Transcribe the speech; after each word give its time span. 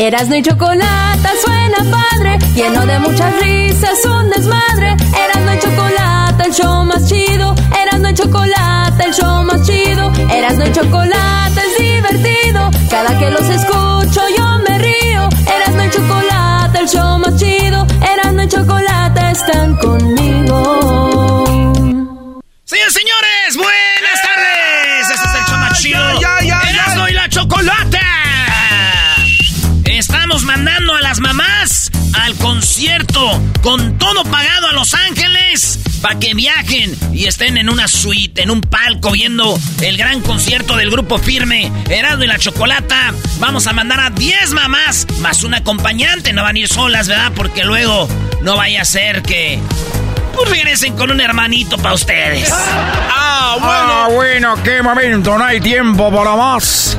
Erasno 0.00 0.36
y 0.36 0.42
chocolate 0.42 1.28
suena 1.44 1.78
padre, 1.90 2.38
lleno 2.54 2.86
de 2.86 3.00
muchas 3.00 3.34
risas, 3.40 3.98
un 4.04 4.30
desmadre. 4.30 4.96
Erasno 5.24 5.54
y 5.54 5.58
chocolate, 5.58 6.44
el 6.44 6.52
show 6.54 6.84
más 6.84 7.08
chido. 7.08 7.52
Erasno 7.82 8.08
y 8.10 8.14
chocolate, 8.14 9.04
el 9.04 9.12
show 9.12 9.42
más 9.42 9.60
chido. 9.66 10.12
Erasno 10.32 10.68
y 10.68 10.72
chocolate 10.72 11.60
es 11.66 11.78
divertido. 11.82 12.70
Cada 12.88 13.18
que 13.18 13.28
los 13.28 13.42
escucho 13.48 14.20
yo 14.36 14.58
me 14.68 14.78
río. 14.78 15.28
Erasno 15.52 15.84
y 15.84 15.90
chocolate, 15.90 16.78
el 16.78 16.88
show 16.88 17.18
más 17.18 17.36
chido. 17.36 17.84
Erasno 18.00 18.44
y 18.44 18.48
chocolate 18.48 19.30
están 19.32 19.76
conmigo. 19.78 21.44
Señores, 22.64 22.92
señores, 22.94 23.17
Estamos 30.38 30.56
mandando 30.56 30.94
a 30.94 31.00
las 31.00 31.18
mamás 31.18 31.90
al 32.12 32.36
concierto 32.36 33.42
con 33.60 33.98
todo 33.98 34.22
pagado 34.22 34.68
a 34.68 34.72
Los 34.72 34.94
Ángeles 34.94 35.80
para 36.00 36.16
que 36.20 36.32
viajen 36.32 36.96
y 37.12 37.26
estén 37.26 37.56
en 37.56 37.68
una 37.68 37.88
suite, 37.88 38.44
en 38.44 38.52
un 38.52 38.60
palco 38.60 39.10
viendo 39.10 39.58
el 39.80 39.96
gran 39.96 40.20
concierto 40.20 40.76
del 40.76 40.92
grupo 40.92 41.18
firme 41.18 41.72
Erasmo 41.90 42.22
y 42.22 42.28
la 42.28 42.38
Chocolata. 42.38 43.12
Vamos 43.40 43.66
a 43.66 43.72
mandar 43.72 43.98
a 43.98 44.10
10 44.10 44.52
mamás 44.52 45.08
más 45.18 45.42
un 45.42 45.54
acompañante. 45.54 46.32
No 46.32 46.44
van 46.44 46.54
a 46.54 46.58
ir 46.60 46.68
solas, 46.68 47.08
¿verdad? 47.08 47.32
Porque 47.34 47.64
luego 47.64 48.08
no 48.40 48.56
vaya 48.56 48.82
a 48.82 48.84
ser 48.84 49.22
que 49.22 49.58
pues 50.36 50.50
regresen 50.50 50.94
con 50.94 51.10
un 51.10 51.20
hermanito 51.20 51.78
para 51.78 51.96
ustedes. 51.96 52.48
Ah, 52.52 54.08
bueno, 54.14 54.54
qué 54.62 54.82
momento. 54.82 55.36
No 55.36 55.44
hay 55.44 55.60
tiempo 55.60 56.12
para 56.14 56.36
más. 56.36 56.96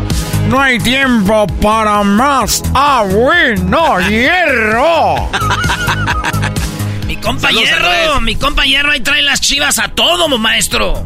No 0.49 0.59
hay 0.59 0.79
tiempo 0.79 1.45
para 1.61 2.01
más. 2.01 2.63
Ah, 2.73 3.05
bueno, 3.07 3.99
hierro. 4.09 5.29
Mi 7.05 7.15
compa 7.17 7.49
Saludos, 7.49 7.65
Hierro, 7.69 8.21
mi 8.21 8.35
compa 8.35 8.63
Hierro 8.65 8.91
ahí 8.91 8.99
trae 9.01 9.21
las 9.21 9.41
chivas 9.41 9.77
a 9.77 9.89
todo, 9.89 10.27
maestro. 10.39 11.05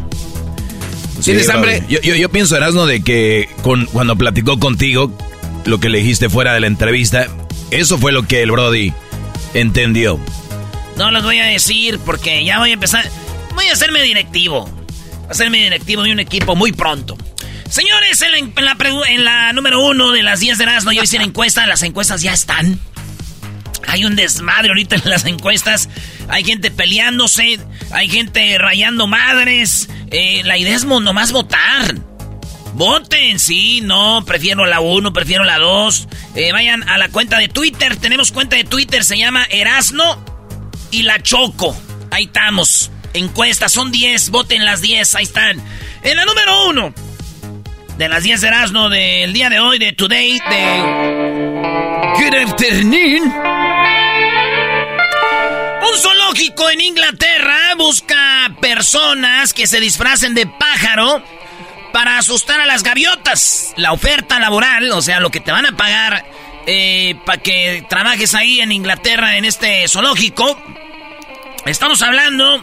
¿Tienes 1.21 1.45
Sí, 1.45 1.51
hambre? 1.51 1.83
Yo, 1.89 1.99
yo, 2.01 2.15
yo 2.15 2.29
pienso, 2.29 2.55
Erasmo, 2.55 2.85
de 2.85 3.03
que 3.03 3.49
con, 3.63 3.85
cuando 3.87 4.15
platicó 4.15 4.59
contigo, 4.59 5.11
lo 5.65 5.79
que 5.81 5.89
le 5.89 5.97
dijiste 5.99 6.29
fuera 6.29 6.53
de 6.53 6.61
la 6.61 6.67
entrevista, 6.67 7.27
eso 7.71 7.97
fue 7.97 8.13
lo 8.13 8.25
que 8.25 8.43
el 8.43 8.51
Brody 8.51 8.93
entendió. 9.53 10.19
No 10.97 11.11
los 11.11 11.23
voy 11.23 11.39
a 11.39 11.45
decir 11.45 11.99
porque 12.05 12.45
ya 12.45 12.59
voy 12.59 12.69
a 12.69 12.73
empezar. 12.73 13.05
Voy 13.55 13.67
a 13.67 13.73
hacerme 13.73 14.01
directivo. 14.03 14.65
Voy 14.69 15.27
a 15.27 15.31
hacerme 15.31 15.57
directivo 15.59 16.03
de 16.03 16.13
un 16.13 16.19
equipo 16.21 16.55
muy 16.55 16.71
pronto. 16.71 17.17
Señores, 17.73 18.21
en 18.21 18.31
la, 18.31 18.37
en 18.37 19.03
en 19.07 19.25
la 19.25 19.51
número 19.51 19.83
uno 19.83 20.11
de 20.11 20.21
las 20.21 20.41
10 20.41 20.59
de 20.59 20.63
Erasmo, 20.65 20.91
yo 20.91 21.01
hice 21.01 21.17
la 21.17 21.23
encuesta. 21.23 21.65
Las 21.65 21.81
encuestas 21.81 22.21
ya 22.21 22.31
están. 22.31 22.79
Hay 23.87 24.05
un 24.05 24.15
desmadre 24.15 24.67
ahorita 24.67 24.97
en 24.97 25.09
las 25.09 25.25
encuestas. 25.25 25.89
Hay 26.29 26.43
gente 26.43 26.69
peleándose. 26.69 27.59
Hay 27.89 28.09
gente 28.09 28.59
rayando 28.59 29.07
madres. 29.07 29.89
Eh, 30.11 30.43
la 30.43 30.59
idea 30.59 30.75
es 30.75 30.85
nomás 30.85 31.31
votar. 31.31 31.95
Voten, 32.75 33.39
sí, 33.39 33.81
no, 33.81 34.23
prefiero 34.23 34.67
la 34.67 34.79
1, 34.79 35.11
prefiero 35.11 35.43
la 35.43 35.57
2. 35.57 36.07
vayan 36.51 36.87
a 36.87 36.99
la 36.99 37.09
cuenta 37.09 37.39
de 37.39 37.47
Twitter. 37.47 37.97
Tenemos 37.97 38.31
cuenta 38.31 38.55
de 38.55 38.65
Twitter, 38.65 39.03
se 39.03 39.17
llama 39.17 39.45
Erasno 39.49 40.23
y 40.91 41.01
la 41.01 41.23
Choco. 41.23 41.75
Ahí 42.11 42.25
estamos. 42.25 42.91
Encuestas, 43.15 43.71
son 43.71 43.91
10, 43.91 44.29
voten 44.29 44.63
las 44.63 44.81
10, 44.81 45.15
ahí 45.15 45.23
están. 45.23 45.59
En 46.03 46.17
la 46.17 46.25
número 46.25 46.67
1 46.67 47.02
de 47.97 48.09
las 48.09 48.23
10 48.23 48.41
de 48.41 48.47
Erasno 48.47 48.89
del 48.89 49.33
día 49.33 49.49
de 49.49 49.59
hoy, 49.59 49.77
de 49.77 49.93
Today, 49.93 50.39
de... 50.49 50.81
Good 52.17 52.35
afternoon. 52.35 53.23
Un 55.81 55.97
zoológico 55.99 56.69
en 56.69 56.81
Inglaterra 56.81 57.75
busca 57.77 58.51
personas 58.61 59.53
que 59.53 59.67
se 59.67 59.79
disfracen 59.79 60.33
de 60.33 60.47
pájaro 60.47 61.23
para 61.91 62.17
asustar 62.17 62.59
a 62.61 62.65
las 62.65 62.83
gaviotas. 62.83 63.73
La 63.77 63.91
oferta 63.91 64.39
laboral, 64.39 64.91
o 64.91 65.01
sea, 65.01 65.19
lo 65.19 65.29
que 65.29 65.39
te 65.39 65.51
van 65.51 65.65
a 65.65 65.77
pagar 65.77 66.25
para 67.25 67.41
que 67.41 67.85
trabajes 67.89 68.33
ahí 68.33 68.61
en 68.61 68.71
Inglaterra 68.71 69.37
en 69.37 69.45
este 69.45 69.87
zoológico. 69.87 70.57
Estamos 71.65 72.01
hablando 72.01 72.61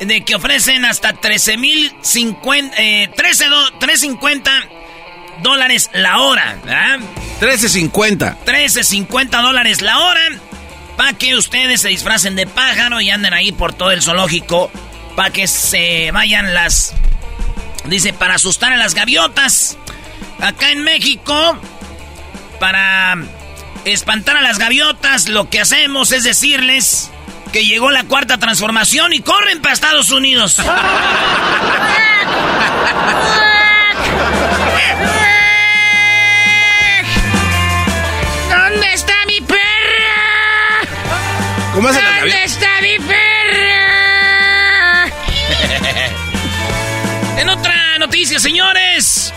de 0.00 0.24
que 0.24 0.34
ofrecen 0.34 0.84
hasta 0.84 1.12
13 1.12 1.56
mil 1.56 1.92
13 2.02 3.48
do- 3.48 3.72
350 3.78 4.50
dólares 5.42 5.90
la 5.92 6.18
hora. 6.20 6.56
¿verdad? 6.64 6.98
13.50. 7.40 8.36
13.50 8.44 9.42
dólares 9.42 9.82
la 9.82 9.98
hora 10.00 10.20
para 10.96 11.12
que 11.14 11.34
ustedes 11.34 11.80
se 11.80 11.88
disfracen 11.88 12.36
de 12.36 12.46
pájaro 12.46 13.00
y 13.00 13.10
anden 13.10 13.34
ahí 13.34 13.50
por 13.52 13.72
todo 13.72 13.90
el 13.90 14.02
zoológico 14.02 14.70
para 15.16 15.30
que 15.30 15.46
se 15.48 16.10
vayan 16.12 16.54
las 16.54 16.94
dice 17.86 18.12
para 18.12 18.34
asustar 18.36 18.72
a 18.72 18.76
las 18.76 18.94
gaviotas 18.94 19.76
acá 20.40 20.70
en 20.70 20.82
México 20.84 21.58
para 22.60 23.16
espantar 23.84 24.36
a 24.36 24.40
las 24.42 24.58
gaviotas 24.58 25.28
lo 25.28 25.50
que 25.50 25.60
hacemos 25.60 26.12
es 26.12 26.22
decirles 26.24 27.10
que 27.54 27.64
llegó 27.64 27.90
la 27.92 28.02
cuarta 28.02 28.36
transformación 28.36 29.12
y 29.12 29.20
corren 29.20 29.62
para 29.62 29.74
Estados 29.74 30.10
Unidos. 30.10 30.56
¿Dónde 38.50 38.92
está 38.92 39.14
mi 39.28 39.40
perra? 39.40 40.80
¿Cómo 41.74 41.90
hacen 41.90 42.04
las 42.04 42.20
¿Dónde 42.22 42.42
está 42.42 42.66
mi 42.82 42.98
perra? 43.06 43.84
en 47.38 47.48
otra 47.50 47.98
noticia, 48.00 48.40
señores. 48.40 49.32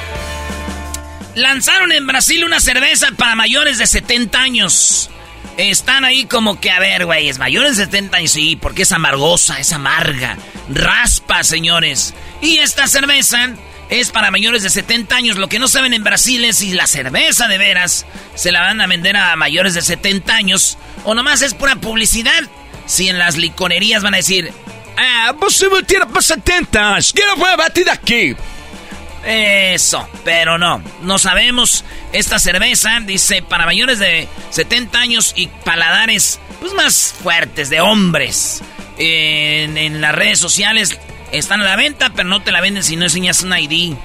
Lanzaron 1.36 1.92
en 1.92 2.08
Brasil 2.08 2.44
una 2.44 2.60
cerveza 2.60 3.10
para 3.16 3.36
mayores 3.36 3.78
de 3.78 3.86
70 3.86 4.40
años. 4.40 5.12
Están 5.58 6.06
ahí 6.06 6.26
como 6.26 6.60
que, 6.60 6.70
a 6.70 6.80
ver, 6.80 7.06
güey, 7.06 7.30
es 7.30 7.40
mayores 7.40 7.78
de 7.78 7.86
70 7.86 8.18
años, 8.18 8.32
sí, 8.32 8.56
porque 8.56 8.84
es 8.84 8.92
amargosa, 8.92 9.60
es 9.60 9.74
amarga. 9.74 10.38
Raspa, 10.70 11.44
señores. 11.44 12.14
Y 12.42 12.60
esta 12.60 12.88
cerveza 12.88 13.50
es 13.90 14.12
para 14.12 14.30
mayores 14.30 14.62
de 14.62 14.70
70 14.70 15.16
años. 15.16 15.38
Lo 15.38 15.50
que 15.50 15.58
no 15.58 15.68
saben 15.68 15.94
en 15.94 16.04
Brasil 16.04 16.46
es 16.46 16.58
si 16.58 16.74
la 16.74 16.86
cerveza 16.86 17.48
de 17.48 17.58
veras 17.58 18.06
se 18.36 18.52
la 18.52 18.62
van 18.62 18.82
a 18.82 18.88
vender 18.88 19.18
a 19.18 19.36
mayores 19.36 19.74
de 19.74 19.82
70 19.82 20.32
años 20.32 20.78
o 21.04 21.16
nomás 21.16 21.42
es 21.42 21.56
pura 21.56 21.76
publicidad. 21.76 22.44
Si 22.86 23.10
en 23.10 23.18
las 23.18 23.36
licorerías 23.36 24.04
van 24.04 24.14
a 24.14 24.18
decir, 24.18 24.54
ah, 24.96 25.34
você 25.40 25.68
vai 25.68 25.84
ter 25.84 26.06
para 26.06 26.22
70 26.22 26.80
anos, 26.80 27.12
que 27.12 27.26
não 27.26 27.38
vai 27.38 27.58
bater 27.58 27.90
aquí. 27.90 28.36
Eso, 29.28 30.08
pero 30.24 30.58
no, 30.58 30.82
no 31.02 31.20
sabemos. 31.20 31.84
Esta 32.14 32.40
cerveza 32.40 33.02
dice 33.02 33.42
para 33.42 33.66
mayores 33.66 34.00
de 34.00 34.26
70 34.52 34.98
años 34.98 35.34
y 35.36 35.48
paladares 35.48 36.40
pues 36.62 36.74
más 36.74 37.14
fuertes, 37.22 37.70
de 37.70 37.82
hombres. 37.82 38.64
En, 38.98 40.00
las 40.00 40.16
redes 40.16 40.40
sociales 40.40 40.98
están 41.34 41.60
a 41.60 41.66
la 41.66 41.76
venta, 41.76 42.12
pero 42.16 42.30
no 42.30 42.42
te 42.42 42.54
la 42.54 42.62
venden 42.62 42.84
si 42.84 42.96
no 42.96 43.04
enseñas 43.04 43.44
un 43.44 43.52
ID. 43.52 43.98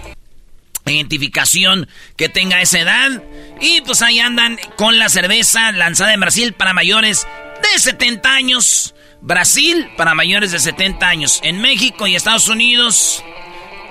Identificación 0.87 1.89
que 2.17 2.29
tenga 2.29 2.61
esa 2.61 2.81
edad. 2.81 3.23
Y 3.61 3.81
pues 3.83 4.03
ahí 4.03 4.19
andan 4.19 4.59
con 4.77 4.99
la 4.99 5.09
cerveza 5.09 5.71
lanzada 5.71 6.15
en 6.15 6.21
Brasil 6.21 6.53
para 6.53 6.73
mayores 6.73 7.29
de 7.63 7.79
70 7.79 8.29
años. 8.29 8.97
Brasil 9.21 9.89
para 9.97 10.15
mayores 10.15 10.51
de 10.51 10.59
70 10.59 11.07
años. 11.07 11.41
En 11.45 11.61
México 11.61 12.09
y 12.09 12.17
Estados 12.17 12.49
Unidos 12.49 13.23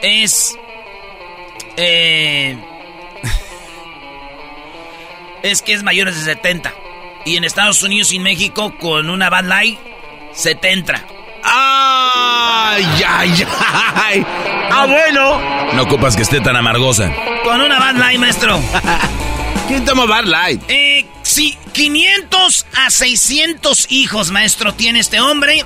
es... 0.02 0.58
Eh, 1.78 2.58
es 5.44 5.62
que 5.62 5.74
es 5.74 5.84
mayores 5.84 6.16
de 6.16 6.24
70. 6.24 6.74
Y 7.26 7.38
en 7.38 7.44
Estados 7.44 7.82
Unidos 7.84 8.12
y 8.14 8.20
México 8.20 8.76
con 8.80 9.10
una 9.10 9.30
Bad 9.30 9.46
Light 9.46 9.80
70. 10.34 11.06
¡Ay, 11.44 12.86
ay, 13.08 13.46
ay! 13.96 14.26
¡Ah, 14.72 14.86
bueno! 14.88 15.74
No 15.74 15.84
ocupas 15.84 16.16
que 16.16 16.22
esté 16.22 16.40
tan 16.40 16.56
amargosa. 16.56 17.12
Con 17.44 17.62
una 17.62 17.80
Bad 17.80 17.96
Light, 17.96 18.20
maestro. 18.20 18.60
¿Quién 19.68 19.86
toma 19.86 20.06
Bad 20.06 20.26
Light? 20.26 20.62
Eh, 20.68 21.06
sí, 21.24 21.58
500 21.74 22.66
a 22.86 22.90
600 22.90 23.88
hijos, 23.92 24.32
maestro, 24.32 24.74
tiene 24.74 25.00
este 25.00 25.20
hombre. 25.20 25.66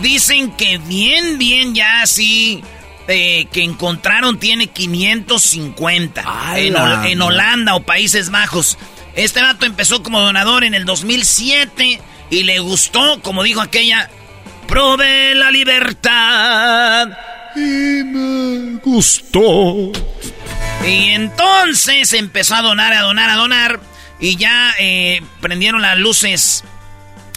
Dicen 0.00 0.50
que 0.52 0.78
bien, 0.78 1.38
bien 1.38 1.74
ya 1.74 2.02
así... 2.02 2.62
Eh, 3.06 3.48
que 3.52 3.62
encontraron 3.62 4.38
tiene 4.38 4.68
550 4.68 6.24
en, 6.56 6.74
en 7.04 7.22
Holanda 7.22 7.74
o 7.74 7.82
Países 7.82 8.30
Bajos. 8.30 8.78
Este 9.14 9.42
vato 9.42 9.66
empezó 9.66 10.02
como 10.02 10.20
donador 10.20 10.64
en 10.64 10.72
el 10.72 10.86
2007 10.86 12.00
y 12.30 12.42
le 12.44 12.58
gustó, 12.60 13.20
como 13.20 13.42
dijo 13.42 13.60
aquella, 13.60 14.08
probé 14.66 15.34
la 15.34 15.50
libertad 15.50 17.08
y 17.54 18.04
me 18.04 18.78
gustó. 18.82 19.92
Y 20.86 21.10
entonces 21.10 22.12
empezó 22.12 22.54
a 22.54 22.62
donar, 22.62 22.92
a 22.92 23.02
donar, 23.02 23.30
a 23.30 23.36
donar. 23.36 23.80
Y 24.18 24.36
ya 24.36 24.74
eh, 24.78 25.22
prendieron 25.40 25.82
las 25.82 25.98
luces, 25.98 26.64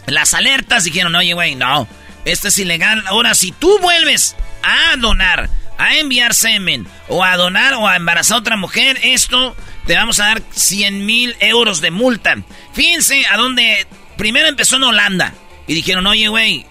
las 0.05 0.33
alertas. 0.33 0.83
Dijeron, 0.85 1.15
oye, 1.15 1.33
güey, 1.33 1.55
no, 1.55 1.87
esto 2.25 2.47
es 2.47 2.57
ilegal. 2.57 3.03
Ahora, 3.07 3.35
si 3.35 3.51
tú 3.51 3.79
vuelves 3.79 4.35
a 4.63 4.95
donar, 4.98 5.50
a 5.77 5.98
enviar 5.98 6.33
semen, 6.33 6.88
o 7.07 7.24
a 7.24 7.38
donar 7.38 7.75
o 7.75 7.88
a 7.88 7.95
embarazar 7.95 8.38
a 8.38 8.39
otra 8.39 8.57
mujer, 8.57 9.00
esto 9.04 9.56
te 9.86 9.95
vamos 9.95 10.19
a 10.19 10.27
dar 10.27 10.42
100 10.51 11.06
mil 11.06 11.36
euros 11.39 11.81
de 11.81 11.92
multa. 11.92 12.36
Fíjense 12.74 13.25
a 13.27 13.38
dónde 13.38 13.88
primero 14.18 14.48
empezó 14.48 14.75
en 14.75 14.83
Holanda. 14.83 15.33
Y 15.68 15.74
dijeron, 15.74 16.07
oye, 16.07 16.27
güey, 16.27 16.65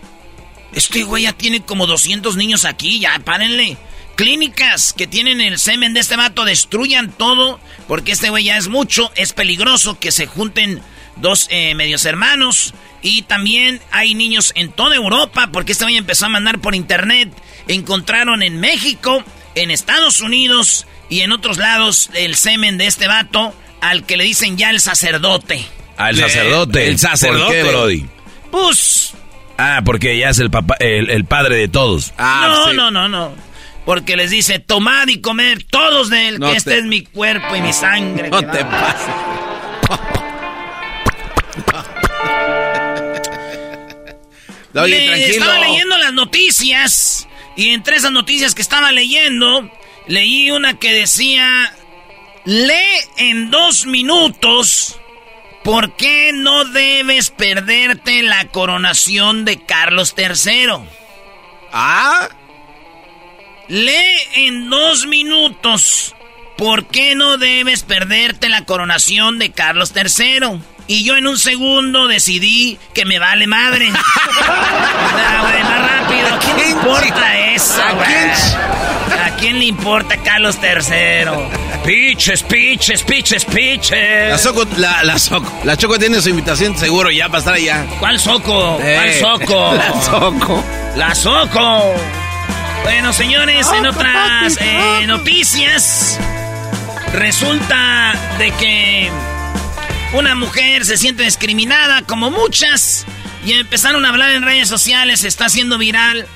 este 0.73 1.03
güey 1.05 1.25
ya 1.25 1.33
tiene 1.33 1.61
como 1.61 1.87
200 1.87 2.37
niños 2.37 2.65
aquí, 2.65 3.00
ya 3.00 3.19
párenle. 3.25 3.77
Clínicas 4.17 4.94
que 4.94 5.06
tienen 5.06 5.41
el 5.41 5.59
semen 5.59 5.93
de 5.93 6.00
este 6.00 6.17
vato 6.17 6.44
destruyan 6.44 7.11
todo, 7.11 7.61
porque 7.87 8.12
este 8.12 8.31
güey 8.31 8.44
ya 8.44 8.56
es 8.56 8.69
mucho, 8.69 9.12
es 9.15 9.35
peligroso 9.35 9.99
que 9.99 10.11
se 10.11 10.27
junten 10.27 10.83
dos 11.16 11.48
eh, 11.50 11.74
medios 11.74 12.04
hermanos. 12.04 12.74
Y 13.02 13.22
también 13.22 13.80
hay 13.92 14.14
niños 14.14 14.52
en 14.56 14.72
toda 14.72 14.96
Europa, 14.96 15.50
porque 15.52 15.72
este 15.72 15.84
güey 15.84 15.96
empezó 15.96 16.26
a 16.26 16.30
mandar 16.30 16.58
por 16.58 16.74
internet. 16.74 17.30
Encontraron 17.68 18.42
en 18.42 18.58
México, 18.60 19.22
en 19.54 19.70
Estados 19.70 20.20
Unidos 20.20 20.86
y 21.08 21.20
en 21.20 21.32
otros 21.32 21.58
lados 21.58 22.10
el 22.14 22.34
semen 22.34 22.78
de 22.78 22.86
este 22.86 23.06
vato, 23.06 23.54
al 23.80 24.04
que 24.04 24.16
le 24.16 24.24
dicen 24.24 24.56
ya 24.56 24.70
el 24.70 24.80
sacerdote. 24.80 25.64
Al 25.96 26.16
sacerdote. 26.16 26.88
El 26.88 26.98
sacerdote. 26.98 27.44
¿Por 27.44 27.52
qué, 27.52 27.62
Brody? 27.62 28.06
Pues 28.50 29.14
Ah, 29.58 29.80
porque 29.84 30.18
ya 30.18 30.30
es 30.30 30.38
el, 30.38 30.50
papá, 30.50 30.76
el, 30.80 31.24
padre 31.24 31.56
de 31.56 31.68
todos. 31.68 32.12
Ah, 32.18 32.48
no, 32.50 32.72
no, 32.72 32.90
no, 32.90 33.08
no. 33.08 33.34
Porque 33.84 34.16
les 34.16 34.30
dice, 34.30 34.58
tomad 34.58 35.06
y 35.08 35.20
comer 35.20 35.62
todos 35.62 36.10
de 36.10 36.28
él, 36.28 36.40
que 36.40 36.52
este 36.52 36.78
es 36.78 36.84
mi 36.84 37.02
cuerpo 37.02 37.54
y 37.56 37.62
mi 37.62 37.72
sangre. 37.72 38.30
No 38.30 38.40
te 38.40 38.64
pases. 38.64 39.45
Oye, 44.76 45.06
tranquilo. 45.06 45.44
Estaba 45.44 45.58
leyendo 45.58 45.96
las 45.99 46.12
noticias 46.12 47.28
y 47.56 47.70
entre 47.70 47.96
esas 47.96 48.12
noticias 48.12 48.55
que 48.55 48.62
estaba 48.62 48.93
leyendo, 48.93 49.70
leí 50.06 50.50
una 50.50 50.78
que 50.78 50.93
decía, 50.93 51.75
lee 52.44 52.75
en 53.17 53.50
dos 53.50 53.87
minutos 53.87 55.00
¿Por 55.67 55.96
qué 55.96 56.31
no 56.32 56.64
debes 56.64 57.31
perderte 57.31 58.23
la 58.23 58.46
coronación 58.46 59.44
de 59.44 59.61
Carlos 59.61 60.14
III? 60.17 60.87
¿Ah? 61.73 62.28
Lee 63.67 64.17
en 64.34 64.70
dos 64.70 65.06
minutos. 65.06 66.14
¿Por 66.56 66.87
qué 66.87 67.17
no 67.17 67.37
debes 67.37 67.82
perderte 67.82 68.49
la 68.49 68.64
coronación 68.64 69.40
de 69.40 69.50
Carlos 69.50 69.93
III? 69.93 70.61
Y 70.88 71.05
yo 71.05 71.17
en 71.17 71.27
un 71.27 71.38
segundo 71.38 72.06
decidí 72.06 72.79
que 72.94 73.05
me 73.05 73.19
vale 73.19 73.47
madre. 73.47 73.91
ah, 74.49 75.53
más 75.65 75.91
rápido. 75.91 76.35
¿A 76.35 76.38
quién 76.38 76.56
le 76.56 76.69
importa 76.69 77.38
eso, 77.38 77.83
¿A 79.25 79.37
quién 79.37 79.59
le 79.59 79.65
importa 79.67 80.17
Carlos 80.19 80.59
III? 80.62 81.27
Piches, 81.85 82.43
piches, 82.43 83.03
piches, 83.03 83.44
piches. 83.44 84.31
La 84.31 84.38
Soco, 84.38 84.67
la, 84.77 85.03
la 85.05 85.19
Soco, 85.19 85.50
la 85.65 85.77
Choco 85.77 85.99
tiene 85.99 86.21
su 86.21 86.31
invitación 86.31 86.77
seguro 86.77 87.11
ya 87.11 87.27
para 87.29 87.38
estar 87.38 87.55
allá. 87.55 87.85
¿Cuál 87.99 88.19
Soco? 88.19 88.77
¿Cuál 88.77 89.09
eh, 89.09 89.21
Soco? 89.21 89.75
La 89.77 90.03
Soco. 90.03 90.65
La 90.97 91.15
Soco. 91.15 91.94
Bueno, 92.85 93.12
señores, 93.12 93.67
en 93.77 93.87
otras 93.87 94.56
eh, 94.61 95.05
noticias, 95.06 96.19
resulta 97.12 98.15
de 98.38 98.50
que 98.53 99.11
una 100.12 100.35
mujer 100.35 100.85
se 100.85 100.97
siente 100.97 101.25
discriminada, 101.25 102.03
como 102.03 102.31
muchas, 102.31 103.06
y 103.44 103.53
empezaron 103.53 104.05
a 104.05 104.11
hablar 104.11 104.31
en 104.31 104.43
redes 104.43 104.69
sociales, 104.69 105.25
está 105.25 105.47
haciendo 105.47 105.78
viral, 105.78 106.26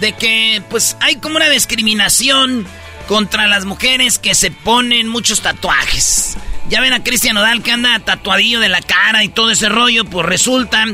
de 0.00 0.12
que 0.12 0.62
pues 0.70 0.96
hay 1.00 1.16
como 1.16 1.36
una 1.36 1.50
discriminación 1.50 2.66
contra 3.06 3.46
las 3.46 3.64
mujeres 3.64 4.18
que 4.18 4.34
se 4.34 4.50
ponen 4.50 5.08
muchos 5.08 5.40
tatuajes. 5.40 6.36
Ya 6.68 6.80
ven 6.80 6.92
a 6.92 7.02
Cristian 7.02 7.36
Odal 7.36 7.62
que 7.62 7.72
anda 7.72 7.98
tatuadillo 8.00 8.60
de 8.60 8.68
la 8.68 8.82
cara 8.82 9.24
y 9.24 9.28
todo 9.28 9.50
ese 9.50 9.68
rollo, 9.68 10.04
pues 10.04 10.26
resulta 10.26 10.84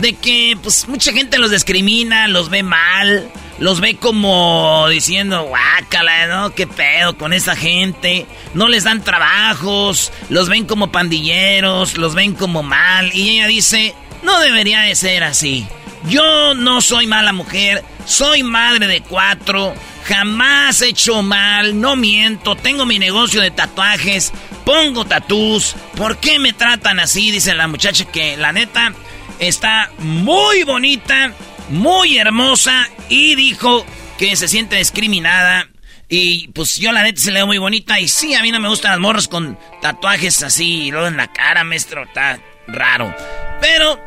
de 0.00 0.14
que 0.14 0.56
pues 0.62 0.88
mucha 0.88 1.12
gente 1.12 1.38
los 1.38 1.50
discrimina, 1.50 2.28
los 2.28 2.48
ve 2.48 2.62
mal, 2.62 3.30
los 3.58 3.80
ve 3.80 3.96
como 3.96 4.86
diciendo, 4.88 5.44
guácala, 5.44 6.26
¿no? 6.26 6.54
¿Qué 6.54 6.66
pedo 6.66 7.16
con 7.16 7.32
esa 7.32 7.56
gente? 7.56 8.26
No 8.54 8.68
les 8.68 8.84
dan 8.84 9.04
trabajos, 9.04 10.12
los 10.28 10.48
ven 10.48 10.64
como 10.64 10.90
pandilleros, 10.90 11.98
los 11.98 12.14
ven 12.14 12.34
como 12.34 12.62
mal. 12.62 13.14
Y 13.14 13.30
ella 13.30 13.46
dice, 13.46 13.94
no 14.22 14.40
debería 14.40 14.80
de 14.80 14.94
ser 14.94 15.24
así. 15.24 15.66
Yo 16.08 16.54
no 16.54 16.80
soy 16.80 17.06
mala 17.06 17.32
mujer, 17.32 17.84
soy 18.06 18.42
madre 18.42 18.86
de 18.86 19.02
cuatro, 19.02 19.74
jamás 20.04 20.80
he 20.80 20.88
hecho 20.88 21.22
mal, 21.22 21.78
no 21.78 21.94
miento, 21.94 22.56
tengo 22.56 22.86
mi 22.86 22.98
negocio 22.98 23.42
de 23.42 23.50
tatuajes, 23.50 24.32
pongo 24.64 25.04
tatús. 25.04 25.74
¿Por 25.96 26.16
qué 26.16 26.38
me 26.38 26.54
tratan 26.54 27.00
así? 27.00 27.30
Dice 27.30 27.54
la 27.54 27.68
muchacha 27.68 28.06
que 28.06 28.38
la 28.38 28.52
neta 28.52 28.94
está 29.40 29.90
muy 29.98 30.62
bonita, 30.62 31.32
muy 31.70 32.18
hermosa 32.18 32.88
y 33.08 33.34
dijo 33.34 33.84
que 34.18 34.36
se 34.36 34.46
siente 34.46 34.76
discriminada. 34.76 35.68
Y 36.08 36.48
pues 36.48 36.76
yo 36.76 36.92
la 36.92 37.02
neta 37.02 37.20
se 37.20 37.30
le 37.30 37.38
veo 37.38 37.46
muy 37.46 37.58
bonita. 37.58 37.98
Y 38.00 38.08
sí, 38.08 38.34
a 38.34 38.42
mí 38.42 38.52
no 38.52 38.60
me 38.60 38.68
gustan 38.68 38.92
las 38.92 39.00
morras 39.00 39.28
con 39.28 39.58
tatuajes 39.80 40.42
así 40.42 40.84
y 40.84 40.90
luego 40.90 41.06
en 41.06 41.16
la 41.16 41.32
cara, 41.32 41.64
maestro. 41.64 42.04
Está 42.04 42.38
raro. 42.66 43.14
Pero 43.60 44.00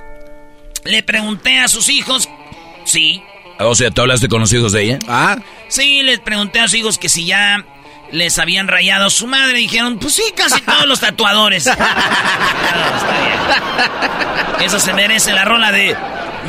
le 0.86 1.02
pregunté 1.04 1.60
a 1.60 1.68
sus 1.68 1.90
hijos. 1.90 2.30
Sí. 2.86 3.24
O 3.60 3.76
sea, 3.76 3.92
¿tú 3.92 4.02
hablaste 4.02 4.28
con 4.28 4.42
los 4.42 4.52
hijos 4.52 4.74
de 4.74 4.84
ella? 4.84 5.00
Ah. 5.08 5.38
Sí, 5.70 6.04
les 6.04 6.20
pregunté 6.20 6.60
a 6.60 6.68
sus 6.68 6.78
hijos 6.78 6.98
que 6.98 7.10
si 7.10 7.26
ya 7.26 7.66
les 8.14 8.40
habían 8.40 8.68
rayado 8.68 9.10
su 9.10 9.28
madre. 9.28 9.58
Dijeron, 9.58 9.98
pues 9.98 10.14
sí, 10.14 10.24
casi 10.36 10.62
todos 10.62 10.86
los 10.86 11.02
tatuadores. 11.02 11.68
está 11.68 11.86
bien. 14.56 14.66
Eso 14.66 14.80
se 14.80 14.94
merece 14.94 15.34
la 15.34 15.44
rola 15.44 15.72
de 15.72 15.98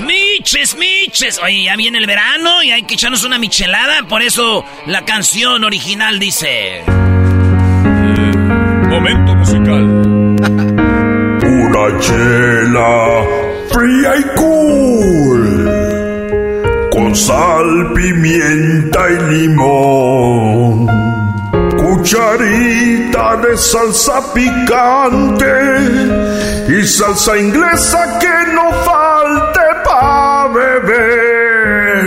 Miches, 0.02 0.76
miches. 0.76 1.40
Oye, 1.42 1.64
ya 1.64 1.76
viene 1.76 1.98
el 1.98 2.06
verano 2.06 2.62
y 2.62 2.70
hay 2.70 2.82
que 2.82 2.94
echarnos 2.94 3.24
una 3.24 3.38
michelada. 3.38 4.02
Por 4.08 4.22
eso 4.22 4.64
la 4.86 5.04
canción 5.04 5.64
original 5.64 6.18
dice... 6.18 6.84
Momento 8.88 9.34
musical. 9.34 9.82
Una 11.42 12.00
chela 12.00 13.24
fría 13.70 14.16
y 14.18 14.24
cool. 14.36 15.70
Con 16.90 17.16
sal, 17.16 17.92
pimienta 17.94 19.00
y 19.10 19.32
limón. 19.32 20.93
Cucharita 22.04 23.36
de 23.36 23.56
salsa 23.56 24.20
picante. 24.34 25.46
Y 26.68 26.86
salsa 26.86 27.38
inglesa 27.38 28.18
que 28.18 28.52
no 28.52 28.70
falte 28.84 29.60
pa' 29.86 30.48
beber. 30.52 32.04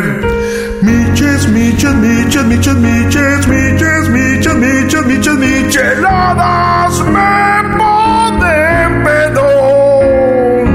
Miches, 0.83 1.47
miches, 1.47 1.95
miches, 1.95 2.45
miches, 2.45 2.75
miches, 2.75 3.47
miches, 3.47 4.09
miches, 4.09 4.53
miches, 4.53 5.05
miches, 5.07 5.35
micheladas 5.35 6.99
me 7.15 7.63
ponen 7.75 9.03
pedón. 9.03 10.67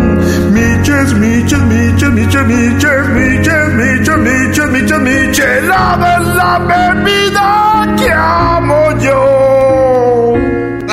Miches, 0.52 1.14
miches, 1.14 1.62
miches, 1.70 2.10
miches, 2.10 2.44
miches, 2.44 3.06
miches, 3.14 3.68
miches, 3.78 4.18
miches, 4.18 4.68
miches, 4.68 4.98
michelada 4.98 6.16
es 6.16 6.26
la 6.34 6.58
bebida 6.58 7.71
que 8.04 8.12
amo 8.12 8.98
yo. 9.00 10.34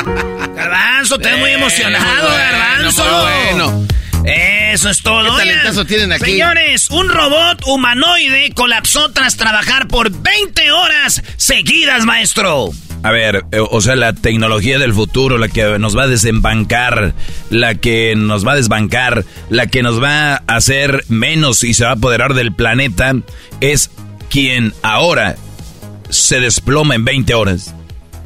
Garbanzo, 0.56 1.18
te 1.18 1.30
ves 1.30 1.40
muy 1.40 1.52
emocionado, 1.52 2.06
muy 2.06 2.38
bueno, 2.38 2.38
Garbanzo. 2.38 3.22
bueno. 3.22 3.88
Eso 4.26 4.90
es 4.90 5.02
todo. 5.02 5.24
¿Qué 5.38 5.46
talentazo 5.46 5.86
tienen 5.86 6.12
aquí? 6.12 6.26
Señores, 6.26 6.90
un 6.92 7.10
robot 7.10 7.64
humanoide 7.66 8.52
colapsó 8.54 9.12
tras 9.12 9.38
trabajar 9.38 9.88
por 9.88 10.12
20 10.12 10.72
horas 10.72 11.24
seguidas, 11.38 12.06
maestro. 12.06 12.70
A 13.02 13.12
ver, 13.12 13.46
eh, 13.52 13.60
o 13.60 13.82
sea, 13.82 13.96
la 13.96 14.14
tecnología 14.14 14.78
del 14.78 14.94
futuro, 14.94 15.38
la 15.38 15.48
que 15.48 15.80
nos 15.80 15.98
va 15.98 16.04
a 16.04 16.08
desembancar, 16.08 17.14
la 17.50 17.76
que 17.76 18.14
nos 18.16 18.46
va 18.46 18.52
a 18.52 18.56
desbancar, 18.56 19.26
la 19.50 19.68
que 19.68 19.82
nos 19.82 20.04
va 20.04 20.34
a 20.34 20.44
hacer 20.48 21.06
menos 21.08 21.64
y 21.64 21.74
se 21.74 21.86
va 21.86 21.92
a 21.92 21.94
apoderar 21.94 22.34
del 22.34 22.54
planeta, 22.54 23.14
es 23.62 23.90
quien 24.30 24.74
ahora 24.84 25.38
se 26.10 26.40
desploma 26.40 26.96
en 26.96 27.06
20 27.06 27.34
horas. 27.34 27.74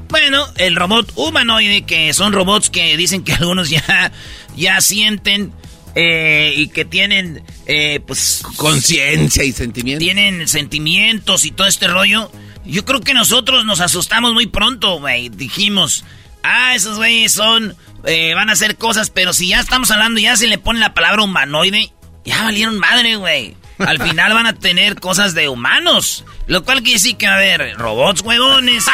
Bueno, 0.09 0.45
el 0.57 0.75
robot 0.75 1.11
humanoide, 1.15 1.83
que 1.83 2.13
son 2.13 2.33
robots 2.33 2.69
que 2.69 2.95
dicen 2.97 3.23
que 3.23 3.33
algunos 3.39 3.69
ya, 3.69 4.11
ya 4.55 4.79
sienten 4.81 5.51
eh, 5.95 6.53
y 6.55 6.67
que 6.67 6.85
tienen, 6.85 7.43
eh, 7.65 7.99
pues... 8.05 8.43
Conciencia 8.55 9.43
y 9.43 9.51
sentimiento. 9.51 9.99
Tienen 10.03 10.47
sentimientos 10.47 11.45
y 11.45 11.51
todo 11.51 11.67
este 11.67 11.87
rollo. 11.87 12.31
Yo 12.65 12.85
creo 12.85 13.01
que 13.01 13.13
nosotros 13.13 13.65
nos 13.65 13.81
asustamos 13.81 14.33
muy 14.33 14.47
pronto, 14.47 14.99
güey. 14.99 15.29
Dijimos, 15.29 16.05
ah, 16.43 16.75
esos 16.75 16.97
güeyes 16.97 17.31
son... 17.31 17.75
eh, 18.05 18.33
van 18.33 18.49
a 18.49 18.53
hacer 18.53 18.77
cosas, 18.77 19.09
pero 19.09 19.33
si 19.33 19.49
ya 19.49 19.59
estamos 19.59 19.91
hablando, 19.91 20.19
ya 20.19 20.35
se 20.35 20.47
le 20.47 20.57
pone 20.57 20.79
la 20.79 20.93
palabra 20.93 21.23
humanoide, 21.23 21.91
ya 22.25 22.43
valieron 22.43 22.79
madre, 22.79 23.15
güey. 23.17 23.55
Al 23.87 24.01
final 24.01 24.33
van 24.33 24.45
a 24.47 24.53
tener 24.53 24.99
cosas 24.99 25.33
de 25.33 25.49
humanos. 25.49 26.25
Lo 26.47 26.63
cual 26.63 26.79
quiere 26.81 26.93
decir 26.99 27.15
que 27.17 27.25
va 27.27 27.33
a 27.33 27.37
haber 27.37 27.75
robots 27.77 28.21
huevones, 28.21 28.85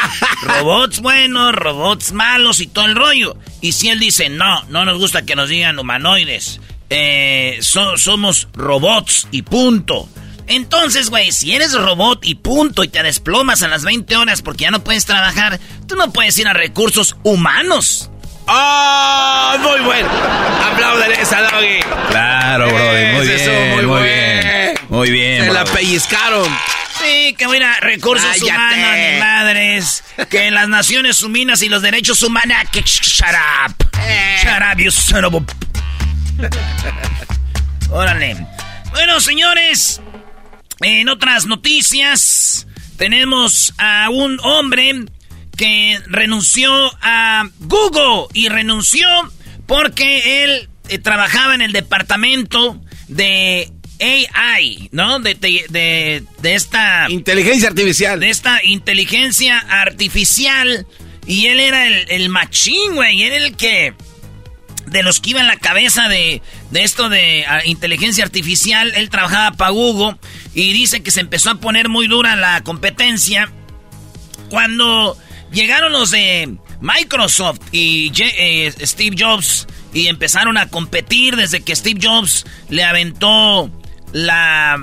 robots 0.43 0.99
buenos, 0.99 1.53
robots 1.55 2.11
malos 2.11 2.59
y 2.59 2.67
todo 2.67 2.85
el 2.85 2.95
rollo. 2.95 3.35
Y 3.61 3.71
si 3.71 3.89
él 3.89 3.99
dice, 3.99 4.29
no, 4.29 4.63
no 4.69 4.85
nos 4.85 4.97
gusta 4.99 5.23
que 5.23 5.35
nos 5.35 5.49
digan 5.49 5.79
humanoides. 5.79 6.61
Eh, 6.91 7.57
so- 7.61 7.97
somos 7.97 8.47
robots 8.53 9.27
y 9.31 9.41
punto. 9.43 10.07
Entonces, 10.47 11.09
güey, 11.11 11.31
si 11.31 11.53
eres 11.53 11.73
robot 11.73 12.25
y 12.25 12.33
punto 12.35 12.83
y 12.83 12.87
te 12.87 13.03
desplomas 13.03 13.61
a 13.61 13.67
las 13.67 13.83
20 13.83 14.15
horas 14.17 14.41
porque 14.41 14.63
ya 14.63 14.71
no 14.71 14.83
puedes 14.83 15.05
trabajar, 15.05 15.59
tú 15.87 15.95
no 15.95 16.11
puedes 16.11 16.37
ir 16.39 16.47
a 16.47 16.53
recursos 16.53 17.15
humanos. 17.23 18.09
¡Ah! 18.47 19.57
muy 19.61 19.79
bueno. 19.85 20.09
Aplauden 20.73 21.11
esa, 21.11 21.41
Doggy. 21.43 21.79
Claro, 22.09 22.65
brother, 22.67 23.13
muy 23.15 23.27
bien, 23.27 23.39
estuvo 23.39 23.75
muy, 23.75 23.85
muy 23.85 24.03
bien. 24.03 24.38
Muy 24.89 25.11
bien, 25.11 25.45
Se 25.45 25.51
la 25.53 25.63
pellizcaron. 25.65 26.47
Sí, 26.99 27.33
que 27.37 27.45
voy 27.47 27.57
a 27.61 27.79
recursos 27.79 28.25
Cállate. 28.27 28.45
humanos, 28.51 28.97
ni 28.97 29.19
madres. 29.19 30.03
Que 30.29 30.51
las 30.51 30.67
Naciones 30.67 31.21
Unidas 31.21 31.61
y 31.61 31.69
los 31.69 31.81
derechos 31.81 32.21
humanos. 32.23 32.57
Que 32.71 32.81
shut 32.81 33.27
up. 33.29 33.75
Shut 34.43 34.61
up, 34.73 34.79
you 34.79 34.91
son 34.91 35.23
of 35.25 35.33
a- 35.35 36.49
Órale. 37.91 38.35
Bueno, 38.91 39.19
señores. 39.19 40.01
En 40.81 41.09
otras 41.09 41.45
noticias, 41.45 42.65
tenemos 42.97 43.73
a 43.77 44.09
un 44.09 44.39
hombre 44.43 45.05
que 45.57 45.99
renunció 46.07 46.71
a 47.01 47.43
Google 47.59 48.27
y 48.33 48.47
renunció 48.47 49.07
porque 49.67 50.43
él 50.45 50.69
eh, 50.87 50.97
trabajaba 50.99 51.53
en 51.53 51.61
el 51.61 51.73
departamento 51.73 52.81
de 53.09 53.69
AI, 53.99 54.89
¿no? 54.91 55.19
De, 55.19 55.35
de, 55.35 55.65
de- 55.69 56.23
de 56.41 56.53
esta... 56.55 57.07
Inteligencia 57.09 57.69
artificial. 57.69 58.19
De 58.19 58.29
esta 58.29 58.63
inteligencia 58.63 59.57
artificial. 59.59 60.85
Y 61.27 61.47
él 61.47 61.59
era 61.59 61.85
el, 61.87 62.05
el 62.09 62.29
machín, 62.29 62.95
güey. 62.95 63.21
Era 63.23 63.37
el 63.37 63.55
que... 63.55 63.93
De 64.87 65.03
los 65.03 65.19
que 65.19 65.31
iba 65.31 65.39
en 65.41 65.47
la 65.47 65.57
cabeza 65.57 66.07
de, 66.09 66.41
de 66.71 66.83
esto 66.83 67.09
de 67.09 67.45
ah, 67.47 67.61
inteligencia 67.65 68.23
artificial. 68.23 68.91
Él 68.95 69.09
trabajaba 69.09 69.55
para 69.55 69.71
Google. 69.71 70.17
Y 70.55 70.73
dice 70.73 71.03
que 71.03 71.11
se 71.11 71.19
empezó 71.19 71.51
a 71.51 71.55
poner 71.59 71.89
muy 71.89 72.07
dura 72.07 72.35
la 72.35 72.61
competencia. 72.63 73.51
Cuando 74.49 75.17
llegaron 75.51 75.91
los 75.91 76.11
de 76.11 76.57
Microsoft 76.81 77.59
y 77.71 78.11
eh, 78.19 78.73
Steve 78.81 79.15
Jobs 79.19 79.67
y 79.93 80.07
empezaron 80.07 80.57
a 80.57 80.69
competir 80.69 81.35
desde 81.35 81.61
que 81.61 81.75
Steve 81.75 81.99
Jobs 82.01 82.45
le 82.69 82.83
aventó 82.83 83.69
la... 84.11 84.77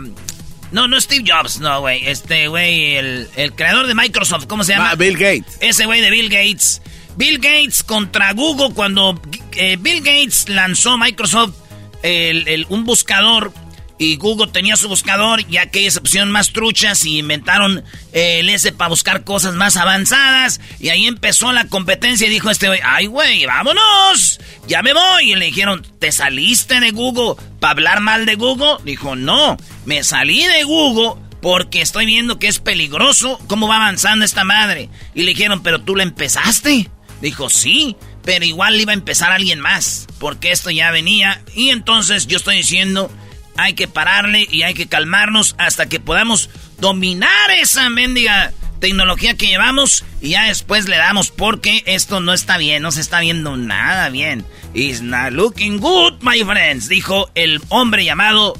No, 0.73 0.89
no 0.89 1.01
Steve 1.01 1.25
Jobs, 1.27 1.61
no, 1.61 1.81
güey. 1.81 2.07
Este, 2.09 2.49
güey, 2.49 2.97
el, 2.97 3.29
el 3.37 3.53
creador 3.53 3.87
de 3.87 3.95
Microsoft, 3.95 4.47
¿cómo 4.47 4.65
se 4.65 4.73
llama? 4.73 4.91
Ah, 4.91 4.95
Bill 4.97 5.15
Gates. 5.17 5.59
Ese 5.61 5.87
güey 5.87 6.01
de 6.01 6.11
Bill 6.11 6.29
Gates. 6.29 6.83
Bill 7.17 7.39
Gates 7.39 7.83
contra 7.85 8.33
Google 8.33 8.75
cuando 8.75 9.21
eh, 9.53 9.77
Bill 9.81 10.01
Gates 10.01 10.49
lanzó 10.49 10.99
Microsoft 10.99 11.55
el- 12.03 12.47
el- 12.49 12.67
un 12.69 12.85
buscador 12.85 13.53
y 13.99 14.17
Google 14.17 14.53
tenía 14.53 14.77
su 14.77 14.89
buscador 14.89 15.47
ya 15.49 15.67
que 15.67 15.91
se 15.91 16.01
pusieron 16.01 16.31
más 16.31 16.53
truchas 16.53 17.05
y 17.05 17.19
inventaron 17.19 17.85
eh, 18.13 18.41
el 18.41 18.51
S 18.51 18.71
para 18.73 18.91
buscar 18.91 19.25
cosas 19.25 19.55
más 19.55 19.77
avanzadas 19.77 20.61
y 20.79 20.91
ahí 20.91 21.07
empezó 21.07 21.53
la 21.53 21.69
competencia 21.69 22.27
y 22.27 22.31
dijo 22.31 22.51
este 22.51 22.69
güey, 22.69 22.81
ay 22.85 23.07
güey, 23.07 23.47
vámonos, 23.47 24.41
ya 24.67 24.83
me 24.83 24.93
voy. 24.93 25.33
Y 25.33 25.37
le 25.37 25.47
dijeron, 25.47 25.87
¿te 25.99 26.13
saliste 26.13 26.81
de 26.81 26.91
Google 26.91 27.43
para 27.61 27.73
hablar 27.73 28.01
mal 28.01 28.27
de 28.27 28.35
Google? 28.35 28.79
Dijo, 28.85 29.17
no, 29.17 29.57
me 29.85 30.05
salí 30.05 30.45
de 30.45 30.65
Google 30.65 31.23
porque 31.41 31.81
estoy 31.81 32.07
viendo 32.07 32.39
que 32.39 32.49
es 32.49 32.59
peligroso 32.59 33.39
cómo 33.47 33.69
va 33.69 33.77
avanzando 33.77 34.25
esta 34.25 34.45
madre. 34.45 34.89
Y 35.15 35.23
le 35.23 35.31
dijeron, 35.31 35.63
pero 35.63 35.81
tú 35.81 35.97
la 35.97 36.03
empezaste. 36.03 36.91
Dijo, 37.21 37.49
sí, 37.49 37.97
pero 38.25 38.45
igual 38.45 38.79
iba 38.81 38.93
a 38.93 38.95
empezar 38.95 39.33
alguien 39.33 39.61
más, 39.61 40.07
porque 40.19 40.51
esto 40.51 40.71
ya 40.71 40.91
venía. 40.91 41.43
Y 41.55 41.71
entonces 41.71 42.27
yo 42.27 42.37
estoy 42.37 42.57
diciendo, 42.57 43.11
hay 43.57 43.75
que 43.75 43.89
pararle 43.89 44.47
y 44.51 44.63
hay 44.63 44.75
que 44.75 44.87
calmarnos 44.87 45.55
hasta 45.59 45.89
que 45.89 46.01
podamos 46.01 46.51
dominar 46.79 47.51
esa 47.51 47.89
mendiga 47.91 48.53
tecnología 48.81 49.37
que 49.37 49.47
llevamos 49.47 50.05
y 50.21 50.31
ya 50.31 50.45
después 50.45 50.89
le 50.89 50.97
damos 50.97 51.31
porque 51.31 51.83
esto 51.87 52.21
no 52.21 52.33
está 52.33 52.59
bien, 52.59 52.83
no 52.83 52.93
se 52.93 53.01
está 53.01 53.21
viendo 53.21 53.57
nada 53.57 54.09
bien. 54.11 54.45
It's 54.75 55.01
not 55.01 55.33
looking 55.33 55.79
good, 55.79 56.15
my 56.21 56.45
friends, 56.45 56.89
dijo 56.89 57.31
el 57.35 57.61
hombre 57.69 58.05
llamado 58.05 58.55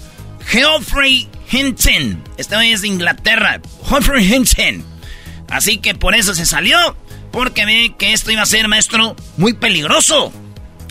Geoffrey 0.47 1.29
Hinton. 1.51 2.23
Este 2.39 2.73
es 2.73 2.83
de 2.83 2.89
Inglaterra, 2.89 3.61
Geoffrey 3.89 4.33
Hinton. 4.33 4.85
Así 5.49 5.79
que 5.79 5.95
por 5.95 6.15
eso 6.15 6.35
se 6.35 6.47
salió, 6.47 6.97
porque 7.31 7.67
ve 7.67 7.95
que 7.99 8.13
esto 8.13 8.31
iba 8.31 8.43
a 8.43 8.47
ser, 8.47 8.67
maestro, 8.69 9.15
muy 9.37 9.53
peligroso. 9.53 10.33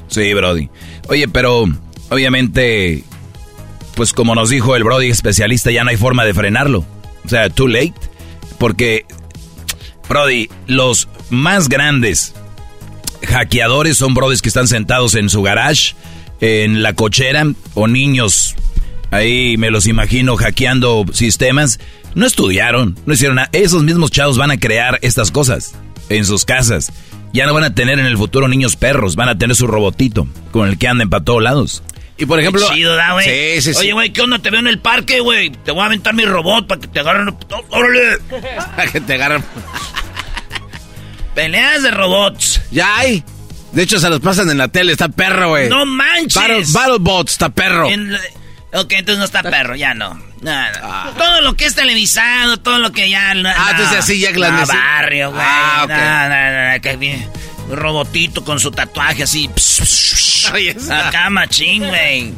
Sí, 0.07 0.33
Brody. 0.33 0.69
Oye, 1.07 1.27
pero 1.27 1.65
obviamente, 2.09 3.03
pues 3.95 4.13
como 4.13 4.35
nos 4.35 4.49
dijo 4.49 4.75
el 4.75 4.83
Brody 4.83 5.09
especialista, 5.09 5.71
ya 5.71 5.83
no 5.83 5.89
hay 5.89 5.97
forma 5.97 6.25
de 6.25 6.33
frenarlo. 6.33 6.85
O 7.25 7.29
sea, 7.29 7.49
too 7.49 7.67
late. 7.67 7.93
Porque, 8.57 9.05
Brody, 10.07 10.49
los 10.67 11.07
más 11.29 11.69
grandes 11.69 12.33
hackeadores 13.25 13.97
son 13.97 14.13
Brodis 14.13 14.41
que 14.41 14.49
están 14.49 14.67
sentados 14.67 15.15
en 15.15 15.29
su 15.29 15.41
garage, 15.41 15.95
en 16.41 16.83
la 16.83 16.93
cochera, 16.93 17.45
o 17.73 17.87
niños. 17.87 18.55
Ahí 19.11 19.57
me 19.57 19.71
los 19.71 19.87
imagino 19.87 20.35
hackeando 20.35 21.05
sistemas. 21.13 21.79
No 22.13 22.25
estudiaron, 22.25 22.97
no 23.05 23.13
hicieron 23.13 23.35
nada. 23.35 23.49
Esos 23.51 23.83
mismos 23.83 24.11
chavos 24.11 24.37
van 24.37 24.51
a 24.51 24.57
crear 24.57 24.99
estas 25.01 25.31
cosas 25.31 25.75
en 26.09 26.25
sus 26.25 26.45
casas. 26.45 26.91
Ya 27.33 27.45
no 27.45 27.53
van 27.53 27.65
a 27.65 27.75
tener 27.75 27.99
en 27.99 28.05
el 28.05 28.17
futuro 28.17 28.47
niños 28.47 28.75
perros, 28.75 29.15
van 29.15 29.29
a 29.29 29.37
tener 29.37 29.55
su 29.55 29.67
robotito 29.67 30.27
con 30.51 30.69
el 30.69 30.77
que 30.77 30.87
anden 30.87 31.09
para 31.09 31.23
todos 31.23 31.43
lados. 31.43 31.83
Y 32.17 32.25
por 32.25 32.39
ejemplo. 32.39 32.67
Qué 32.69 32.75
chido, 32.75 32.95
¿da, 32.95 33.13
güey? 33.13 33.25
Sí, 33.25 33.61
sí, 33.61 33.73
sí. 33.73 33.79
Oye, 33.79 33.93
güey, 33.93 34.13
¿qué 34.13 34.21
onda? 34.21 34.39
Te 34.39 34.49
veo 34.49 34.59
en 34.61 34.67
el 34.67 34.79
parque, 34.79 35.19
güey. 35.19 35.49
Te 35.49 35.71
voy 35.71 35.81
a 35.81 35.85
aventar 35.85 36.13
mi 36.13 36.25
robot 36.25 36.67
para 36.67 36.79
que 36.81 36.87
te 36.87 36.99
agarren. 37.01 37.35
¡Órale! 37.69 38.17
que 38.91 39.01
te 39.01 39.13
agarran. 39.15 39.43
Peleas 41.33 41.83
de 41.83 41.91
robots. 41.91 42.61
Ya 42.71 42.97
hay. 42.97 43.23
De 43.73 43.83
hecho, 43.83 43.99
se 43.99 44.09
los 44.09 44.21
pasan 44.21 44.49
en 44.49 44.57
la 44.57 44.69
tele. 44.69 44.93
Está 44.93 45.09
perro, 45.09 45.49
güey. 45.49 45.67
¡No 45.67 45.85
manches! 45.85 46.35
Battle, 46.35 46.63
Battlebots, 46.71 47.31
está 47.33 47.49
perro. 47.49 47.89
En 47.89 48.15
Ok, 48.73 48.91
entonces 48.91 49.19
no 49.19 49.25
está 49.25 49.41
perro, 49.41 49.75
ya 49.75 49.93
no. 49.93 50.13
No, 50.41 50.71
no. 50.71 51.11
Todo 51.17 51.41
lo 51.41 51.55
que 51.55 51.65
es 51.65 51.75
televisado, 51.75 52.57
todo 52.57 52.77
lo 52.79 52.91
que 52.91 53.09
ya. 53.09 53.33
no, 53.33 53.49
Ah, 53.49 53.69
entonces 53.71 53.93
no. 53.93 53.99
así 53.99 54.19
ya 54.19 54.31
No, 54.31 54.65
barrio, 54.67 55.31
güey. 55.31 55.41
Ah, 55.45 55.81
ok. 55.83 55.89
No, 55.89 56.29
no, 56.29 56.73
no, 56.73 56.81
que 56.81 56.97
bien. 56.97 57.23
Un 57.23 57.44
robotito 57.71 58.43
con 58.43 58.59
su 58.59 58.71
tatuaje 58.71 59.23
así. 59.23 59.49
Acá, 60.91 61.29
machín, 61.29 61.87
güey. 61.87 62.33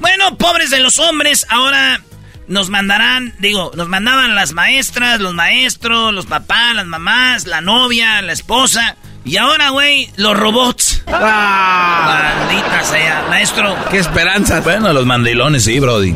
Bueno, 0.00 0.36
pobres 0.36 0.70
de 0.70 0.80
los 0.80 0.98
hombres, 0.98 1.46
ahora 1.50 2.02
nos 2.46 2.68
mandarán, 2.70 3.34
digo, 3.38 3.70
nos 3.74 3.88
mandaban 3.88 4.34
las 4.34 4.52
maestras, 4.52 5.20
los 5.20 5.34
maestros, 5.34 6.12
los 6.12 6.26
papás, 6.26 6.74
las 6.74 6.86
mamás, 6.86 7.46
la 7.46 7.60
novia, 7.60 8.22
la 8.22 8.32
esposa. 8.32 8.96
Y 9.24 9.36
ahora, 9.36 9.68
güey, 9.68 10.10
los 10.16 10.36
robots. 10.36 11.02
Ah, 11.06 12.32
Maldita 12.38 12.82
sea, 12.84 13.26
maestro. 13.28 13.76
¡Qué 13.90 13.98
esperanzas! 13.98 14.64
Bueno, 14.64 14.92
los 14.92 15.04
mandilones, 15.04 15.64
sí, 15.64 15.78
Brody. 15.78 16.14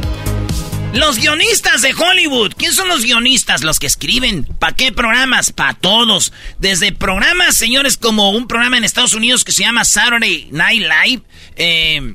Los 0.95 1.19
guionistas 1.19 1.83
de 1.83 1.93
Hollywood. 1.93 2.53
¿Quién 2.57 2.73
son 2.73 2.87
los 2.89 3.03
guionistas? 3.03 3.65
Los 3.65 3.81
que 3.81 3.89
escriben. 3.89 4.45
¿Para 4.45 4.77
qué 4.77 4.93
programas? 4.93 5.51
Para 5.51 5.75
todos. 5.75 6.33
Desde 6.61 6.93
programas, 6.93 7.57
señores, 7.57 7.97
como 7.97 8.31
un 8.31 8.47
programa 8.47 8.79
en 8.79 8.85
Estados 8.85 9.13
Unidos 9.13 9.43
que 9.43 9.51
se 9.51 9.65
llama 9.65 9.85
Saturday 9.85 10.49
Night 10.53 10.83
Live. 10.83 11.23
Eh, 11.57 12.15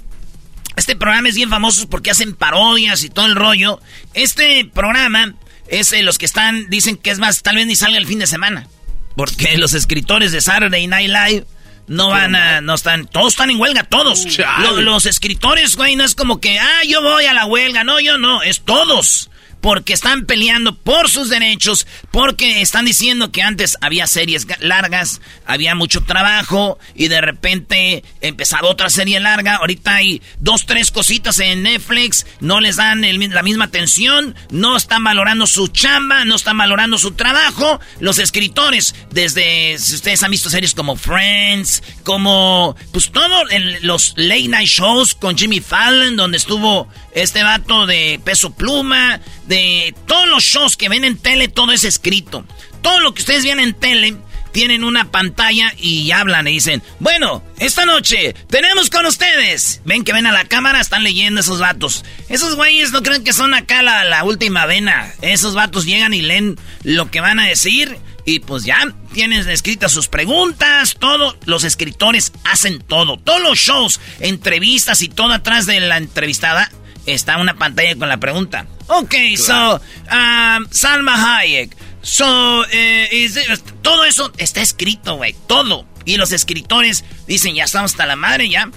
este 0.78 0.96
programa 0.96 1.28
es 1.28 1.36
bien 1.36 1.50
famoso 1.50 1.90
porque 1.90 2.10
hacen 2.10 2.34
parodias 2.34 3.04
y 3.04 3.10
todo 3.10 3.26
el 3.26 3.36
rollo. 3.36 3.82
Este 4.14 4.64
programa 4.64 5.36
es 5.68 5.90
de 5.90 6.02
los 6.02 6.18
que 6.18 6.26
están, 6.26 6.70
dicen 6.70 6.96
que 6.96 7.10
es 7.10 7.20
más, 7.20 7.44
tal 7.44 7.58
vez 7.58 7.68
ni 7.68 7.76
salga 7.76 7.98
el 7.98 8.08
fin 8.08 8.20
de 8.20 8.28
semana. 8.28 8.70
Porque 9.18 9.58
los 9.58 9.74
escritores 9.74 10.32
de 10.32 10.40
Saturday 10.40 10.88
Night 10.88 11.10
Live 11.10 11.46
no 11.90 12.08
van 12.10 12.36
a, 12.36 12.62
no 12.62 12.74
están, 12.76 13.06
todos 13.08 13.34
están 13.34 13.50
en 13.52 13.60
huelga, 13.60 13.84
todos. 13.84 14.26
Chale. 14.26 14.68
Lo- 14.68 14.82
los 14.82 15.06
escritores, 15.06 15.76
güey, 15.76 15.96
no 15.98 16.04
es 16.06 16.16
como 16.16 16.40
que, 16.40 16.58
ah, 16.60 16.84
yo 16.88 17.02
voy 17.02 17.26
a 17.26 17.34
la 17.34 17.46
huelga. 17.46 17.84
No, 17.84 18.00
yo 18.00 18.18
no, 18.18 18.42
es 18.44 18.62
todos. 18.62 19.30
Porque 19.62 19.94
están 19.94 20.26
peleando 20.26 20.76
por 20.76 21.10
sus 21.10 21.30
derechos, 21.30 21.86
porque 22.12 22.62
están 22.62 22.86
diciendo 22.86 23.32
que 23.32 23.42
antes 23.42 23.78
había 23.82 24.08
series 24.08 24.48
ga- 24.48 24.58
largas, 24.60 25.20
había 25.46 25.76
mucho 25.76 26.02
trabajo 26.04 26.80
y 26.96 27.10
de 27.10 27.20
repente 27.22 28.04
empezaba 28.22 28.70
otra 28.70 28.90
serie 28.90 29.20
larga. 29.20 29.56
Ahorita 29.56 29.96
hay 29.96 30.22
dos, 30.40 30.66
tres 30.66 30.92
cositas 30.92 31.40
en 31.40 31.64
Netflix, 31.64 32.26
no 32.40 32.62
les 32.62 32.78
dan 32.78 33.02
la 33.34 33.44
misma 33.44 33.66
atención, 33.66 34.34
no 34.50 34.78
están 34.78 35.04
valorando 35.04 35.46
su 35.46 35.68
chamba, 35.68 36.24
no 36.26 36.36
están 36.36 36.58
valorando 36.58 36.98
su 36.98 37.12
trabajo. 37.12 37.80
Los 38.00 38.18
escritores, 38.20 38.96
desde, 39.12 39.78
si 39.78 39.96
ustedes 39.96 40.24
han 40.24 40.32
visto 40.32 40.50
series 40.50 40.74
como 40.74 40.96
Friends, 40.96 41.84
como, 42.04 42.76
pues 42.94 43.12
todo, 43.12 43.50
en 43.50 43.86
los 43.86 44.14
late 44.16 44.48
night 44.48 44.68
shows 44.70 45.16
con 45.16 45.38
Jimmy 45.38 45.60
Fallon, 45.60 46.16
donde 46.16 46.38
estuvo 46.38 46.88
este 47.14 47.44
vato 47.44 47.86
de 47.86 48.20
peso 48.24 48.52
pluma, 48.52 49.20
de 49.48 49.94
todos 50.06 50.28
los 50.28 50.44
shows 50.44 50.78
que 50.78 50.90
ven 50.90 51.04
en 51.04 51.18
tele, 51.18 51.48
todo 51.48 51.72
es 51.72 51.84
escrito. 51.84 52.46
Todo 52.82 53.00
lo 53.00 53.14
que 53.14 53.22
ustedes 53.22 53.44
ven 53.44 53.60
en 53.60 53.74
tele, 53.74 54.16
tienen 54.52 54.84
una 54.84 55.12
pantalla 55.12 55.74
y 55.78 56.12
hablan 56.12 56.48
y 56.48 56.54
dicen, 56.54 56.82
bueno, 57.00 57.44
esta 57.60 57.86
noche 57.86 58.34
tenemos 58.50 58.90
con 58.90 59.06
ustedes. 59.06 59.82
Ven 59.86 60.04
que 60.04 60.14
ven 60.14 60.26
a 60.26 60.32
la 60.32 60.46
cámara, 60.46 60.82
están 60.82 61.04
leyendo 61.04 61.42
esos 61.42 61.60
vatos. 61.60 62.04
Esos 62.30 62.56
güeyes 62.56 62.92
no 62.92 63.04
creen 63.04 63.24
que 63.24 63.34
son 63.34 63.54
acá 63.54 63.82
la, 63.84 64.24
última 64.24 64.66
vena. 64.66 65.14
Esos 65.22 65.56
vatos 65.56 65.86
llegan 65.86 66.14
y 66.14 66.22
leen 66.22 66.58
lo 66.84 67.10
que 67.12 67.22
van 67.22 67.40
a 67.40 67.46
decir 67.46 67.98
y 68.26 68.40
pues 68.40 68.64
ya 68.64 68.94
tienen 69.14 69.48
escritas 69.50 69.92
sus 69.92 70.08
preguntas, 70.08 70.96
todo. 71.00 71.38
Los 71.46 71.64
escritores 71.64 72.32
hacen 72.44 72.80
todo. 72.80 73.18
Todos 73.18 73.42
los 73.42 73.58
shows, 73.58 74.00
entrevistas 74.20 75.02
y 75.02 75.10
todo 75.10 75.34
atrás 75.34 75.66
de 75.66 75.80
la 75.80 75.98
entrevistada 75.98 76.72
está 77.14 77.38
una 77.38 77.58
pantalla 77.58 77.96
con 77.96 78.10
la 78.10 78.18
pregunta. 78.18 78.66
Ok, 78.88 79.14
so, 79.38 79.76
um, 80.12 80.68
Salma 80.72 81.38
Hayek. 81.40 81.76
So, 82.02 82.66
eh, 82.72 83.08
is 83.12 83.36
it- 83.38 83.62
todo 83.82 84.06
eso 84.06 84.32
está 84.38 84.62
escrito, 84.62 85.16
güey. 85.18 85.36
Todo. 85.48 85.86
Y 86.06 86.18
los 86.18 86.32
escritores 86.32 87.04
dicen, 87.28 87.56
ya 87.56 87.66
estamos 87.66 87.92
hasta 87.92 88.06
la 88.06 88.16
madre, 88.16 88.50
ya. 88.50 88.70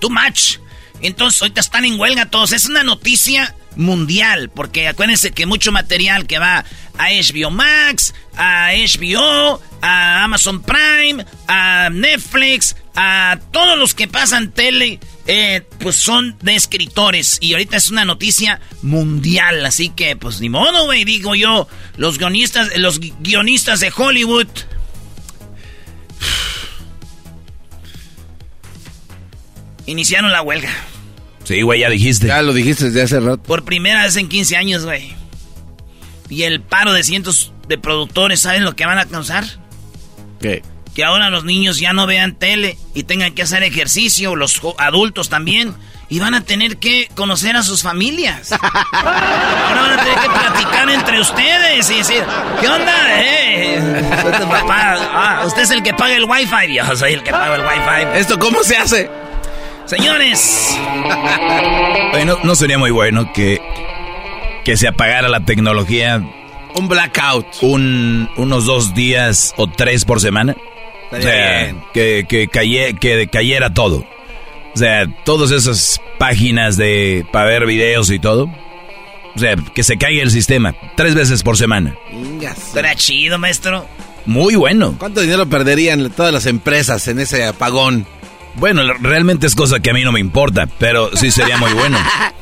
Too 0.00 0.10
much. 0.10 0.58
Entonces, 1.02 1.40
ahorita 1.42 1.60
están 1.60 1.84
en 1.84 1.98
huelga 1.98 2.26
todos. 2.26 2.52
Es 2.52 2.66
una 2.66 2.82
noticia 2.82 3.54
mundial, 3.76 4.50
porque 4.54 4.88
acuérdense 4.88 5.32
que 5.32 5.44
mucho 5.46 5.72
material 5.72 6.26
que 6.26 6.38
va 6.38 6.64
a 6.98 7.08
HBO 7.10 7.50
Max, 7.50 8.14
a 8.36 8.70
HBO, 8.72 9.60
a 9.82 10.24
Amazon 10.24 10.62
Prime, 10.62 11.24
a 11.48 11.88
Netflix, 11.90 12.76
a 12.94 13.38
todos 13.52 13.78
los 13.78 13.94
que 13.94 14.08
pasan 14.08 14.50
tele, 14.52 14.98
eh, 15.26 15.62
pues 15.80 15.96
son 15.96 16.36
de 16.42 16.54
escritores. 16.54 17.38
Y 17.40 17.52
ahorita 17.52 17.76
es 17.76 17.90
una 17.90 18.04
noticia 18.04 18.60
mundial, 18.82 19.64
así 19.66 19.88
que 19.90 20.16
pues 20.16 20.40
ni 20.40 20.48
modo, 20.48 20.84
güey, 20.86 21.04
digo 21.04 21.34
yo, 21.34 21.68
los 21.96 22.18
guionistas, 22.18 22.76
los 22.76 23.00
gui- 23.00 23.14
guionistas 23.20 23.80
de 23.80 23.92
Hollywood. 23.96 24.46
Iniciaron 29.86 30.32
la 30.32 30.42
huelga. 30.42 30.70
Sí, 31.44 31.62
güey, 31.62 31.80
ya 31.80 31.90
dijiste. 31.90 32.26
Ya 32.26 32.42
lo 32.42 32.52
dijiste 32.52 32.86
desde 32.86 33.02
hace 33.02 33.20
rato. 33.20 33.42
Por 33.44 33.64
primera 33.64 34.02
vez 34.04 34.16
en 34.16 34.28
15 34.28 34.56
años, 34.56 34.84
güey. 34.84 35.14
Y 36.28 36.42
el 36.42 36.60
paro 36.60 36.92
de 36.92 37.04
cientos 37.04 37.52
de 37.68 37.78
productores, 37.78 38.40
¿saben 38.40 38.64
lo 38.64 38.74
que 38.74 38.84
van 38.84 38.98
a 38.98 39.06
causar? 39.06 39.44
¿Qué? 40.40 40.62
Que 40.96 41.04
ahora 41.04 41.28
los 41.28 41.44
niños 41.44 41.78
ya 41.78 41.92
no 41.92 42.06
vean 42.06 42.34
tele 42.36 42.78
y 42.94 43.02
tengan 43.02 43.34
que 43.34 43.42
hacer 43.42 43.62
ejercicio, 43.62 44.34
los 44.34 44.62
adultos 44.78 45.28
también. 45.28 45.74
Y 46.08 46.20
van 46.20 46.32
a 46.34 46.40
tener 46.40 46.78
que 46.78 47.10
conocer 47.14 47.54
a 47.54 47.62
sus 47.62 47.82
familias. 47.82 48.50
Ahora 48.52 49.80
van 49.82 49.92
a 49.98 50.02
tener 50.02 50.18
que 50.20 50.28
platicar 50.30 50.88
entre 50.88 51.20
ustedes 51.20 51.90
y 51.90 51.98
decir, 51.98 52.24
¿qué 52.60 52.68
onda? 52.68 52.94
Eh, 53.20 54.04
papá. 54.48 54.96
Ah, 55.12 55.42
usted 55.44 55.62
es 55.62 55.70
el 55.70 55.82
que 55.82 55.92
paga 55.92 56.14
el 56.16 56.24
wifi. 56.24 56.74
Yo 56.74 56.96
soy 56.96 57.12
el 57.12 57.22
que 57.22 57.30
paga 57.30 57.56
el 57.56 57.60
wifi. 57.60 58.18
¿Esto 58.18 58.38
cómo 58.38 58.62
se 58.62 58.78
hace? 58.78 59.10
Señores, 59.84 60.76
Oye, 62.14 62.24
¿no, 62.24 62.38
no 62.42 62.54
sería 62.56 62.78
muy 62.78 62.90
bueno 62.90 63.32
que, 63.34 63.60
que 64.64 64.76
se 64.76 64.88
apagara 64.88 65.28
la 65.28 65.40
tecnología 65.44 66.22
Un 66.74 66.88
blackout. 66.88 67.46
un, 67.60 68.28
unos 68.36 68.64
dos 68.64 68.94
días 68.94 69.52
o 69.58 69.68
tres 69.68 70.04
por 70.04 70.20
semana? 70.20 70.56
O 71.12 71.20
sea, 71.22 71.74
que, 71.94 72.26
que, 72.28 72.48
caye- 72.48 72.98
que 72.98 73.28
cayera 73.28 73.72
todo. 73.72 74.04
O 74.74 74.78
sea, 74.78 75.06
todas 75.24 75.50
esas 75.52 76.00
páginas 76.18 76.76
de 76.76 77.24
para 77.32 77.46
ver 77.46 77.66
videos 77.66 78.10
y 78.10 78.18
todo. 78.18 78.50
O 79.34 79.38
sea, 79.38 79.54
que 79.74 79.82
se 79.82 79.98
caiga 79.98 80.22
el 80.22 80.30
sistema 80.30 80.74
tres 80.96 81.14
veces 81.14 81.42
por 81.42 81.56
semana. 81.56 81.94
Será 82.72 82.94
chido, 82.94 83.38
maestro. 83.38 83.86
Muy 84.24 84.54
bueno. 84.56 84.96
¿Cuánto 84.98 85.20
dinero 85.20 85.46
perderían 85.46 86.10
todas 86.10 86.32
las 86.32 86.46
empresas 86.46 87.06
en 87.08 87.20
ese 87.20 87.44
apagón? 87.44 88.06
Bueno, 88.54 88.82
realmente 89.00 89.46
es 89.46 89.54
cosa 89.54 89.80
que 89.80 89.90
a 89.90 89.92
mí 89.92 90.02
no 90.02 90.12
me 90.12 90.20
importa, 90.20 90.66
pero 90.78 91.14
sí 91.16 91.30
sería 91.30 91.58
muy 91.58 91.72
bueno. 91.74 91.98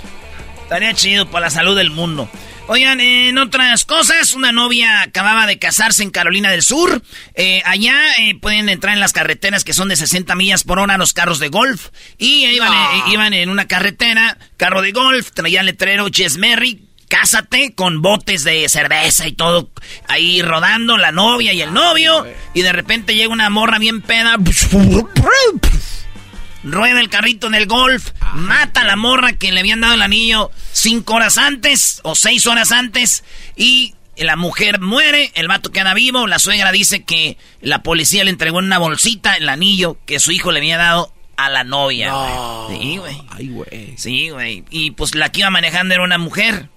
Estaría 0.63 0.95
chido 0.95 1.27
para 1.27 1.47
la 1.47 1.51
salud 1.51 1.77
del 1.77 1.91
mundo. 1.91 2.29
Oigan, 2.67 2.99
en 2.99 3.37
otras 3.37 3.85
cosas, 3.85 4.33
una 4.33 4.51
novia 4.51 5.03
acababa 5.03 5.47
de 5.47 5.59
casarse 5.59 6.03
en 6.03 6.11
Carolina 6.11 6.51
del 6.51 6.63
Sur. 6.63 7.03
Eh, 7.35 7.61
allá 7.67 7.95
eh, 8.21 8.37
pueden 8.41 8.71
entrar 8.71 8.95
en 8.95 9.01
las 9.01 9.13
carreteras 9.13 9.65
que 9.65 9.75
son 9.75 9.89
de 9.89 9.97
60 9.97 10.35
millas 10.35 10.65
por 10.65 10.79
hora 10.79 10.97
los 10.97 11.13
carros 11.13 11.39
de 11.39 11.49
golf. 11.49 11.89
Y 12.17 12.47
iban, 12.47 12.73
eh, 12.73 13.03
iban 13.13 13.35
en 13.35 13.51
una 13.51 13.69
carretera, 13.69 14.39
carro 14.57 14.81
de 14.81 14.93
golf, 14.93 15.31
traía 15.33 15.61
el 15.61 15.67
letrero 15.67 16.07
Jess 16.11 16.39
Merry, 16.39 16.81
cásate 17.09 17.75
con 17.75 18.01
botes 18.01 18.45
de 18.45 18.67
cerveza 18.71 19.29
y 19.29 19.33
todo 19.33 19.71
ahí 20.09 20.41
rodando, 20.41 20.97
la 20.97 21.13
novia 21.13 21.53
y 21.53 21.61
el 21.61 21.75
novio. 21.75 22.27
Y 22.55 22.63
de 22.63 22.73
repente 22.73 23.15
llega 23.15 23.31
una 23.31 23.51
morra 23.51 23.79
bien 23.79 24.01
peda. 24.01 24.39
Rueda 26.65 26.99
el 26.99 27.11
carrito 27.11 27.47
en 27.47 27.55
el 27.57 27.67
golf, 27.67 28.13
mata 28.33 28.81
a 28.81 28.85
la 28.85 28.97
morra 28.97 29.35
que 29.35 29.53
le 29.53 29.61
habían 29.61 29.83
dado 29.83 29.93
el 29.93 30.01
anillo 30.01 30.51
cinco 30.85 31.15
horas 31.15 31.39
antes 31.39 32.01
o 32.05 32.15
seis 32.15 32.47
horas 32.47 32.71
antes 32.71 33.25
y 33.57 33.95
la 34.19 34.37
mujer 34.37 34.81
muere, 34.81 35.33
el 35.35 35.49
vato 35.49 35.73
queda 35.73 35.95
vivo, 35.95 36.27
la 36.27 36.39
suegra 36.39 36.73
dice 36.73 37.05
que 37.05 37.39
la 37.63 37.83
policía 37.83 38.23
le 38.23 38.31
entregó 38.31 38.59
en 38.59 38.67
una 38.67 38.77
bolsita 38.77 39.35
el 39.35 39.49
anillo 39.49 39.97
que 40.05 40.21
su 40.21 40.31
hijo 40.31 40.53
le 40.53 40.59
había 40.59 40.77
dado 40.77 41.11
a 41.39 41.49
la 41.49 41.65
novia. 41.65 42.13
güey. 42.13 42.79
Sí, 42.81 42.97
güey. 42.99 43.23
Ay, 43.31 43.49
güey. 43.49 43.95
Sí, 43.97 44.29
güey. 44.29 44.65
Y 44.69 44.91
pues 44.91 45.15
la 45.15 45.33
que 45.33 45.41
iba 45.41 45.51
manejando 45.51 45.95
era 45.95 46.05
una 46.05 46.19
mujer. 46.19 46.69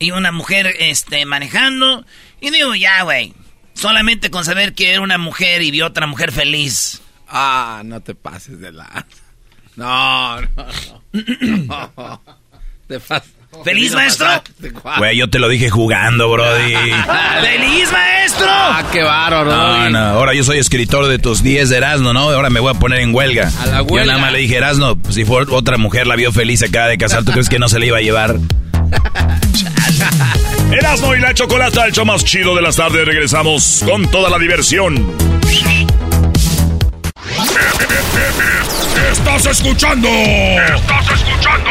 Y 0.00 0.10
una 0.10 0.32
mujer, 0.32 0.74
este, 0.80 1.24
manejando. 1.24 2.04
Y 2.40 2.50
digo, 2.50 2.74
ya, 2.74 3.04
güey. 3.04 3.32
Solamente 3.74 4.30
con 4.30 4.44
saber 4.44 4.74
que 4.74 4.90
era 4.90 5.00
una 5.00 5.16
mujer 5.16 5.62
y 5.62 5.70
vio 5.70 5.86
otra 5.86 6.08
mujer 6.08 6.32
feliz. 6.32 7.02
Ah, 7.28 7.82
no 7.84 8.00
te 8.00 8.14
pases 8.16 8.58
de 8.60 8.72
la... 8.72 9.06
No, 9.76 10.40
no, 10.40 10.48
no. 11.12 12.22
¿Feliz, 13.64 13.94
maestro? 13.94 14.26
Güey, 14.98 15.16
yo 15.16 15.30
te 15.30 15.38
lo 15.38 15.48
dije 15.48 15.70
jugando, 15.70 16.28
Brody. 16.30 16.74
¡Feliz, 17.40 17.92
maestro! 17.92 18.46
Ah, 18.48 18.82
qué 18.92 19.02
bárbaro, 19.02 19.44
No, 19.44 19.90
no, 19.90 19.98
ahora 19.98 20.34
yo 20.34 20.42
soy 20.42 20.58
escritor 20.58 21.06
de 21.06 21.18
tus 21.18 21.42
10 21.42 21.68
de 21.68 21.76
Erasmo, 21.76 22.12
¿no? 22.12 22.30
Ahora 22.30 22.50
me 22.50 22.58
voy 22.60 22.74
a 22.74 22.78
poner 22.78 23.00
en 23.00 23.14
huelga. 23.14 23.50
A 23.62 23.66
la 23.66 23.82
huelga. 23.82 24.00
Yo 24.00 24.06
nada 24.06 24.18
más 24.18 24.32
le 24.32 24.38
dije, 24.40 24.56
Erasmo, 24.56 24.98
si 25.08 25.24
fue 25.24 25.44
otra 25.50 25.78
mujer 25.78 26.06
la 26.06 26.16
vio 26.16 26.32
feliz, 26.32 26.62
acaba 26.62 26.88
de 26.88 26.98
casar, 26.98 27.24
¿tú 27.24 27.32
crees 27.32 27.48
que 27.48 27.58
no 27.60 27.68
se 27.68 27.78
le 27.78 27.86
iba 27.86 27.98
a 27.98 28.00
llevar? 28.00 28.36
Erasmo 30.72 31.14
y 31.14 31.20
la 31.20 31.32
Chocolata, 31.32 31.86
el 31.86 31.92
show 31.92 32.04
más 32.04 32.24
chido 32.24 32.56
de 32.56 32.62
las 32.62 32.76
tardes. 32.76 33.06
Regresamos 33.06 33.84
con 33.88 34.08
toda 34.10 34.30
la 34.30 34.38
diversión. 34.38 35.14
Estás 39.12 39.46
escuchando. 39.46 40.08
Estás 40.08 41.10
escuchando. 41.12 41.70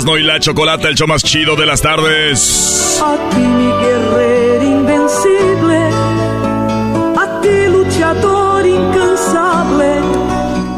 Erasmo 0.00 0.16
y 0.16 0.22
la 0.22 0.40
Chocolata, 0.40 0.88
el 0.88 0.94
show 0.94 1.06
más 1.06 1.22
chido 1.22 1.56
de 1.56 1.66
las 1.66 1.82
tardes. 1.82 2.98
A 3.02 3.18
ti 3.28 3.36
mi 3.36 3.66
guerrero 3.66 4.62
invencible. 4.62 5.90
A 7.18 7.40
ti 7.42 7.66
luchador 7.66 8.66
incansable. 8.66 10.00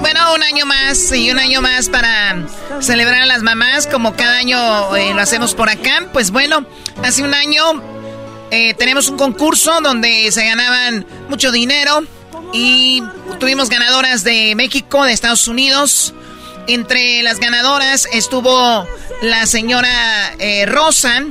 Bueno, 0.01 0.35
un 0.35 0.43
año 0.43 0.67
más 0.67 1.13
y 1.13 1.31
un 1.31 1.39
año 1.39 1.63
más 1.63 1.89
para 1.89 2.49
celebrar 2.81 3.23
a 3.23 3.27
las 3.27 3.43
mamás, 3.43 3.87
como 3.87 4.17
cada 4.17 4.39
año 4.39 4.97
eh, 4.97 5.15
lo 5.15 5.23
hacemos 5.23 5.55
por 5.55 5.69
acá. 5.69 6.09
Pues 6.13 6.33
bueno, 6.33 6.67
hace 7.05 7.23
un 7.23 7.33
año 7.33 7.63
eh, 8.51 8.75
tenemos 8.75 9.09
un 9.09 9.19
concurso 9.19 9.81
donde 9.83 10.33
se 10.33 10.45
ganaban 10.45 11.07
mucho 11.29 11.53
dinero 11.53 12.03
y 12.53 13.05
tuvimos 13.39 13.69
ganadoras 13.69 14.25
de 14.25 14.57
México, 14.57 15.05
de 15.05 15.13
Estados 15.13 15.47
Unidos. 15.47 16.13
Entre 16.69 17.23
las 17.23 17.39
ganadoras 17.41 18.09
estuvo 18.13 18.87
la 19.23 19.47
señora 19.47 20.33
eh, 20.39 20.65
Rosa 20.67 21.23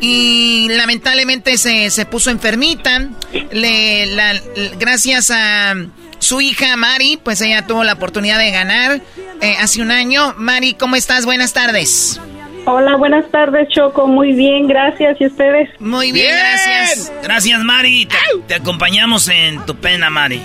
y 0.00 0.68
lamentablemente 0.70 1.58
se, 1.58 1.90
se 1.90 2.06
puso 2.06 2.30
enfermita. 2.30 3.08
Le, 3.52 4.06
la- 4.06 4.40
gracias 4.78 5.30
a 5.30 5.74
su 6.18 6.40
hija 6.40 6.76
Mari, 6.76 7.18
pues 7.22 7.40
ella 7.40 7.66
tuvo 7.66 7.82
la 7.84 7.94
oportunidad 7.94 8.38
de 8.38 8.50
ganar 8.50 9.00
eh, 9.40 9.56
hace 9.60 9.82
un 9.82 9.90
año. 9.90 10.34
Mari, 10.36 10.74
¿cómo 10.74 10.96
estás? 10.96 11.24
Buenas 11.24 11.52
tardes. 11.52 12.20
Hola, 12.66 12.96
buenas 12.96 13.28
tardes, 13.30 13.68
Choco. 13.74 14.06
Muy 14.06 14.32
bien, 14.34 14.68
gracias. 14.68 15.16
¿Y 15.20 15.26
ustedes? 15.26 15.68
Muy 15.80 16.12
bien, 16.12 16.34
gracias. 16.36 17.10
Gracias, 17.22 17.60
Mari. 17.64 18.06
Te, 18.06 18.16
te 18.46 18.54
acompañamos 18.54 19.28
en 19.28 19.64
tu 19.66 19.74
pena, 19.76 20.10
Mari. 20.10 20.42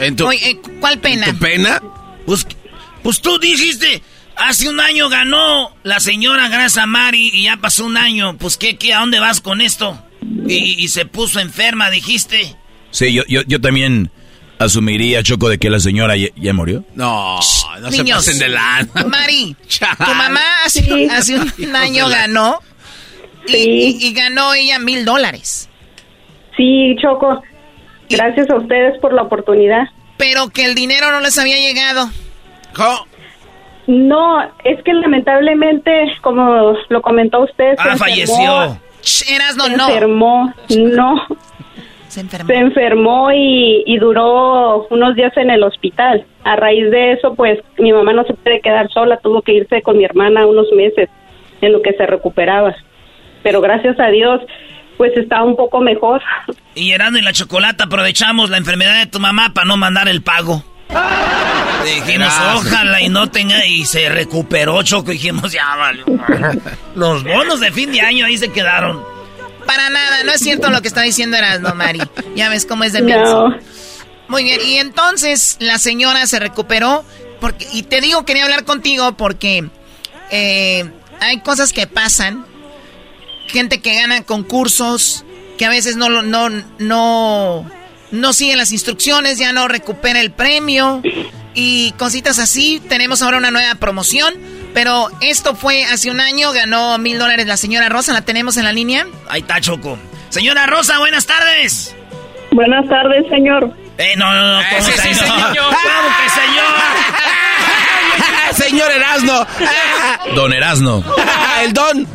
¿En 0.00 0.16
tu, 0.16 0.26
Oye, 0.26 0.58
¿cuál 0.80 0.98
pena? 0.98 1.26
tu 1.26 1.38
pena? 1.38 1.80
Pues, 2.24 2.46
pues 3.02 3.20
tú 3.20 3.38
dijiste, 3.38 4.02
hace 4.36 4.68
un 4.68 4.80
año 4.80 5.08
ganó 5.08 5.74
la 5.82 6.00
señora 6.00 6.48
Grasa 6.48 6.86
Mari 6.86 7.30
y 7.32 7.44
ya 7.44 7.56
pasó 7.56 7.84
un 7.84 7.96
año. 7.96 8.36
Pues, 8.38 8.56
¿qué, 8.56 8.76
qué? 8.76 8.94
¿A 8.94 9.00
dónde 9.00 9.20
vas 9.20 9.40
con 9.40 9.60
esto? 9.60 10.02
Y, 10.46 10.82
y 10.82 10.88
se 10.88 11.06
puso 11.06 11.40
enferma, 11.40 11.90
dijiste. 11.90 12.54
Sí, 12.90 13.12
yo, 13.12 13.22
yo, 13.28 13.42
yo 13.46 13.60
también 13.60 14.10
asumiría, 14.58 15.22
Choco, 15.22 15.48
de 15.48 15.58
que 15.58 15.70
la 15.70 15.78
señora 15.80 16.16
ya, 16.16 16.28
ya 16.36 16.52
murió. 16.52 16.84
No, 16.94 17.36
no 17.36 17.90
se 17.90 17.98
Niños. 18.02 18.18
pasen 18.24 18.38
de 18.38 18.48
lana. 18.48 18.88
Mari, 19.08 19.54
Chale. 19.68 19.96
tu 20.04 20.14
mamá 20.14 20.40
hace, 20.64 20.82
Sí. 20.82 21.06
hace 21.10 21.38
un 21.38 21.76
año 21.76 22.08
ganó 22.08 22.60
y, 23.46 23.52
Sí. 23.52 23.98
y- 24.00 24.06
y 24.08 24.12
ganó 24.14 24.52
ella 24.54 24.78
mil 24.78 25.04
dólares. 25.04 25.68
Sí, 26.56 26.96
Choco. 27.00 27.42
Gracias 28.10 28.48
a 28.50 28.56
ustedes 28.56 28.98
por 29.00 29.12
la 29.12 29.22
oportunidad. 29.22 29.82
Pero 30.16 30.48
que 30.48 30.64
el 30.64 30.74
dinero 30.74 31.12
no 31.12 31.20
les 31.20 31.38
había 31.38 31.56
llegado. 31.58 32.10
¿Cómo? 32.78 33.06
No, 33.86 34.42
es 34.64 34.82
que 34.84 34.92
lamentablemente, 34.94 36.12
como 36.20 36.74
lo 36.88 37.02
comentó 37.02 37.40
usted, 37.40 37.74
Ah, 37.78 37.92
se 37.92 37.98
falleció. 37.98 38.78
Ch, 39.02 39.30
Erasno, 39.30 39.64
Se 39.64 39.76
no. 39.76 39.88
enfermó, 39.88 40.54
no, 40.76 41.26
Se 42.08 42.20
enfermó. 42.20 42.48
se 42.48 42.54
enfermó 42.56 43.32
y, 43.32 43.82
y 43.86 43.96
duró 43.98 44.86
unos 44.90 45.14
días 45.14 45.34
en 45.36 45.50
el 45.50 45.62
hospital. 45.62 46.24
A 46.44 46.56
raíz 46.56 46.90
de 46.90 47.12
eso, 47.12 47.34
pues 47.34 47.60
mi 47.78 47.92
mamá 47.92 48.12
no 48.12 48.24
se 48.24 48.34
puede 48.34 48.60
quedar 48.60 48.90
sola, 48.90 49.18
tuvo 49.18 49.40
que 49.42 49.52
irse 49.54 49.80
con 49.82 49.96
mi 49.96 50.04
hermana 50.04 50.46
unos 50.46 50.66
meses 50.76 51.08
en 51.62 51.72
lo 51.72 51.80
que 51.80 51.92
se 51.94 52.06
recuperaba. 52.06 52.74
Pero 53.42 53.60
gracias 53.62 53.98
a 54.00 54.08
Dios, 54.08 54.40
pues 54.98 55.16
está 55.16 55.42
un 55.44 55.56
poco 55.56 55.80
mejor. 55.80 56.20
Y 56.74 56.90
Erasmo 56.92 57.18
y 57.18 57.22
la 57.22 57.32
Chocolata 57.32 57.84
aprovechamos 57.84 58.50
la 58.50 58.58
enfermedad 58.58 58.98
de 58.98 59.06
tu 59.06 59.18
mamá 59.20 59.52
para 59.54 59.66
no 59.66 59.76
mandar 59.78 60.08
el 60.08 60.22
pago. 60.22 60.62
Dijimos, 61.84 62.28
Gracias. 62.34 62.66
ojalá 62.66 63.02
y 63.02 63.08
no 63.08 63.30
tenga, 63.30 63.64
y 63.64 63.84
se 63.84 64.08
recuperó, 64.08 64.82
Choco. 64.82 65.10
Dijimos, 65.10 65.52
ya 65.52 65.76
vale. 65.76 66.02
Los 66.94 67.24
bonos 67.24 67.60
de 67.60 67.70
fin 67.72 67.92
de 67.92 68.00
año 68.00 68.26
ahí 68.26 68.36
se 68.36 68.50
quedaron. 68.50 69.02
Para 69.66 69.90
nada, 69.90 70.24
no 70.24 70.32
es 70.32 70.40
cierto 70.40 70.70
lo 70.70 70.80
que 70.80 70.88
está 70.88 71.02
diciendo 71.02 71.36
Erasno, 71.36 71.74
Mari. 71.74 72.00
Ya 72.34 72.48
ves 72.48 72.64
cómo 72.66 72.84
es 72.84 72.92
de 72.92 73.02
No. 73.02 73.54
Muy 74.28 74.44
bien, 74.44 74.60
y 74.64 74.76
entonces 74.76 75.56
la 75.58 75.78
señora 75.78 76.26
se 76.26 76.38
recuperó, 76.38 77.02
porque, 77.40 77.66
y 77.72 77.84
te 77.84 78.00
digo, 78.02 78.26
quería 78.26 78.44
hablar 78.44 78.64
contigo 78.64 79.16
porque 79.16 79.68
eh, 80.30 80.90
hay 81.20 81.40
cosas 81.40 81.72
que 81.72 81.86
pasan, 81.86 82.44
gente 83.46 83.80
que 83.80 83.94
gana 83.94 84.22
concursos, 84.24 85.24
que 85.56 85.64
a 85.64 85.70
veces 85.70 85.96
no, 85.96 86.10
no, 86.22 86.50
no, 86.78 87.70
no 88.10 88.32
sigue 88.32 88.56
las 88.56 88.72
instrucciones, 88.72 89.38
ya 89.38 89.52
no 89.52 89.68
recupera 89.68 90.20
el 90.20 90.30
premio 90.30 91.02
y 91.54 91.92
cositas 91.92 92.38
así. 92.38 92.80
Tenemos 92.88 93.22
ahora 93.22 93.38
una 93.38 93.50
nueva 93.50 93.74
promoción, 93.76 94.34
pero 94.74 95.08
esto 95.20 95.54
fue 95.54 95.84
hace 95.84 96.10
un 96.10 96.20
año, 96.20 96.52
ganó 96.52 96.98
mil 96.98 97.18
dólares 97.18 97.46
la 97.46 97.56
señora 97.56 97.88
Rosa, 97.88 98.12
¿la 98.12 98.22
tenemos 98.22 98.56
en 98.56 98.64
la 98.64 98.72
línea? 98.72 99.06
Ahí 99.28 99.40
está, 99.40 99.60
Choco. 99.60 99.98
Señora 100.30 100.66
Rosa, 100.66 100.98
buenas 100.98 101.26
tardes. 101.26 101.94
Buenas 102.52 102.88
tardes, 102.88 103.26
señor. 103.28 103.72
Eh, 103.98 104.14
no, 104.16 104.32
no, 104.32 104.52
no, 104.58 104.68
¿cómo 104.70 104.82
sí, 104.84 104.92
señor? 104.92 105.26
señor. 105.26 105.54
¿Cómo 105.56 106.16
que 106.22 106.30
señor? 106.30 106.64
Señor 108.52 108.90
Erasno. 108.90 109.46
Don 110.34 110.52
Erasno. 110.52 111.04
El 111.62 111.72
don. 111.72 112.06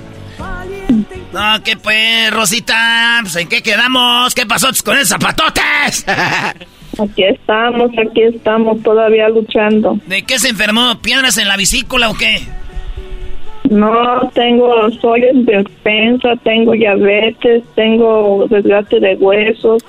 No, 1.33 1.63
¿qué 1.63 1.75
pues, 1.77 2.31
Rosita? 2.31 3.19
Pues, 3.21 3.35
¿En 3.37 3.49
qué 3.49 3.61
quedamos? 3.63 4.33
¿Qué 4.35 4.45
pasó 4.45 4.67
con 4.85 4.95
esos 4.97 5.09
zapatotes? 5.09 6.05
Aquí 6.99 7.23
estamos, 7.23 7.89
aquí 7.97 8.21
estamos 8.21 8.83
todavía 8.83 9.27
luchando. 9.27 9.97
¿De 10.05 10.21
qué 10.21 10.37
se 10.37 10.49
enfermó? 10.49 10.99
¿Piedras 11.01 11.39
en 11.39 11.47
la 11.47 11.57
vesícula 11.57 12.11
o 12.11 12.13
qué? 12.13 12.37
No 13.71 14.29
tengo, 14.35 14.91
soy 15.01 15.21
despensa, 15.33 16.35
tengo 16.43 16.73
diabetes, 16.73 17.63
tengo 17.73 18.45
desgaste 18.47 18.99
de 18.99 19.15
huesos, 19.15 19.83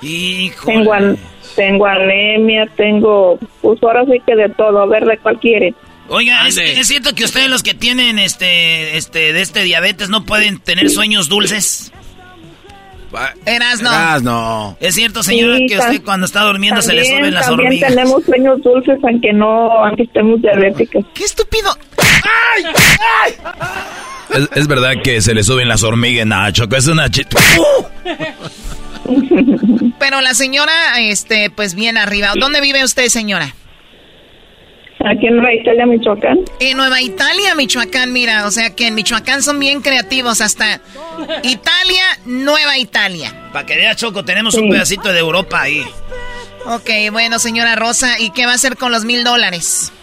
tengo, 0.65 0.93
an- 0.93 1.15
tengo 1.55 1.85
anemia, 1.85 2.65
tengo, 2.75 3.37
pues 3.61 3.83
ahora 3.83 4.03
sí 4.05 4.19
que 4.25 4.35
de 4.35 4.49
todo, 4.49 4.81
a 4.81 4.87
ver 4.87 5.05
de 5.05 5.19
cuál 5.19 5.39
quiere. 5.39 5.75
Oiga, 6.07 6.47
¿es, 6.47 6.57
es 6.57 6.87
cierto 6.87 7.15
que 7.15 7.23
ustedes 7.25 7.49
los 7.49 7.63
que 7.63 7.73
tienen 7.73 8.19
este, 8.19 8.95
este, 8.97 9.33
de 9.33 9.41
este 9.41 9.63
diabetes 9.63 10.09
no 10.09 10.23
pueden 10.23 10.59
tener 10.59 10.89
sueños 10.89 11.29
dulces? 11.29 11.91
Erasno. 13.45 13.89
Erasno. 13.91 14.77
¿Es 14.81 14.93
cierto, 14.95 15.23
señora, 15.23 15.55
Sí, 15.57 15.67
que 15.67 15.77
usted 15.79 16.01
cuando 16.03 16.25
está 16.25 16.41
durmiendo 16.43 16.81
se 16.81 16.93
le 16.93 17.03
También- 17.03 17.19
suben 17.21 17.33
las 17.33 17.45
también 17.47 17.67
hormigas? 17.67 17.89
tenemos 17.95 18.23
sueños 18.25 18.61
dulces 18.61 18.97
aunque 19.03 19.31
no, 19.33 19.71
aunque 19.85 20.03
estemos 20.03 20.41
diabéticos. 20.41 21.05
¡Qué 21.13 21.23
estúpido! 21.23 21.75
Es, 24.33 24.49
es 24.55 24.67
verdad 24.67 24.93
que 25.03 25.21
se 25.21 25.33
le 25.33 25.43
suben 25.43 25.67
las 25.67 25.83
hormigas, 25.83 26.25
no, 26.27 26.51
Choco, 26.51 26.75
es 26.75 26.87
una... 26.87 27.09
chi- 27.09 27.25
Pero 29.99 30.21
la 30.21 30.33
señora, 30.33 30.99
este, 30.99 31.49
pues 31.49 31.73
bien 31.75 31.97
arriba. 31.97 32.31
¿Dónde 32.37 32.59
vive 32.61 32.83
usted, 32.83 33.07
señora? 33.07 33.53
Aquí 35.05 35.27
en 35.27 35.35
Nueva 35.35 35.53
Italia, 35.53 35.85
Michoacán. 35.85 36.39
En 36.59 36.77
Nueva 36.77 36.99
Italia, 36.99 37.53
Michoacán, 37.55 38.11
mira, 38.11 38.47
o 38.47 38.51
sea 38.51 38.75
que 38.75 38.87
en 38.87 38.95
Michoacán 38.95 39.43
son 39.43 39.59
bien 39.59 39.81
creativos, 39.81 40.41
hasta 40.41 40.81
Italia, 41.43 42.03
Nueva 42.25 42.79
Italia. 42.79 43.31
Para 43.53 43.67
que 43.67 43.75
vea, 43.75 43.95
Choco, 43.95 44.25
tenemos 44.25 44.55
un 44.55 44.67
pedacito 44.67 45.13
de 45.13 45.19
Europa 45.19 45.61
ahí. 45.61 45.83
Ok, 46.65 46.89
bueno, 47.11 47.37
señora 47.37 47.75
Rosa, 47.75 48.19
¿y 48.19 48.31
qué 48.31 48.47
va 48.47 48.53
a 48.53 48.55
hacer 48.55 48.77
con 48.77 48.91
los 48.91 49.05
mil 49.05 49.23
dólares? 49.23 49.93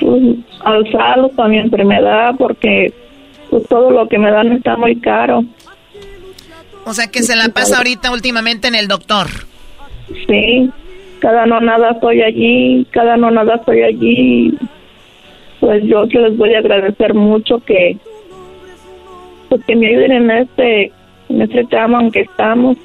Pues, 0.00 0.20
alzarlos 0.64 1.30
para 1.36 1.48
mi 1.48 1.58
enfermedad 1.58 2.34
porque 2.36 2.92
pues, 3.48 3.62
todo 3.68 3.92
lo 3.92 4.08
que 4.08 4.18
me 4.18 4.32
dan 4.32 4.50
está 4.52 4.76
muy 4.76 4.98
caro. 5.00 5.44
O 6.84 6.94
sea 6.94 7.06
que 7.06 7.22
se 7.22 7.36
la 7.36 7.50
pasa 7.50 7.76
ahorita 7.78 8.10
últimamente 8.10 8.66
en 8.66 8.74
el 8.74 8.88
doctor. 8.88 9.28
Sí, 10.26 10.68
cada 11.20 11.46
no 11.46 11.60
nada 11.60 11.90
estoy 11.92 12.22
allí, 12.22 12.86
cada 12.90 13.16
no 13.16 13.30
nada 13.30 13.56
estoy 13.56 13.82
allí. 13.82 14.54
Pues 15.60 15.82
yo 15.84 16.08
que 16.08 16.18
les 16.18 16.36
voy 16.36 16.54
a 16.54 16.58
agradecer 16.58 17.14
mucho 17.14 17.58
que 17.60 17.96
pues 19.48 19.62
que 19.66 19.76
me 19.76 19.88
ayuden 19.88 20.12
en 20.12 20.30
este 20.30 20.92
en 21.28 21.42
este 21.42 21.64
tramo 21.64 21.98
aunque 21.98 22.20
estamos. 22.20 22.76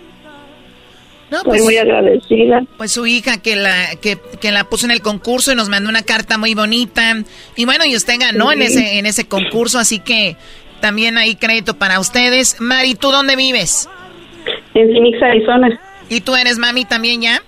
No, 1.32 1.38
Estoy 1.38 1.52
pues- 1.52 1.64
muy 1.64 1.78
agradecida. 1.78 2.64
Pues 2.78 2.92
su 2.92 3.08
hija 3.08 3.42
que 3.42 3.56
la 3.56 3.96
que, 4.02 4.18
que 4.40 4.52
la 4.52 4.66
puso 4.66 4.86
en 4.86 4.92
el 4.92 5.02
concurso 5.02 5.52
y 5.52 5.56
nos 5.56 5.70
mandó 5.70 5.90
una 5.90 6.04
carta 6.04 6.38
muy 6.38 6.54
bonita. 6.54 7.16
Y 7.56 7.66
bueno, 7.66 7.86
y 7.86 7.96
usted 7.96 8.16
ganó 8.20 8.52
en 8.52 8.62
ese 8.62 9.00
en 9.00 9.06
ese 9.06 9.28
concurso, 9.28 9.80
así 9.80 10.00
que 10.00 10.36
también 10.82 11.18
hay 11.18 11.36
crédito 11.36 11.76
para 11.78 12.00
ustedes. 12.00 12.60
Mari, 12.60 12.96
¿tú 12.96 13.10
dónde 13.12 13.36
vives? 13.36 13.90
En 14.76 14.88
Phoenix, 14.92 15.22
Arizona. 15.24 15.80
¿Y 16.10 16.22
tú 16.22 16.36
eres 16.36 16.60
mami 16.60 16.86
también 16.86 17.22
ya? 17.22 17.42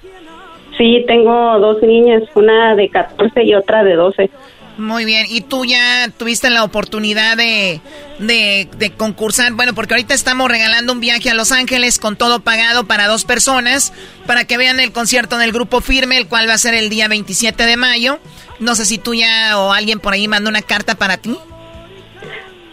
Sí, 0.77 1.03
tengo 1.07 1.59
dos 1.59 1.81
niñas, 1.81 2.23
una 2.35 2.75
de 2.75 2.89
14 2.89 3.43
y 3.43 3.55
otra 3.55 3.83
de 3.83 3.95
12. 3.95 4.29
Muy 4.77 5.05
bien, 5.05 5.25
¿y 5.27 5.41
tú 5.41 5.65
ya 5.65 6.07
tuviste 6.15 6.51
la 6.51 6.63
oportunidad 6.63 7.35
de, 7.35 7.81
de, 8.19 8.69
de 8.77 8.91
concursar? 8.91 9.53
Bueno, 9.53 9.73
porque 9.73 9.95
ahorita 9.95 10.13
estamos 10.13 10.47
regalando 10.49 10.93
un 10.93 10.99
viaje 10.99 11.31
a 11.31 11.33
Los 11.33 11.51
Ángeles 11.51 11.97
con 11.97 12.15
todo 12.15 12.41
pagado 12.41 12.85
para 12.85 13.07
dos 13.07 13.25
personas, 13.25 13.91
para 14.27 14.45
que 14.45 14.57
vean 14.57 14.79
el 14.79 14.91
concierto 14.91 15.39
del 15.39 15.51
grupo 15.51 15.81
Firme, 15.81 16.17
el 16.17 16.27
cual 16.27 16.47
va 16.47 16.53
a 16.53 16.59
ser 16.59 16.75
el 16.75 16.89
día 16.89 17.07
27 17.07 17.65
de 17.65 17.75
mayo. 17.75 18.19
No 18.59 18.75
sé 18.75 18.85
si 18.85 18.99
tú 18.99 19.15
ya 19.15 19.57
o 19.59 19.73
alguien 19.73 19.99
por 19.99 20.13
ahí 20.13 20.27
mandó 20.27 20.49
una 20.49 20.61
carta 20.61 20.93
para 20.93 21.17
ti. 21.17 21.35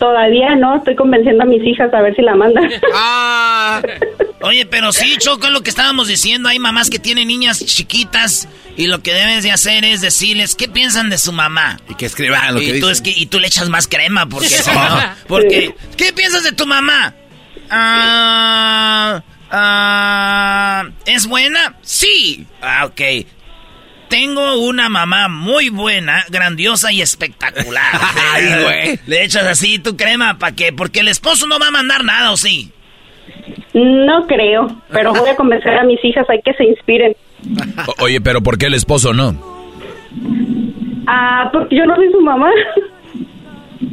Todavía 0.04 0.54
no, 0.54 0.76
estoy 0.76 0.96
convenciendo 0.96 1.44
a 1.44 1.46
mis 1.46 1.64
hijas 1.64 1.92
a 1.94 2.02
ver 2.02 2.14
si 2.14 2.20
la 2.20 2.34
mandan. 2.34 2.68
Ah. 2.94 3.80
Oye, 4.42 4.66
pero 4.66 4.92
sí, 4.92 5.16
Choco, 5.16 5.46
es 5.46 5.52
lo 5.52 5.62
que 5.62 5.70
estábamos 5.70 6.08
diciendo. 6.08 6.50
Hay 6.50 6.58
mamás 6.58 6.90
que 6.90 6.98
tienen 6.98 7.28
niñas 7.28 7.64
chiquitas 7.64 8.46
y 8.76 8.86
lo 8.86 9.02
que 9.02 9.14
debes 9.14 9.42
de 9.42 9.50
hacer 9.50 9.86
es 9.86 10.02
decirles 10.02 10.54
qué 10.56 10.68
piensan 10.68 11.08
de 11.08 11.16
su 11.16 11.32
mamá. 11.32 11.80
Y 11.88 11.94
que 11.94 12.04
escriban 12.04 12.54
lo 12.54 12.60
y 12.60 12.66
que 12.66 12.70
tú, 12.72 12.88
dicen. 12.88 12.90
es 12.90 13.00
que, 13.00 13.10
y 13.18 13.24
tú 13.26 13.40
le 13.40 13.46
echas 13.46 13.70
más 13.70 13.88
crema, 13.88 14.26
porque 14.28 14.48
si 14.48 14.70
no, 14.70 15.00
porque, 15.26 15.74
¿qué 15.96 16.12
piensas 16.12 16.44
de 16.44 16.52
tu 16.52 16.66
mamá? 16.66 17.14
Ah, 17.70 19.22
ah, 19.50 20.84
¿Es 21.06 21.26
buena? 21.26 21.76
Sí. 21.80 22.46
Ah, 22.60 22.84
ok. 22.84 23.00
Tengo 24.14 24.58
una 24.60 24.88
mamá 24.88 25.26
muy 25.28 25.70
buena, 25.70 26.22
grandiosa 26.30 26.92
y 26.92 27.02
espectacular. 27.02 27.82
Ay, 28.34 28.44
güey. 28.62 29.00
Le 29.08 29.24
echas 29.24 29.44
así 29.44 29.80
tu 29.80 29.96
crema, 29.96 30.38
¿para 30.38 30.54
qué? 30.54 30.72
Porque 30.72 31.00
el 31.00 31.08
esposo 31.08 31.48
no 31.48 31.58
va 31.58 31.66
a 31.66 31.70
mandar 31.72 32.04
nada, 32.04 32.30
¿o 32.30 32.36
sí? 32.36 32.70
No 33.74 34.24
creo, 34.28 34.68
pero 34.92 35.12
voy 35.12 35.28
a 35.28 35.34
convencer 35.34 35.76
a 35.76 35.82
mis 35.82 35.98
hijas 36.04 36.26
hay 36.30 36.40
que 36.42 36.52
se 36.54 36.62
inspiren. 36.62 37.16
O- 37.88 38.04
Oye, 38.04 38.20
pero 38.20 38.40
¿por 38.40 38.56
qué 38.56 38.66
el 38.66 38.74
esposo 38.74 39.12
no? 39.12 39.34
Ah, 41.08 41.50
porque 41.52 41.76
yo 41.76 41.84
no 41.84 41.96
soy 41.96 42.12
su 42.12 42.20
mamá. 42.20 42.50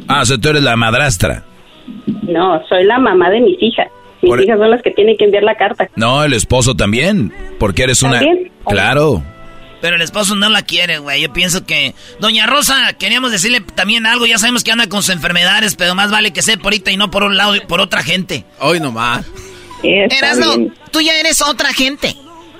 Ah, 0.06 0.20
o 0.22 0.24
sea, 0.24 0.38
tú 0.38 0.50
eres 0.50 0.62
la 0.62 0.76
madrastra. 0.76 1.42
No, 2.22 2.62
soy 2.68 2.84
la 2.84 3.00
mamá 3.00 3.28
de 3.30 3.40
mis 3.40 3.60
hijas. 3.60 3.88
Mis 4.22 4.30
Por- 4.30 4.40
hijas 4.40 4.56
son 4.56 4.70
las 4.70 4.82
que 4.82 4.92
tienen 4.92 5.16
que 5.16 5.24
enviar 5.24 5.42
la 5.42 5.56
carta. 5.56 5.88
No, 5.96 6.22
el 6.22 6.32
esposo 6.32 6.76
también. 6.76 7.32
Porque 7.58 7.82
eres 7.82 8.04
una... 8.04 8.20
¿También? 8.20 8.52
Claro. 8.68 9.24
Pero 9.82 9.96
el 9.96 10.02
esposo 10.02 10.36
no 10.36 10.48
la 10.48 10.62
quiere, 10.62 10.98
güey. 10.98 11.20
Yo 11.20 11.32
pienso 11.32 11.66
que... 11.66 11.94
Doña 12.20 12.46
Rosa, 12.46 12.92
queríamos 12.94 13.32
decirle 13.32 13.60
también 13.60 14.06
algo. 14.06 14.26
Ya 14.26 14.38
sabemos 14.38 14.62
que 14.62 14.70
anda 14.70 14.88
con 14.88 15.02
sus 15.02 15.12
enfermedades, 15.12 15.74
pero 15.74 15.96
más 15.96 16.10
vale 16.12 16.32
que 16.32 16.40
sea 16.40 16.56
por 16.56 16.66
ahorita 16.66 16.92
y 16.92 16.96
no 16.96 17.10
por 17.10 17.24
un 17.24 17.36
lado 17.36 17.56
y 17.56 17.60
por 17.60 17.80
otra 17.80 18.04
gente. 18.04 18.44
Hoy 18.60 18.78
nomás. 18.78 19.26
Erasno, 19.82 20.72
tú 20.92 21.00
ya 21.00 21.18
eres 21.18 21.42
otra 21.42 21.74
gente. 21.74 22.16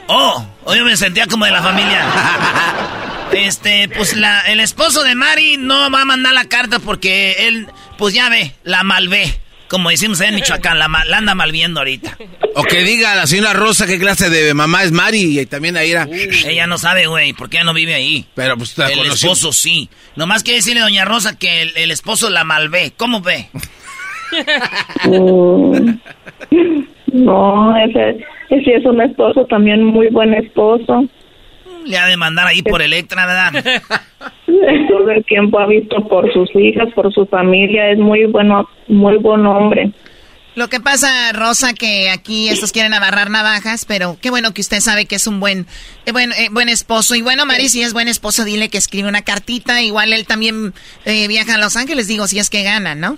Oh, 0.09 0.45
hoy 0.65 0.83
me 0.83 0.97
sentía 0.97 1.29
como 1.29 1.45
de 1.47 1.53
la 1.53 1.63
familia. 1.63 2.05
Este, 3.33 3.89
pues 3.89 4.15
la, 4.15 4.43
el 4.43 4.61
esposo 4.61 5.03
de 5.05 5.15
Mari 5.15 5.57
no 5.57 5.91
va 5.91 6.03
a 6.03 6.05
mandar 6.05 6.35
la 6.35 6.45
carta 6.45 6.81
porque 6.81 7.47
él, 7.49 7.67
pues 7.97 8.13
ya 8.13 8.29
ve, 8.29 8.53
la 8.63 8.83
malvé. 8.83 9.41
Como 9.73 9.89
decimos 9.89 10.21
en 10.21 10.35
Michoacán, 10.35 10.79
la, 10.79 10.87
mal- 10.87 11.09
la 11.09 11.17
anda 11.17 11.35
malviendo 11.35 11.81
ahorita. 11.81 12.19
O 12.55 12.63
que 12.63 12.83
diga 12.83 13.15
la 13.15 13.27
señora 13.27 13.55
Rosa 13.55 13.87
qué 13.87 13.99
clase 13.99 14.29
de 14.29 14.53
mamá 14.53 14.85
es 14.85 14.93
Mari 14.93 15.41
y 15.41 15.47
también 15.47 15.79
ahí 15.79 15.93
era. 15.93 16.07
Ella 16.47 16.67
no 16.67 16.77
sabe, 16.77 17.07
güey, 17.07 17.33
porque 17.33 17.57
ella 17.57 17.65
no 17.65 17.73
vive 17.73 17.95
ahí. 17.95 18.27
Pero 18.35 18.59
pues 18.59 18.77
la 18.77 18.89
El 18.91 19.07
esposo 19.07 19.51
sí. 19.51 19.89
Nomás 20.15 20.43
quiere 20.43 20.59
decirle 20.59 20.81
a 20.81 20.85
Doña 20.85 21.07
Rosa 21.07 21.39
que 21.39 21.63
el, 21.63 21.73
el 21.77 21.91
esposo 21.91 22.29
la 22.29 22.45
malvé. 22.45 22.93
¿Cómo 22.99 23.23
ve? 23.23 23.49
Mm, 25.05 25.91
No, 27.15 27.77
ese, 27.77 28.25
ese 28.51 28.75
es 28.77 28.85
un 28.85 29.01
esposo 29.01 29.45
también 29.47 29.83
muy 29.85 30.09
buen 30.09 30.35
esposo. 30.35 31.07
Le 31.85 31.99
ha 31.99 32.07
de 32.07 32.17
mandar 32.17 32.47
ahí 32.47 32.63
por 32.63 32.83
Electra, 32.83 33.27
¿verdad? 33.27 33.83
Todo 34.89 35.11
el 35.11 35.25
tiempo 35.25 35.59
ha 35.59 35.67
visto 35.67 35.97
por 36.09 36.33
sus 36.33 36.49
hijas, 36.55 36.89
por 36.95 37.13
su 37.13 37.27
familia. 37.27 37.91
Es 37.91 37.99
muy 37.99 38.27
bueno, 38.27 38.69
muy 38.89 39.17
buen 39.19 39.47
hombre. 39.47 39.93
Lo 40.55 40.69
que 40.69 40.81
pasa, 40.81 41.33
Rosa, 41.33 41.73
que 41.73 42.11
aquí 42.11 42.51
estos 42.51 42.73
quieren 42.73 42.93
agarrar 42.93 43.31
navajas, 43.31 43.87
pero 43.87 44.19
qué 44.21 44.29
bueno 44.29 44.53
que 44.53 44.61
usted 44.61 44.81
sabe 44.81 45.07
que 45.07 45.15
es 45.15 45.27
un 45.27 45.41
buen, 45.41 45.67
eh, 46.05 46.13
buen, 46.13 46.31
eh, 46.33 46.49
buen 46.51 46.69
esposo. 46.69 47.15
Y 47.15 47.23
bueno, 47.23 47.47
Mari, 47.47 47.71
si 47.71 47.83
es 47.83 47.95
buen 47.95 48.07
esposo, 48.07 48.45
dile 48.45 48.69
que 48.69 48.77
escribe 48.77 49.09
una 49.09 49.23
cartita. 49.23 49.81
Igual 49.81 50.13
él 50.13 50.27
también 50.27 50.75
eh, 51.07 51.27
viaja 51.27 51.55
a 51.55 51.59
Los 51.59 51.77
Ángeles, 51.77 52.07
digo, 52.07 52.27
si 52.27 52.39
es 52.39 52.51
que 52.51 52.63
gana, 52.65 52.95
¿no? 52.95 53.17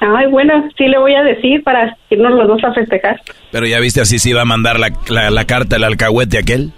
Ay, 0.00 0.26
bueno, 0.30 0.68
sí 0.76 0.86
le 0.86 0.98
voy 0.98 1.14
a 1.14 1.22
decir 1.22 1.62
para 1.64 1.96
irnos 2.10 2.32
los 2.32 2.46
dos 2.46 2.62
a 2.62 2.74
festejar. 2.74 3.20
Pero 3.50 3.66
ya 3.66 3.80
viste 3.80 4.02
así 4.02 4.18
si 4.18 4.34
va 4.34 4.42
a 4.42 4.44
mandar 4.44 4.78
la, 4.78 4.90
la, 5.08 5.30
la 5.30 5.46
carta 5.46 5.76
al 5.76 5.84
alcahuete 5.84 6.38
aquel. 6.38 6.72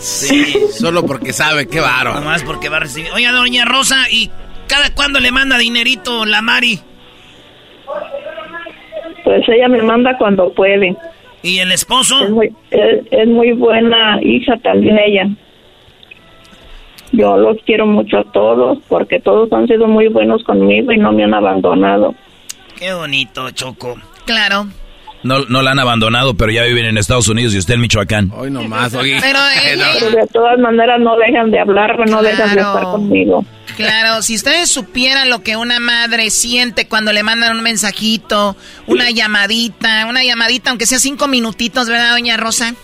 Sí, 0.00 0.54
solo 0.72 1.04
porque 1.04 1.32
sabe, 1.32 1.66
qué 1.66 1.78
bárbaro. 1.78 2.14
Nomás 2.18 2.42
porque 2.42 2.68
va 2.70 2.78
a 2.78 2.80
recibir. 2.80 3.12
Oiga, 3.12 3.32
doña 3.32 3.66
Rosa, 3.66 3.96
¿y 4.10 4.30
cada 4.66 4.94
cuándo 4.94 5.20
le 5.20 5.30
manda 5.30 5.58
dinerito 5.58 6.24
la 6.24 6.40
Mari? 6.40 6.80
Pues 9.24 9.42
ella 9.48 9.68
me 9.68 9.82
manda 9.82 10.16
cuando 10.16 10.52
puede. 10.54 10.96
¿Y 11.42 11.58
el 11.58 11.70
esposo? 11.72 12.24
Es 12.24 12.30
muy, 12.30 12.46
es, 12.70 13.04
es 13.10 13.28
muy 13.28 13.52
buena 13.52 14.18
hija 14.22 14.56
también 14.62 14.98
ella. 14.98 15.28
Yo 17.12 17.36
los 17.36 17.58
quiero 17.66 17.86
mucho 17.86 18.18
a 18.18 18.24
todos 18.32 18.78
porque 18.88 19.20
todos 19.20 19.52
han 19.52 19.66
sido 19.66 19.86
muy 19.86 20.08
buenos 20.08 20.42
conmigo 20.44 20.92
y 20.92 20.96
no 20.96 21.12
me 21.12 21.24
han 21.24 21.34
abandonado. 21.34 22.14
Qué 22.78 22.94
bonito, 22.94 23.50
Choco. 23.50 23.98
Claro. 24.24 24.66
No, 25.22 25.44
no 25.48 25.60
la 25.62 25.72
han 25.72 25.78
abandonado, 25.78 26.34
pero 26.34 26.50
ya 26.50 26.62
viven 26.64 26.86
en 26.86 26.96
Estados 26.98 27.28
Unidos 27.28 27.54
y 27.54 27.58
usted 27.58 27.74
en 27.74 27.80
Michoacán. 27.82 28.32
Hoy 28.34 28.50
nomás, 28.50 28.94
oye. 28.94 29.18
Pero, 29.20 29.38
eh, 29.64 29.78
Pero 29.98 30.10
de 30.10 30.26
todas 30.32 30.58
maneras 30.58 30.98
no 31.00 31.16
dejan 31.16 31.50
de 31.50 31.60
hablarme, 31.60 32.06
no 32.06 32.22
dejan 32.22 32.48
de 32.48 32.54
Claro. 32.54 32.68
estar 32.78 32.84
conmigo. 32.92 33.44
Claro, 33.76 34.22
si 34.22 34.34
ustedes 34.34 34.70
supieran 34.70 35.28
lo 35.30 35.42
que 35.42 35.56
una 35.56 35.78
madre 35.78 36.30
siente 36.30 36.88
cuando 36.88 37.12
le 37.12 37.22
mandan 37.22 37.56
un 37.56 37.62
mensajito, 37.62 38.56
una 38.86 39.10
llamadita, 39.10 40.06
una 40.08 40.24
llamadita, 40.24 40.70
aunque 40.70 40.86
sea 40.86 40.98
cinco 40.98 41.28
minutitos, 41.28 41.88
¿verdad, 41.88 42.12
doña 42.12 42.36
Rosa? 42.36 42.74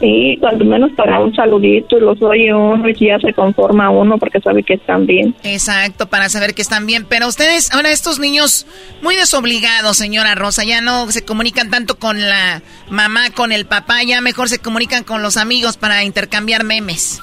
Sí, 0.00 0.38
cuando 0.40 0.64
menos 0.64 0.92
para 0.92 1.20
un 1.20 1.34
saludito 1.34 1.98
y 1.98 2.00
los 2.00 2.20
oye 2.22 2.54
uno 2.54 2.88
y 2.88 2.94
ya 2.94 3.18
se 3.18 3.34
conforma 3.34 3.90
uno 3.90 4.16
porque 4.16 4.40
sabe 4.40 4.62
que 4.62 4.74
están 4.74 5.04
bien. 5.04 5.34
Exacto, 5.42 6.08
para 6.08 6.30
saber 6.30 6.54
que 6.54 6.62
están 6.62 6.86
bien. 6.86 7.04
Pero 7.06 7.28
ustedes, 7.28 7.70
ahora 7.74 7.90
estos 7.90 8.18
niños 8.18 8.66
muy 9.02 9.14
desobligados, 9.14 9.98
señora 9.98 10.34
Rosa, 10.34 10.64
ya 10.64 10.80
no 10.80 11.10
se 11.10 11.22
comunican 11.22 11.68
tanto 11.68 11.98
con 11.98 12.18
la 12.18 12.62
mamá, 12.88 13.30
con 13.34 13.52
el 13.52 13.66
papá, 13.66 14.02
ya 14.02 14.22
mejor 14.22 14.48
se 14.48 14.58
comunican 14.58 15.04
con 15.04 15.22
los 15.22 15.36
amigos 15.36 15.76
para 15.76 16.02
intercambiar 16.02 16.64
memes. 16.64 17.20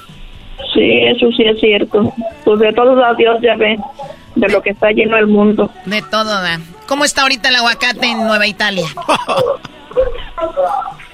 Sí, 0.75 0.99
eso 1.03 1.31
sí 1.35 1.43
es 1.45 1.59
cierto. 1.59 2.13
Pues 2.45 2.59
de 2.59 2.71
todos 2.73 3.03
a 3.03 3.15
Dios 3.15 3.39
ya 3.41 3.55
ve 3.55 3.75
de 4.35 4.49
lo 4.49 4.61
que 4.61 4.69
está 4.69 4.91
lleno 4.91 5.17
el 5.17 5.25
mundo. 5.25 5.71
De 5.85 6.03
todo, 6.03 6.25
da. 6.25 6.59
¿Cómo 6.87 7.05
está 7.05 7.23
ahorita 7.23 7.49
el 7.49 7.55
aguacate 7.55 8.05
en 8.05 8.19
Nueva 8.19 8.45
Italia? 8.45 8.85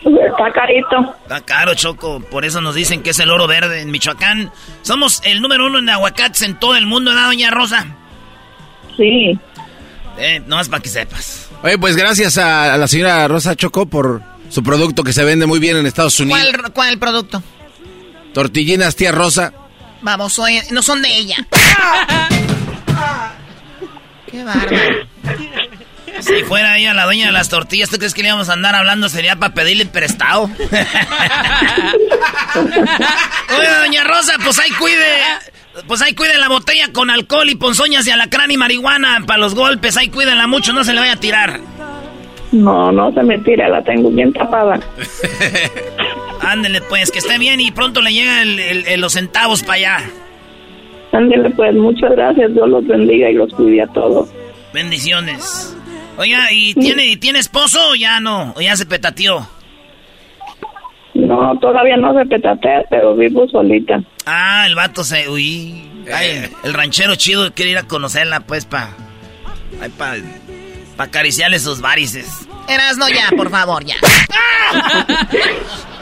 Está 0.03 0.51
carito. 0.51 1.15
Está 1.23 1.41
caro, 1.41 1.73
Choco. 1.75 2.19
Por 2.19 2.45
eso 2.45 2.61
nos 2.61 2.75
dicen 2.75 3.01
que 3.03 3.11
es 3.11 3.19
el 3.19 3.29
oro 3.29 3.47
verde 3.47 3.81
en 3.81 3.91
Michoacán. 3.91 4.51
Somos 4.81 5.21
el 5.23 5.41
número 5.41 5.67
uno 5.67 5.79
en 5.79 5.89
aguacates 5.89 6.41
en 6.41 6.59
todo 6.59 6.75
el 6.75 6.85
mundo, 6.85 7.11
¿verdad, 7.11 7.27
doña 7.27 7.51
Rosa? 7.51 7.85
Sí. 8.97 9.39
Eh, 10.17 10.41
nomás 10.45 10.69
para 10.69 10.81
que 10.83 10.89
sepas. 10.89 11.49
Oye, 11.63 11.77
pues 11.77 11.95
gracias 11.95 12.37
a, 12.37 12.77
la 12.77 12.87
señora 12.87 13.27
Rosa 13.27 13.55
Choco 13.55 13.85
por 13.85 14.21
su 14.49 14.61
producto 14.63 15.03
que 15.03 15.13
se 15.13 15.23
vende 15.23 15.45
muy 15.45 15.59
bien 15.59 15.77
en 15.77 15.85
Estados 15.85 16.19
Unidos. 16.19 16.41
¿Cuál, 16.41 16.73
cuál 16.73 16.99
producto? 16.99 17.41
Tortillinas 18.33 18.95
tía 18.95 19.11
Rosa. 19.11 19.53
Vamos, 20.01 20.37
oye, 20.39 20.61
no 20.71 20.81
son 20.81 21.01
de 21.01 21.09
ella. 21.15 21.37
Qué 24.29 24.43
bárbaro. 24.43 25.07
Si 26.21 26.43
fuera 26.43 26.77
ella 26.77 26.93
la 26.93 27.05
dueña 27.05 27.25
de 27.27 27.31
las 27.31 27.49
tortillas, 27.49 27.89
¿tú 27.89 27.97
crees 27.97 28.13
que 28.13 28.21
le 28.21 28.27
íbamos 28.29 28.49
a 28.49 28.53
andar 28.53 28.75
hablando? 28.75 29.09
Sería 29.09 29.35
para 29.35 29.53
pedirle 29.53 29.85
prestado. 29.85 30.43
Oye, 32.55 33.69
doña 33.85 34.03
Rosa, 34.03 34.33
pues 34.43 34.59
ahí 34.59 34.69
cuide. 34.79 35.05
Pues 35.87 36.01
ahí 36.01 36.13
cuide 36.13 36.37
la 36.37 36.49
botella 36.49 36.89
con 36.93 37.09
alcohol 37.09 37.49
y 37.49 37.55
ponzoñas 37.55 38.05
de 38.05 38.11
alacrán 38.13 38.51
y 38.51 38.57
marihuana 38.57 39.23
para 39.25 39.39
los 39.39 39.55
golpes. 39.55 39.97
Ahí 39.97 40.09
cuídenla 40.09 40.45
mucho, 40.47 40.71
no 40.73 40.83
se 40.83 40.93
le 40.93 40.99
vaya 40.99 41.13
a 41.13 41.19
tirar. 41.19 41.59
No, 42.51 42.91
no 42.91 43.11
se 43.13 43.23
me 43.23 43.39
tira, 43.39 43.67
la 43.69 43.83
tengo 43.83 44.11
bien 44.11 44.31
tapada. 44.31 44.79
Ándele, 46.41 46.81
pues, 46.81 47.09
que 47.11 47.19
esté 47.19 47.39
bien 47.39 47.59
y 47.61 47.71
pronto 47.71 48.01
le 48.01 48.13
llegan 48.13 48.37
el- 48.39 48.59
el- 48.87 49.01
los 49.01 49.13
centavos 49.13 49.63
para 49.63 49.73
allá. 49.73 49.97
Ándele 51.11 51.49
pues, 51.51 51.73
muchas 51.75 52.11
gracias, 52.11 52.53
Dios 52.53 52.69
los 52.69 52.85
bendiga 52.85 53.29
y 53.29 53.33
los 53.33 53.51
cuide 53.53 53.81
a 53.81 53.87
todos. 53.87 54.29
Bendiciones. 54.73 55.75
Oiga, 56.17 56.51
¿y 56.51 56.73
tiene, 56.75 57.05
¿y 57.07 57.17
tiene 57.17 57.39
esposo 57.39 57.79
o 57.89 57.95
ya 57.95 58.19
no? 58.19 58.53
¿O 58.55 58.61
ya 58.61 58.75
se 58.75 58.85
petateó? 58.85 59.47
No, 61.13 61.57
todavía 61.59 61.97
no 61.97 62.13
se 62.17 62.25
petatea, 62.25 62.83
pero 62.89 63.15
vivo 63.15 63.47
solita. 63.49 64.01
Ah, 64.25 64.65
el 64.67 64.75
vato 64.75 65.03
se... 65.03 65.29
Uy. 65.29 65.89
Ay, 66.13 66.49
el 66.63 66.73
ranchero 66.73 67.15
chido 67.15 67.53
quiere 67.53 67.71
ir 67.71 67.77
a 67.77 67.83
conocerla, 67.83 68.41
pues, 68.41 68.65
pa... 68.65 68.89
Ay, 69.81 69.89
pa... 69.89 70.15
Pa 70.97 71.05
acariciarle 71.05 71.59
sus 71.59 71.81
varices. 71.81 72.47
Erasno 72.67 73.09
ya, 73.09 73.31
por 73.35 73.49
favor, 73.49 73.83
ya. 73.83 73.95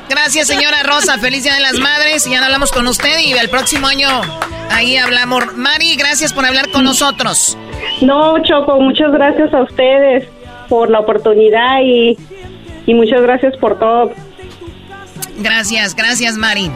Gracias, 0.10 0.48
señora 0.48 0.84
Rosa. 0.84 1.18
Feliz 1.18 1.44
Día 1.44 1.54
de 1.54 1.62
las 1.62 1.80
Madres. 1.80 2.28
Y 2.28 2.32
ya 2.32 2.44
hablamos 2.44 2.72
con 2.72 2.86
usted 2.88 3.20
y 3.20 3.32
el 3.32 3.50
próximo 3.50 3.88
año 3.88 4.10
ahí 4.70 4.98
hablamos. 4.98 5.56
Mari, 5.56 5.96
gracias 5.96 6.34
por 6.34 6.46
hablar 6.46 6.70
con 6.72 6.84
nosotros. 6.84 7.58
No, 8.02 8.42
Choco, 8.44 8.80
muchas 8.80 9.12
gracias 9.12 9.54
a 9.54 9.62
ustedes 9.62 10.28
por 10.70 10.90
la 10.90 11.00
oportunidad 11.00 11.82
y, 11.84 12.18
y 12.86 12.94
muchas 12.94 13.22
gracias 13.22 13.56
por 13.58 13.78
todo. 13.78 14.12
Gracias, 15.40 15.96
gracias, 15.96 16.38
Mari. 16.38 16.72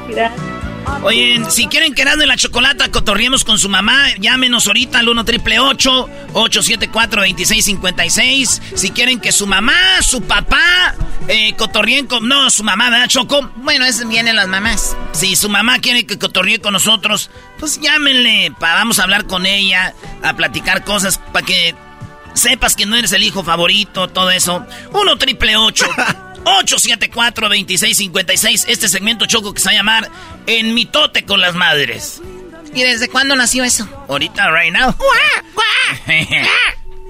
Oye, 1.03 1.39
si 1.49 1.67
quieren 1.67 1.93
que 1.93 2.01
y 2.01 2.25
la 2.25 2.35
Chocolata 2.37 2.89
cotorriemos 2.89 3.43
con 3.43 3.59
su 3.59 3.69
mamá, 3.69 4.07
llámenos 4.19 4.67
ahorita 4.67 4.99
al 4.99 5.09
1 5.09 5.25
triple 5.25 5.59
874 5.59 7.21
2656 7.21 8.61
Si 8.75 8.91
quieren 8.91 9.19
que 9.19 9.31
su 9.31 9.47
mamá, 9.47 9.73
su 10.01 10.21
papá, 10.21 10.95
eh, 11.27 11.53
cotorreen 11.55 12.07
con... 12.07 12.27
No, 12.27 12.49
su 12.49 12.63
mamá, 12.63 12.89
¿verdad, 12.89 13.07
Choco? 13.07 13.51
Bueno, 13.57 13.85
es 13.85 14.07
vienen 14.07 14.35
las 14.35 14.47
mamás. 14.47 14.95
Si 15.11 15.35
su 15.35 15.49
mamá 15.49 15.79
quiere 15.79 16.05
que 16.05 16.19
cotorree 16.19 16.59
con 16.59 16.73
nosotros, 16.73 17.29
pues 17.59 17.79
llámenle, 17.81 18.51
pa, 18.59 18.73
vamos 18.75 18.99
a 18.99 19.03
hablar 19.03 19.25
con 19.25 19.45
ella, 19.45 19.93
a 20.23 20.35
platicar 20.35 20.83
cosas 20.83 21.19
para 21.31 21.45
que 21.45 21.75
sepas 22.33 22.75
que 22.75 22.85
no 22.85 22.95
eres 22.95 23.11
el 23.13 23.23
hijo 23.23 23.43
favorito, 23.43 24.07
todo 24.07 24.31
eso. 24.31 24.65
1 24.91 25.17
triple 25.17 25.55
874-2656. 26.45 28.65
Este 28.67 28.88
segmento 28.88 29.25
choco 29.25 29.53
que 29.53 29.60
se 29.60 29.65
va 29.67 29.71
a 29.71 29.75
llamar 29.75 30.10
En 30.47 30.73
mitote 30.73 31.25
con 31.25 31.41
las 31.41 31.55
madres. 31.55 32.21
¿Y 32.73 32.84
desde 32.84 33.10
cuándo 33.10 33.36
nació 33.36 33.63
eso? 33.63 33.88
Ahorita, 34.08 34.49
right 34.51 34.73
now. 34.73 34.95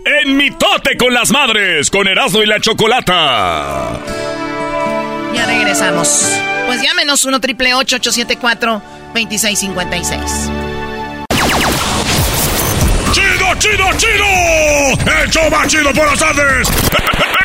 En 0.08 0.38
mitote 0.38 0.98
con 0.98 1.12
las 1.15 1.32
madres, 1.32 1.89
con 1.89 2.08
Erasmo 2.08 2.43
y 2.43 2.45
la 2.45 2.60
Chocolata. 2.60 4.00
Ya 5.34 5.48
regresamos. 5.48 6.30
Pues 6.67 6.80
llámenos 6.84 7.26
1 7.26 7.41
triple 7.41 7.74
874 7.74 8.84
2656 9.15 10.21
¡Chido, 13.13 13.56
chido, 13.58 13.86
chido! 13.98 14.26
¡El 15.24 15.30
show 15.32 15.50
más 15.50 15.67
chido 15.67 15.91
por 15.91 16.06
las 16.06 16.19
tardes! 16.19 16.67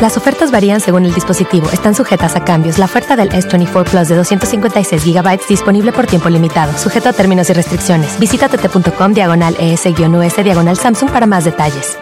Las 0.00 0.18
ofertas 0.18 0.50
varían 0.50 0.80
según 0.80 1.06
el 1.06 1.14
dispositivo. 1.14 1.70
Están 1.72 1.94
sujetas 1.94 2.36
a 2.36 2.44
cambios. 2.44 2.76
La 2.78 2.84
oferta 2.84 3.16
del 3.16 3.30
S24 3.30 3.84
Plus 3.84 4.08
de 4.08 4.16
256 4.16 5.04
GB 5.04 5.40
disponible 5.48 5.90
por 5.92 6.06
tiempo 6.06 6.28
limitado. 6.28 6.76
Sujeto 6.76 7.08
a 7.08 7.12
términos 7.14 7.48
y 7.48 7.54
restricciones. 7.54 8.18
Visita 8.20 8.48
tt.com 8.48 9.14
diagonal 9.14 9.56
ES-US 9.58 10.44
diagonal 10.44 10.76
Samsung 10.76 11.10
para 11.10 11.26
más 11.26 11.44
detalles. 11.44 11.96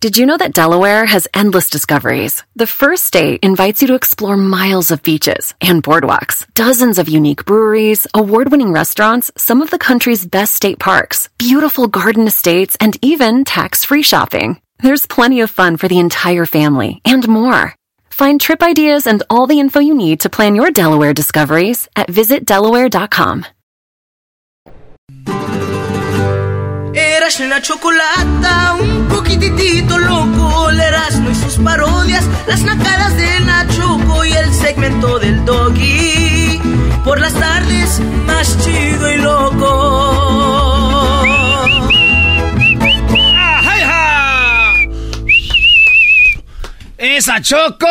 Did 0.00 0.18
you 0.18 0.26
know 0.26 0.36
that 0.36 0.52
Delaware 0.52 1.06
has 1.06 1.26
endless 1.32 1.70
discoveries? 1.70 2.44
The 2.56 2.66
first 2.66 3.04
state 3.06 3.40
invites 3.42 3.80
you 3.80 3.88
to 3.88 3.94
explore 3.94 4.36
miles 4.36 4.90
of 4.90 5.02
beaches 5.02 5.54
and 5.62 5.82
boardwalks, 5.82 6.44
dozens 6.52 6.98
of 6.98 7.08
unique 7.08 7.46
breweries, 7.46 8.06
award 8.12 8.50
winning 8.50 8.70
restaurants, 8.70 9.32
some 9.38 9.62
of 9.62 9.70
the 9.70 9.78
country's 9.78 10.26
best 10.26 10.54
state 10.54 10.78
parks, 10.78 11.30
beautiful 11.38 11.88
garden 11.88 12.26
estates, 12.26 12.76
and 12.80 12.98
even 13.00 13.44
tax 13.44 13.86
free 13.86 14.02
shopping. 14.02 14.60
There's 14.80 15.06
plenty 15.06 15.40
of 15.40 15.50
fun 15.50 15.76
for 15.76 15.88
the 15.88 15.98
entire 15.98 16.46
family 16.46 17.00
and 17.04 17.26
more. 17.28 17.74
Find 18.10 18.40
trip 18.40 18.62
ideas 18.62 19.06
and 19.06 19.22
all 19.28 19.46
the 19.46 19.60
info 19.60 19.80
you 19.80 19.94
need 19.94 20.20
to 20.20 20.30
plan 20.30 20.54
your 20.54 20.70
Delaware 20.70 21.14
discoveries 21.14 21.88
at 21.96 22.08
visitdelaware.com. 22.08 23.46
La 27.48 27.60
chocolata, 27.60 28.76
un 28.80 29.08
poquitito 29.08 29.98
loco, 29.98 30.70
y 30.70 31.34
sus 31.34 31.56
parodias, 31.56 32.24
las 32.46 32.62
nacadas 32.62 33.16
de 33.16 33.24
y 34.26 34.32
el 34.32 34.54
segmento 34.54 35.18
del 35.18 35.44
doggy. 35.44 36.60
Por 37.02 37.20
las 37.20 37.32
tardes, 37.34 38.00
más 38.26 38.56
chido 38.58 39.10
y 39.10 39.16
loco. 39.18 40.73
Esa 47.04 47.40
Choco, 47.42 47.86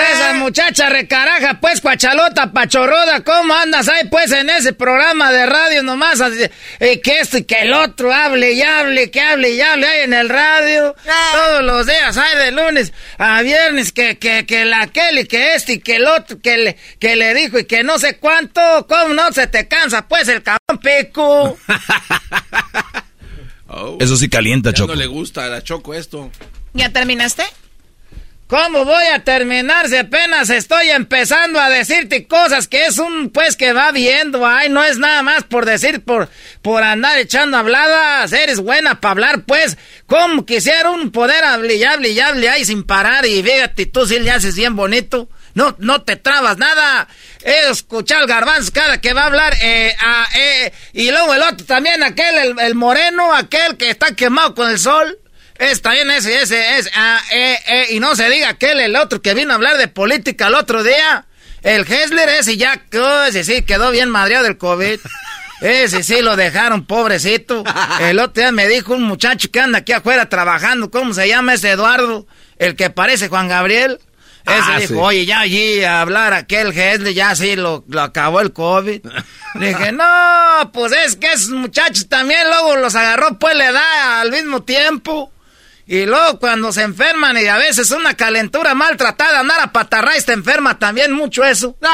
esa 0.00 0.32
muchacha 0.34 0.88
recaraja, 0.88 1.60
pues 1.60 1.80
cuachalota, 1.80 2.52
pachorroda, 2.52 3.22
¿cómo 3.22 3.54
andas 3.54 3.88
ahí 3.88 4.08
pues 4.10 4.32
en 4.32 4.50
ese 4.50 4.72
programa 4.72 5.30
de 5.30 5.46
radio 5.46 5.84
nomás? 5.84 6.20
Eh, 6.80 7.00
que 7.00 7.20
esto 7.20 7.38
y 7.38 7.44
que 7.44 7.62
el 7.62 7.72
otro 7.72 8.12
hable 8.12 8.54
y 8.54 8.62
hable, 8.62 9.12
que 9.12 9.20
hable 9.20 9.50
y 9.50 9.60
hable 9.60 9.86
ahí 9.86 10.00
en 10.00 10.12
el 10.12 10.28
radio. 10.28 10.96
Todos 11.32 11.62
los 11.62 11.86
días, 11.86 12.16
hay 12.16 12.36
de 12.36 12.50
lunes 12.50 12.92
a 13.16 13.40
viernes, 13.42 13.92
que, 13.92 14.18
que, 14.18 14.44
que 14.44 14.64
la 14.64 14.88
Kelly, 14.88 15.26
que 15.26 15.54
este 15.54 15.74
y 15.74 15.78
que 15.78 15.94
el 15.96 16.08
otro, 16.08 16.40
que 16.40 16.58
le, 16.58 16.76
que 16.98 17.14
le 17.14 17.34
dijo 17.34 17.60
y 17.60 17.64
que 17.64 17.84
no 17.84 18.00
sé 18.00 18.16
cuánto, 18.16 18.60
¿cómo 18.88 19.14
no 19.14 19.30
se 19.32 19.46
te 19.46 19.68
cansa 19.68 20.08
pues 20.08 20.26
el 20.26 20.42
cabrón 20.42 20.78
pico? 20.82 21.56
Eso 24.00 24.16
sí 24.16 24.28
calienta, 24.28 24.72
Choco. 24.72 24.94
no 24.94 24.98
le 24.98 25.06
gusta 25.06 25.44
a 25.44 25.48
la 25.48 25.62
Choco 25.62 25.94
esto. 25.94 26.32
¿Ya 26.74 26.92
terminaste? 26.92 27.44
¿Cómo 28.48 28.86
voy 28.86 29.04
a 29.12 29.22
terminar 29.24 29.90
si 29.90 29.96
apenas 29.98 30.48
estoy 30.48 30.88
empezando 30.88 31.60
a 31.60 31.68
decirte 31.68 32.26
cosas 32.26 32.66
que 32.66 32.86
es 32.86 32.96
un 32.96 33.28
pues 33.28 33.56
que 33.56 33.74
va 33.74 33.92
viendo? 33.92 34.46
Ay, 34.46 34.70
no 34.70 34.82
es 34.82 34.96
nada 34.96 35.22
más 35.22 35.44
por 35.44 35.66
decir, 35.66 36.02
por, 36.02 36.30
por 36.62 36.82
andar 36.82 37.18
echando 37.18 37.58
habladas. 37.58 38.32
Eres 38.32 38.60
buena 38.60 39.02
para 39.02 39.12
hablar, 39.12 39.42
pues. 39.42 39.76
¿Cómo 40.06 40.46
quisiera 40.46 40.90
un 40.90 41.10
poder 41.10 41.44
hable 41.44 41.74
y 41.74 41.84
hable 41.84 42.08
y 42.08 42.20
hable 42.20 42.48
ahí 42.48 42.64
sin 42.64 42.84
parar? 42.84 43.26
Y 43.26 43.42
fíjate, 43.42 43.84
tú 43.84 44.06
sí 44.06 44.18
le 44.18 44.30
haces 44.30 44.56
bien 44.56 44.74
bonito. 44.74 45.28
No, 45.52 45.76
no 45.78 46.00
te 46.00 46.16
trabas 46.16 46.56
nada. 46.56 47.06
He 47.44 47.70
escuchado 47.70 48.22
al 48.22 48.28
garbanzo 48.28 48.72
cada 48.72 48.98
que 48.98 49.12
va 49.12 49.24
a 49.24 49.26
hablar. 49.26 49.52
Eh, 49.60 49.94
eh, 50.36 50.72
y 50.94 51.10
luego 51.10 51.34
el 51.34 51.42
otro 51.42 51.66
también, 51.66 52.02
aquel, 52.02 52.34
el, 52.38 52.58
el 52.60 52.74
moreno, 52.74 53.34
aquel 53.34 53.76
que 53.76 53.90
está 53.90 54.14
quemado 54.16 54.54
con 54.54 54.70
el 54.70 54.78
sol. 54.78 55.18
Está 55.58 55.90
bien 55.92 56.10
ese, 56.10 56.40
ese, 56.40 56.78
ese, 56.78 56.90
ah, 56.94 57.20
eh, 57.32 57.58
eh, 57.66 57.86
y 57.90 58.00
no 58.00 58.14
se 58.14 58.28
diga 58.30 58.50
aquel, 58.50 58.78
el 58.80 58.94
otro 58.96 59.20
que 59.20 59.34
vino 59.34 59.52
a 59.52 59.56
hablar 59.56 59.76
de 59.76 59.88
política 59.88 60.46
el 60.46 60.54
otro 60.54 60.82
día. 60.82 61.26
El 61.62 61.82
Hessler 61.82 62.28
ese 62.28 62.56
ya, 62.56 62.80
oh, 62.94 63.24
ese 63.24 63.42
sí, 63.42 63.62
quedó 63.62 63.90
bien 63.90 64.08
madreado 64.08 64.44
del 64.44 64.56
COVID. 64.58 65.00
Ese 65.60 66.04
sí 66.04 66.22
lo 66.22 66.36
dejaron, 66.36 66.86
pobrecito. 66.86 67.64
El 68.00 68.20
otro 68.20 68.40
día 68.42 68.52
me 68.52 68.68
dijo 68.68 68.94
un 68.94 69.02
muchacho 69.02 69.50
que 69.50 69.58
anda 69.58 69.78
aquí 69.78 69.92
afuera 69.92 70.28
trabajando, 70.28 70.90
¿cómo 70.90 71.12
se 71.12 71.26
llama 71.26 71.54
ese 71.54 71.70
Eduardo? 71.70 72.28
El 72.58 72.76
que 72.76 72.90
parece 72.90 73.28
Juan 73.28 73.48
Gabriel. 73.48 73.98
Ese 74.46 74.54
Ah, 74.62 74.78
dijo, 74.78 74.94
sí. 74.94 75.00
oye, 75.00 75.26
ya 75.26 75.40
allí 75.40 75.82
a 75.82 76.00
hablar 76.00 76.32
aquel 76.32 76.68
Hessler, 76.68 77.12
ya 77.12 77.34
sí 77.34 77.56
lo, 77.56 77.84
lo 77.88 78.00
acabó 78.02 78.40
el 78.40 78.52
COVID. 78.52 79.00
Dije, 79.54 79.90
no, 79.92 80.70
pues 80.72 80.92
es 80.92 81.16
que 81.16 81.32
esos 81.32 81.50
muchachos 81.50 82.08
también 82.08 82.46
luego 82.48 82.76
los 82.76 82.94
agarró, 82.94 83.36
pues 83.38 83.56
le 83.56 83.72
da 83.72 84.20
al 84.20 84.30
mismo 84.30 84.62
tiempo. 84.62 85.32
Y 85.90 86.04
luego 86.04 86.38
cuando 86.38 86.70
se 86.70 86.82
enferman 86.82 87.38
y 87.38 87.46
a 87.46 87.56
veces 87.56 87.90
una 87.92 88.12
calentura 88.12 88.74
maltratada, 88.74 89.40
andar 89.40 89.60
a 89.60 89.72
patarraíz 89.72 90.26
te 90.26 90.34
enferma 90.34 90.78
también 90.78 91.12
mucho 91.12 91.44
eso. 91.44 91.76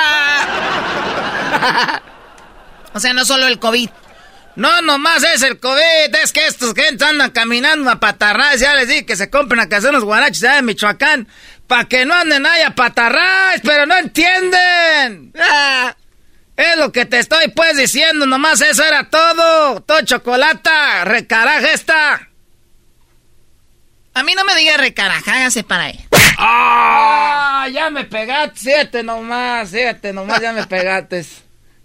O 2.92 3.00
sea, 3.00 3.12
no 3.12 3.24
solo 3.24 3.48
el 3.48 3.58
COVID. 3.58 3.90
No, 4.54 4.80
nomás 4.82 5.24
es 5.24 5.42
el 5.42 5.58
COVID, 5.58 6.14
es 6.22 6.32
que 6.32 6.46
estos 6.46 6.74
gente 6.74 7.04
andan 7.04 7.32
caminando 7.32 7.90
a 7.90 7.98
patarraíz, 7.98 8.60
ya 8.60 8.72
les 8.76 8.86
dije 8.86 9.04
que 9.04 9.16
se 9.16 9.30
compren 9.30 9.60
a 9.60 9.76
hacer 9.76 9.90
unos 9.90 10.04
guarachos 10.04 10.44
allá 10.44 10.58
en 10.58 10.64
Michoacán, 10.64 11.26
para 11.66 11.86
que 11.86 12.04
no 12.04 12.14
anden 12.14 12.46
ahí 12.46 12.62
a 12.62 12.72
pero 13.64 13.86
no 13.86 13.96
entienden. 13.96 15.32
Ah, 15.40 15.96
es 16.56 16.76
lo 16.76 16.92
que 16.92 17.04
te 17.04 17.18
estoy 17.18 17.48
pues 17.48 17.76
diciendo, 17.76 18.26
nomás 18.26 18.60
eso 18.60 18.84
era 18.84 19.10
todo. 19.10 19.80
Todo 19.80 20.02
chocolata, 20.02 21.04
recaraja 21.04 21.72
esta. 21.72 22.28
A 24.16 24.22
mí 24.22 24.32
no 24.36 24.44
me 24.44 24.54
diga 24.54 24.76
recaraja, 24.76 25.34
hágase 25.34 25.64
para 25.64 25.86
ahí. 25.86 25.98
¡Ah! 26.38 27.66
Ya 27.72 27.90
me 27.90 28.04
pegaste, 28.04 28.60
siete 28.60 29.02
nomás, 29.02 29.70
siete 29.70 30.12
nomás, 30.12 30.40
ya 30.40 30.52
me 30.52 30.64
pegaste. 30.68 31.24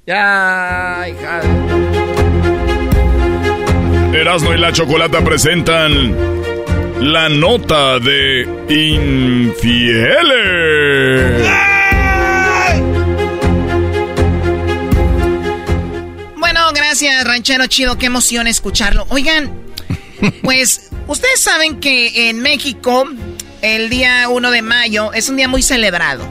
Ya, 0.06 1.08
hija. 1.10 1.42
Erasmo 4.14 4.54
y 4.54 4.60
la 4.60 4.72
Chocolata 4.72 5.22
presentan 5.24 6.16
la 7.00 7.30
nota 7.30 7.98
de 7.98 8.44
infieles. 8.70 10.30
Bueno, 16.38 16.72
gracias, 16.76 17.24
ranchero 17.24 17.66
chido, 17.66 17.98
qué 17.98 18.06
emoción 18.06 18.46
escucharlo. 18.46 19.08
Oigan, 19.10 19.52
pues 20.44 20.89
ustedes 21.10 21.40
saben 21.42 21.80
que 21.80 22.30
en 22.30 22.40
México 22.40 23.06
el 23.62 23.90
día 23.90 24.30
1 24.30 24.52
de 24.52 24.62
mayo 24.62 25.12
es 25.14 25.28
un 25.30 25.36
día 25.36 25.48
muy 25.48 25.62
celebrado. 25.62 26.26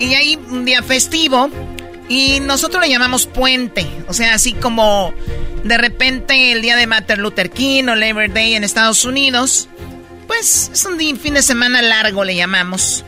Y 0.00 0.14
hay 0.14 0.36
un 0.36 0.64
día 0.64 0.82
festivo 0.82 1.48
y 2.08 2.40
nosotros 2.40 2.82
le 2.82 2.90
llamamos 2.90 3.26
puente. 3.26 3.86
O 4.08 4.12
sea, 4.12 4.34
así 4.34 4.52
como 4.52 5.14
de 5.62 5.78
repente 5.78 6.52
el 6.52 6.60
día 6.62 6.76
de 6.76 6.86
Martin 6.86 7.20
Luther 7.20 7.50
King 7.50 7.84
o 7.84 7.94
Labor 7.94 8.32
Day 8.32 8.54
en 8.54 8.64
Estados 8.64 9.04
Unidos. 9.04 9.68
Pues 10.26 10.70
es 10.72 10.84
un 10.84 10.98
día- 10.98 11.14
fin 11.16 11.34
de 11.34 11.42
semana 11.42 11.80
largo, 11.82 12.24
le 12.24 12.34
llamamos. 12.34 13.04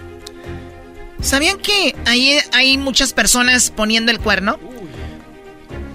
¿Sabían 1.21 1.59
que 1.59 1.97
ahí 2.05 2.39
hay 2.53 2.79
muchas 2.79 3.13
personas 3.13 3.71
poniendo 3.75 4.13
el 4.13 4.21
cuerno? 4.21 4.61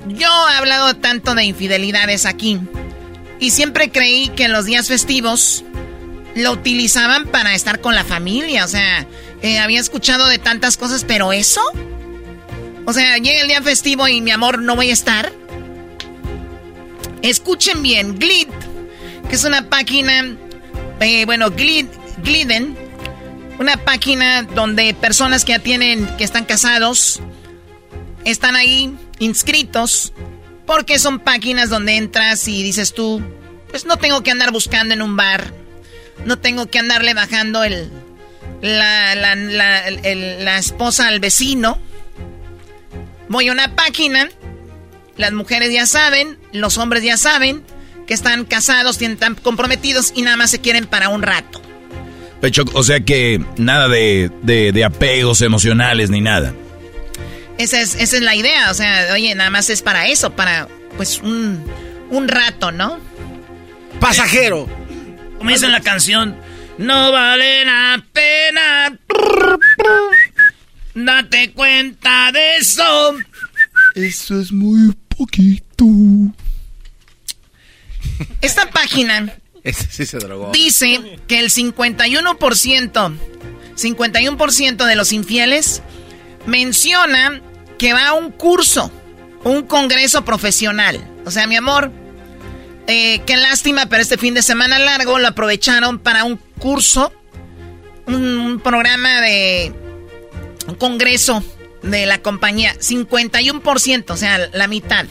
Yo 0.07 0.27
he 0.49 0.53
hablado 0.55 0.95
tanto 0.97 1.35
de 1.35 1.45
infidelidades 1.45 2.25
aquí 2.25 2.59
y 3.41 3.49
siempre 3.49 3.89
creí 3.89 4.29
que 4.29 4.43
en 4.43 4.51
los 4.53 4.65
días 4.65 4.87
festivos 4.87 5.65
lo 6.35 6.51
utilizaban 6.51 7.25
para 7.25 7.55
estar 7.55 7.81
con 7.81 7.95
la 7.95 8.03
familia. 8.03 8.63
O 8.63 8.67
sea, 8.67 9.07
eh, 9.41 9.57
había 9.57 9.79
escuchado 9.79 10.27
de 10.27 10.37
tantas 10.37 10.77
cosas, 10.77 11.03
pero 11.05 11.33
eso. 11.33 11.59
O 12.85 12.93
sea, 12.93 13.17
llega 13.17 13.41
el 13.41 13.47
día 13.47 13.61
festivo 13.63 14.07
y 14.07 14.21
mi 14.21 14.29
amor 14.29 14.61
no 14.61 14.75
voy 14.75 14.91
a 14.91 14.93
estar. 14.93 15.33
Escuchen 17.23 17.81
bien, 17.81 18.19
Glid, 18.19 18.47
que 19.27 19.35
es 19.35 19.43
una 19.43 19.69
página, 19.69 20.37
eh, 20.99 21.25
bueno, 21.25 21.49
Glid, 21.49 21.87
Gliden, 22.23 22.77
una 23.57 23.75
página 23.77 24.43
donde 24.43 24.93
personas 24.93 25.45
que 25.45 25.53
ya 25.53 25.59
tienen, 25.59 26.05
que 26.17 26.23
están 26.23 26.45
casados, 26.45 27.19
están 28.23 28.55
ahí 28.55 28.95
inscritos, 29.17 30.13
porque 30.66 30.99
son 30.99 31.20
páginas 31.20 31.70
donde 31.70 31.97
entras 31.97 32.47
y 32.47 32.64
dices 32.64 32.93
tú, 32.93 33.22
pues 33.70 33.86
no 33.86 33.97
tengo 33.97 34.24
que 34.24 34.32
andar 34.32 34.51
buscando 34.51 34.93
en 34.93 35.01
un 35.01 35.16
bar, 35.16 35.53
no 36.26 36.38
tengo 36.38 36.70
que 36.70 36.80
andarle 36.80 37.14
bajando 37.14 37.64
el, 37.64 37.89
la, 38.62 39.16
la, 39.16 39.36
la, 39.36 39.89
la 39.89 40.57
esposa 40.57 41.07
al 41.07 41.20
vecino. 41.20 41.80
Voy 43.30 43.47
a 43.47 43.51
una 43.51 43.76
página, 43.76 44.30
las 45.18 45.32
mujeres 45.32 45.72
ya 45.72 45.86
saben, 45.86 46.38
los 46.51 46.78
hombres 46.78 47.03
ya 47.03 47.18
saben 47.18 47.64
que 48.07 48.14
están 48.14 48.45
casados, 48.45 49.01
están 49.01 49.36
comprometidos 49.36 50.12
y 50.16 50.22
nada 50.22 50.36
más 50.36 50.51
se 50.51 50.59
quieren 50.59 50.86
para 50.86 51.09
un 51.09 51.22
rato. 51.22 51.62
Pecho, 52.41 52.66
o 52.74 52.84
sea 52.84 52.99
que 52.99 53.39
nada 53.57 53.88
de, 53.88 54.32
de, 54.41 54.72
de 54.72 54.84
apegos 54.84 55.41
emocionales 55.41 56.09
ni 56.09 56.22
nada. 56.22 56.53
Esa 57.62 57.80
es, 57.80 57.93
esa 57.93 58.16
es 58.16 58.24
la 58.24 58.36
idea, 58.36 58.72
o 58.72 58.74
sea, 58.74 59.14
oye, 59.14 59.36
nada 59.36 59.51
más 59.51 59.70
es 59.70 59.84
para 59.84 60.07
eso, 60.07 60.32
para 60.32 60.68
pues 60.97 61.20
un, 61.20 61.64
un 62.09 62.28
rato, 62.28 62.72
¿no? 62.72 62.99
Pasajero. 63.99 64.68
Como 65.38 65.51
dice 65.51 65.68
en 65.68 65.72
la 65.72 65.82
canción, 65.82 66.36
no 66.80 67.12
vale 67.12 67.64
la 67.64 68.03
pena. 68.12 68.97
Date 70.95 71.51
cuenta 71.51 72.32
de 72.32 72.57
eso. 72.57 73.16
Eso 73.93 74.41
es 74.41 74.51
muy 74.51 74.95
poquito. 75.16 75.86
Esta 78.41 78.72
página 78.72 79.36
Ese 79.64 79.86
sí 79.91 80.07
se 80.07 80.18
drogó. 80.18 80.51
Dice 80.51 81.20
que 81.28 81.39
el 81.39 81.51
51%, 81.51 83.18
51% 83.76 84.86
de 84.88 84.95
los 84.95 85.12
infieles 85.12 85.84
menciona 86.47 87.39
que 87.82 87.93
va 87.93 88.09
a 88.09 88.13
un 88.13 88.29
curso, 88.29 88.91
un 89.43 89.63
congreso 89.63 90.23
profesional. 90.23 91.03
O 91.25 91.32
sea, 91.32 91.47
mi 91.47 91.55
amor, 91.55 91.91
eh, 92.86 93.23
qué 93.25 93.38
lástima, 93.38 93.88
pero 93.88 94.03
este 94.03 94.19
fin 94.19 94.36
de 94.36 94.43
semana 94.43 94.77
largo 94.77 95.17
lo 95.17 95.29
aprovecharon 95.29 95.97
para 95.97 96.23
un 96.23 96.38
curso, 96.59 97.11
un, 98.05 98.61
programa 98.63 99.21
de 99.21 99.73
un 100.67 100.75
congreso 100.75 101.43
de 101.82 102.05
la 102.05 102.19
compañía. 102.19 102.75
51%, 102.75 104.11
o 104.11 104.15
sea, 104.15 104.47
la 104.53 104.67
mitad. 104.67 105.07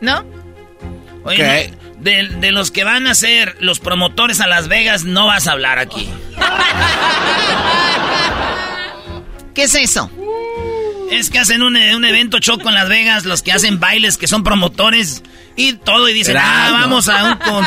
¿No? 0.00 0.24
Oye, 1.22 1.72
de, 2.00 2.30
de, 2.30 2.50
los 2.50 2.72
que 2.72 2.82
van 2.82 3.06
a 3.06 3.14
ser 3.14 3.54
los 3.60 3.78
promotores 3.78 4.40
a 4.40 4.48
Las 4.48 4.66
Vegas, 4.66 5.04
no 5.04 5.28
vas 5.28 5.46
a 5.46 5.52
hablar 5.52 5.78
aquí. 5.78 6.10
¿Qué 9.54 9.62
es 9.62 9.76
eso? 9.76 10.10
Es 11.10 11.30
que 11.30 11.38
hacen 11.38 11.62
un, 11.62 11.76
un, 11.76 12.04
evento 12.04 12.38
choco 12.38 12.68
en 12.68 12.74
Las 12.74 12.88
Vegas, 12.88 13.24
los 13.24 13.42
que 13.42 13.52
hacen 13.52 13.78
bailes, 13.80 14.16
que 14.16 14.26
son 14.26 14.42
promotores 14.42 15.22
y 15.56 15.74
todo, 15.74 16.08
y 16.08 16.14
dicen, 16.14 16.36
ah, 16.38 16.70
vamos 16.72 17.08
a, 17.08 17.38
un, 17.50 17.64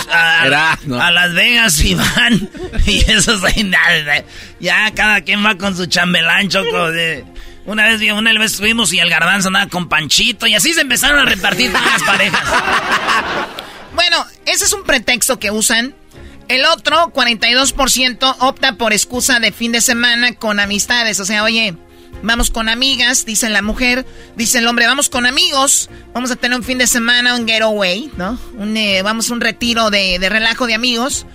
a, 0.93 1.11
Las 1.11 1.33
Vegas 1.33 1.79
y 1.81 1.95
van. 1.95 2.49
Y 2.85 2.99
eso 3.11 3.33
es 3.47 3.65
nada. 3.65 4.23
Ya 4.59 4.91
cada 4.91 5.21
quien 5.21 5.45
va 5.45 5.55
con 5.55 5.75
su 5.75 5.85
chambelán 5.85 6.49
choco. 6.49 6.91
De, 6.91 7.25
una 7.65 7.85
vez 7.85 8.01
una 8.11 8.31
vez 8.33 8.53
estuvimos 8.53 8.93
y 8.93 8.99
el 8.99 9.09
garbanzo 9.09 9.49
andaba 9.49 9.67
con 9.67 9.89
Panchito 9.89 10.47
y 10.47 10.55
así 10.55 10.73
se 10.73 10.81
empezaron 10.81 11.19
a 11.19 11.25
repartir 11.25 11.71
las 11.71 12.03
parejas. 12.03 12.43
Bueno, 13.93 14.25
ese 14.45 14.65
es 14.65 14.73
un 14.73 14.83
pretexto 14.83 15.39
que 15.39 15.51
usan. 15.51 15.95
El 16.47 16.65
otro, 16.65 17.11
42%, 17.13 18.35
opta 18.39 18.77
por 18.77 18.93
excusa 18.93 19.39
de 19.39 19.51
fin 19.51 19.71
de 19.71 19.81
semana 19.81 20.35
con 20.35 20.59
amistades. 20.59 21.19
O 21.19 21.25
sea, 21.25 21.43
oye, 21.43 21.75
vamos 22.22 22.49
con 22.49 22.70
amigas, 22.70 23.26
dice 23.26 23.49
la 23.49 23.61
mujer. 23.61 24.05
Dice 24.36 24.59
el 24.59 24.68
hombre, 24.68 24.88
vamos 24.88 25.09
con 25.09 25.26
amigos. 25.26 25.89
Vamos 26.13 26.32
a 26.32 26.36
tener 26.36 26.57
un 26.57 26.63
fin 26.63 26.78
de 26.78 26.88
semana, 26.88 27.36
un 27.36 27.47
getaway, 27.47 28.11
¿no? 28.18 28.39
Un, 28.57 28.76
eh, 28.78 29.01
vamos 29.01 29.30
a 29.30 29.34
un 29.34 29.41
retiro 29.41 29.89
de, 29.89 30.20
de 30.20 30.30
relajo 30.30 30.68
de 30.68 30.74
amigos. 30.74 31.26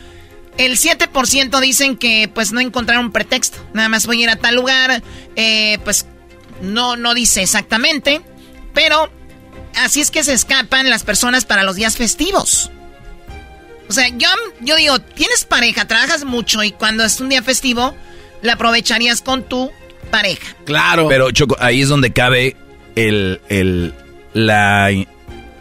El 0.59 0.76
7% 0.76 1.61
dicen 1.61 1.97
que 1.97 2.30
pues 2.33 2.53
no 2.53 2.61
encontraron 2.61 3.12
pretexto. 3.12 3.59
Nada 3.72 3.89
más 3.89 4.07
voy 4.07 4.20
a 4.20 4.24
ir 4.24 4.30
a 4.30 4.37
tal 4.37 4.55
lugar. 4.55 5.03
Eh, 5.37 5.78
pues 5.85 6.07
no, 6.61 6.97
no 6.97 7.14
dice 7.14 7.43
exactamente. 7.43 8.20
Pero 8.74 9.11
así 9.76 10.01
es 10.01 10.11
que 10.11 10.24
se 10.24 10.35
escapan 10.35 10.91
las 10.91 11.05
personas 11.05 11.45
para 11.45 11.62
los 11.62 11.76
días 11.76 11.97
festivos. 11.97 12.70
O 13.89 13.93
sea, 13.93 14.09
yo, 14.09 14.28
yo 14.61 14.76
digo, 14.76 15.01
tienes 15.01 15.45
pareja, 15.45 15.87
trabajas 15.87 16.24
mucho 16.24 16.62
y 16.62 16.72
cuando 16.72 17.05
es 17.05 17.20
un 17.20 17.28
día 17.28 17.43
festivo, 17.43 17.95
la 18.41 18.55
aprovecharías 18.55 19.20
con 19.20 19.43
tu 19.43 19.70
pareja. 20.12 20.54
Claro. 20.64 21.08
Pero 21.08 21.32
Choco, 21.32 21.56
ahí 21.58 21.80
es 21.80 21.88
donde 21.88 22.12
cabe 22.12 22.54
el, 22.94 23.40
el, 23.48 23.92
la, 24.34 24.90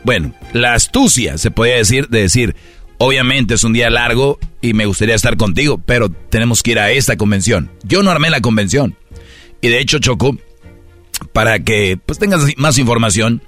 bueno, 0.04 0.36
la 0.54 0.76
astucia, 0.76 1.39
se 1.39 1.49
podría 1.49 1.78
decir, 1.78 2.08
de 2.10 2.22
decir, 2.22 2.56
obviamente 2.99 3.56
es 3.56 3.64
un 3.64 3.74
día 3.74 3.89
largo 3.89 4.38
y 4.62 4.74
me 4.74 4.86
gustaría 4.86 5.16
estar 5.16 5.38
contigo, 5.38 5.82
pero 5.84 6.10
tenemos 6.10 6.62
que 6.62 6.72
ir 6.72 6.80
a 6.80 6.91
esta 6.91 7.18
convención. 7.18 7.72
Yo 7.84 8.04
no 8.04 8.12
armé 8.12 8.30
la 8.30 8.41
convención. 8.41 8.95
Y 9.62 9.70
de 9.70 9.80
hecho, 9.80 9.97
Choco, 9.97 10.38
para 11.34 11.60
que 11.60 11.97
pues 12.06 12.20
tengas 12.20 12.45
más 12.58 12.78
información, 12.78 13.41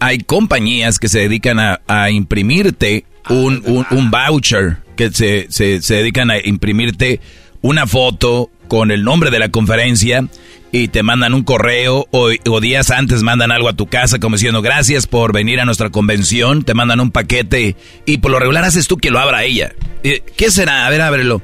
hay 0.00 0.18
compañías 0.18 0.98
que 0.98 1.08
se 1.08 1.20
dedican 1.20 1.58
a, 1.58 2.10
imprimirte 2.10 3.04
un, 3.28 3.62
un, 3.90 4.10
voucher, 4.10 4.78
que 4.96 5.10
se, 5.10 5.46
se, 5.50 5.94
dedican 5.94 6.30
a 6.30 6.38
imprimirte 6.38 7.20
una 7.60 7.86
foto 7.86 8.50
con 8.70 8.92
el 8.92 9.02
nombre 9.02 9.32
de 9.32 9.40
la 9.40 9.48
conferencia 9.48 10.24
y 10.70 10.86
te 10.86 11.02
mandan 11.02 11.34
un 11.34 11.42
correo 11.42 12.06
o, 12.12 12.30
o, 12.48 12.60
días 12.60 12.92
antes 12.92 13.24
mandan 13.24 13.50
algo 13.50 13.68
a 13.68 13.72
tu 13.72 13.88
casa 13.88 14.20
como 14.20 14.36
diciendo 14.36 14.62
gracias 14.62 15.08
por 15.08 15.32
venir 15.32 15.58
a 15.58 15.64
nuestra 15.64 15.90
convención, 15.90 16.62
te 16.62 16.72
mandan 16.72 17.00
un 17.00 17.10
paquete 17.10 17.74
y 18.06 18.18
por 18.18 18.30
lo 18.30 18.38
regular 18.38 18.62
haces 18.62 18.86
tú 18.86 18.96
que 18.96 19.10
lo 19.10 19.18
abra 19.18 19.42
ella. 19.42 19.72
¿Qué 20.04 20.50
será? 20.52 20.86
A 20.86 20.90
ver, 20.90 21.00
ábrelo. 21.00 21.42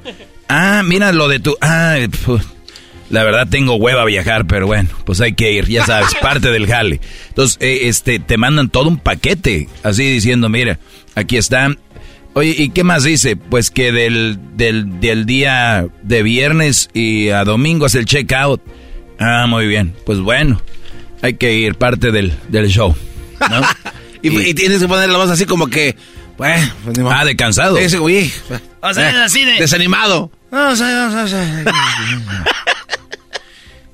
Ah, 0.49 0.83
mira 0.85 1.11
lo 1.11 1.27
de 1.27 1.41
tu... 1.41 1.57
Ah, 1.61 1.97
la 3.11 3.25
verdad 3.25 3.49
tengo 3.51 3.75
hueva 3.75 4.03
a 4.03 4.07
viajar, 4.07 4.47
pero 4.47 4.69
bueno, 4.69 4.91
pues 5.05 5.21
hay 5.21 5.33
que 5.35 5.51
ir, 5.51 5.67
ya 5.67 5.85
sabes, 5.85 6.15
parte 6.23 6.53
del 6.53 6.69
jale. 6.69 7.01
Entonces, 7.31 7.59
eh, 7.61 7.89
este, 7.89 8.21
te 8.21 8.37
mandan 8.37 8.69
todo 8.69 8.89
un 8.89 8.99
paquete, 8.99 9.69
así 9.83 10.05
diciendo, 10.05 10.49
mira, 10.49 10.79
aquí 11.17 11.37
están. 11.37 11.79
Oye, 12.37 12.55
¿y 12.59 12.69
qué 12.69 12.85
más 12.85 13.03
dice? 13.03 13.35
Pues 13.35 13.71
que 13.71 13.93
del, 13.93 14.39
del, 14.59 15.01
del 15.01 15.25
día 15.25 15.87
de 16.03 16.23
viernes 16.23 16.91
y 16.93 17.31
a 17.31 17.45
domingo 17.45 17.87
es 17.87 17.95
el 17.95 18.05
checkout. 18.05 18.61
Ah, 19.19 19.47
muy 19.49 19.67
bien. 19.67 19.97
Pues 20.05 20.21
bueno, 20.21 20.61
hay 21.23 21.37
que 21.39 21.55
ir 21.55 21.77
parte 21.77 22.13
del, 22.13 22.39
del 22.49 22.69
show. 22.69 22.95
¿no? 23.41 23.63
y, 24.23 24.53
tienes 24.53 24.81
que 24.81 24.87
poner 24.87 25.09
la 25.09 25.17
voz 25.17 25.31
así 25.31 25.47
como 25.47 25.69
que, 25.69 25.97
bueno, 26.37 26.71
pues, 26.85 26.99
ah, 27.11 27.25
de 27.25 27.37
cansado. 27.37 27.79
Ese, 27.79 27.97
güey. 27.97 28.31
O 28.83 28.93
sea, 28.93 29.13
eh, 29.13 29.23
así 29.25 29.43
de. 29.43 29.53
Desanimado. 29.53 30.31
No, 30.51 30.73
o 30.73 30.77
sea, 30.77 31.09
no, 31.09 31.23
o 31.23 31.27
sea, 31.27 31.65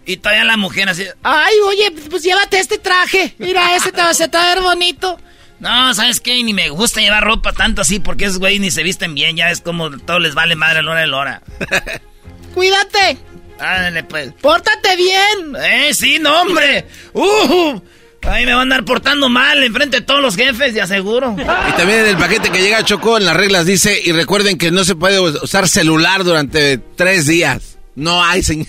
Y 0.04 0.16
todavía 0.16 0.42
la 0.42 0.56
mujer 0.56 0.88
así, 0.88 1.04
ay, 1.22 1.54
oye, 1.64 1.92
pues 2.10 2.24
llévate 2.24 2.58
este 2.58 2.78
traje. 2.78 3.36
Mira, 3.38 3.76
ese 3.76 3.92
te 3.92 4.02
va, 4.02 4.10
a 4.10 4.54
ver 4.54 4.62
bonito. 4.64 5.16
No, 5.62 5.94
¿sabes 5.94 6.20
qué? 6.20 6.42
Ni 6.42 6.52
me 6.52 6.70
gusta 6.70 7.00
llevar 7.00 7.22
ropa 7.22 7.52
tanto 7.52 7.82
así 7.82 8.00
porque 8.00 8.24
esos 8.24 8.40
güeyes 8.40 8.60
ni 8.60 8.72
se 8.72 8.82
visten 8.82 9.14
bien. 9.14 9.36
Ya 9.36 9.48
es 9.52 9.60
como 9.60 9.96
todo 9.96 10.18
les 10.18 10.34
vale 10.34 10.56
madre 10.56 10.80
a 10.80 10.82
la 10.82 10.90
hora 10.90 11.00
de 11.02 11.06
la 11.06 11.16
hora. 11.16 11.42
Cuídate. 12.54 13.16
Ándale, 13.60 14.02
pues. 14.02 14.32
Pórtate 14.40 14.96
bien. 14.96 15.54
Eh, 15.62 15.94
sí, 15.94 16.18
no, 16.18 16.42
hombre. 16.42 16.84
Uh, 17.12 17.80
ahí 18.22 18.44
me 18.44 18.54
van 18.54 18.58
a 18.58 18.62
andar 18.62 18.84
portando 18.84 19.28
mal 19.28 19.62
enfrente 19.62 20.00
de 20.00 20.02
todos 20.02 20.20
los 20.20 20.34
jefes, 20.34 20.74
ya 20.74 20.82
aseguro. 20.82 21.36
Y 21.38 21.72
también 21.76 22.00
en 22.00 22.06
el 22.06 22.16
paquete 22.16 22.50
que 22.50 22.60
llega 22.60 22.78
a 22.78 22.84
Chocó 22.84 23.16
en 23.16 23.24
las 23.24 23.36
reglas 23.36 23.64
dice, 23.64 24.02
y 24.04 24.10
recuerden 24.10 24.58
que 24.58 24.72
no 24.72 24.82
se 24.82 24.96
puede 24.96 25.20
usar 25.20 25.68
celular 25.68 26.24
durante 26.24 26.78
tres 26.78 27.28
días. 27.28 27.78
No 27.94 28.24
hay 28.24 28.42
señal. 28.42 28.66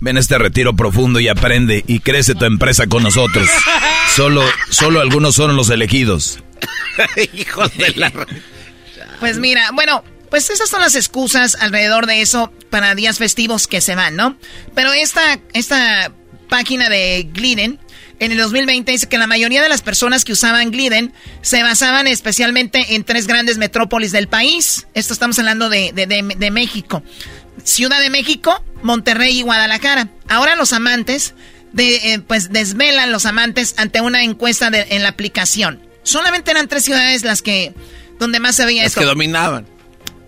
Ven 0.00 0.16
este 0.16 0.38
retiro 0.38 0.74
profundo 0.74 1.20
y 1.20 1.28
aprende 1.28 1.84
y 1.86 2.00
crece 2.00 2.34
tu 2.34 2.46
empresa 2.46 2.86
con 2.86 3.02
nosotros. 3.02 3.48
Solo, 4.16 4.42
solo 4.70 5.00
algunos 5.00 5.34
son 5.34 5.56
los 5.56 5.68
elegidos. 5.70 6.42
Hijos 7.34 7.70
de 7.76 7.90
la... 7.96 8.12
Pues 9.20 9.38
mira, 9.38 9.70
bueno, 9.74 10.02
pues 10.30 10.48
esas 10.48 10.70
son 10.70 10.80
las 10.80 10.94
excusas 10.94 11.54
alrededor 11.56 12.06
de 12.06 12.22
eso 12.22 12.52
para 12.70 12.94
días 12.94 13.18
festivos 13.18 13.66
que 13.66 13.80
se 13.80 13.94
van, 13.94 14.16
¿no? 14.16 14.36
Pero 14.74 14.92
esta, 14.92 15.38
esta 15.52 16.12
página 16.48 16.88
de 16.88 17.28
Gliden 17.32 17.78
en 18.20 18.32
el 18.32 18.38
2020 18.38 18.92
dice 18.92 19.08
que 19.08 19.18
la 19.18 19.26
mayoría 19.26 19.62
de 19.62 19.68
las 19.68 19.80
personas 19.80 20.24
que 20.24 20.32
usaban 20.32 20.70
Gliden 20.70 21.12
se 21.40 21.62
basaban 21.62 22.06
especialmente 22.06 22.94
en 22.94 23.02
tres 23.02 23.26
grandes 23.26 23.56
metrópolis 23.56 24.12
del 24.12 24.28
país. 24.28 24.86
Esto 24.94 25.14
estamos 25.14 25.38
hablando 25.38 25.70
de, 25.70 25.92
de, 25.92 26.06
de 26.06 26.50
México. 26.50 27.02
Ciudad 27.64 27.98
de 27.98 28.10
México, 28.10 28.62
Monterrey 28.82 29.38
y 29.38 29.42
Guadalajara. 29.42 30.08
Ahora 30.28 30.54
los 30.54 30.74
amantes, 30.74 31.34
de, 31.72 32.12
eh, 32.12 32.20
pues 32.20 32.52
desvelan 32.52 33.10
los 33.10 33.24
amantes 33.24 33.74
ante 33.78 34.02
una 34.02 34.22
encuesta 34.22 34.70
en 34.72 35.02
la 35.02 35.08
aplicación. 35.08 35.80
Solamente 36.02 36.50
eran 36.50 36.68
tres 36.68 36.84
ciudades 36.84 37.22
las 37.24 37.40
que, 37.40 37.74
donde 38.18 38.38
más 38.38 38.54
se 38.54 38.66
veía 38.66 38.82
las 38.82 38.94
que 38.94 39.04
dominaban. 39.04 39.66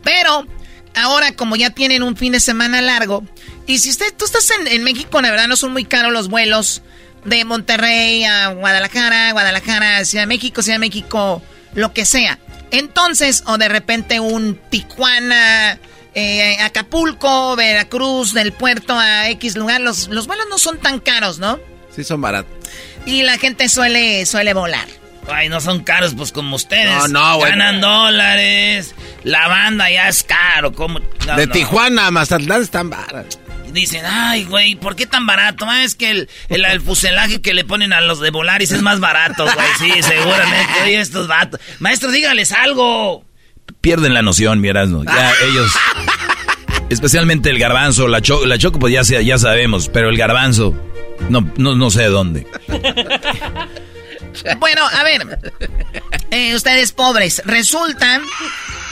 Pero 0.03 0.47
ahora 0.95 1.37
como 1.37 1.57
ya 1.57 1.71
tienen 1.71 2.03
un 2.03 2.17
fin 2.17 2.33
de 2.33 2.41
semana 2.41 2.81
largo, 2.81 3.23
y 3.67 3.79
si 3.79 3.91
usted, 3.91 4.15
tú 4.17 4.25
estás 4.25 4.51
en, 4.51 4.67
en 4.67 4.83
México, 4.83 5.21
la 5.21 5.31
verdad 5.31 5.47
no 5.47 5.57
son 5.57 5.73
muy 5.73 5.85
caros 5.85 6.13
los 6.13 6.29
vuelos 6.29 6.83
de 7.25 7.45
Monterrey 7.45 8.25
a 8.25 8.49
Guadalajara, 8.49 9.33
Guadalajara 9.33 10.05
Ciudad 10.05 10.23
de 10.23 10.29
México, 10.29 10.63
Ciudad 10.63 10.77
de 10.77 10.87
México, 10.87 11.43
lo 11.75 11.93
que 11.93 12.05
sea. 12.05 12.39
Entonces, 12.71 13.45
o 13.47 13.59
de 13.59 13.69
repente 13.69 14.21
un 14.21 14.59
Tijuana, 14.71 15.79
eh, 16.15 16.57
Acapulco, 16.61 17.55
Veracruz, 17.57 18.33
del 18.33 18.53
puerto 18.53 18.95
a 18.99 19.29
X 19.31 19.57
lugar, 19.57 19.81
los, 19.81 20.09
los 20.09 20.27
vuelos 20.27 20.47
no 20.49 20.59
son 20.59 20.79
tan 20.79 20.99
caros, 20.99 21.39
¿no? 21.39 21.59
Sí, 21.95 22.05
son 22.05 22.21
baratos. 22.21 22.53
Y 23.05 23.23
la 23.23 23.37
gente 23.39 23.69
suele, 23.69 24.25
suele 24.27 24.55
volar. 24.55 24.87
Ay, 25.29 25.49
no 25.49 25.61
son 25.61 25.85
caros, 25.85 26.15
pues 26.17 26.33
como 26.33 26.57
ustedes. 26.57 26.87
No, 26.87 27.09
no, 27.09 27.37
güey. 27.37 27.51
Ganan 27.51 27.81
dólares. 27.81 28.95
La 29.23 29.47
banda 29.47 29.89
ya 29.91 30.09
es 30.09 30.23
caro. 30.25 30.73
como 30.73 30.99
de 31.37 31.47
Tijuana 31.47 32.09
a 32.09 32.11
Mazatlán 32.11 32.63
están 32.63 32.91
baratos. 32.91 33.39
Dicen, 33.73 34.05
ay, 34.07 34.45
güey, 34.45 34.75
¿por 34.77 34.97
qué 34.97 35.07
tan 35.07 35.27
barato? 35.27 35.65
Ah, 35.69 35.83
es 35.83 35.95
que 35.95 36.11
el, 36.11 36.29
el, 36.49 36.81
fuselaje 36.81 37.41
que 37.41 37.55
le 37.55 37.65
ponen 37.65 37.93
a 37.93 38.01
los 38.01 38.21
de 38.21 38.31
Volaris 38.31 38.73
es 38.73 38.83
más 38.83 39.01
barato, 39.01 39.45
güey. 39.45 39.67
Sí, 39.79 40.03
seguramente. 40.03 40.73
Oye, 40.85 41.01
estos 41.01 41.27
vatos. 41.27 41.61
Maestro, 41.79 42.11
dígales 42.11 42.53
algo 42.53 43.25
pierden 43.83 44.15
la 44.15 44.23
noción, 44.23 44.61
mi 44.61 44.69
Ya 44.69 45.33
ellos. 45.45 45.71
Especialmente 46.89 47.51
el 47.51 47.59
garbanzo, 47.59 48.09
la, 48.09 48.23
la 48.47 48.59
choco, 48.59 48.79
pues 48.79 48.93
ya, 48.93 49.21
ya 49.21 49.39
sabemos, 49.39 49.89
pero 49.89 50.11
el 50.11 50.17
garbanzo, 50.17 50.75
no, 51.31 51.51
no, 51.57 51.91
sé 51.91 52.03
de 52.03 52.09
dónde. 52.09 52.47
Bueno, 54.59 54.87
a 54.87 55.03
ver, 55.03 55.39
eh, 56.31 56.55
ustedes 56.55 56.93
pobres, 56.93 57.43
resulta 57.45 58.21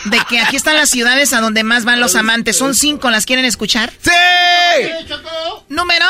de 0.06 0.18
que 0.28 0.40
aquí 0.40 0.56
están 0.56 0.76
las 0.76 0.90
ciudades 0.90 1.32
a 1.32 1.40
donde 1.40 1.62
más 1.64 1.84
van 1.84 2.00
los 2.00 2.14
amantes. 2.16 2.56
Son 2.56 2.74
cinco, 2.74 3.10
¿las 3.10 3.26
quieren 3.26 3.44
escuchar? 3.44 3.92
¡Sí! 4.02 4.10
Número 5.68 6.06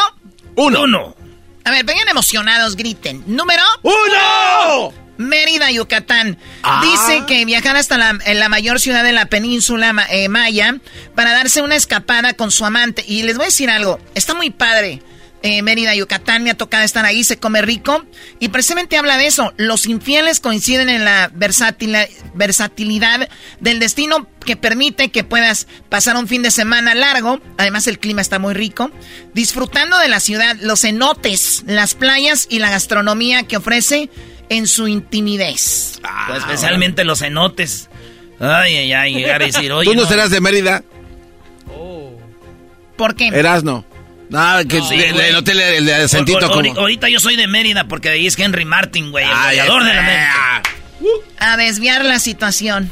Uno. 0.56 0.82
Uno. 0.82 1.16
A 1.64 1.70
ver, 1.70 1.84
vengan 1.84 2.08
emocionados, 2.08 2.76
griten. 2.76 3.22
Número 3.26 3.62
¡Uno! 3.82 4.92
Mérida, 5.18 5.70
Yucatán. 5.70 6.38
Ah. 6.62 6.80
Dice 6.82 7.24
que 7.26 7.44
viajar 7.44 7.76
hasta 7.76 7.98
la, 7.98 8.18
en 8.24 8.40
la 8.40 8.48
mayor 8.48 8.80
ciudad 8.80 9.04
de 9.04 9.12
la 9.12 9.26
península 9.26 9.92
ma- 9.92 10.06
eh, 10.08 10.28
Maya 10.30 10.76
para 11.14 11.32
darse 11.32 11.60
una 11.60 11.76
escapada 11.76 12.32
con 12.32 12.50
su 12.50 12.64
amante. 12.64 13.04
Y 13.06 13.22
les 13.24 13.36
voy 13.36 13.44
a 13.44 13.48
decir 13.48 13.68
algo, 13.68 14.00
está 14.14 14.32
muy 14.34 14.48
padre. 14.50 15.02
Eh, 15.42 15.62
Mérida, 15.62 15.94
Yucatán, 15.94 16.44
me 16.44 16.50
ha 16.50 16.54
tocado 16.56 16.84
estar 16.84 17.06
ahí, 17.06 17.24
se 17.24 17.38
come 17.38 17.62
rico. 17.62 18.04
Y 18.40 18.48
precisamente 18.48 18.98
habla 18.98 19.16
de 19.16 19.26
eso. 19.26 19.54
Los 19.56 19.86
infieles 19.86 20.38
coinciden 20.38 20.90
en 20.90 21.04
la 21.06 21.30
versátil- 21.30 22.08
versatilidad 22.34 23.26
del 23.58 23.78
destino 23.78 24.26
que 24.44 24.56
permite 24.56 25.10
que 25.10 25.24
puedas 25.24 25.66
pasar 25.88 26.16
un 26.16 26.28
fin 26.28 26.42
de 26.42 26.50
semana 26.50 26.94
largo. 26.94 27.40
Además, 27.56 27.86
el 27.86 27.98
clima 27.98 28.20
está 28.20 28.38
muy 28.38 28.52
rico. 28.52 28.90
Disfrutando 29.32 29.98
de 29.98 30.08
la 30.08 30.20
ciudad, 30.20 30.56
los 30.60 30.82
cenotes, 30.82 31.62
las 31.66 31.94
playas 31.94 32.46
y 32.50 32.58
la 32.58 32.68
gastronomía 32.70 33.44
que 33.44 33.56
ofrece 33.56 34.10
en 34.50 34.66
su 34.66 34.88
intimidez. 34.88 36.00
Pues 36.28 36.40
especialmente 36.40 37.04
los 37.04 37.20
cenotes. 37.20 37.88
Ay, 38.40 38.76
ay, 38.76 38.92
ay, 38.92 39.14
llegar 39.14 39.40
a 39.42 39.46
decir, 39.46 39.72
oye. 39.72 39.90
¿Tú 39.90 39.96
no 39.96 40.06
serás 40.06 40.30
de 40.30 40.40
Mérida? 40.40 40.82
¿Por 42.96 43.14
qué? 43.14 43.28
Erasno. 43.28 43.84
No, 44.30 44.58
que 44.68 44.80
Sí, 44.80 44.96
de- 44.96 45.12
güey. 45.12 45.26
del 45.26 45.36
hotel 45.36 45.60
el 45.60 45.84
de 45.86 45.94
acentito 45.94 46.38
Ahor- 46.38 46.50
ahor- 46.52 46.68
como... 46.68 46.80
Ahorita 46.80 47.08
yo 47.08 47.20
soy 47.20 47.36
de 47.36 47.46
Mérida 47.46 47.84
porque 47.88 48.08
de 48.08 48.14
ahí 48.14 48.26
es 48.26 48.38
Henry 48.38 48.64
Martin, 48.64 49.10
güey, 49.10 49.24
el 49.24 49.30
Ay, 49.34 49.58
goleador 49.58 49.84
de 49.84 49.94
la 49.94 50.00
ah. 50.00 50.04
América. 50.58 50.62
a 51.38 51.56
desviar 51.56 52.04
la 52.04 52.18
situación. 52.18 52.90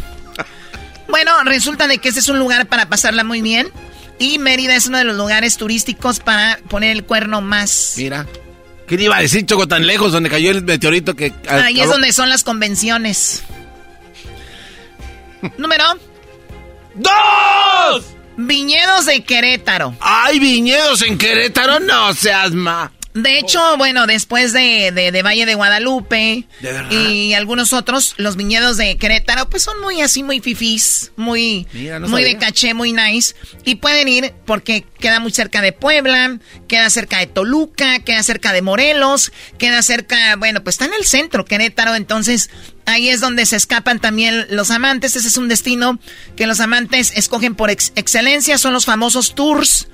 Bueno, 1.09 1.33
resulta 1.45 1.87
de 1.89 1.99
que 1.99 2.09
este 2.09 2.21
es 2.21 2.29
un 2.29 2.39
lugar 2.39 2.67
para 2.67 2.89
pasarla 2.89 3.25
muy 3.25 3.41
bien. 3.41 3.71
Y 4.19 4.39
Mérida 4.41 4.75
es 4.75 4.89
uno 4.89 4.99
de 4.99 5.05
los 5.05 5.17
lugares 5.17 5.57
turísticos 5.57 6.19
para 6.21 6.59
poner 6.69 6.91
el 6.91 7.05
cuerno 7.05 7.41
más. 7.41 7.95
Mira. 7.97 8.27
¿Quién 8.89 9.03
iba 9.03 9.17
a 9.17 9.21
decir, 9.21 9.47
Choco, 9.47 9.69
tan 9.69 9.87
lejos 9.87 10.13
donde 10.13 10.29
cayó 10.31 10.51
el 10.51 10.63
meteorito 10.63 11.15
que... 11.15 11.33
Ahí 11.49 11.77
es 11.79 11.83
acabó- 11.87 11.93
donde 11.93 12.13
son 12.13 12.29
las 12.31 12.43
convenciones. 12.43 13.45
Número 15.59 15.85
¡Dos! 16.95 18.05
Viñedos 18.41 19.07
de 19.07 19.25
Querétaro. 19.25 19.97
¡Ay, 19.99 20.39
viñedos 20.39 21.03
en 21.03 21.19
Querétaro! 21.19 21.81
No 21.81 22.15
seas 22.15 22.53
ma... 22.53 22.93
De 23.23 23.39
hecho, 23.39 23.61
bueno, 23.79 24.07
después 24.07 24.53
de, 24.53 24.93
de- 24.93 25.13
de 25.13 25.23
Valle 25.23 25.47
de 25.47 25.55
Guadalupe 25.55 26.47
y 26.95 27.33
algunos 27.35 27.73
otros, 27.73 28.15
los 28.17 28.37
viñedos 28.37 28.77
de 28.77 28.97
Querétaro, 28.97 29.49
pues 29.51 29.63
son 29.63 29.81
muy 29.81 30.01
así, 30.01 30.23
muy 30.23 30.41
fifís, 30.41 31.13
muy, 31.17 31.67
Mira, 31.73 31.99
no 31.99 32.09
muy 32.09 32.23
de 32.23 32.37
caché, 32.39 32.75
muy 32.75 32.93
nice. 32.93 33.35
Y 33.65 33.77
pueden 33.77 34.09
ir 34.09 34.33
porque 34.47 34.85
queda 34.99 35.21
muy 35.21 35.33
cerca 35.33 35.61
de 35.63 35.73
Puebla, 35.73 36.39
queda 36.67 36.91
cerca 36.91 37.19
de 37.19 37.27
Toluca, 37.27 38.01
queda 38.01 38.23
cerca 38.23 38.53
de 38.53 38.63
Morelos, 38.63 39.33
queda 39.59 39.83
cerca, 39.83 40.37
bueno, 40.37 40.63
pues 40.63 40.75
está 40.75 40.85
en 40.87 40.95
el 40.95 41.05
centro, 41.05 41.45
Querétaro, 41.45 41.95
entonces 41.95 42.51
ahí 42.87 43.09
es 43.11 43.21
donde 43.21 43.45
se 43.47 43.57
escapan 43.57 44.01
también 44.01 44.47
los 44.51 44.71
amantes. 44.71 45.15
Ese 45.17 45.29
es 45.29 45.37
un 45.37 45.49
destino 45.49 45.99
que 46.37 46.47
los 46.47 46.61
amantes 46.61 47.13
escogen 47.17 47.55
por 47.55 47.71
ex- 47.71 47.93
excelencia, 47.97 48.59
son 48.59 48.73
los 48.73 48.85
famosos 48.87 49.35
tours 49.35 49.89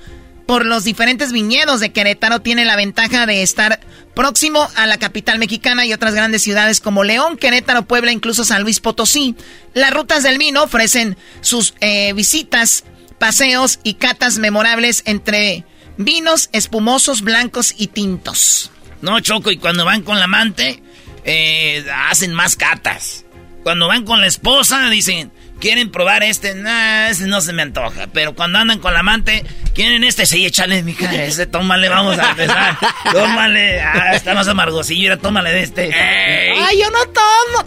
por 0.45 0.65
los 0.65 0.83
diferentes 0.83 1.31
viñedos 1.31 1.79
de 1.79 1.91
Querétaro 1.91 2.41
tiene 2.41 2.65
la 2.65 2.75
ventaja 2.75 3.25
de 3.25 3.41
estar 3.41 3.79
próximo 4.13 4.69
a 4.75 4.85
la 4.85 4.97
capital 4.97 5.39
mexicana 5.39 5.85
y 5.85 5.93
otras 5.93 6.13
grandes 6.13 6.41
ciudades 6.41 6.79
como 6.79 7.03
León, 7.03 7.37
Querétaro, 7.37 7.85
Puebla, 7.85 8.11
incluso 8.11 8.43
San 8.43 8.63
Luis 8.63 8.79
Potosí. 8.79 9.35
Las 9.73 9.93
rutas 9.93 10.23
del 10.23 10.37
vino 10.37 10.63
ofrecen 10.63 11.17
sus 11.41 11.73
eh, 11.81 12.13
visitas, 12.13 12.83
paseos 13.19 13.79
y 13.83 13.95
catas 13.95 14.37
memorables 14.37 15.03
entre 15.05 15.65
vinos 15.97 16.49
espumosos, 16.53 17.21
blancos 17.21 17.73
y 17.77 17.87
tintos. 17.87 18.71
No, 19.01 19.19
Choco, 19.19 19.51
y 19.51 19.57
cuando 19.57 19.85
van 19.85 20.03
con 20.03 20.17
la 20.17 20.25
amante, 20.25 20.81
eh, 21.25 21.85
hacen 22.09 22.33
más 22.33 22.55
catas. 22.55 23.25
Cuando 23.63 23.87
van 23.87 24.05
con 24.05 24.21
la 24.21 24.27
esposa, 24.27 24.89
dicen, 24.89 25.31
¿quieren 25.59 25.91
probar 25.91 26.23
este? 26.23 26.53
Nah, 26.55 27.09
ese 27.09 27.25
no 27.27 27.41
se 27.41 27.53
me 27.53 27.61
antoja. 27.63 28.07
Pero 28.13 28.35
cuando 28.35 28.59
andan 28.59 28.79
con 28.79 28.93
la 28.93 28.99
amante, 28.99 29.43
¿quieren 29.73 30.03
este? 30.03 30.25
Sí, 30.25 30.45
échale, 30.45 30.83
mija, 30.83 31.11
ese, 31.23 31.45
tómale, 31.47 31.89
vamos 31.89 32.17
a 32.19 32.31
empezar. 32.31 32.77
tómale, 33.11 33.81
ah, 33.81 34.15
está 34.15 34.33
más 34.33 34.47
amargosillo, 34.47 35.01
mira, 35.01 35.17
tómale 35.17 35.51
de 35.51 35.63
este. 35.63 35.91
¡Ay, 35.93 36.79
yo 36.79 36.89
no 36.91 37.05
tomo! 37.07 37.65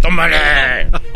tómale. 0.00 0.36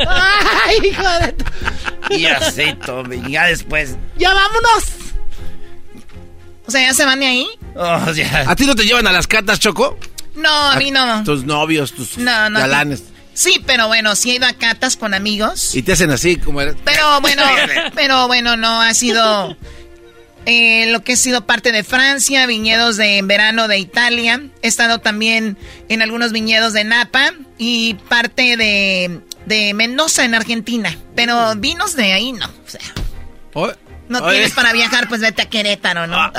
¡Ay, 0.07 0.77
hijo 0.91 1.03
de... 1.03 2.17
Y 2.17 2.27
así, 2.27 2.73
tome, 2.85 3.17
y 3.27 3.33
ya 3.33 3.47
después, 3.47 3.97
¡Ya 4.17 4.33
vámonos! 4.33 4.85
O 6.67 6.71
sea, 6.71 6.81
¿ya 6.83 6.95
se 6.95 7.05
van 7.05 7.21
de 7.21 7.27
ahí? 7.27 7.47
oh, 7.75 8.11
ya. 8.13 8.45
¿A 8.49 8.57
ti 8.57 8.67
no 8.67 8.75
te 8.75 8.85
llevan 8.85 9.07
a 9.07 9.13
las 9.13 9.27
catas, 9.27 9.59
Choco? 9.61 9.99
No, 10.35 10.51
a 10.71 10.77
mí 10.77 10.91
no. 10.91 11.23
Tus 11.25 11.45
novios, 11.45 11.93
tus 11.93 12.19
No, 12.19 12.51
no. 12.51 12.59
galanes. 12.61 13.05
Sí, 13.37 13.63
pero 13.67 13.87
bueno, 13.87 14.17
sí 14.17 14.31
he 14.31 14.37
ido 14.37 14.47
a 14.47 14.55
catas 14.55 14.97
con 14.97 15.13
amigos. 15.13 15.75
Y 15.75 15.83
te 15.83 15.93
hacen 15.93 16.11
así, 16.11 16.37
como 16.37 16.63
eres. 16.63 16.75
Pero 16.85 17.21
bueno, 17.21 17.43
pero 17.95 18.27
bueno, 18.29 18.57
no 18.57 18.81
ha 18.81 18.95
sido 18.95 19.57
eh, 20.47 20.87
lo 20.91 21.05
que 21.05 21.13
ha 21.13 21.17
sido 21.17 21.45
parte 21.45 21.71
de 21.71 21.85
Francia, 21.85 22.47
viñedos 22.47 22.97
de 22.97 23.19
en 23.19 23.29
verano 23.29 23.69
de 23.69 23.79
Italia. 23.79 24.41
He 24.63 24.69
estado 24.69 25.01
también 25.01 25.59
en 25.91 26.01
algunos 26.01 26.33
viñedos 26.33 26.73
de 26.73 26.85
Napa 26.85 27.33
y 27.59 27.93
parte 28.09 28.57
de, 28.57 29.21
de 29.45 29.75
Mendoza 29.75 30.25
en 30.25 30.35
Argentina. 30.35 30.97
Pero 31.15 31.55
vinos 31.57 31.95
de 31.95 32.13
ahí 32.15 32.33
no. 32.33 32.47
O 32.47 32.69
sea, 32.71 32.81
Oh, 33.59 33.71
no 34.09 34.19
oye. 34.21 34.37
tienes 34.37 34.53
para 34.53 34.73
viajar, 34.73 35.09
pues 35.09 35.21
vete 35.21 35.43
a 35.43 35.49
Querétaro, 35.51 36.07
¿no? 36.07 36.17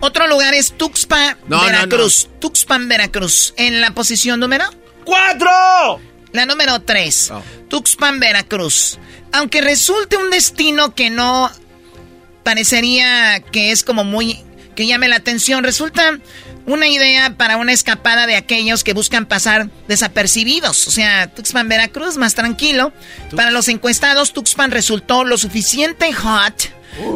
Otro 0.00 0.26
lugar 0.28 0.54
es 0.54 0.72
Tuxpan, 0.76 1.36
No, 1.48 1.58
no, 1.58 1.64
Veracruz. 1.64 2.28
Tuxpan, 2.40 2.88
Veracruz. 2.88 3.54
En 3.56 3.80
la 3.80 3.92
posición 3.92 4.40
número 4.40 4.64
¡Cuatro! 5.04 6.00
la 6.32 6.46
número 6.46 6.80
3, 6.80 7.30
Oh. 7.32 7.42
Tuxpan, 7.68 8.20
Veracruz. 8.20 8.98
Aunque 9.32 9.60
resulte 9.60 10.16
un 10.16 10.30
destino 10.30 10.94
que 10.94 11.10
no 11.10 11.50
parecería 12.42 13.40
que 13.52 13.70
es 13.70 13.82
como 13.84 14.04
muy... 14.04 14.38
que 14.74 14.86
llame 14.86 15.08
la 15.08 15.16
atención, 15.16 15.64
resulta 15.64 16.18
una 16.64 16.86
idea 16.86 17.36
para 17.36 17.56
una 17.56 17.72
escapada 17.72 18.26
de 18.26 18.36
aquellos 18.36 18.84
que 18.84 18.92
buscan 18.92 19.26
pasar 19.26 19.68
desapercibidos. 19.88 20.86
O 20.86 20.90
sea, 20.90 21.26
Tuxpan, 21.32 21.68
Veracruz, 21.68 22.16
más 22.16 22.34
tranquilo. 22.34 22.92
Para 23.34 23.50
los 23.50 23.68
encuestados, 23.68 24.32
Tuxpan 24.32 24.70
resultó 24.70 25.24
lo 25.24 25.36
suficiente 25.38 26.12
hot. 26.12 26.70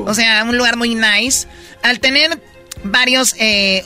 O 0.07 0.15
sea, 0.15 0.43
un 0.45 0.57
lugar 0.57 0.77
muy 0.77 0.95
nice. 0.95 1.47
Al 1.87 2.01
tener 2.01 2.41
varias 2.85 3.35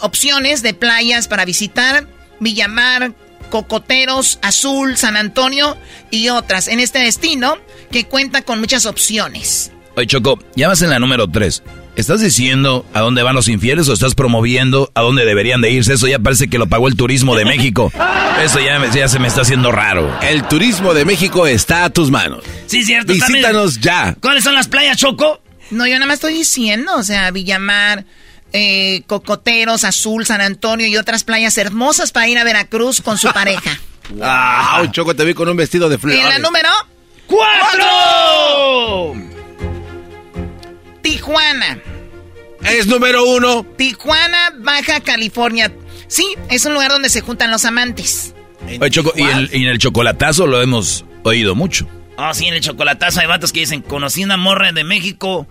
opciones 0.00 0.62
de 0.62 0.74
playas 0.74 1.28
para 1.28 1.44
visitar, 1.44 2.06
Villamar, 2.40 3.12
Cocoteros, 3.50 4.38
Azul, 4.42 4.96
San 4.96 5.16
Antonio 5.16 5.76
y 6.10 6.28
otras 6.30 6.68
en 6.68 6.80
este 6.80 7.00
destino 7.00 7.56
que 7.90 8.04
cuenta 8.04 8.42
con 8.42 8.60
muchas 8.60 8.86
opciones. 8.86 9.72
Oye, 9.96 10.06
Choco, 10.06 10.38
ya 10.56 10.68
vas 10.68 10.80
en 10.82 10.90
la 10.90 10.98
número 10.98 11.28
3. 11.28 11.62
¿Estás 11.96 12.20
diciendo 12.20 12.86
a 12.94 13.00
dónde 13.00 13.22
van 13.24 13.34
los 13.34 13.48
infieles 13.48 13.88
o 13.88 13.92
estás 13.92 14.14
promoviendo 14.14 14.90
a 14.94 15.00
dónde 15.02 15.24
deberían 15.26 15.60
de 15.60 15.70
irse? 15.72 15.94
Eso 15.94 16.06
ya 16.06 16.20
parece 16.20 16.48
que 16.48 16.56
lo 16.56 16.68
pagó 16.68 16.86
el 16.88 16.96
turismo 16.96 17.34
de 17.36 17.44
México. 17.44 17.92
Eso 18.42 18.60
ya, 18.60 18.78
me- 18.78 18.90
ya 18.96 19.08
se 19.08 19.18
me 19.18 19.26
está 19.28 19.42
haciendo 19.42 19.70
raro. 19.72 20.10
El 20.22 20.44
turismo 20.44 20.94
de 20.94 21.04
México 21.04 21.46
está 21.46 21.84
a 21.84 21.90
tus 21.90 22.10
manos. 22.10 22.42
Sí, 22.66 22.84
cierto. 22.84 23.08
también. 23.12 23.32
Visítanos 23.32 23.80
ya. 23.80 24.16
¿Cuáles 24.20 24.44
son 24.44 24.54
las 24.54 24.68
playas, 24.68 24.96
Choco? 24.96 25.39
No, 25.70 25.86
yo 25.86 25.94
nada 25.94 26.06
más 26.06 26.14
estoy 26.14 26.34
diciendo, 26.34 26.96
o 26.96 27.02
sea, 27.02 27.30
Villamar, 27.30 28.04
eh, 28.52 29.02
Cocoteros, 29.06 29.84
Azul, 29.84 30.26
San 30.26 30.40
Antonio 30.40 30.86
y 30.86 30.96
otras 30.96 31.22
playas 31.24 31.56
hermosas 31.58 32.10
para 32.12 32.28
ir 32.28 32.38
a 32.38 32.44
Veracruz 32.44 33.00
con 33.00 33.18
su 33.18 33.28
pareja. 33.32 33.78
Ah, 34.20 34.82
Choco, 34.90 35.14
te 35.14 35.24
vi 35.24 35.34
con 35.34 35.48
un 35.48 35.56
vestido 35.56 35.88
de 35.88 35.98
flores. 35.98 36.20
en 36.20 36.28
la 36.28 36.38
número 36.38 36.68
¡Cuatro! 37.28 39.14
Tijuana. 41.02 41.78
Es 42.64 42.86
número 42.86 43.24
uno. 43.24 43.64
Tijuana, 43.76 44.52
Baja 44.58 45.00
California. 45.00 45.72
Sí, 46.08 46.26
es 46.48 46.64
un 46.66 46.74
lugar 46.74 46.90
donde 46.90 47.08
se 47.08 47.20
juntan 47.20 47.50
los 47.50 47.64
amantes. 47.64 48.34
Oye, 48.80 48.90
Choco, 48.90 49.12
y, 49.16 49.22
el- 49.22 49.50
y 49.54 49.62
en 49.62 49.68
el 49.68 49.78
chocolatazo 49.78 50.46
lo 50.46 50.60
hemos 50.60 51.04
oído 51.22 51.54
mucho. 51.54 51.86
Ah, 52.16 52.34
sí, 52.34 52.46
en 52.46 52.54
el 52.54 52.60
chocolatazo 52.60 53.20
hay 53.20 53.26
vatos 53.26 53.52
que 53.52 53.60
dicen, 53.60 53.80
conocí 53.80 54.22
una 54.24 54.36
morra 54.36 54.72
de 54.72 54.84
México, 54.84 55.46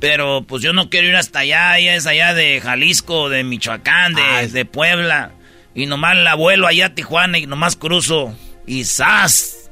pero 0.00 0.44
pues 0.46 0.62
yo 0.62 0.72
no 0.72 0.90
quiero 0.90 1.08
ir 1.08 1.16
hasta 1.16 1.40
allá, 1.40 1.78
ella 1.78 1.94
es 1.94 2.06
allá 2.06 2.34
de 2.34 2.60
Jalisco, 2.60 3.28
de 3.28 3.44
Michoacán, 3.44 4.14
de, 4.14 4.48
de 4.48 4.64
Puebla, 4.64 5.32
y 5.74 5.86
nomás 5.86 6.16
la 6.16 6.34
vuelo 6.34 6.66
allá 6.66 6.86
a 6.86 6.94
Tijuana 6.94 7.38
y 7.38 7.46
nomás 7.46 7.76
cruzo, 7.76 8.34
y 8.66 8.84
¡zas! 8.84 9.70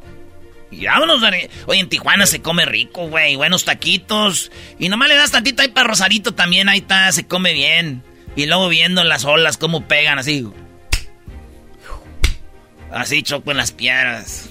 Y 0.70 0.84
vámonos, 0.84 1.22
Dani. 1.22 1.38
Oye, 1.64 1.80
en 1.80 1.88
Tijuana 1.88 2.26
se 2.26 2.42
come 2.42 2.66
rico, 2.66 3.08
güey, 3.08 3.36
buenos 3.36 3.64
taquitos, 3.64 4.52
y 4.78 4.90
nomás 4.90 5.08
le 5.08 5.16
das 5.16 5.30
tantito 5.30 5.62
ahí 5.62 5.68
para 5.68 5.88
Rosarito 5.88 6.34
también, 6.34 6.68
ahí 6.68 6.80
está, 6.80 7.10
se 7.10 7.26
come 7.26 7.54
bien. 7.54 8.02
Y 8.36 8.46
luego 8.46 8.68
viendo 8.68 9.02
las 9.02 9.24
olas, 9.24 9.56
cómo 9.56 9.88
pegan 9.88 10.18
así. 10.18 10.46
Así 12.92 13.22
choco 13.22 13.50
en 13.50 13.56
las 13.56 13.72
piedras. 13.72 14.48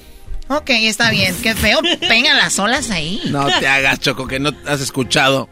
Ok, 0.49 0.69
está 0.69 1.11
bien. 1.11 1.36
Qué 1.41 1.55
feo. 1.55 1.80
Pegan 1.99 2.38
las 2.38 2.57
olas 2.59 2.89
ahí. 2.89 3.21
No 3.28 3.45
te 3.59 3.67
hagas, 3.67 3.99
Choco, 3.99 4.28
que 4.28 4.39
no 4.39 4.51
has 4.65 4.82
escuchado. 4.82 5.49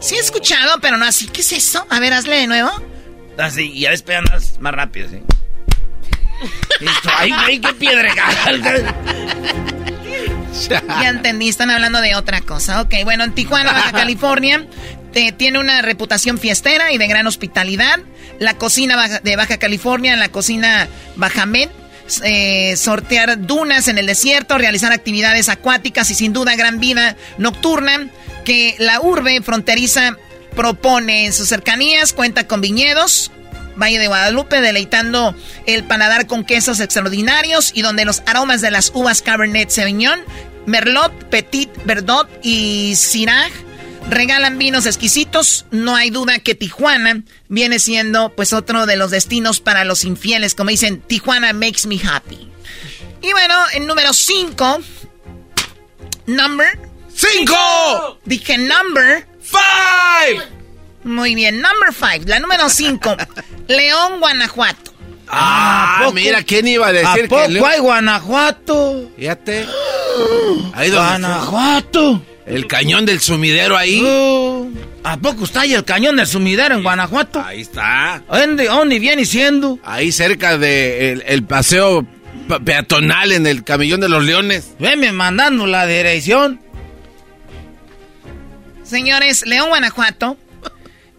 Sí 0.00 0.14
he 0.14 0.18
escuchado, 0.18 0.80
pero 0.80 0.96
no 0.96 1.04
así. 1.04 1.26
¿Qué 1.26 1.40
es 1.40 1.52
eso? 1.52 1.86
A 1.90 2.00
ver, 2.00 2.12
hazle 2.12 2.36
de 2.36 2.46
nuevo. 2.46 2.70
Así, 3.38 3.70
y 3.72 3.86
a 3.86 3.90
veces 3.90 4.02
pegan 4.02 4.24
más, 4.30 4.58
más 4.60 4.74
rápido, 4.74 5.08
sí. 5.08 5.18
Listo. 6.80 7.10
Ay, 7.16 7.32
güey, 7.32 7.60
qué 7.60 7.72
piedra. 7.74 8.12
ya 10.68 11.08
entendí, 11.08 11.48
están 11.48 11.70
hablando 11.70 12.00
de 12.00 12.14
otra 12.14 12.40
cosa. 12.40 12.80
Ok, 12.82 12.94
bueno, 13.04 13.24
en 13.24 13.34
Tijuana, 13.34 13.72
Baja 13.72 13.92
California, 13.92 14.66
eh, 15.14 15.32
tiene 15.32 15.58
una 15.58 15.82
reputación 15.82 16.38
fiestera 16.38 16.92
y 16.92 16.98
de 16.98 17.06
gran 17.08 17.26
hospitalidad. 17.26 17.98
La 18.38 18.54
cocina 18.54 19.20
de 19.20 19.36
Baja 19.36 19.58
California, 19.58 20.14
la 20.16 20.28
cocina 20.28 20.88
Bajamed, 21.16 21.70
eh, 22.24 22.76
sortear 22.76 23.40
dunas 23.46 23.88
en 23.88 23.98
el 23.98 24.06
desierto, 24.06 24.58
realizar 24.58 24.92
actividades 24.92 25.48
acuáticas 25.48 26.10
y 26.10 26.14
sin 26.14 26.32
duda 26.32 26.54
gran 26.54 26.78
vida 26.78 27.16
nocturna 27.36 28.08
que 28.48 28.76
la 28.78 29.02
urbe 29.02 29.42
fronteriza 29.42 30.16
propone 30.56 31.26
en 31.26 31.34
sus 31.34 31.50
cercanías, 31.50 32.14
cuenta 32.14 32.46
con 32.46 32.62
viñedos, 32.62 33.30
Valle 33.76 33.98
de 33.98 34.06
Guadalupe, 34.06 34.62
deleitando 34.62 35.34
el 35.66 35.84
paladar 35.84 36.26
con 36.26 36.46
quesos 36.46 36.80
extraordinarios 36.80 37.72
y 37.74 37.82
donde 37.82 38.06
los 38.06 38.22
aromas 38.24 38.62
de 38.62 38.70
las 38.70 38.90
uvas 38.94 39.20
Cabernet 39.20 39.68
Sauvignon, 39.68 40.20
Merlot, 40.64 41.12
Petit 41.28 41.68
Verdot 41.84 42.26
y 42.42 42.94
Syrah 42.96 43.50
regalan 44.08 44.56
vinos 44.56 44.86
exquisitos. 44.86 45.66
No 45.70 45.94
hay 45.94 46.08
duda 46.08 46.38
que 46.38 46.54
Tijuana 46.54 47.24
viene 47.50 47.78
siendo 47.78 48.34
pues 48.34 48.54
otro 48.54 48.86
de 48.86 48.96
los 48.96 49.10
destinos 49.10 49.60
para 49.60 49.84
los 49.84 50.04
infieles, 50.04 50.54
como 50.54 50.70
dicen, 50.70 51.02
Tijuana 51.02 51.52
makes 51.52 51.86
me 51.86 52.00
happy. 52.02 52.48
Y 53.20 53.30
bueno, 53.32 53.54
en 53.74 53.86
número 53.86 54.14
5, 54.14 54.80
number 56.26 56.87
5. 57.18 58.20
Dije 58.24 58.58
number 58.58 59.26
5. 59.42 60.58
Muy 61.04 61.34
bien, 61.34 61.62
number 61.62 61.92
five, 61.92 62.26
la 62.26 62.38
número 62.38 62.68
cinco, 62.68 63.16
León, 63.68 64.20
Guanajuato. 64.20 64.92
Ah, 65.26 66.10
mira, 66.14 66.42
¿quién 66.42 66.66
iba 66.68 66.86
a 66.86 66.92
decir 66.92 67.24
¿A 67.26 67.28
poco 67.28 67.66
hay 67.66 67.80
Guanajuato? 67.80 69.10
Fíjate. 69.16 69.66
Ahí 70.74 70.90
Guanajuato. 70.90 72.22
El 72.46 72.66
cañón 72.66 73.04
del 73.04 73.20
sumidero 73.20 73.76
ahí. 73.76 74.00
Uh, 74.02 74.72
¿A 75.04 75.18
poco 75.18 75.44
está 75.44 75.62
ahí 75.62 75.74
el 75.74 75.84
cañón 75.84 76.16
del 76.16 76.26
sumidero 76.26 76.74
en 76.74 76.82
Guanajuato? 76.82 77.42
Ahí 77.44 77.60
está. 77.60 78.22
¿Dónde, 78.26 78.64
dónde 78.64 78.98
viene 78.98 79.26
siendo? 79.26 79.78
Ahí 79.84 80.12
cerca 80.12 80.56
del 80.56 80.60
de 80.60 81.24
el, 81.26 81.44
paseo 81.44 82.06
peatonal 82.64 83.32
en 83.32 83.46
el 83.46 83.64
camellón 83.64 84.00
de 84.00 84.08
los 84.08 84.24
leones. 84.24 84.70
Venme 84.78 85.12
mandando 85.12 85.66
la 85.66 85.86
dirección. 85.86 86.58
Señores, 88.88 89.44
León, 89.46 89.68
Guanajuato 89.68 90.36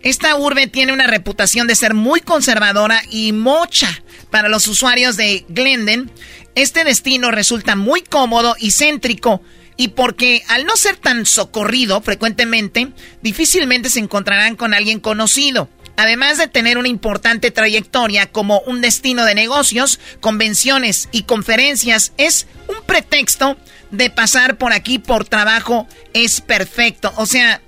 esta 0.01 0.35
urbe 0.37 0.67
tiene 0.67 0.93
una 0.93 1.07
reputación 1.07 1.67
de 1.67 1.75
ser 1.75 1.93
muy 1.93 2.21
conservadora 2.21 3.01
y 3.11 3.33
mocha 3.33 4.01
para 4.29 4.47
los 4.47 4.67
usuarios 4.67 5.17
de 5.17 5.45
Glenden. 5.49 6.09
Este 6.55 6.85
destino 6.85 7.31
resulta 7.31 7.75
muy 7.75 8.01
cómodo 8.01 8.55
y 8.59 8.71
céntrico 8.71 9.41
y 9.75 9.89
porque 9.89 10.43
al 10.47 10.65
no 10.65 10.75
ser 10.77 10.95
tan 10.95 11.25
socorrido 11.25 12.01
frecuentemente, 12.01 12.93
difícilmente 13.21 13.89
se 13.89 13.99
encontrarán 13.99 14.55
con 14.55 14.73
alguien 14.73 15.01
conocido. 15.01 15.69
Además 15.97 16.37
de 16.37 16.47
tener 16.47 16.77
una 16.77 16.87
importante 16.87 17.51
trayectoria 17.51 18.31
como 18.31 18.61
un 18.61 18.79
destino 18.79 19.25
de 19.25 19.35
negocios, 19.35 19.99
convenciones 20.21 21.09
y 21.11 21.23
conferencias, 21.23 22.13
es 22.15 22.47
un 22.69 22.77
pretexto 22.85 23.57
de 23.91 24.09
pasar 24.09 24.57
por 24.57 24.73
aquí 24.73 24.99
por 24.99 25.25
trabajo 25.25 25.87
es 26.13 26.41
perfecto. 26.41 27.11
O 27.17 27.25
sea, 27.25 27.61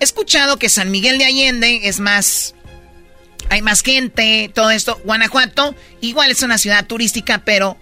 He 0.00 0.04
escuchado 0.04 0.58
que 0.58 0.68
San 0.68 0.90
Miguel 0.90 1.18
de 1.18 1.24
Allende 1.24 1.80
es 1.84 2.00
más... 2.00 2.54
Hay 3.50 3.62
más 3.62 3.82
gente, 3.82 4.50
todo 4.54 4.70
esto. 4.70 5.00
Guanajuato 5.04 5.74
igual 6.00 6.30
es 6.30 6.42
una 6.42 6.58
ciudad 6.58 6.86
turística, 6.86 7.38
pero 7.44 7.78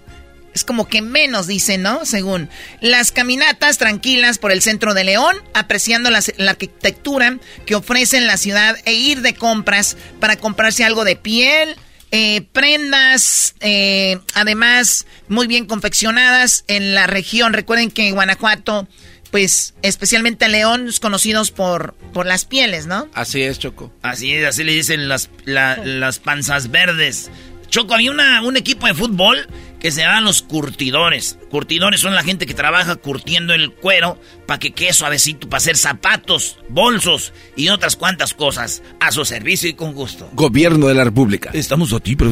es 0.53 0.65
como 0.65 0.89
que 0.89 1.03
menos, 1.03 1.47
dicen, 1.47 1.83
¿no? 1.83 2.05
Según 2.05 2.51
las 2.81 3.13
caminatas 3.13 3.79
tranquilas 3.79 4.39
por 4.39 4.53
el 4.53 4.61
centro 4.61 4.93
de 4.93 5.05
León, 5.05 5.37
apreciando 5.55 6.11
la, 6.11 6.21
arquitectura 6.49 7.39
que 7.65 7.77
ofrecen 7.77 8.27
la 8.27 8.37
ciudad 8.37 8.77
e 8.85 8.93
ir 8.93 9.21
de 9.21 9.35
compras 9.35 9.97
para 10.21 10.37
comprarse 10.37 10.85
algo 10.85 11.05
de 11.05 11.17
piel, 11.17 11.77
eh, 12.13 12.47
prendas, 12.53 13.57
eh, 13.61 14.19
además 14.35 15.07
muy 15.29 15.47
bien 15.47 15.67
confeccionadas 15.67 16.65
en 16.69 16.95
la 16.95 17.07
región. 17.07 17.55
Recuerden 17.55 17.91
que 17.91 18.13
Guanajuato 18.13 18.87
pues 19.33 19.73
especialmente 19.81 20.45
a 20.45 20.49
León, 20.49 20.91
conocidos 21.01 21.51
por, 21.51 21.95
por 22.13 22.27
las 22.27 22.45
pieles, 22.45 22.87
¿no? 22.87 23.09
Así 23.15 23.41
es, 23.41 23.59
Choco. 23.59 23.91
Así 24.03 24.35
es, 24.35 24.47
así 24.47 24.63
le 24.63 24.73
dicen 24.73 25.09
las, 25.09 25.31
las 25.47 26.19
panzas 26.19 26.71
verdes. 26.71 27.31
Choco, 27.73 27.95
había 27.95 28.11
una, 28.11 28.43
un 28.43 28.59
equipo 28.59 28.87
de 28.87 28.93
fútbol 28.93 29.47
que 29.81 29.91
se 29.91 30.03
llaman 30.03 30.25
los 30.25 30.43
curtidores. 30.43 31.39
Curtidores 31.51 32.01
son 32.01 32.15
la 32.15 32.23
gente 32.23 32.45
que 32.45 32.53
trabaja 32.53 32.97
curtiendo 32.97 33.55
el 33.55 33.73
cuero 33.73 34.21
para 34.47 34.59
que 34.59 34.73
quede 34.73 34.93
suavecito, 34.93 35.49
para 35.49 35.57
hacer 35.57 35.79
zapatos, 35.79 36.59
bolsos 36.69 37.33
y 37.57 37.71
otras 37.71 37.97
cuantas 37.97 38.35
cosas 38.35 38.83
a 39.01 39.11
su 39.11 39.25
servicio 39.25 39.71
y 39.71 39.73
con 39.73 39.95
gusto. 39.95 40.29
Gobierno 40.35 40.87
de 40.87 40.93
la 40.93 41.05
República. 41.05 41.49
Estamos 41.55 41.95
aquí, 41.95 42.15
pero 42.15 42.31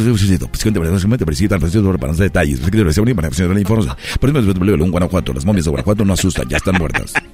para 1.99 2.13
detalles. 2.13 2.61
Guanajuato, 4.91 5.33
las 5.33 5.47
momias 5.47 5.65
de 5.65 5.71
Guanajuato 5.71 6.05
no 6.05 6.13
asustan, 6.13 6.51
ya 6.51 6.59
están 6.59 6.75
muertas. 6.75 7.15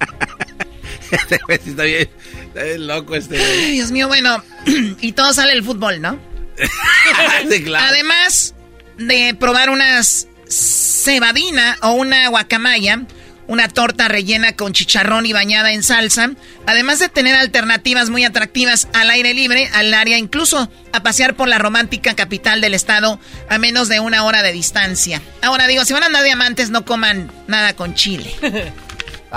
Está 1.49 1.85
bien, 1.85 2.09
está 2.49 2.65
bien 2.65 2.87
loco 2.87 3.15
este. 3.15 3.39
Dios 3.71 3.93
mío, 3.93 4.09
bueno, 4.09 4.43
y 5.01 5.13
todo 5.13 5.33
sale 5.33 5.53
el 5.53 5.63
fútbol, 5.63 6.01
¿no? 6.01 6.36
Además 7.89 8.55
de 8.99 9.37
probar 9.39 9.71
unas 9.71 10.29
cebadina 10.49 11.77
o 11.83 11.93
una 11.93 12.29
guacamaya, 12.29 13.03
una 13.49 13.69
torta 13.69 14.09
rellena 14.09 14.55
con 14.55 14.73
chicharrón 14.73 15.27
y 15.27 15.33
bañada 15.33 15.73
en 15.73 15.83
salsa, 15.83 16.31
además 16.67 16.99
de 16.99 17.09
tener 17.09 17.35
alternativas 17.35 18.11
muy 18.11 18.25
atractivas 18.25 18.89
al 18.93 19.11
aire 19.11 19.35
libre, 19.35 19.69
al 19.73 19.95
área, 19.95 20.19
incluso 20.19 20.71
a 20.93 21.03
pasear 21.03 21.35
por 21.35 21.49
la 21.49 21.59
romántica 21.59 22.15
capital 22.15 22.61
del 22.61 22.75
estado 22.75 23.21
a 23.49 23.59
menos 23.59 23.89
de 23.89 24.01
una 24.01 24.25
hora 24.25 24.43
de 24.43 24.53
distancia. 24.53 25.23
Ahora 25.43 25.67
digo, 25.67 25.85
si 25.85 25.93
van 25.93 26.03
a 26.03 26.07
andar 26.07 26.25
diamantes, 26.25 26.71
no 26.71 26.85
coman 26.85 27.31
nada 27.47 27.75
con 27.75 27.95
chile. 27.95 28.35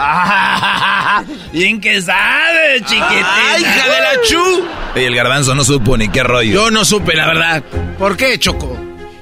Ah, 0.01 1.23
bien 1.51 1.81
que 1.81 2.01
sabe, 2.01 2.79
chiquitina. 2.85 3.27
¡Ay, 3.53 3.61
hija 3.61 3.83
de 3.85 4.01
la 4.01 4.21
chu! 4.27 4.65
Y 4.95 4.99
el 5.03 5.15
garbanzo 5.15 5.53
no 5.55 5.63
supo 5.65 5.97
ni 5.97 6.07
qué 6.07 6.23
rollo. 6.23 6.53
Yo 6.53 6.71
no 6.71 6.85
supe, 6.85 7.15
la 7.15 7.27
verdad. 7.27 7.63
¿Por 7.97 8.15
qué, 8.15 8.39
Choco? 8.39 8.77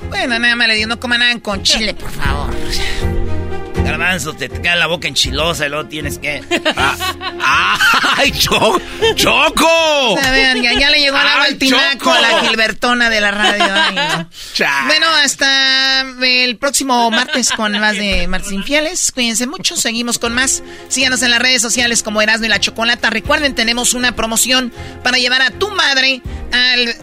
Bueno, 0.10 0.38
nada 0.38 0.56
más 0.56 0.68
le 0.68 0.76
digo, 0.76 0.88
no 0.88 1.00
coman 1.00 1.20
nada 1.20 1.40
con 1.40 1.64
chile, 1.64 1.94
por 1.96 2.12
favor. 2.12 2.52
Garbanzo, 3.88 4.34
te, 4.34 4.50
te 4.50 4.76
la 4.76 4.86
boca 4.86 5.08
enchilosa 5.08 5.66
y 5.66 5.70
luego 5.70 5.88
tienes 5.88 6.20
que. 6.20 6.44
Ah, 7.50 7.78
¡Ay, 8.18 8.32
Choco! 8.32 8.82
¡Choco! 9.16 10.20
ya, 10.22 10.54
le 10.90 11.00
llegó 11.00 11.18
el 11.18 11.28
agua 11.28 11.46
al 11.46 11.58
tinaco 11.58 12.12
a 12.12 12.20
la 12.20 12.42
Gilbertona 12.42 13.10
de 13.10 13.22
la 13.22 13.32
radio. 13.32 14.28
bueno, 14.86 15.08
hasta 15.24 16.02
el 16.22 16.58
próximo 16.58 17.10
martes 17.10 17.52
con 17.52 17.72
más 17.80 17.96
de 17.96 18.28
Martes 18.28 18.52
Infieles. 18.52 19.14
Cuídense 19.14 19.48
mucho, 19.48 19.78
seguimos 19.78 20.20
con 20.20 20.34
más. 20.34 20.62
Síganos 20.90 21.22
en 21.22 21.32
las 21.32 21.40
redes 21.40 21.62
sociales 21.62 22.04
como 22.04 22.22
Erasmo 22.22 22.48
y 22.48 22.50
la 22.50 22.60
Chocolata. 22.60 23.10
Recuerden, 23.10 23.56
tenemos 23.56 23.94
una 23.94 24.14
promoción 24.14 24.74
para 25.04 25.18
llevar 25.18 25.42
a 25.42 25.52
tu 25.52 25.70
madre 25.72 26.22
al 26.52 26.96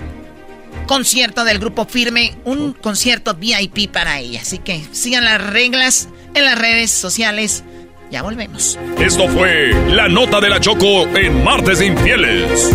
concierto 0.87 1.45
del 1.45 1.59
grupo 1.59 1.87
Firme, 1.87 2.37
un 2.45 2.75
concierto 2.75 3.35
VIP 3.35 3.91
para 3.91 4.19
ella. 4.19 4.43
Así 4.43 4.59
que 4.59 4.85
sigan 4.93 5.25
las 5.25 5.41
reglas 5.41 6.09
en 6.35 6.45
las 6.45 6.59
redes 6.59 6.91
sociales. 6.91 7.65
Ya 8.11 8.23
volvemos. 8.23 8.79
Esto 8.99 9.29
fue 9.29 9.73
la 9.89 10.09
nota 10.09 10.41
de 10.41 10.49
la 10.51 10.61
Choco 10.61 11.09
en 11.17 11.43
Martes 11.43 11.79
de 11.79 11.87
Infieles. 11.87 12.71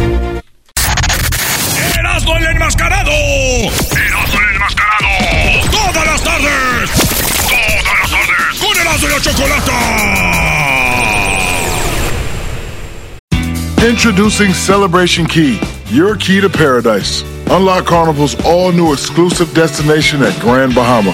¡Erasmo 1.97 2.35
el 2.37 2.45
enmascarado! 2.47 3.11
¡Erasmo 3.11 4.39
el 4.39 4.55
enmascarado! 4.55 5.07
¡Todas 5.71 6.05
las 6.05 6.23
tardes! 6.23 6.91
¡Todas 7.47 7.99
las 7.99 8.11
tardes! 8.11 8.59
¡Con 8.59 8.77
Erasmo 8.81 9.07
y 9.07 9.11
la 9.11 9.21
Chocolata! 9.21 9.73
Introducing 13.87 14.53
Celebration 14.53 15.25
Key, 15.25 15.57
your 15.89 16.17
key 16.17 16.41
to 16.41 16.49
paradise. 16.49 17.23
Unlock 17.49 17.85
Carnival's 17.85 18.35
all 18.43 18.73
new 18.73 18.91
exclusive 18.91 19.53
destination 19.53 20.21
at 20.21 20.37
Grand 20.41 20.75
Bahama 20.75 21.13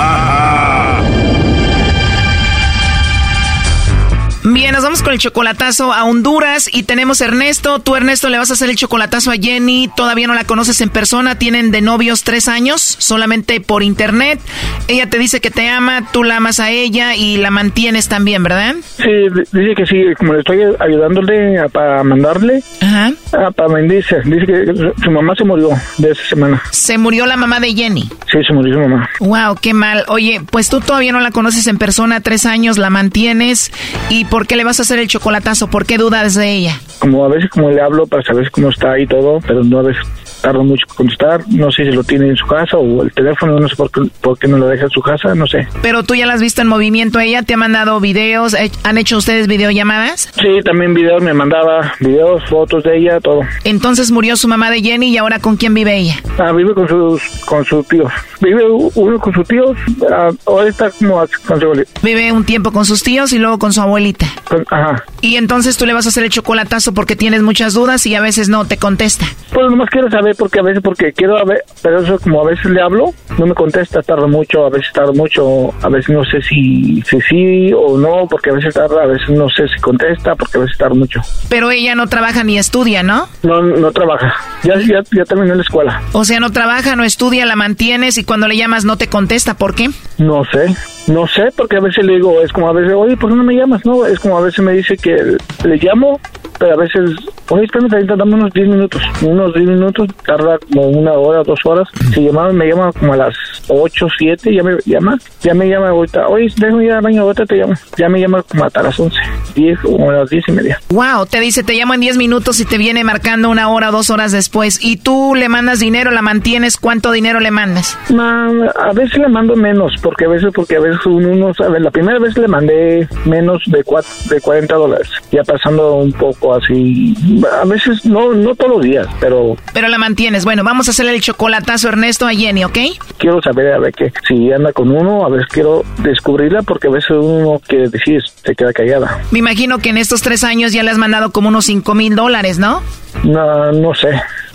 vamos 4.91 5.03
con 5.03 5.13
el 5.13 5.19
chocolatazo 5.19 5.93
a 5.93 6.03
Honduras 6.03 6.69
y 6.69 6.83
tenemos 6.83 7.21
a 7.21 7.25
Ernesto. 7.25 7.79
Tú, 7.79 7.95
Ernesto, 7.95 8.27
le 8.27 8.37
vas 8.37 8.49
a 8.49 8.55
hacer 8.55 8.69
el 8.69 8.75
chocolatazo 8.75 9.31
a 9.31 9.35
Jenny. 9.35 9.89
Todavía 9.95 10.27
no 10.27 10.33
la 10.33 10.43
conoces 10.43 10.81
en 10.81 10.89
persona. 10.89 11.39
Tienen 11.39 11.71
de 11.71 11.79
novios 11.79 12.23
tres 12.25 12.49
años, 12.49 12.81
solamente 12.99 13.61
por 13.61 13.83
internet. 13.83 14.41
Ella 14.89 15.09
te 15.09 15.17
dice 15.17 15.39
que 15.39 15.49
te 15.49 15.69
ama, 15.69 16.09
tú 16.11 16.25
la 16.25 16.35
amas 16.35 16.59
a 16.59 16.71
ella 16.71 17.15
y 17.15 17.37
la 17.37 17.51
mantienes 17.51 18.09
también, 18.09 18.43
¿verdad? 18.43 18.75
Sí, 18.97 19.05
dice 19.53 19.75
que 19.77 19.85
sí, 19.85 20.03
como 20.17 20.33
le 20.33 20.39
estoy 20.39 20.59
ayudándole 20.77 21.57
a- 21.59 21.69
para 21.69 22.03
mandarle. 22.03 22.61
Ajá. 22.81 23.13
Ah, 23.33 23.49
para 23.51 23.79
dice, 23.81 24.21
dice 24.25 24.45
que 24.45 24.93
su 25.03 25.11
mamá 25.11 25.33
se 25.35 25.43
murió 25.43 25.69
de 25.97 26.11
esa 26.11 26.23
semana. 26.23 26.61
Se 26.71 26.97
murió 26.97 27.25
la 27.25 27.37
mamá 27.37 27.59
de 27.59 27.73
Jenny. 27.73 28.09
Sí, 28.31 28.43
se 28.45 28.53
murió 28.53 28.73
su 28.73 28.79
mamá. 28.79 29.09
Wow, 29.19 29.55
qué 29.61 29.73
mal. 29.73 30.03
Oye, 30.07 30.41
pues 30.51 30.69
tú 30.69 30.81
todavía 30.81 31.11
no 31.11 31.21
la 31.21 31.31
conoces 31.31 31.67
en 31.67 31.77
persona, 31.77 32.19
tres 32.19 32.45
años, 32.45 32.77
la 32.77 32.89
mantienes. 32.89 33.71
¿Y 34.09 34.25
por 34.25 34.47
qué 34.47 34.55
le 34.55 34.63
vas 34.63 34.79
a 34.79 34.83
hacer 34.83 34.99
el 34.99 35.07
chocolatazo? 35.07 35.67
¿Por 35.69 35.85
qué 35.85 35.97
dudas 35.97 36.35
de 36.35 36.51
ella? 36.51 36.73
Como 36.99 37.23
a 37.25 37.29
veces 37.29 37.49
como 37.49 37.69
le 37.69 37.81
hablo 37.81 38.05
para 38.05 38.23
saber 38.23 38.51
cómo 38.51 38.69
está 38.69 38.99
y 38.99 39.07
todo, 39.07 39.39
pero 39.47 39.63
no 39.63 39.79
a 39.79 39.83
veces 39.83 40.05
tarda 40.41 40.63
mucho 40.63 40.85
en 40.89 40.95
contestar. 40.95 41.41
No 41.49 41.71
sé 41.71 41.85
si 41.85 41.91
lo 41.91 42.03
tiene 42.03 42.27
en 42.29 42.35
su 42.35 42.45
casa 42.47 42.77
o 42.77 43.03
el 43.03 43.11
teléfono, 43.13 43.59
no 43.59 43.67
sé 43.69 43.75
por 43.75 43.91
qué, 43.91 44.01
por 44.21 44.37
qué 44.37 44.47
no 44.47 44.57
lo 44.57 44.67
deja 44.67 44.83
en 44.85 44.89
su 44.89 45.01
casa, 45.01 45.33
no 45.35 45.47
sé. 45.47 45.67
Pero 45.81 46.03
tú 46.03 46.15
ya 46.15 46.25
la 46.25 46.33
has 46.33 46.41
visto 46.41 46.61
en 46.61 46.67
movimiento, 46.67 47.19
ella 47.19 47.43
te 47.43 47.53
ha 47.53 47.57
mandado 47.57 47.99
videos, 47.99 48.53
eh, 48.53 48.71
¿han 48.83 48.97
hecho 48.97 49.17
ustedes 49.17 49.47
videollamadas? 49.47 50.29
Sí, 50.41 50.59
también 50.63 50.93
videos 50.93 51.21
me 51.21 51.33
mandaba, 51.33 51.93
videos, 51.99 52.43
fotos 52.49 52.83
de 52.83 52.97
ella, 52.97 53.19
todo. 53.19 53.41
Entonces 53.63 54.11
murió 54.11 54.35
su 54.35 54.47
mamá 54.47 54.69
de 54.71 54.81
Jenny 54.81 55.09
y 55.09 55.17
ahora 55.17 55.39
con 55.39 55.57
quién 55.57 55.73
vive 55.73 55.95
ella? 55.97 56.15
Ah, 56.39 56.51
vive 56.51 56.73
con 56.73 56.87
sus 56.87 57.21
con 57.45 57.63
sus 57.65 57.87
tíos. 57.87 58.11
Vive 58.41 58.63
uno 58.95 59.19
con 59.19 59.33
sus 59.33 59.47
tíos, 59.47 59.77
ah, 60.11 60.29
ahora 60.47 60.69
está 60.69 60.89
como 60.91 61.23
con 61.45 61.59
su 61.59 61.65
abuelita. 61.65 61.91
Vive 62.01 62.31
un 62.31 62.43
tiempo 62.45 62.71
con 62.71 62.85
sus 62.85 63.03
tíos 63.03 63.31
y 63.33 63.37
luego 63.39 63.59
con 63.59 63.71
su 63.73 63.81
abuelita. 63.81 64.25
Con- 64.45 64.65
Ajá. 64.71 65.03
Y 65.21 65.35
entonces 65.35 65.77
tú 65.77 65.85
le 65.85 65.93
vas 65.93 66.05
a 66.05 66.09
hacer 66.09 66.23
el 66.23 66.29
chocolatazo 66.29 66.93
porque 66.93 67.15
tienes 67.15 67.41
muchas 67.43 67.73
dudas 67.73 68.05
y 68.07 68.15
a 68.15 68.21
veces 68.21 68.49
no 68.49 68.65
te 68.65 68.77
contesta. 68.77 69.25
Pues 69.53 69.69
nomás 69.69 69.89
quiero 69.89 70.09
saber 70.09 70.30
porque 70.37 70.59
a 70.59 70.63
veces, 70.63 70.81
porque 70.83 71.11
quiero 71.13 71.37
a 71.37 71.43
ver, 71.43 71.63
pero 71.81 72.01
eso 72.01 72.19
como 72.19 72.41
a 72.41 72.45
veces 72.45 72.65
le 72.65 72.81
hablo, 72.81 73.13
no 73.37 73.45
me 73.45 73.53
contesta, 73.53 74.01
tarda 74.01 74.27
mucho, 74.27 74.65
a 74.65 74.69
veces 74.69 74.91
tarda 74.93 75.11
mucho, 75.13 75.73
a 75.81 75.89
veces 75.89 76.09
no 76.09 76.23
sé 76.25 76.41
si, 76.41 77.01
si 77.03 77.21
sí 77.21 77.73
o 77.73 77.97
no, 77.97 78.27
porque 78.29 78.49
a 78.49 78.53
veces 78.53 78.73
tarda, 78.73 79.03
a 79.03 79.07
veces 79.07 79.29
no 79.29 79.49
sé 79.49 79.67
si 79.67 79.79
contesta, 79.81 80.35
porque 80.35 80.57
a 80.57 80.61
veces 80.61 80.77
tarda 80.77 80.95
mucho. 80.95 81.21
Pero 81.49 81.71
ella 81.71 81.95
no 81.95 82.07
trabaja 82.07 82.43
ni 82.43 82.57
estudia, 82.57 83.03
¿no? 83.03 83.27
No, 83.43 83.61
no 83.61 83.91
trabaja, 83.91 84.33
ya, 84.63 84.75
ya, 84.79 85.01
ya 85.11 85.25
terminó 85.25 85.55
la 85.55 85.61
escuela. 85.61 86.01
O 86.13 86.25
sea, 86.25 86.39
no 86.39 86.51
trabaja, 86.51 86.95
no 86.95 87.03
estudia, 87.03 87.45
la 87.45 87.55
mantienes 87.55 88.17
y 88.17 88.23
cuando 88.23 88.47
le 88.47 88.57
llamas 88.57 88.85
no 88.85 88.97
te 88.97 89.07
contesta. 89.07 89.55
¿Por 89.55 89.75
qué? 89.75 89.89
No 90.17 90.43
sé, 90.45 90.75
no 91.07 91.27
sé, 91.27 91.49
porque 91.55 91.77
a 91.77 91.81
veces 91.81 92.05
le 92.05 92.15
digo, 92.15 92.41
es 92.41 92.51
como 92.51 92.69
a 92.69 92.73
veces, 92.73 92.93
oye, 92.93 93.17
¿por 93.17 93.29
qué 93.29 93.35
no 93.35 93.43
me 93.43 93.55
llamas? 93.55 93.85
No, 93.85 94.05
es 94.05 94.19
como 94.19 94.37
a 94.37 94.41
veces 94.41 94.63
me 94.63 94.73
dice 94.73 94.95
que 94.97 95.37
le 95.63 95.77
llamo, 95.77 96.19
pero 96.59 96.75
a 96.75 96.77
veces, 96.77 97.11
oye, 97.49 97.65
espérame, 97.65 98.05
dame 98.05 98.35
unos 98.35 98.53
10 98.53 98.67
minutos, 98.67 99.01
unos 99.21 99.53
10 99.53 99.67
minutos, 99.67 100.07
tarda 100.25 100.57
como 100.71 100.87
una 100.87 101.13
hora, 101.13 101.43
dos 101.43 101.59
horas. 101.65 101.87
Si 102.13 102.21
llama, 102.25 102.49
me 102.51 102.67
llama 102.67 102.91
como 102.93 103.13
a 103.13 103.17
las 103.17 103.33
8, 103.67 104.07
7, 104.17 104.53
ya 104.53 104.63
me 104.63 104.77
llama, 104.85 105.17
ya 105.41 105.53
me 105.53 105.67
llama 105.67 105.89
ahorita, 105.89 106.27
oye, 106.27 106.47
déjame 106.57 106.85
ir 106.85 106.91
al 106.93 107.01
baño, 107.01 107.21
ahorita 107.23 107.45
te 107.45 107.55
llamo. 107.55 107.73
Ya 107.97 108.09
me 108.09 108.19
llama 108.19 108.43
como 108.43 108.65
hasta 108.65 108.83
las 108.83 108.99
11, 108.99 109.15
10 109.55 109.79
o 109.85 110.09
a 110.09 110.13
las 110.13 110.29
10 110.29 110.43
y 110.47 110.51
media. 110.51 110.79
Wow, 110.89 111.25
te 111.25 111.39
dice, 111.39 111.63
te 111.63 111.73
llamo 111.73 111.93
en 111.93 112.01
10 112.01 112.17
minutos 112.17 112.59
y 112.59 112.65
te 112.65 112.77
viene 112.77 113.03
marcando 113.03 113.49
una 113.49 113.69
hora 113.69 113.91
dos 113.91 114.09
horas 114.09 114.31
después. 114.31 114.79
Y 114.83 114.97
tú 114.97 115.33
le 115.35 115.49
mandas 115.49 115.79
dinero, 115.79 116.11
la 116.11 116.21
mantienes, 116.21 116.77
¿cuánto 116.77 117.11
dinero 117.11 117.39
le 117.39 117.51
mandas? 117.51 117.97
Ma, 118.09 118.47
a 118.79 118.93
veces 118.93 119.17
le 119.17 119.27
mando 119.27 119.55
menos, 119.55 119.93
porque 120.01 120.25
a 120.25 120.29
veces, 120.29 120.49
porque 120.53 120.75
a 120.75 120.79
veces 120.79 121.05
uno 121.05 121.35
no 121.35 121.53
sabe. 121.53 121.79
La 121.79 121.91
primera 121.91 122.19
vez 122.19 122.37
le 122.37 122.47
mandé 122.47 123.07
menos 123.25 123.61
de, 123.67 123.83
cuat- 123.83 124.27
de 124.29 124.39
40 124.41 124.75
dólares, 124.75 125.07
ya 125.31 125.43
pasando 125.43 125.95
un 125.95 126.11
poco 126.13 126.55
así. 126.55 127.13
A 127.61 127.65
veces, 127.65 128.05
no, 128.05 128.33
no 128.33 128.55
todos 128.55 128.71
los 128.77 128.81
días, 128.83 129.07
pero 129.19 129.55
Pero 129.73 129.87
la 129.87 129.97
mantienes. 130.11 130.43
Bueno, 130.43 130.63
vamos 130.65 130.87
a 130.89 130.91
hacerle 130.91 131.15
el 131.15 131.21
chocolatazo 131.21 131.87
Ernesto 131.87 132.27
a 132.27 132.31
Jenny, 132.31 132.65
¿ok? 132.65 132.77
quiero 133.17 133.41
saber 133.41 133.71
a 133.73 133.79
ver 133.79 133.93
que 133.93 134.11
si 134.27 134.51
anda 134.51 134.73
con 134.73 134.91
uno, 134.91 135.25
a 135.25 135.29
veces 135.29 135.47
quiero 135.49 135.83
descubrirla, 135.99 136.63
porque 136.63 136.87
a 136.87 136.91
veces 136.91 137.11
uno 137.11 137.61
quiere 137.65 137.87
decir, 137.87 138.21
se 138.43 138.53
queda 138.55 138.73
callada. 138.73 139.21
Me 139.31 139.39
imagino 139.39 139.77
que 139.79 139.89
en 139.89 139.97
estos 139.97 140.21
tres 140.21 140.43
años 140.43 140.73
ya 140.73 140.83
le 140.83 140.91
has 140.91 140.97
mandado 140.97 141.31
como 141.31 141.47
unos 141.47 141.65
5 141.65 141.95
mil 141.95 142.15
dólares, 142.15 142.59
¿no? 142.59 142.81
No, 143.23 143.71
no 143.71 143.93
sé, 143.95 144.09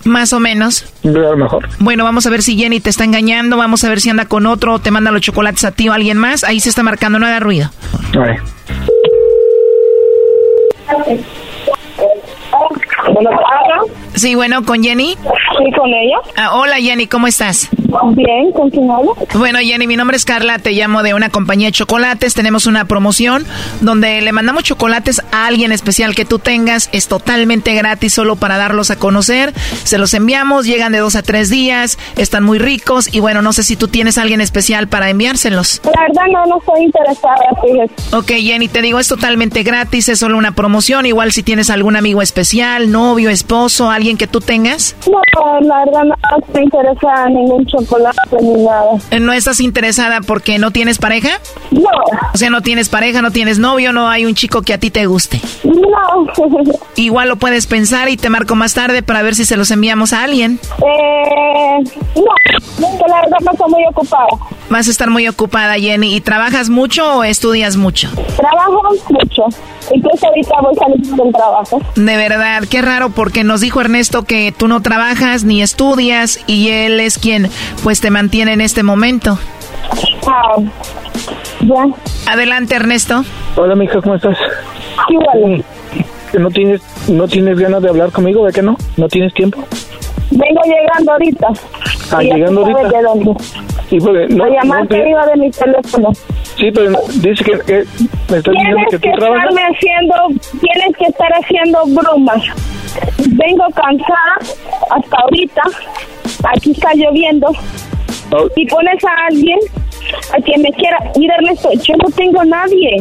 Más 0.04 0.32
o 0.34 0.40
menos. 0.40 0.84
a 1.04 1.09
lo 1.09 1.36
mejor. 1.36 1.68
Bueno, 1.78 2.04
vamos 2.04 2.26
a 2.26 2.30
ver 2.30 2.42
si 2.42 2.57
Jenny 2.59 2.80
te 2.80 2.90
está 2.90 3.04
engañando, 3.04 3.57
vamos 3.57 3.82
a 3.84 3.88
ver 3.88 4.00
si 4.00 4.11
anda 4.11 4.26
con 4.26 4.44
otro, 4.46 4.74
o 4.74 4.78
te 4.78 4.90
manda 4.90 5.11
los 5.11 5.22
chocolates 5.22 5.64
a 5.64 5.72
ti 5.72 5.88
o 5.88 5.92
a 5.92 5.94
alguien 5.94 6.18
más. 6.18 6.44
Ahí 6.44 6.61
se 6.61 6.68
está 6.68 6.82
marcando, 6.82 7.18
no 7.18 7.26
haga 7.26 7.40
ruido. 7.40 7.70
Ay. 8.20 8.36
Sí, 14.16 14.34
bueno, 14.34 14.64
con 14.64 14.82
Jenny. 14.82 15.14
Sí, 15.14 15.72
con 15.78 15.90
ella. 15.90 16.16
Ah, 16.36 16.54
hola 16.56 16.76
Jenny, 16.76 17.06
¿cómo 17.06 17.26
estás? 17.26 17.68
Bien, 18.14 18.50
¿con 18.52 18.70
quién 18.70 18.90
hablo? 18.90 19.14
Bueno, 19.34 19.58
Jenny, 19.60 19.86
mi 19.86 19.96
nombre 19.96 20.16
es 20.16 20.24
Carla, 20.24 20.58
te 20.58 20.72
llamo 20.72 21.02
de 21.02 21.14
una 21.14 21.28
compañía 21.30 21.68
de 21.68 21.72
chocolates. 21.72 22.34
Tenemos 22.34 22.66
una 22.66 22.86
promoción 22.86 23.46
donde 23.80 24.20
le 24.20 24.32
mandamos 24.32 24.64
chocolates 24.64 25.22
a 25.32 25.46
alguien 25.46 25.70
especial 25.70 26.14
que 26.14 26.24
tú 26.24 26.38
tengas. 26.38 26.88
Es 26.92 27.08
totalmente 27.08 27.74
gratis, 27.74 28.14
solo 28.14 28.36
para 28.36 28.56
darlos 28.56 28.90
a 28.90 28.96
conocer. 28.96 29.52
Se 29.84 29.98
los 29.98 30.14
enviamos, 30.14 30.66
llegan 30.66 30.92
de 30.92 30.98
dos 30.98 31.14
a 31.14 31.22
tres 31.22 31.50
días, 31.50 31.98
están 32.16 32.42
muy 32.42 32.58
ricos 32.58 33.12
y 33.12 33.20
bueno, 33.20 33.42
no 33.42 33.52
sé 33.52 33.62
si 33.62 33.76
tú 33.76 33.88
tienes 33.88 34.18
a 34.18 34.22
alguien 34.22 34.40
especial 34.40 34.88
para 34.88 35.10
enviárselos. 35.10 35.80
La 35.84 36.02
verdad 36.02 36.22
no, 36.32 36.46
no 36.46 36.58
estoy 36.58 36.84
interesada, 36.84 37.36
fíjese. 37.62 38.16
Ok, 38.16 38.28
Jenny, 38.44 38.68
te 38.68 38.82
digo, 38.82 38.98
es 38.98 39.08
totalmente 39.08 39.62
gratis, 39.62 40.08
es 40.08 40.18
solo 40.18 40.38
una 40.38 40.52
promoción. 40.52 41.06
Igual 41.06 41.32
si 41.32 41.42
tienes 41.42 41.68
algún 41.70 41.96
amigo 41.96 42.22
especial, 42.22 42.90
novio, 42.90 43.30
esposo, 43.30 43.90
alguien 43.90 44.05
que 44.16 44.28
tú 44.28 44.40
tengas. 44.40 44.94
No, 45.11 45.20
la 45.62 45.84
verdad 45.84 46.04
no 46.04 46.61
interesada 46.61 47.26
en 47.26 47.34
ningún 47.34 47.66
chocolate 47.66 48.18
ni 48.40 48.64
nada. 48.64 48.92
Eh, 49.11 49.18
¿No 49.20 49.32
estás 49.32 49.61
interesada 49.61 50.20
porque 50.20 50.59
no 50.59 50.70
tienes 50.70 50.98
pareja? 50.98 51.30
No. 51.72 51.80
O 52.32 52.38
sea, 52.38 52.50
no 52.50 52.61
tienes 52.62 52.88
pareja, 52.88 53.22
no 53.22 53.30
tienes 53.32 53.59
novio, 53.59 53.92
no 53.92 54.09
hay 54.09 54.24
un 54.24 54.34
chico 54.34 54.62
que 54.62 54.72
a 54.74 54.78
ti 54.78 54.90
te 54.90 55.07
guste. 55.07 55.40
No. 55.64 56.26
Igual 56.96 57.28
lo 57.28 57.36
puedes 57.36 57.66
pensar 57.66 58.09
y 58.09 58.16
te 58.16 58.30
marco 58.30 58.54
más 58.54 58.74
tarde 58.74 59.02
para 59.02 59.22
ver 59.22 59.34
si 59.34 59.44
se 59.44 59.57
los 59.57 59.70
enviamos 59.70 60.12
a 60.12 60.22
alguien. 60.22 60.61
eh, 60.78 61.78
no, 62.14 62.88
la 63.09 63.20
verdad 63.22 63.38
no 63.44 63.52
estoy 63.52 63.70
muy 63.70 63.84
ocupada. 63.90 64.26
Vas 64.68 64.88
a 64.88 64.90
estar 64.90 65.11
muy 65.11 65.28
ocupada, 65.28 65.74
Jenny. 65.74 66.14
¿Y 66.16 66.20
trabajas 66.20 66.68
mucho 66.68 67.18
o 67.18 67.24
estudias 67.24 67.76
mucho? 67.76 68.09
Trabajo 68.36 68.82
mucho. 69.11 69.44
Incluso 69.94 70.26
ahorita 70.26 70.54
voy 70.61 70.74
saliendo 70.74 71.24
del 71.24 71.32
trabajo. 71.32 71.80
De 71.94 72.16
verdad, 72.16 72.64
qué 72.68 72.82
raro 72.82 73.11
porque 73.11 73.44
nos 73.44 73.61
dijo 73.61 73.80
Ernesto 73.80 73.95
que 74.26 74.53
tú 74.57 74.68
no 74.68 74.82
trabajas 74.82 75.44
ni 75.44 75.62
estudias 75.62 76.40
y 76.47 76.68
él 76.68 77.01
es 77.01 77.18
quien 77.18 77.49
pues 77.82 78.01
te 78.01 78.11
mantiene 78.11 78.53
en 78.53 78.61
este 78.61 78.82
momento. 78.82 79.38
Ah, 80.26 80.57
ya. 81.61 81.86
Adelante, 82.32 82.74
Ernesto. 82.74 83.24
Hola, 83.57 83.74
mija, 83.74 84.01
¿cómo 84.01 84.16
estás? 84.16 84.36
Igual. 85.09 85.64
¿No 86.39 86.51
tienes, 86.51 86.80
¿No 87.09 87.26
tienes 87.28 87.59
ganas 87.59 87.82
de 87.82 87.89
hablar 87.89 88.11
conmigo? 88.12 88.45
¿De 88.47 88.53
qué 88.53 88.62
no? 88.62 88.76
¿No 88.97 89.09
tienes 89.09 89.32
tiempo? 89.34 89.59
Vengo 90.30 90.61
llegando 90.64 91.12
ahorita. 91.12 91.49
Ah, 92.12 92.22
Y 92.22 92.30
llegando 92.32 92.61
ahorita. 92.66 92.97
de 92.99 93.03
dónde. 93.03 93.34
Sí, 93.89 93.99
porque 94.01 94.26
no, 94.28 94.47
no 94.64 94.87
te- 94.89 95.01
arriba 95.01 95.26
de 95.26 95.37
mi 95.37 95.51
teléfono. 95.51 96.12
sí, 96.57 96.70
pero 96.72 96.91
dice 97.14 97.45
que, 97.45 97.53
que 97.61 97.84
me 98.30 98.39
estás 98.39 98.55
diciendo 98.55 98.80
que 98.91 98.99
que 98.99 99.11
tú 99.12 99.18
trabajas. 99.18 99.55
haciendo, 99.55 100.14
tienes 100.61 100.97
que 100.99 101.05
estar 101.07 101.28
haciendo 101.41 101.78
bromas. 101.87 102.43
Vengo 103.28 103.64
cansada 103.74 104.37
hasta 104.91 105.16
ahorita. 105.22 105.62
Aquí 106.53 106.72
está 106.72 106.93
lloviendo. 106.95 107.49
Oh. 108.32 108.49
Y 108.57 108.66
pones 108.66 109.05
a 109.05 109.26
alguien 109.28 109.59
a 110.32 110.40
quien 110.42 110.62
me 110.62 110.70
quiera. 110.72 110.98
Mira, 111.18 111.34
Ernesto, 111.36 111.70
yo 111.72 111.94
no 111.96 112.11
tengo 112.14 112.40
a 112.40 112.44
nadie. 112.44 112.96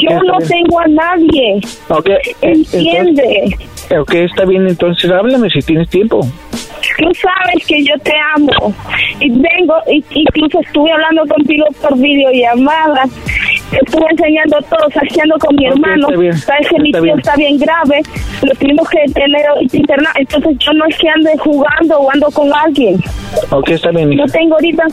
Yo 0.00 0.22
no 0.22 0.38
bien. 0.38 0.48
tengo 0.48 0.78
a 0.80 0.86
nadie. 0.86 1.60
Ok, 1.88 2.08
eh, 2.08 2.24
Entiende. 2.42 3.22
entonces- 3.44 3.98
ok, 3.98 4.14
está 4.14 4.44
bien, 4.44 4.66
entonces 4.68 5.10
háblame 5.10 5.50
si 5.50 5.60
tienes 5.60 5.88
tiempo. 5.90 6.20
Tú 6.98 7.10
sabes 7.14 7.66
que 7.66 7.84
yo 7.84 7.94
te 8.02 8.12
amo. 8.34 8.74
Y 9.20 9.30
vengo, 9.30 9.74
y, 9.90 10.04
incluso 10.10 10.60
estuve 10.60 10.92
hablando 10.92 11.26
contigo 11.26 11.66
por 11.80 11.96
videollamada. 11.98 13.04
Estuve 13.72 14.06
enseñando 14.10 14.58
todo, 14.68 14.86
haciendo 14.94 15.36
con 15.38 15.56
mi 15.56 15.66
hermano. 15.66 16.08
Sabes 16.36 16.68
que 16.68 16.78
mi 16.80 16.92
tío 16.92 17.16
está 17.16 17.36
bien 17.36 17.58
grave. 17.58 18.00
Lo 18.42 18.54
tuvimos 18.54 18.88
que 18.88 18.98
tener 19.12 19.44
interna. 19.60 20.10
Entonces 20.18 20.56
yo 20.58 20.72
no 20.72 20.86
es 20.86 20.96
que 20.98 21.08
ande 21.08 21.36
jugando 21.38 21.98
o 21.98 22.10
ando 22.10 22.30
con 22.30 22.52
alguien. 22.52 22.96
Ok, 23.50 23.70
está 23.70 23.90
bien. 23.90 24.10
No 24.16 24.26
tengo 24.26 24.54
ahorita, 24.54 24.84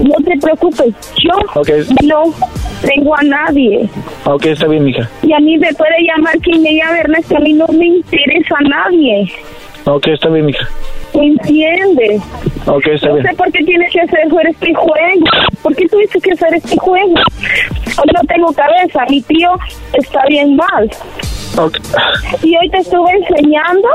no 0.00 0.24
te 0.24 0.36
preocupes. 0.38 0.94
Yo 1.22 1.32
no 2.04 2.24
tengo 2.82 3.16
a 3.16 3.22
nadie. 3.22 3.88
Ok, 4.24 4.46
está 4.46 4.66
bien, 4.66 4.88
hija. 4.88 5.08
Y 5.22 5.32
a 5.32 5.38
mí 5.38 5.56
me 5.58 5.72
puede 5.74 6.02
llamar 6.02 6.38
quien 6.38 6.62
me 6.62 6.74
llame, 6.74 7.00
Ernesto. 7.00 7.36
A 7.36 7.40
mí 7.40 7.52
no 7.52 7.66
me 7.68 7.86
interesa 7.86 8.56
a 8.58 8.68
nadie. 8.68 9.32
Ok, 9.84 10.08
está 10.08 10.28
bien, 10.28 10.48
hija. 10.48 10.68
¿Entiendes? 11.20 12.22
Ok, 12.66 12.86
está 12.88 13.12
bien. 13.12 13.22
No 13.24 13.30
sé 13.30 13.36
por 13.36 13.52
qué 13.52 13.64
tienes 13.64 13.92
que 13.92 14.00
hacer 14.00 14.20
este 14.48 14.74
juego. 14.74 15.24
¿Por 15.62 15.74
qué 15.74 15.88
tuviste 15.88 16.20
que 16.20 16.32
hacer 16.32 16.54
este 16.54 16.76
juego? 16.76 17.14
Yo 17.96 18.12
no 18.12 18.20
tengo 18.28 18.52
cabeza. 18.52 19.04
Mi 19.08 19.22
tío 19.22 19.50
está 19.94 20.24
bien 20.28 20.56
mal. 20.56 20.90
Okay. 21.56 21.80
Y 22.42 22.56
hoy 22.56 22.68
te 22.70 22.78
estuve 22.78 23.10
enseñando. 23.12 23.88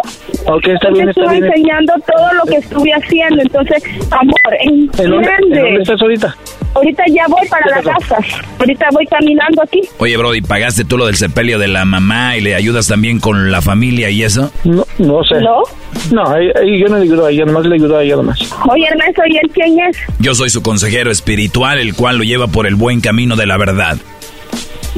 Ok, 0.47 0.67
está 0.67 0.89
bien, 0.89 1.05
te 1.05 1.11
estuve 1.11 1.37
enseñando 1.37 1.93
todo 2.07 2.33
lo 2.33 2.43
que 2.45 2.57
estuve 2.57 2.91
haciendo. 2.91 3.41
Entonces, 3.41 3.83
amor, 4.09 4.35
¿entiendes? 4.61 4.99
¿En 4.99 5.11
dónde, 5.11 5.81
estás 5.81 6.01
ahorita? 6.01 6.35
Ahorita 6.73 7.03
ya 7.09 7.27
voy 7.27 7.47
para 7.49 7.67
la 7.67 7.81
casa. 7.83 8.17
Ahorita 8.57 8.87
voy 8.93 9.05
caminando 9.05 9.61
aquí. 9.61 9.81
Oye, 9.99 10.17
Brody, 10.17 10.41
¿pagaste 10.41 10.85
tú 10.85 10.97
lo 10.97 11.05
del 11.05 11.15
sepelio 11.15 11.59
de 11.59 11.67
la 11.67 11.85
mamá 11.85 12.37
y 12.37 12.41
le 12.41 12.55
ayudas 12.55 12.87
también 12.87 13.19
con 13.19 13.51
la 13.51 13.61
familia 13.61 14.09
y 14.09 14.23
eso? 14.23 14.51
No, 14.63 14.85
no 14.97 15.23
sé. 15.23 15.41
¿No? 15.41 15.63
No, 16.11 16.41
yo 16.41 16.87
no 16.87 16.97
le 16.97 17.03
ayudo 17.03 17.25
a 17.25 17.31
ella, 17.31 17.45
nomás 17.45 17.65
le 17.65 17.75
ayudo 17.75 17.97
a 17.97 18.03
ella 18.03 18.15
nomás. 18.15 18.39
Oye, 18.69 18.87
Ernesto, 18.89 19.21
¿y 19.27 19.37
él 19.37 19.51
quién 19.53 19.79
es? 19.81 19.97
Yo 20.19 20.33
soy 20.33 20.49
su 20.49 20.63
consejero 20.63 21.11
espiritual, 21.11 21.77
el 21.77 21.93
cual 21.93 22.17
lo 22.17 22.23
lleva 22.23 22.47
por 22.47 22.65
el 22.65 22.75
buen 22.75 23.01
camino 23.01 23.35
de 23.35 23.45
la 23.45 23.57
verdad. 23.57 23.97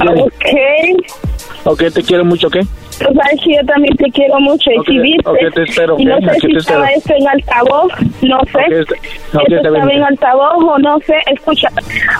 Ok. 0.00 0.44
Ok, 1.64 1.82
te 1.94 2.02
quiero 2.02 2.24
mucho, 2.24 2.48
¿ok? 2.48 2.56
Tú 2.98 3.06
sabes 3.14 3.40
que 3.42 3.54
yo 3.54 3.66
también 3.66 3.96
te 3.96 4.10
quiero 4.10 4.38
mucho. 4.40 4.70
Y 4.70 4.84
si 4.86 4.98
viste, 4.98 5.28
okay, 5.28 5.50
te 5.50 5.62
espero, 5.62 5.96
y 5.98 6.04
no 6.04 6.18
sé 6.20 6.40
si 6.40 6.56
estaba 6.56 6.86
esto 6.88 7.14
en 7.14 7.26
altavoz, 7.26 7.92
no 8.22 8.38
sé. 8.52 8.82
Okay, 9.32 9.56
estaba 9.56 9.92
en 9.92 10.02
altavoz 10.04 10.62
o 10.62 10.78
no 10.78 10.98
sé. 11.00 11.16
Escucha, 11.32 11.68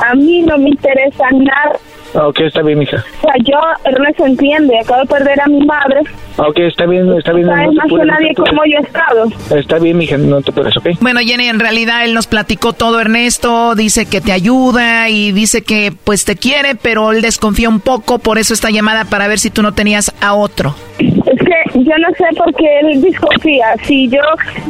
a 0.05 0.15
mí 0.15 0.43
no 0.43 0.59
me 0.59 0.71
interesa 0.71 1.25
nada 1.33 1.79
Ok, 2.15 2.41
está 2.41 2.63
bien, 2.63 2.81
hija. 2.81 3.05
O 3.19 3.21
sea, 3.23 3.35
yo, 3.43 3.59
Ernesto, 3.85 4.25
entiende, 4.25 4.79
acabo 4.79 5.01
de 5.01 5.07
perder 5.07 5.41
a 5.41 5.47
mi 5.47 5.67
madre. 5.67 6.01
Ok, 6.37 6.59
está 6.59 6.87
bien, 6.87 7.13
está 7.13 7.33
bien. 7.33 7.47
No 7.47 7.55
más 7.55 7.87
que 7.89 8.05
nadie 8.05 8.35
como 8.35 8.63
yo 8.65 8.79
he 8.79 8.83
estado. 8.83 9.27
Está 9.51 9.79
bien, 9.79 10.01
hija, 10.01 10.17
no 10.17 10.41
te 10.41 10.53
puedes, 10.53 10.77
¿ok? 10.77 10.91
Bueno, 11.01 11.21
Jenny, 11.21 11.49
en 11.49 11.59
realidad 11.59 12.05
él 12.05 12.15
nos 12.15 12.27
platicó 12.27 12.73
todo, 12.73 13.01
Ernesto, 13.01 13.75
dice 13.75 14.07
que 14.07 14.21
te 14.21 14.33
ayuda 14.33 15.09
y 15.09 15.33
dice 15.33 15.63
que 15.63 15.93
pues 16.05 16.25
te 16.25 16.37
quiere, 16.37 16.77
pero 16.77 17.13
él 17.13 17.21
desconfía 17.21 17.69
un 17.69 17.81
poco, 17.81 18.19
por 18.21 18.39
eso 18.39 18.55
esta 18.55 18.71
llamada 18.71 19.05
para 19.05 19.27
ver 19.27 19.39
si 19.41 19.51
tú 19.51 19.63
no 19.63 19.73
tenías 19.73 20.15
a 20.21 20.35
otro. 20.35 20.75
Es 20.99 21.39
que 21.41 21.81
yo 21.81 21.99
no 21.99 22.09
sé 22.17 22.25
por 22.37 22.55
qué 22.55 22.81
él 22.81 23.01
desconfía. 23.01 23.75
Si 23.83 24.09
yo, 24.09 24.21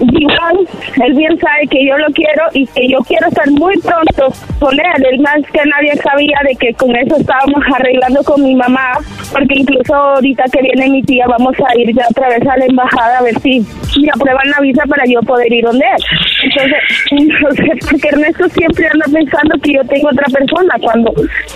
igual, 0.00 0.68
él 1.02 1.14
bien 1.14 1.38
sabe 1.38 1.66
que 1.70 1.86
yo 1.86 1.98
lo 1.98 2.06
quiero 2.06 2.44
y 2.52 2.66
que 2.66 2.88
yo 2.88 2.98
quiero 3.00 3.28
estar 3.28 3.50
muy 3.50 3.76
pronto 3.78 4.32
con 4.58 4.72
él. 4.72 5.06
Él 5.12 5.20
más 5.20 5.40
que 5.52 5.60
nadie 5.66 5.94
sabía 6.02 6.38
de 6.48 6.56
que 6.56 6.72
con 6.74 6.94
eso 6.96 7.16
estábamos 7.16 7.62
arreglando 7.74 8.22
con 8.24 8.42
mi 8.42 8.54
mamá, 8.54 8.92
porque 9.32 9.54
incluso 9.56 9.94
ahorita 9.94 10.44
que 10.52 10.62
viene 10.62 10.88
mi 10.90 11.02
tía 11.02 11.26
vamos 11.26 11.54
a 11.60 11.78
ir 11.78 11.94
ya 11.94 12.06
otra 12.08 12.28
vez 12.28 12.46
a 12.46 12.56
la 12.56 12.64
embajada 12.66 13.18
a 13.18 13.22
ver 13.22 13.38
si 13.40 13.60
me 14.00 14.08
aprueban 14.14 14.48
la 14.50 14.60
visa 14.60 14.82
para 14.88 15.04
yo 15.06 15.20
poder 15.20 15.52
ir 15.52 15.64
donde 15.64 15.84
él. 15.84 16.04
Entonces, 16.44 16.76
no 17.42 17.50
sé, 17.52 17.86
porque 17.90 18.08
Ernesto 18.08 18.48
siempre 18.48 18.88
anda 18.92 19.06
pensando 19.12 19.54
que 19.62 19.72
yo 19.74 19.84
tengo 19.84 20.08
otra 20.08 20.26
persona 20.26 20.74
cuando 20.80 21.12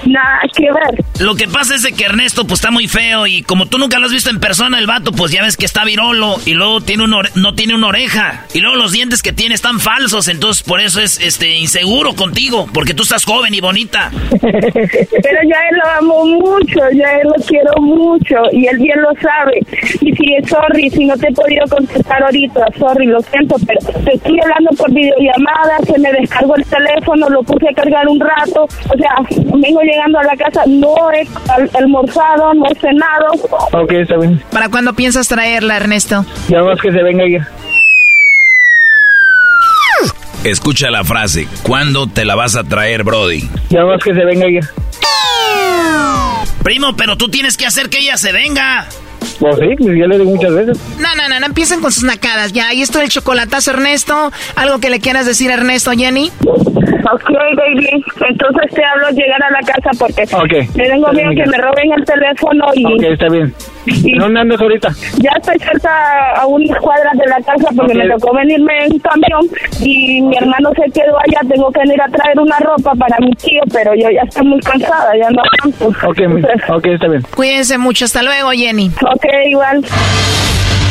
nada 0.07 0.41
que 0.55 0.65
ver. 0.65 1.05
Lo 1.21 1.35
que 1.35 1.49
pasa 1.49 1.75
es 1.75 1.87
que 1.93 2.05
Ernesto 2.05 2.43
pues 2.43 2.61
está 2.61 2.71
muy 2.71 2.89
feo 2.89 3.27
y 3.27 3.43
como 3.43 3.67
tú 3.67 3.79
nunca 3.79 3.99
lo 3.99 4.07
has 4.07 4.13
visto 4.13 4.31
en 4.31 4.41
persona, 4.41 4.58
el 4.59 4.87
vato 4.87 5.13
pues 5.13 5.31
ya 5.31 5.43
ves 5.43 5.57
que 5.57 5.65
está 5.65 5.85
virolo 5.85 6.37
y 6.45 6.55
luego 6.55 6.81
tiene 6.81 7.05
un 7.05 7.15
no 7.37 7.55
tiene 7.55 7.77
una 7.77 7.87
oreja 7.87 8.45
y 8.53 8.61
luego 8.61 8.77
los 8.77 8.91
dientes 8.91 9.23
que 9.23 9.33
tiene 9.33 9.55
están 9.55 9.79
falsos, 9.79 10.27
entonces 10.27 10.65
por 10.65 10.81
eso 10.81 11.01
es 11.01 11.21
este 11.21 11.57
inseguro 11.57 12.15
contigo, 12.15 12.67
porque 12.75 12.93
tú 12.93 13.05
estás 13.05 13.25
joven 13.25 13.55
y 13.55 13.61
bonita. 13.61 14.11
Pero 14.41 15.39
ya 15.49 15.59
él 15.71 15.77
lo 15.77 15.91
amo 15.99 16.27
mucho, 16.27 16.81
ya 16.93 17.19
él 17.19 17.29
lo 17.29 17.45
quiero 17.47 17.73
mucho 17.81 18.37
y 18.53 18.67
él 18.67 18.79
bien 18.79 19.01
lo 19.01 19.11
sabe. 19.21 19.61
Y 20.01 20.13
si, 20.15 20.49
sorry, 20.49 20.91
si 20.91 21.05
no 21.07 21.17
te 21.17 21.29
he 21.29 21.33
podido 21.33 21.65
contestar 21.69 22.23
ahorita, 22.23 22.67
sorry, 22.79 23.07
lo 23.07 23.21
siento, 23.21 23.57
pero 23.67 23.79
te 24.05 24.15
estoy 24.15 24.41
hablando 24.41 24.71
por 24.77 24.93
videollamada, 24.93 25.79
se 25.87 25.99
me 25.99 26.13
descargó 26.13 26.57
el 26.57 26.65
teléfono, 26.65 27.29
lo 27.29 27.43
puse 27.43 27.69
a 27.69 27.75
cargar 27.75 28.09
un 28.09 28.19
rato, 28.19 28.65
o 28.65 28.99
sea, 28.99 29.15
vengo 29.55 29.81
llegando 29.83 30.19
a 30.19 30.25
la 30.25 30.37
casa, 30.37 30.63
no 30.67 30.95
he 31.13 31.27
almorzado, 31.77 32.55
no 32.55 32.67
he 32.67 32.75
cenado. 32.75 33.29
Ok, 33.73 33.93
está 33.93 34.17
bien. 34.17 34.41
¿Para 34.51 34.69
cuándo 34.69 34.95
piensas 34.95 35.29
traerla, 35.29 35.77
Ernesto? 35.77 36.25
Ya 36.49 36.63
más 36.63 36.81
que 36.81 36.91
se 36.91 37.03
venga 37.03 37.25
ya. 37.29 37.49
Escucha 40.45 40.91
la 40.91 41.05
frase, 41.05 41.49
¿cuándo 41.63 42.07
te 42.07 42.25
la 42.25 42.35
vas 42.35 42.57
a 42.57 42.65
traer, 42.65 43.03
Brody? 43.03 43.49
Ya 43.71 43.85
más 43.85 44.03
que 44.03 44.15
se 44.15 44.25
venga 44.25 44.47
ya. 44.49 44.67
Primo, 46.63 46.97
pero 46.97 47.17
tú 47.17 47.29
tienes 47.29 47.57
que 47.57 47.67
hacer 47.67 47.89
que 47.89 47.99
ella 47.99 48.17
se 48.17 48.33
venga. 48.33 48.87
Pues 49.41 49.57
sí, 49.57 49.67
pues 49.79 49.99
ya 49.99 50.07
le 50.07 50.19
digo 50.19 50.31
muchas 50.31 50.53
veces. 50.53 50.79
No, 50.99 51.15
no, 51.17 51.29
no, 51.29 51.41
no 51.41 51.47
empiecen 51.47 51.81
con 51.81 51.93
sus 51.93 52.05
nacadas 52.05 52.53
ya. 52.53 52.69
Ahí 52.69 52.83
está 52.83 53.03
el 53.03 53.09
chocolatazo, 53.09 53.73
Ernesto. 53.73 54.33
¿Algo 54.57 54.79
que 54.79 54.91
le 54.91 55.01
quieras 55.01 55.27
decir, 55.27 55.51
Ernesto, 55.51 55.93
Jenny? 55.93 56.31
Ok, 56.45 57.31
baby. 57.57 58.05
Entonces 58.29 58.75
te 58.75 58.85
hablo 58.85 59.11
llegar 59.11 59.43
a 59.43 59.51
la 59.51 59.61
casa 59.61 59.91
porque 59.99 60.25
okay. 60.35 60.69
me 60.75 60.89
tengo 60.89 61.13
miedo 61.13 61.31
que 61.31 61.51
me 61.51 61.59
roben 61.59 61.93
el 61.97 62.05
teléfono 62.05 62.67
y... 62.75 62.85
Ok, 62.85 63.03
está 63.13 63.29
bien. 63.29 63.55
¿Y 63.89 64.19
dónde 64.19 64.41
andas 64.41 64.61
ahorita? 64.61 64.89
Ya 65.19 65.31
estoy 65.37 65.59
cerca 65.59 66.33
a 66.35 66.47
unas 66.47 66.79
cuadras 66.81 67.17
de 67.17 67.27
la 67.27 67.37
casa 67.41 67.69
porque 67.77 67.95
me 67.95 68.09
tocó 68.09 68.35
venirme 68.35 68.87
en 68.87 68.99
camión 68.99 69.47
y 69.81 70.23
mi 70.23 70.37
hermano 70.37 70.71
se 70.75 70.91
quedó 70.93 71.19
allá. 71.19 71.41
Tengo 71.49 71.71
que 71.73 71.81
ir 71.85 72.01
a 72.03 72.09
traer 72.09 72.39
una 72.39 72.59
ropa 72.59 72.93
para 72.95 73.17
mi 73.21 73.31
tío, 73.33 73.63
pero 73.73 73.95
yo 73.95 74.11
ya 74.11 74.23
estoy 74.23 74.47
muy 74.47 74.61
cansada, 74.61 75.17
ya 75.17 75.31
no 75.31 75.43
aguanto. 75.43 76.09
Ok, 76.09 76.19
ok, 76.77 76.87
está 76.87 77.09
bien. 77.09 77.23
Cuídense 77.35 77.79
mucho. 77.79 78.05
Hasta 78.05 78.23
luego, 78.23 78.51
Jenny. 78.51 78.91
Ok, 79.03 79.25
igual. 79.47 79.85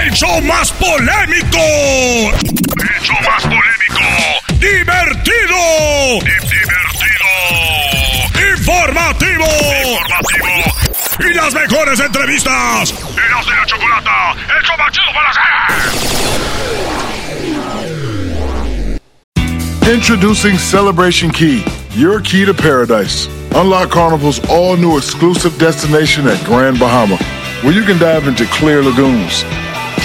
¡El 0.00 0.12
show 0.12 0.40
más 0.42 0.70
polémico! 0.72 1.58
¡El 1.58 3.00
show 3.02 3.16
más 3.26 3.42
polémico! 3.42 4.04
¡Divertido! 4.58 6.20
¡Divertido! 6.20 7.30
¡Informativo! 8.56 9.46
¡Informativo! 9.90 10.52
¡Y 11.18 11.34
las 11.34 11.52
mejores 11.52 11.98
entrevistas! 11.98 12.92
¡Eras 12.92 13.46
de 13.46 13.54
la 13.56 13.66
chocolata! 13.66 14.36
¡El 14.56 14.62
show 14.64 14.76
más 14.78 14.92
chido 14.92 15.12
para 15.14 15.30
hacer! 15.30 15.42
Introducing 19.94 20.58
Celebration 20.58 21.30
Key, 21.32 21.64
your 21.96 22.20
key 22.20 22.44
to 22.44 22.54
paradise. 22.54 23.28
Unlock 23.54 23.90
Carnival's 23.90 24.40
all 24.48 24.76
new 24.76 24.96
exclusive 24.96 25.58
destination 25.58 26.28
at 26.28 26.38
Grand 26.44 26.78
Bahama, 26.78 27.16
where 27.62 27.72
you 27.72 27.82
can 27.82 27.98
dive 27.98 28.28
into 28.28 28.46
clear 28.46 28.82
lagoons 28.82 29.44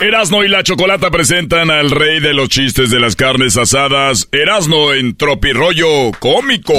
Erasno 0.00 0.42
y 0.44 0.48
la 0.48 0.62
Chocolata 0.62 1.10
presentan 1.10 1.70
al 1.70 1.90
rey 1.90 2.20
de 2.20 2.34
los 2.34 2.48
chistes 2.48 2.90
de 2.90 2.98
las 3.00 3.16
carnes 3.16 3.56
asadas, 3.56 4.28
Erasno 4.32 4.92
en 4.92 5.16
Tropirollo 5.16 6.10
Cómico. 6.18 6.74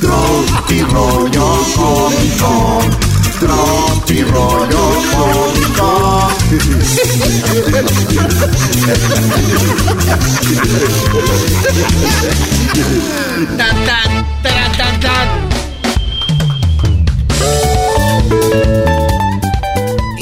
Tropirollo 0.00 1.56
Cómico, 1.74 2.80
Tropi 3.38 4.22
rollo 4.22 5.02
cómico. 5.12 6.28
Tan, 13.56 13.84
tan, 13.84 14.26
taran, 14.42 14.72
tan, 14.76 15.00
tan. 15.00 15.28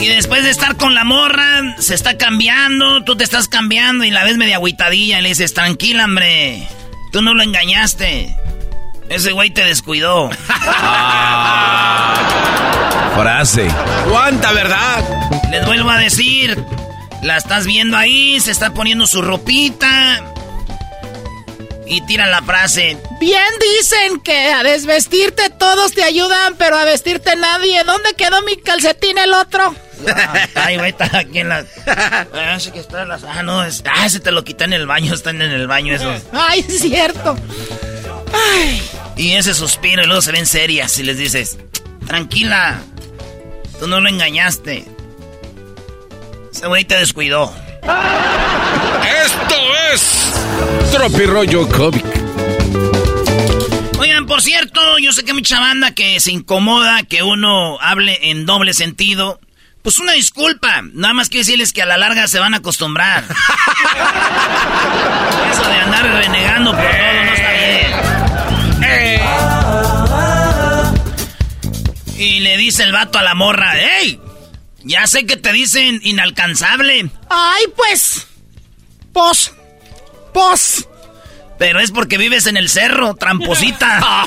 Y 0.01 0.09
después 0.09 0.45
de 0.45 0.51
estar 0.51 0.77
con 0.77 0.95
la 0.95 1.05
morra, 1.05 1.77
se 1.79 1.95
está 1.95 2.17
cambiando, 2.17 3.05
tú 3.05 3.17
te 3.17 3.25
estás 3.25 3.49
cambiando 3.49 4.05
y 4.05 4.11
la 4.11 4.25
ves 4.25 4.39
media 4.39 4.57
agüitadilla 4.57 5.19
y 5.19 5.23
le 5.23 5.29
dices, 5.29 5.53
tranquila, 5.53 6.07
hombre, 6.07 6.67
tú 7.13 7.21
no 7.21 7.35
lo 7.35 7.43
engañaste. 7.43 8.35
Ese 9.11 9.33
güey 9.33 9.51
te 9.51 9.63
descuidó. 9.63 10.31
Frase. 13.15 13.69
¿Cuánta 14.09 14.53
verdad? 14.53 15.05
Les 15.51 15.67
vuelvo 15.67 15.91
a 15.91 15.99
decir, 15.99 16.57
la 17.23 17.37
estás 17.37 17.67
viendo 17.67 17.99
ahí, 17.99 18.41
se 18.41 18.53
está 18.53 18.73
poniendo 18.73 19.07
su 19.07 19.21
ropita. 19.21 20.25
Y 21.91 22.01
tira 22.03 22.29
la 22.29 22.41
frase. 22.41 22.97
Bien 23.19 23.43
dicen 23.77 24.21
que 24.21 24.53
a 24.53 24.63
desvestirte 24.63 25.51
todos 25.51 25.93
te 25.93 26.05
ayudan, 26.05 26.55
pero 26.57 26.77
a 26.77 26.85
vestirte 26.85 27.35
nadie. 27.35 27.83
¿Dónde 27.83 28.15
quedó 28.15 28.41
mi 28.43 28.57
calcetín 28.57 29.19
el 29.19 29.35
otro? 29.35 29.75
Ah, 30.09 30.47
Ay, 30.55 30.77
güey, 30.77 30.91
está 30.91 31.19
aquí 31.19 31.41
en 31.41 31.49
la. 31.49 31.67
Ah, 31.89 32.59
que 32.73 32.79
está 32.79 33.03
en 33.03 33.09
las. 33.09 33.25
Ah, 33.25 33.43
no, 33.43 33.65
es... 33.65 33.83
ah, 33.93 34.07
ese 34.07 34.21
te 34.21 34.31
lo 34.31 34.45
quité 34.45 34.65
en 34.65 34.73
el 34.73 34.87
baño, 34.87 35.13
están 35.13 35.43
en 35.43 35.51
el 35.51 35.67
baño 35.67 35.97
esos. 35.97 36.23
Ay, 36.33 36.65
es 36.67 36.79
cierto. 36.79 37.37
Ay. 38.33 38.81
Y 39.17 39.33
ese 39.33 39.53
suspiro 39.53 40.05
y 40.05 40.07
luego 40.07 40.23
se 40.23 40.31
ven 40.31 40.47
serias 40.47 40.97
y 41.01 41.03
les 41.03 41.19
dices, 41.19 41.59
tranquila, 42.07 42.81
tú 43.81 43.89
no 43.89 44.01
lo 44.01 44.09
engañaste. 44.09 44.85
Ese 46.53 46.67
güey 46.69 46.85
te 46.85 46.97
descuidó. 46.97 47.53
Esto 47.83 49.57
es 49.93 50.33
Tropirollo 50.93 51.69
Cómic. 51.69 52.05
Oigan, 53.99 54.27
por 54.27 54.41
cierto, 54.43 54.99
yo 54.99 55.13
sé 55.13 55.25
que 55.25 55.31
hay 55.31 55.37
mucha 55.37 55.61
banda 55.61 55.95
que 55.95 56.19
se 56.21 56.33
incomoda 56.33 57.03
que 57.05 57.23
uno 57.23 57.79
hable 57.81 58.31
en 58.31 58.45
doble 58.47 58.75
sentido. 58.75 59.41
Pues 59.83 59.99
una 59.99 60.13
disculpa, 60.13 60.83
nada 60.93 61.15
más 61.15 61.29
quiero 61.31 61.41
decirles 61.41 61.73
que 61.73 61.81
a 61.83 61.87
la 61.87 61.97
larga 61.97 62.29
se 62.29 62.39
van 62.39 62.53
a 62.55 62.59
acostumbrar. 62.59 63.25
Eso 65.53 65.63
de 65.69 65.77
andar 65.77 66.05
renegando 66.05 66.73
por 66.73 66.83
todo 66.83 67.25
no 67.25 67.33
está 67.33 67.53
bien. 67.53 67.93
Eh. 68.83 69.21
Y 72.19 72.41
le 72.41 72.57
dice 72.59 72.83
el 72.83 72.93
vato 72.93 73.19
a 73.19 73.23
la 73.23 73.35
morra, 73.35 73.73
¡Ey! 73.79 74.21
Ya 74.83 75.07
sé 75.07 75.27
que 75.27 75.37
te 75.37 75.53
dicen 75.53 76.01
inalcanzable. 76.03 77.11
Ay, 77.29 77.65
pues. 77.77 78.27
Pos. 79.13 79.53
Pos. 80.33 80.89
Pero 81.59 81.81
es 81.81 81.91
porque 81.91 82.17
vives 82.17 82.47
en 82.47 82.57
el 82.57 82.71
cerro, 82.71 83.15
tramposita. 83.15 84.01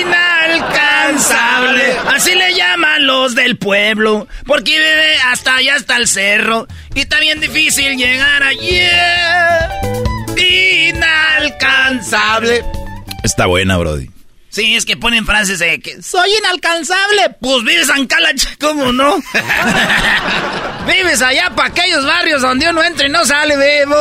Inalcanzable. 0.00 1.96
Así 2.12 2.34
le 2.34 2.54
llaman 2.54 3.06
los 3.06 3.36
del 3.36 3.56
pueblo. 3.56 4.26
Porque 4.44 4.72
vive 4.72 5.16
hasta 5.26 5.54
allá, 5.56 5.76
hasta 5.76 5.96
el 5.96 6.08
cerro. 6.08 6.66
Y 6.94 7.00
está 7.02 7.20
bien 7.20 7.40
difícil 7.40 7.96
llegar 7.96 8.42
allí. 8.42 8.80
Inalcanzable. 10.36 12.64
Está 13.22 13.46
buena, 13.46 13.76
Brody. 13.78 14.10
Sí, 14.54 14.76
es 14.76 14.84
que 14.84 14.96
ponen 14.96 15.26
frases 15.26 15.58
de 15.58 15.80
que 15.80 16.00
soy 16.00 16.30
inalcanzable. 16.38 17.30
Pues 17.40 17.64
vives 17.64 17.88
en 17.88 18.06
Calacha, 18.06 18.50
¿cómo 18.60 18.92
no? 18.92 19.16
vives 20.86 21.22
allá 21.22 21.50
para 21.56 21.70
aquellos 21.70 22.06
barrios 22.06 22.40
donde 22.40 22.68
uno 22.70 22.82
entra 22.84 23.06
y 23.06 23.10
no 23.10 23.24
sale 23.24 23.56
vivo. 23.56 23.96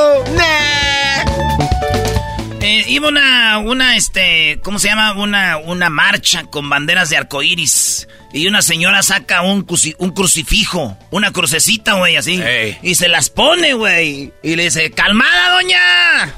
Eh, 2.62 2.84
iba 2.88 3.08
una, 3.10 3.58
una, 3.58 3.98
este, 3.98 4.60
¿cómo 4.64 4.78
se 4.80 4.88
llama? 4.90 5.14
Una, 5.14 5.58
una 5.58 5.90
marcha 5.90 6.44
con 6.44 6.70
banderas 6.70 7.10
de 7.10 7.18
arcoíris. 7.18 8.08
Y 8.32 8.48
una 8.48 8.62
señora 8.62 9.04
saca 9.04 9.42
un, 9.42 9.66
cruci- 9.66 9.96
un 10.00 10.12
crucifijo, 10.12 10.98
una 11.12 11.32
crucecita, 11.32 11.94
güey, 11.94 12.16
así. 12.16 12.42
Y 12.82 12.96
se 12.96 13.08
las 13.10 13.30
pone, 13.30 13.74
güey. 13.74 14.32
Y 14.44 14.56
le 14.56 14.64
dice, 14.66 14.92
calmada, 14.92 15.50
doña. 15.54 16.34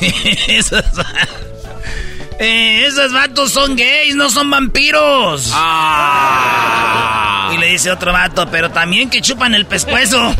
Esos, 0.48 0.82
eh, 2.42 2.86
esos 2.86 3.12
vatos 3.12 3.52
son 3.52 3.76
gays, 3.76 4.14
no 4.16 4.28
son 4.30 4.50
vampiros. 4.50 5.52
Y 7.52 7.56
le 7.58 7.66
dice 7.68 7.90
otro 7.90 8.12
vato, 8.12 8.48
pero 8.50 8.70
también 8.70 9.08
que 9.10 9.20
chupan 9.20 9.54
el 9.54 9.66
pescuezo. 9.66 10.34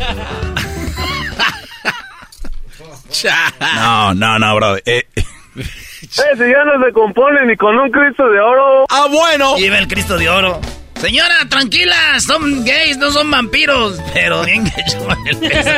No, 3.76 4.14
no, 4.14 4.38
no, 4.38 4.57
bro. 4.57 4.76
Eh, 4.84 5.07
Ese 5.14 6.50
ya 6.50 6.64
no 6.64 6.84
se 6.84 6.92
compone 6.92 7.46
ni 7.46 7.57
con 7.57 7.78
un 7.78 7.90
Cristo 7.90 8.28
de 8.28 8.40
oro. 8.40 8.86
Ah, 8.88 9.07
bueno. 9.11 9.57
Lleva 9.57 9.78
el 9.78 9.86
Cristo 9.86 10.16
de 10.18 10.28
oro. 10.28 10.61
Señora, 11.00 11.34
tranquila, 11.48 12.20
son 12.20 12.64
gays, 12.64 12.96
no 12.96 13.11
son 13.11 13.30
vampiros. 13.30 14.00
Pero 14.14 14.44
bien 14.44 14.64
que 14.64 14.82
chupan 14.90 15.18
el 15.26 15.36
pescuezo. 15.36 15.70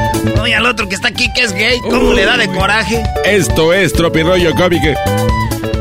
Oye, 0.40 0.54
al 0.54 0.66
otro 0.66 0.88
que 0.88 0.94
está 0.94 1.08
aquí 1.08 1.32
que 1.34 1.42
es 1.42 1.52
gay, 1.52 1.78
¿cómo 1.80 2.12
le 2.12 2.24
da 2.24 2.36
de 2.36 2.48
coraje? 2.48 3.02
Esto 3.24 3.72
es 3.72 3.92
Tropirollo 3.92 4.54
Cómic. 4.54 4.82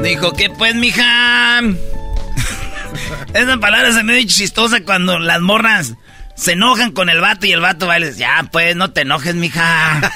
Dijo, 0.03 0.33
¿qué 0.33 0.49
pues, 0.49 0.75
mija? 0.75 1.61
Esa 3.33 3.57
palabra 3.57 3.91
se 3.93 4.03
me 4.03 4.13
dio 4.15 4.27
chistosa 4.27 4.81
cuando 4.83 5.19
las 5.19 5.39
morras 5.41 5.93
se 6.35 6.53
enojan 6.53 6.91
con 6.91 7.09
el 7.09 7.21
vato 7.21 7.45
y 7.45 7.51
el 7.51 7.61
vato 7.61 7.87
va 7.87 7.97
y 7.97 8.01
les 8.01 8.09
dice, 8.11 8.21
ya 8.21 8.47
pues, 8.51 8.75
no 8.75 8.91
te 8.91 9.01
enojes, 9.01 9.35
mija. 9.35 10.01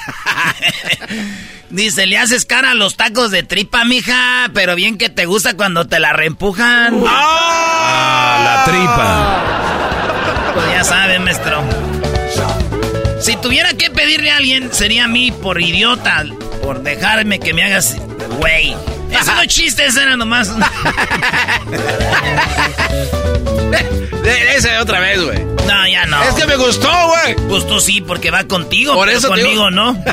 Dice, 1.70 2.06
le 2.06 2.18
haces 2.18 2.46
cara 2.46 2.72
a 2.72 2.76
los 2.76 2.96
tacos 2.96 3.30
de 3.30 3.44
tripa, 3.44 3.84
mija, 3.84 4.50
pero 4.54 4.74
bien 4.76 4.98
que 4.98 5.10
te 5.10 5.26
gusta 5.26 5.56
cuando 5.56 5.86
te 5.86 6.00
la 6.00 6.14
reempujan. 6.14 7.04
ah, 7.06 8.40
la 8.42 8.64
tripa. 8.72 10.54
Pues 10.54 10.72
ya 10.72 10.84
saben, 10.86 11.24
maestro. 11.26 11.62
Si 13.28 13.36
tuviera 13.36 13.74
que 13.74 13.90
pedirle 13.92 14.32
a 14.32 14.38
alguien, 14.38 14.74
sería 14.74 15.04
a 15.04 15.08
mí 15.10 15.32
por 15.34 15.60
idiota, 15.62 16.24
por 16.62 16.82
dejarme 16.82 17.40
que 17.42 17.54
me 17.54 17.62
hagas, 17.62 17.98
güey. 18.40 18.74
Eso 19.12 19.36
no 19.36 19.42
es 19.42 19.48
chiste, 19.50 19.86
eso 19.86 20.00
era 20.00 20.16
nomás. 20.16 20.50
De- 24.24 24.56
Ese 24.56 24.78
otra 24.78 25.02
vez, 25.02 25.22
güey. 25.22 25.44
No, 25.44 25.88
ya 25.88 26.06
no. 26.06 26.24
Es 26.24 26.36
que 26.36 26.46
me 26.46 26.56
gustó, 26.56 26.90
güey. 27.10 27.36
Pues 27.50 27.68
tú 27.68 27.82
sí, 27.82 28.00
porque 28.02 28.32
va 28.32 28.46
contigo, 28.46 28.94
Por 28.94 29.08
pero 29.08 29.18
eso 29.18 29.28
conmigo 29.28 29.50
digo. 29.50 29.72
no. 29.72 29.94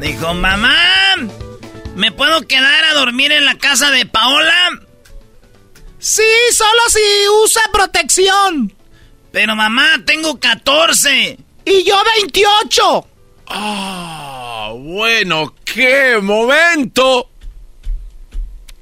Dijo, 0.00 0.34
mamá, 0.34 0.74
¿me 1.94 2.10
puedo 2.12 2.42
quedar 2.48 2.84
a 2.84 2.94
dormir 2.94 3.30
en 3.30 3.44
la 3.44 3.56
casa 3.58 3.90
de 3.92 4.06
Paola? 4.06 4.70
Sí, 6.00 6.22
solo 6.52 6.80
si 6.88 7.00
usa 7.44 7.62
protección. 7.72 8.72
Pero 9.32 9.54
mamá, 9.56 10.02
tengo 10.04 10.38
14. 10.38 11.38
Y 11.64 11.84
yo 11.84 12.00
28. 12.16 13.08
Ah, 13.48 14.72
bueno, 14.74 15.54
qué 15.64 16.18
momento. 16.20 17.30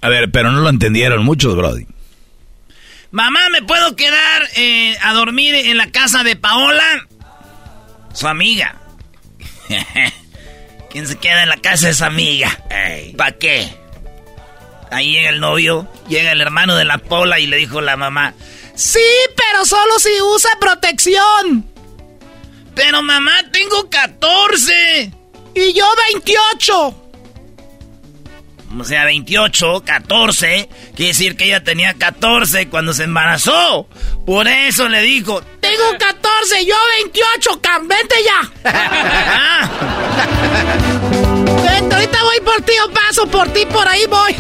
A 0.01 0.09
ver, 0.09 0.31
pero 0.31 0.53
no 0.53 0.61
lo 0.61 0.69
entendieron 0.69 1.25
muchos, 1.25 1.57
Brody. 1.57 1.87
Mamá, 3.11 3.49
¿me 3.51 3.63
puedo 3.63 3.97
quedar 3.97 4.43
eh, 4.57 4.97
a 5.03 5.13
dormir 5.15 5.55
en 5.55 5.77
la 5.77 5.91
casa 5.91 6.23
de 6.23 6.37
Paola? 6.37 7.07
Su 8.13 8.29
amiga. 8.29 8.77
¿Quién 10.91 11.07
se 11.07 11.17
queda 11.17 11.43
en 11.43 11.49
la 11.49 11.57
casa 11.57 11.89
de 11.89 11.95
su 11.95 12.05
amiga? 12.05 12.59
¿Para 13.17 13.33
qué? 13.33 13.69
Ahí 14.91 15.13
llega 15.13 15.31
el 15.31 15.41
novio, 15.41 15.89
llega 16.09 16.33
el 16.33 16.41
hermano 16.41 16.77
de 16.77 16.85
la 16.85 16.99
Paula 16.99 17.41
y 17.41 17.47
le 17.47 17.57
dijo 17.57 17.81
la 17.81 17.97
mamá, 17.97 18.35
Sí, 18.77 19.01
pero 19.37 19.65
solo 19.65 19.99
si 19.99 20.21
usa 20.21 20.51
protección. 20.61 21.65
pero 22.75 23.03
mamá, 23.03 23.33
tengo 23.53 23.89
14. 23.89 25.11
Y 25.55 25.73
yo 25.73 25.87
28. 26.13 27.03
O 28.79 28.85
sea, 28.85 29.05
28, 29.07 29.83
14. 29.85 30.69
Quiere 30.95 31.09
decir 31.09 31.37
que 31.37 31.47
ella 31.47 31.65
tenía 31.65 31.95
14 31.95 32.69
cuando 32.69 32.93
se 32.93 33.05
embarazó. 33.05 33.89
Por 34.27 34.47
eso 34.49 34.89
le 34.91 35.01
dijo, 35.01 35.41
Tengo 35.61 35.85
14, 35.99 36.67
yo 36.67 36.77
28. 36.99 37.61
Cam, 37.63 37.89
vente 37.89 38.17
ya. 38.25 38.71
Vente, 41.65 41.95
ahorita 41.95 42.23
voy 42.23 42.41
por 42.41 42.61
ti 42.63 42.73
o 42.87 42.91
paso 42.93 43.27
por 43.27 43.49
ti, 43.55 43.65
por 43.67 43.89
ahí 43.89 44.05
voy. 44.07 44.37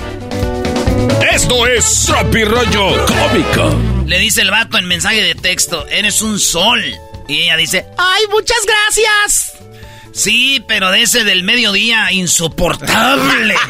Esto 1.32 1.66
es 1.66 2.04
Tropirollo 2.06 3.06
Cómico. 3.06 3.95
Le 4.06 4.18
dice 4.20 4.42
el 4.42 4.52
vato 4.52 4.78
en 4.78 4.86
mensaje 4.86 5.20
de 5.20 5.34
texto, 5.34 5.84
eres 5.88 6.22
un 6.22 6.38
sol. 6.38 6.80
Y 7.28 7.42
ella 7.42 7.56
dice, 7.56 7.86
Ay, 7.98 8.22
muchas 8.30 8.58
gracias. 8.64 9.52
Sí, 10.12 10.64
pero 10.66 10.92
de 10.92 11.02
ese 11.02 11.24
del 11.24 11.42
mediodía, 11.42 12.12
insoportable. 12.12 13.54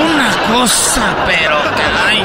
Una 0.00 0.36
cosa, 0.46 1.24
pero 1.26 1.56
caray. 1.76 2.22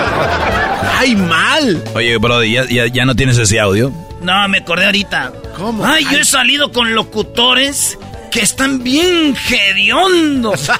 ¡Ay, 0.98 1.16
mal! 1.16 1.84
Oye, 1.96 2.18
Brody, 2.18 2.52
¿ya, 2.54 2.66
ya, 2.66 2.86
ya 2.86 3.06
no 3.06 3.16
tienes 3.16 3.38
ese 3.38 3.60
audio? 3.60 3.92
No, 4.22 4.48
me 4.48 4.60
acordé 4.60 4.86
ahorita. 4.86 5.34
¿Cómo? 5.58 5.84
Ay, 5.84 6.06
yo 6.12 6.20
he 6.20 6.26
salido 6.26 6.72
con 6.72 6.94
locutores 6.94 7.98
que 8.32 8.42
están 8.42 8.84
bien 8.84 9.36
hediondos. 9.50 10.70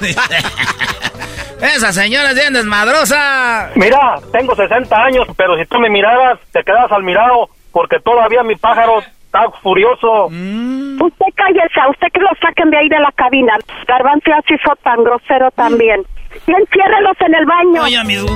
Esa 1.62 1.92
señora 1.92 2.30
es 2.30 2.34
bien 2.36 2.52
desmadrosa. 2.52 3.70
Mira, 3.74 4.18
tengo 4.32 4.54
60 4.54 4.96
años, 4.96 5.26
pero 5.36 5.56
si 5.56 5.66
tú 5.66 5.78
me 5.78 5.90
miraras, 5.90 6.38
te 6.52 6.62
quedas 6.62 6.90
al 6.90 7.02
mirado, 7.02 7.48
porque 7.72 7.98
todavía 8.00 8.42
mi 8.42 8.56
pájaro 8.56 9.00
está 9.00 9.50
furioso. 9.62 10.26
Usted 10.26 11.26
cállese, 11.34 11.80
usted 11.90 12.08
que 12.12 12.20
lo 12.20 12.30
saquen 12.40 12.70
de 12.70 12.78
ahí 12.78 12.88
de 12.88 12.98
la 12.98 13.12
cabina. 13.12 13.56
Garbanzo 13.86 14.32
así 14.32 14.54
fue 14.64 14.74
tan 14.82 15.04
grosero 15.04 15.50
también. 15.52 16.02
Y 16.46 16.52
enciérrelos 16.52 17.16
en 17.20 17.34
el 17.34 17.46
baño. 17.46 17.82
Oye, 17.82 17.96
amigo. 17.96 18.26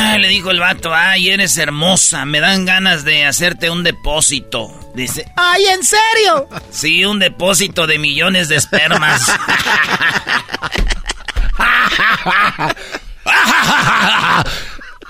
Ah, 0.00 0.16
le 0.18 0.28
dijo 0.28 0.50
el 0.52 0.60
vato, 0.60 0.94
ay, 0.94 1.30
eres 1.30 1.56
hermosa, 1.58 2.24
me 2.24 2.38
dan 2.40 2.64
ganas 2.64 3.04
de 3.04 3.24
hacerte 3.26 3.68
un 3.70 3.82
depósito. 3.82 4.92
Dice, 4.94 5.26
Ay, 5.36 5.64
¿en 5.66 5.82
serio? 5.84 6.48
sí, 6.70 7.04
un 7.04 7.18
depósito 7.18 7.86
de 7.86 7.98
millones 7.98 8.48
de 8.48 8.56
espermas. 8.56 9.26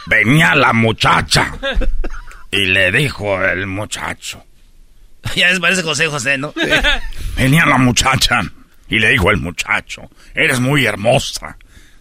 Venía 0.06 0.54
la 0.54 0.72
muchacha 0.72 1.52
y 2.50 2.64
le 2.66 2.90
dijo 2.92 3.42
el 3.44 3.66
muchacho. 3.66 4.44
ya 5.36 5.48
les 5.48 5.60
parece 5.60 5.82
José 5.82 6.06
José, 6.06 6.38
¿no? 6.38 6.54
Venía 7.36 7.66
la 7.66 7.76
muchacha 7.78 8.40
y 8.88 8.98
le 8.98 9.10
dijo 9.10 9.30
el 9.30 9.36
muchacho, 9.38 10.02
eres 10.34 10.60
muy 10.60 10.86
hermosa, 10.86 11.58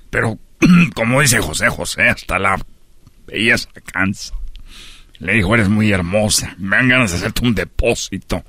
pero 0.10 0.40
como 0.96 1.20
dice 1.22 1.40
José 1.40 1.68
José, 1.70 2.08
hasta 2.10 2.40
la 2.40 2.58
belleza 3.28 3.70
cansa. 3.86 4.34
Le 5.20 5.34
dijo, 5.34 5.54
eres 5.54 5.70
muy 5.70 5.92
hermosa, 5.92 6.56
me 6.58 6.78
dan 6.78 6.90
ganas 6.90 7.12
de 7.12 7.18
hacerte 7.18 7.46
un 7.46 7.56
depósito. 7.56 8.44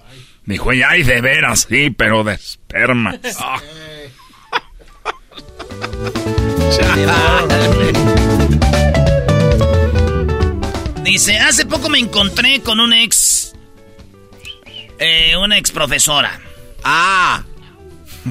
Dijo, 0.44 0.72
y 0.72 0.82
ay, 0.82 1.02
de 1.02 1.20
veras, 1.20 1.66
sí, 1.68 1.90
pero 1.90 2.24
de 2.24 2.34
esperma. 2.34 3.18
Ah. 3.40 3.60
Dice, 11.04 11.38
hace 11.38 11.66
poco 11.66 11.88
me 11.88 11.98
encontré 11.98 12.60
con 12.60 12.80
un 12.80 12.92
ex... 12.92 13.54
Eh, 14.98 15.36
una 15.36 15.58
ex 15.58 15.70
profesora. 15.70 16.38
Ah. 16.84 17.42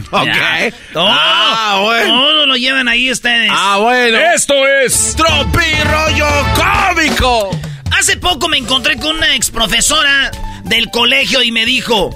Ok. 0.12 0.26
Ya. 0.26 0.72
Todo, 0.94 1.08
Ah, 1.10 1.80
bueno. 1.84 2.08
todo 2.14 2.46
lo 2.48 2.56
llevan 2.56 2.88
ahí 2.88 3.12
ustedes. 3.12 3.50
Ah, 3.54 3.78
bueno. 3.80 4.18
Esto 4.36 4.54
es 4.68 5.16
Tropi 5.16 5.84
rollo 5.84 6.28
cómico. 6.56 7.52
Hace 7.98 8.18
poco 8.18 8.48
me 8.50 8.58
encontré 8.58 8.98
con 8.98 9.16
una 9.18 9.36
ex 9.36 9.50
profesora 9.50 10.32
del 10.66 10.90
colegio 10.92 11.42
y 11.42 11.52
me 11.52 11.66
dijo, 11.66 12.10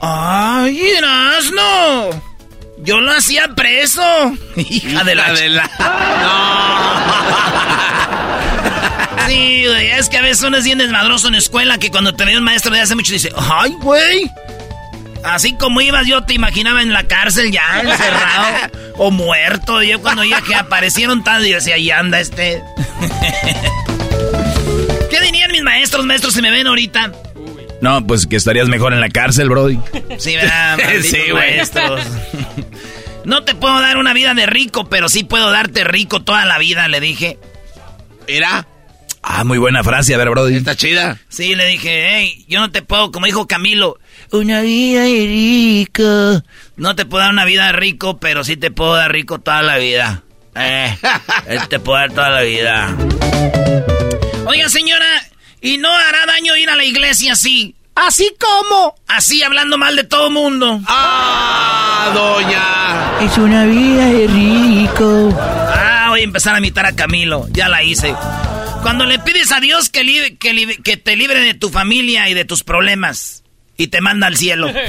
¡Ay, 0.00 0.80
no! 1.54 2.10
Yo 2.78 3.00
lo 3.00 3.12
hacía 3.12 3.48
preso. 3.56 4.02
Hija 4.56 5.02
de 5.04 5.14
la... 5.14 5.32
de 5.32 5.48
la... 5.48 5.70
Sí, 9.26 9.64
güey, 9.66 9.90
es 9.92 10.08
que 10.10 10.18
a 10.18 10.22
veces 10.22 10.42
uno 10.44 10.58
es 10.58 10.64
bien 10.64 10.76
desmadroso 10.78 11.28
en 11.28 11.32
la 11.32 11.38
escuela 11.38 11.78
que 11.78 11.90
cuando 11.90 12.14
te 12.14 12.24
ve 12.26 12.36
un 12.36 12.44
maestro 12.44 12.70
de 12.72 12.80
hace 12.80 12.94
mucho 12.94 13.12
dice, 13.12 13.32
¡ay, 13.36 13.74
güey! 13.80 14.30
Así 15.24 15.54
como 15.56 15.80
ibas, 15.80 16.06
yo 16.06 16.22
te 16.24 16.34
imaginaba 16.34 16.82
en 16.82 16.92
la 16.92 17.04
cárcel 17.04 17.50
ya, 17.50 17.80
encerrado 17.80 18.70
o 18.98 19.10
muerto. 19.10 19.82
Yo 19.82 20.00
cuando 20.02 20.22
ya 20.24 20.40
que 20.42 20.54
aparecieron 20.54 21.24
tal, 21.24 21.44
yo 21.46 21.56
decía, 21.56 21.76
ahí 21.76 21.90
anda 21.90 22.20
este. 22.20 22.62
¿Qué 25.10 25.20
dirían 25.20 25.50
mis 25.52 25.62
maestros, 25.62 26.04
maestros, 26.04 26.34
si 26.34 26.42
me 26.42 26.50
ven 26.50 26.66
ahorita? 26.66 27.12
No, 27.80 28.06
pues 28.06 28.26
que 28.26 28.36
estarías 28.36 28.68
mejor 28.68 28.92
en 28.92 29.00
la 29.00 29.08
cárcel, 29.10 29.48
Brody. 29.48 29.78
Sí, 30.18 30.36
¿verdad? 30.36 30.78
Sí, 31.02 31.18
güey. 31.30 31.56
maestros. 31.56 32.00
No 33.24 33.42
te 33.44 33.54
puedo 33.54 33.80
dar 33.80 33.96
una 33.96 34.12
vida 34.12 34.34
de 34.34 34.46
rico, 34.46 34.88
pero 34.88 35.08
sí 35.08 35.24
puedo 35.24 35.50
darte 35.50 35.84
rico 35.84 36.22
toda 36.22 36.44
la 36.44 36.58
vida, 36.58 36.88
le 36.88 37.00
dije. 37.00 37.38
Mira, 38.28 38.66
Ah, 39.26 39.42
muy 39.42 39.56
buena 39.56 39.82
frase, 39.82 40.14
a 40.14 40.18
ver, 40.18 40.28
Brody. 40.28 40.54
está 40.56 40.76
chida. 40.76 41.18
Sí, 41.30 41.54
le 41.54 41.64
dije, 41.66 42.08
hey, 42.10 42.44
yo 42.46 42.60
no 42.60 42.70
te 42.70 42.82
puedo, 42.82 43.10
como 43.10 43.24
dijo 43.24 43.46
Camilo, 43.46 43.98
una 44.34 44.60
vida 44.62 45.02
de 45.02 45.26
rico. 45.26 46.42
No 46.76 46.96
te 46.96 47.06
puedo 47.06 47.22
dar 47.22 47.32
una 47.32 47.44
vida 47.44 47.66
de 47.66 47.72
rico, 47.72 48.18
pero 48.18 48.44
sí 48.44 48.56
te 48.56 48.70
puedo 48.70 48.94
dar 48.94 49.12
rico 49.12 49.38
toda 49.38 49.62
la 49.62 49.78
vida. 49.78 50.22
Eh, 50.56 50.96
él 51.48 51.68
te 51.68 51.78
puedo 51.80 51.98
dar 51.98 52.12
toda 52.12 52.30
la 52.30 52.42
vida. 52.42 52.96
Oiga, 54.46 54.68
señora, 54.68 55.06
¿y 55.60 55.78
no 55.78 55.90
hará 55.92 56.26
daño 56.26 56.56
ir 56.56 56.68
a 56.70 56.76
la 56.76 56.84
iglesia 56.84 57.32
así? 57.34 57.74
¿Así 57.94 58.32
como? 58.40 58.96
Así, 59.06 59.42
hablando 59.44 59.78
mal 59.78 59.94
de 59.94 60.02
todo 60.04 60.28
mundo. 60.30 60.80
Ah, 60.86 62.10
doña. 62.12 63.24
Es 63.30 63.38
una 63.38 63.64
vida 63.64 64.06
de 64.06 64.26
rico. 64.26 65.28
Ah, 65.38 66.06
voy 66.08 66.20
a 66.22 66.24
empezar 66.24 66.56
a 66.56 66.58
imitar 66.58 66.86
a 66.86 66.96
Camilo. 66.96 67.46
Ya 67.52 67.68
la 67.68 67.84
hice. 67.84 68.14
Cuando 68.82 69.06
le 69.06 69.18
pides 69.20 69.52
a 69.52 69.60
Dios 69.60 69.90
que, 69.90 70.02
libre- 70.02 70.36
que, 70.36 70.76
que 70.82 70.96
te 70.96 71.14
libre 71.16 71.40
de 71.40 71.54
tu 71.54 71.70
familia 71.70 72.28
y 72.28 72.34
de 72.34 72.44
tus 72.44 72.64
problemas 72.64 73.43
y 73.76 73.88
te 73.88 74.00
manda 74.00 74.26
al 74.26 74.36
cielo. 74.36 74.72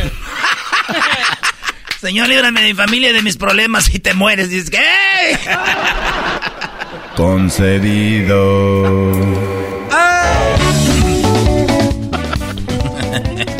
Señor, 2.01 2.29
líbrame 2.29 2.61
de 2.61 2.67
mi 2.67 2.75
familia 2.75 3.09
y 3.09 3.13
de 3.13 3.21
mis 3.21 3.37
problemas 3.37 3.93
y 3.93 3.99
te 3.99 4.13
mueres. 4.13 4.49
Dices, 4.49 4.69
¿qué? 4.69 5.37
Concedido. 7.15 8.35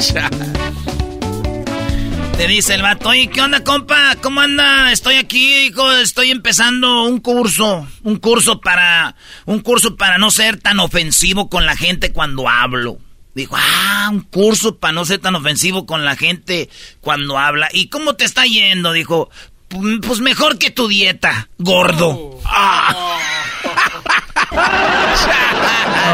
Te 2.38 2.48
dice 2.48 2.76
el 2.76 2.82
vato, 2.82 3.10
oye, 3.10 3.30
¿qué 3.30 3.42
onda, 3.42 3.64
compa? 3.64 4.16
¿Cómo 4.22 4.42
anda? 4.42 4.92
Estoy 4.92 5.16
aquí, 5.16 5.68
hijo, 5.68 5.90
estoy 5.94 6.32
empezando 6.32 7.06
un 7.06 7.20
curso, 7.20 7.88
un 8.04 8.18
curso 8.18 8.60
para, 8.60 9.16
un 9.46 9.62
curso 9.62 9.96
para 9.96 10.18
no 10.18 10.32
ser 10.32 10.60
tan 10.60 10.82
ofensivo 10.82 11.50
con 11.50 11.66
la 11.66 11.78
gente 11.78 12.12
cuando 12.12 12.50
hablo. 12.50 12.98
Dijo, 13.36 13.56
ah, 13.60 14.08
un 14.12 14.22
curso 14.22 14.78
para 14.78 14.94
no 14.94 15.04
ser 15.06 15.20
tan 15.20 15.36
ofensivo 15.36 15.86
con 15.86 16.04
la 16.06 16.16
gente 16.16 16.70
cuando 17.02 17.38
habla. 17.38 17.68
¿Y 17.74 17.90
cómo 17.90 18.16
te 18.16 18.24
está 18.26 18.46
yendo? 18.46 18.94
Dijo, 18.94 19.30
"Pu- 19.70 20.02
pues 20.06 20.22
mejor 20.22 20.58
que 20.58 20.72
tu 20.72 20.88
dieta, 20.88 21.50
gordo. 21.58 22.40
Ah. 22.46 23.20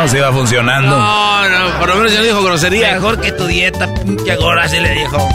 No, 0.02 0.08
se 0.08 0.18
iba 0.18 0.32
funcionando. 0.34 0.90
No, 0.98 1.48
no, 1.50 1.80
por 1.80 1.90
lo 1.90 1.96
menos 1.98 2.12
ya 2.12 2.20
no 2.20 2.26
dijo 2.26 2.42
grosería. 2.44 2.94
Mejor 2.94 3.22
que 3.22 3.32
tu 3.34 3.46
dieta, 3.46 3.94
pinche 3.94 4.36
gorda, 4.38 4.64
así 4.64 4.80
le 4.80 4.90
dijo. 4.96 5.18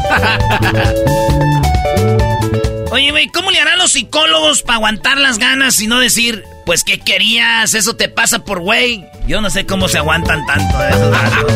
Oye, 2.91 3.11
güey, 3.11 3.29
¿cómo 3.29 3.51
le 3.51 3.61
harán 3.61 3.79
los 3.79 3.93
psicólogos 3.93 4.63
para 4.63 4.77
aguantar 4.77 5.19
las 5.19 5.39
ganas 5.39 5.81
y 5.81 5.87
no 5.87 5.99
decir, 6.01 6.43
pues, 6.67 6.85
¿qué 6.85 6.99
querías? 6.99 7.73
Eso 7.75 7.95
te 7.95 8.09
pasa 8.09 8.41
por 8.41 8.59
güey. 8.61 9.07
Yo 9.29 9.41
no 9.41 9.49
sé 9.49 9.65
cómo 9.65 9.87
se 9.89 9.99
aguantan 9.99 10.45
tanto 10.47 10.79
de 10.79 10.89
esos 10.91 11.11
vatos. 11.13 11.47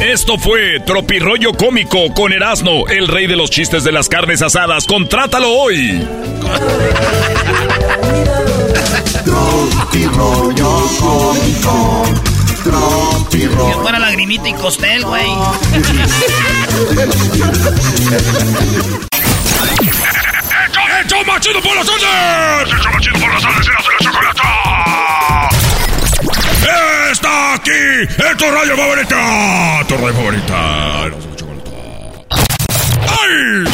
Esto 0.00 0.38
fue 0.38 0.78
Tropirollo 0.86 1.52
Cómico 1.52 2.14
con 2.14 2.32
Erasmo, 2.32 2.86
el 2.88 3.08
rey 3.08 3.26
de 3.26 3.34
los 3.36 3.50
chistes 3.50 3.82
de 3.82 3.90
las 3.92 4.08
carnes 4.08 4.40
asadas. 4.40 4.86
Contrátalo 4.86 5.50
hoy. 5.50 6.06
Tropirollo 9.24 10.86
cómico. 11.00 12.04
Que 13.30 13.48
fuera 13.48 13.98
lagrimita 13.98 14.48
y 14.48 14.54
costel, 14.54 15.04
güey. 15.04 15.26
¡Hecho 21.02 21.16
machido 21.24 21.60
por 21.60 21.74
las 21.74 21.84
tardes! 21.86 22.72
¡Hecho 22.72 22.90
machido 22.90 23.18
por 23.18 23.32
las 23.32 23.42
tardes! 23.42 23.66
¡Eras 23.66 23.84
de 23.84 23.90
la 23.92 23.98
chocolata! 24.04 25.48
¡Está 27.10 27.54
aquí! 27.54 27.70
¡En 28.30 28.36
tu 28.36 28.44
radio 28.44 28.76
favorita! 28.76 29.84
¡Tu 29.88 29.96
radio 29.96 30.14
favorita! 30.14 31.06
Eras 31.06 31.24
la 31.24 31.36
chocolata. 31.36 31.70
¡Ay! 33.20 33.64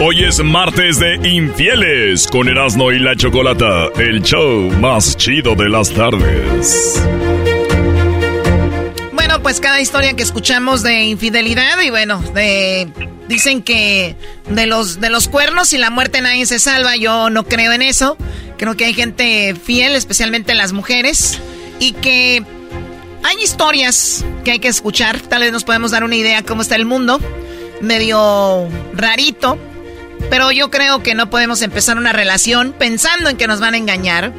Hoy 0.00 0.24
es 0.24 0.42
martes 0.42 0.98
de 0.98 1.14
infieles 1.28 2.26
con 2.26 2.48
Erasmo 2.48 2.90
y 2.90 2.98
la 2.98 3.14
Chocolata, 3.14 3.90
el 3.96 4.22
show 4.22 4.70
más 4.80 5.16
chido 5.16 5.54
de 5.54 5.68
las 5.68 5.90
tardes. 5.92 7.00
Pues 9.46 9.60
cada 9.60 9.80
historia 9.80 10.14
que 10.14 10.24
escuchamos 10.24 10.82
de 10.82 11.04
infidelidad 11.04 11.80
y 11.80 11.90
bueno, 11.90 12.20
de 12.34 12.90
Dicen 13.28 13.62
que 13.62 14.16
de 14.50 14.66
los, 14.66 14.98
de 15.00 15.08
los 15.08 15.28
cuernos 15.28 15.72
y 15.72 15.78
la 15.78 15.88
muerte 15.88 16.20
nadie 16.20 16.46
se 16.46 16.58
salva. 16.58 16.96
Yo 16.96 17.30
no 17.30 17.44
creo 17.44 17.70
en 17.70 17.80
eso. 17.80 18.16
Creo 18.58 18.76
que 18.76 18.86
hay 18.86 18.92
gente 18.92 19.54
fiel, 19.54 19.94
especialmente 19.94 20.52
las 20.56 20.72
mujeres. 20.72 21.38
Y 21.78 21.92
que 21.92 22.44
hay 23.22 23.36
historias 23.40 24.24
que 24.44 24.50
hay 24.50 24.58
que 24.58 24.66
escuchar. 24.66 25.20
Tal 25.20 25.42
vez 25.42 25.52
nos 25.52 25.62
podemos 25.62 25.92
dar 25.92 26.02
una 26.02 26.16
idea 26.16 26.42
cómo 26.42 26.60
está 26.60 26.74
el 26.74 26.84
mundo. 26.84 27.20
Medio 27.80 28.66
rarito. 28.94 29.58
Pero 30.28 30.50
yo 30.50 30.72
creo 30.72 31.04
que 31.04 31.14
no 31.14 31.30
podemos 31.30 31.62
empezar 31.62 31.98
una 31.98 32.12
relación 32.12 32.74
pensando 32.76 33.30
en 33.30 33.36
que 33.36 33.46
nos 33.46 33.60
van 33.60 33.74
a 33.74 33.76
engañar 33.76 34.32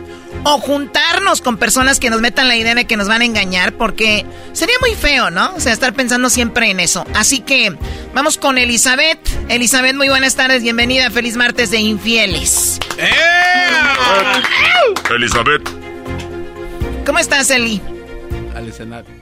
o 0.49 0.59
juntarnos 0.59 1.41
con 1.41 1.57
personas 1.57 1.99
que 1.99 2.09
nos 2.09 2.21
metan 2.21 2.47
la 2.47 2.55
idea 2.55 2.73
de 2.73 2.85
que 2.85 2.95
nos 2.95 3.09
van 3.09 3.21
a 3.21 3.25
engañar, 3.25 3.73
porque 3.73 4.25
sería 4.53 4.75
muy 4.79 4.95
feo, 4.95 5.29
¿no? 5.29 5.53
O 5.55 5.59
sea, 5.59 5.73
estar 5.73 5.93
pensando 5.93 6.29
siempre 6.29 6.71
en 6.71 6.79
eso. 6.79 7.05
Así 7.15 7.41
que 7.41 7.75
vamos 8.13 8.37
con 8.37 8.57
Elizabeth. 8.57 9.19
Elizabeth, 9.49 9.95
muy 9.95 10.07
buenas 10.07 10.37
tardes, 10.37 10.63
bienvenida, 10.63 11.11
feliz 11.11 11.35
martes 11.35 11.69
de 11.69 11.79
infieles. 11.79 12.79
¡Eh! 12.97 13.07
Elizabeth. 15.13 15.69
¿Cómo 17.05 17.19
estás, 17.19 17.51
Eli? 17.51 17.81
Al 18.55 18.69
escenario. 18.69 19.13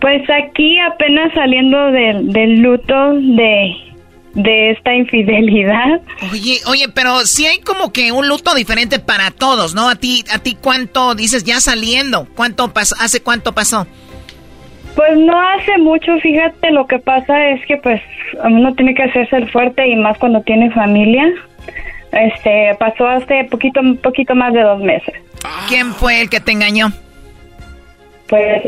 Pues 0.00 0.22
aquí 0.30 0.78
apenas 0.80 1.32
saliendo 1.32 1.92
del, 1.92 2.32
del 2.32 2.60
luto 2.60 3.12
de 3.14 3.89
de 4.34 4.70
esta 4.70 4.94
infidelidad. 4.94 6.00
Oye, 6.30 6.60
oye, 6.66 6.88
pero 6.94 7.26
sí 7.26 7.46
hay 7.46 7.58
como 7.58 7.92
que 7.92 8.12
un 8.12 8.28
luto 8.28 8.54
diferente 8.54 8.98
para 8.98 9.30
todos, 9.30 9.74
¿no? 9.74 9.88
A 9.88 9.96
ti, 9.96 10.24
a 10.32 10.38
ti 10.38 10.56
cuánto 10.60 11.14
dices 11.14 11.44
ya 11.44 11.60
saliendo, 11.60 12.26
cuánto 12.34 12.72
pasó, 12.72 12.94
hace 13.00 13.20
cuánto 13.22 13.52
pasó. 13.52 13.86
Pues 14.94 15.16
no 15.16 15.40
hace 15.40 15.78
mucho, 15.78 16.18
fíjate, 16.18 16.70
lo 16.72 16.86
que 16.86 16.98
pasa 16.98 17.50
es 17.50 17.64
que 17.66 17.76
pues 17.76 18.00
uno 18.44 18.74
tiene 18.74 18.94
que 18.94 19.04
hacerse 19.04 19.36
el 19.36 19.50
fuerte 19.50 19.88
y 19.88 19.96
más 19.96 20.18
cuando 20.18 20.40
tiene 20.42 20.70
familia. 20.70 21.24
Este, 22.12 22.74
pasó 22.78 23.06
hace 23.06 23.44
poquito, 23.50 23.80
poquito 24.02 24.34
más 24.34 24.52
de 24.52 24.62
dos 24.62 24.80
meses. 24.80 25.14
¿Quién 25.68 25.94
fue 25.94 26.20
el 26.20 26.28
que 26.28 26.40
te 26.40 26.52
engañó? 26.52 26.92
Pues 28.28 28.62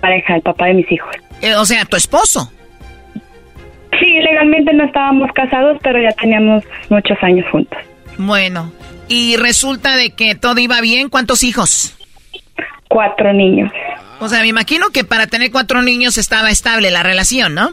pareja, 0.00 0.36
el 0.36 0.42
papá 0.42 0.66
de 0.66 0.74
mis 0.74 0.90
hijos. 0.90 1.14
Eh, 1.40 1.54
o 1.54 1.64
sea, 1.64 1.84
tu 1.84 1.96
esposo. 1.96 2.52
Sí, 3.98 4.20
legalmente 4.20 4.72
no 4.72 4.84
estábamos 4.84 5.30
casados, 5.32 5.78
pero 5.82 6.00
ya 6.00 6.12
teníamos 6.12 6.64
muchos 6.88 7.16
años 7.22 7.46
juntos. 7.50 7.78
Bueno, 8.18 8.72
y 9.08 9.36
resulta 9.36 9.96
de 9.96 10.10
que 10.10 10.34
todo 10.34 10.58
iba 10.58 10.80
bien. 10.80 11.08
¿Cuántos 11.08 11.44
hijos? 11.44 11.96
Cuatro 12.88 13.32
niños. 13.32 13.70
O 14.20 14.28
sea, 14.28 14.40
me 14.40 14.48
imagino 14.48 14.86
que 14.92 15.04
para 15.04 15.26
tener 15.26 15.50
cuatro 15.50 15.82
niños 15.82 16.16
estaba 16.18 16.50
estable 16.50 16.90
la 16.90 17.02
relación, 17.02 17.54
¿no? 17.54 17.70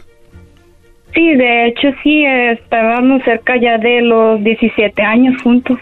Sí, 1.14 1.34
de 1.34 1.68
hecho 1.68 1.88
sí, 2.02 2.24
estábamos 2.24 3.22
cerca 3.24 3.54
ya 3.60 3.78
de 3.78 4.02
los 4.02 4.42
17 4.42 5.02
años 5.02 5.40
juntos. 5.42 5.78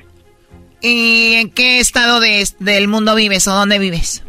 ¿Y 0.81 1.35
en 1.35 1.51
qué 1.51 1.81
estado 1.81 2.21
de, 2.21 2.45
del 2.61 2.89
mundo 2.89 3.15
vives 3.15 3.49
o 3.49 3.53
dónde 3.53 3.79
vives? 3.79 4.25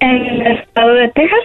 En 0.00 0.10
el 0.10 0.58
estado 0.58 0.94
de 0.94 1.08
Texas. 1.08 1.40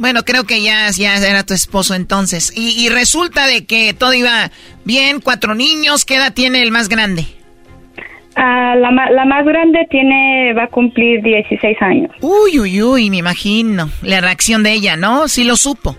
Bueno, 0.00 0.22
creo 0.22 0.44
que 0.44 0.62
ya, 0.62 0.88
ya 0.96 1.16
era 1.16 1.44
tu 1.44 1.52
esposo 1.52 1.94
entonces. 1.94 2.54
Y, 2.56 2.88
resulta 2.88 3.46
de 3.46 3.66
que 3.66 3.92
todo 3.92 4.14
iba 4.14 4.50
bien, 4.82 5.20
cuatro 5.20 5.54
niños. 5.54 6.06
¿Qué 6.06 6.14
edad 6.14 6.32
tiene 6.32 6.62
el 6.62 6.72
más 6.72 6.88
grande? 6.88 7.26
Ah, 8.34 8.74
la, 8.78 8.90
la, 8.90 9.24
más 9.26 9.44
grande 9.44 9.86
tiene, 9.90 10.54
va 10.54 10.64
a 10.64 10.68
cumplir 10.68 11.22
16 11.22 11.82
años. 11.82 12.10
Uy, 12.22 12.58
uy, 12.58 12.82
uy, 12.82 13.10
me 13.10 13.18
imagino. 13.18 13.90
La 14.00 14.22
reacción 14.22 14.62
de 14.62 14.72
ella, 14.72 14.96
¿no? 14.96 15.28
Sí 15.28 15.44
lo 15.44 15.56
supo. 15.56 15.94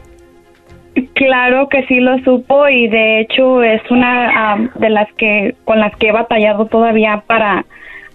Claro 1.13 1.69
que 1.69 1.85
sí 1.85 1.99
lo 1.99 2.17
supo 2.23 2.67
y 2.69 2.87
de 2.87 3.21
hecho 3.21 3.61
es 3.61 3.81
una 3.91 4.31
ah, 4.35 4.57
de 4.79 4.89
las 4.89 5.13
que 5.13 5.55
con 5.63 5.79
las 5.79 5.95
que 5.97 6.07
he 6.07 6.11
batallado 6.11 6.65
todavía 6.65 7.23
para 7.27 7.65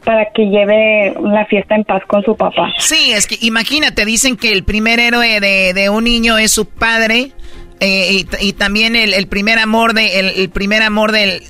para 0.07 0.27
que 0.27 0.45
lleve 0.45 1.15
la 1.21 1.45
fiesta 1.47 1.75
en 1.75 1.83
paz 1.83 2.01
con 2.07 2.23
su 2.23 2.37
papá. 2.37 2.73
Sí, 2.79 3.11
es 3.13 3.27
que 3.27 3.37
imagínate, 3.41 4.05
dicen 4.05 4.37
que 4.37 4.53
el 4.53 4.63
primer 4.63 5.01
héroe 5.01 5.41
de, 5.41 5.91
un 5.91 6.05
niño 6.05 6.39
es 6.39 6.53
su 6.53 6.65
padre 6.65 7.33
eh, 7.81 8.23
y, 8.41 8.53
también 8.53 8.95
el, 8.95 9.27
primer 9.27 9.59
amor 9.59 9.95
de 9.95 10.21
el, 10.21 10.49
primer 10.51 10.85
amor 10.85 11.11
del 11.11 11.43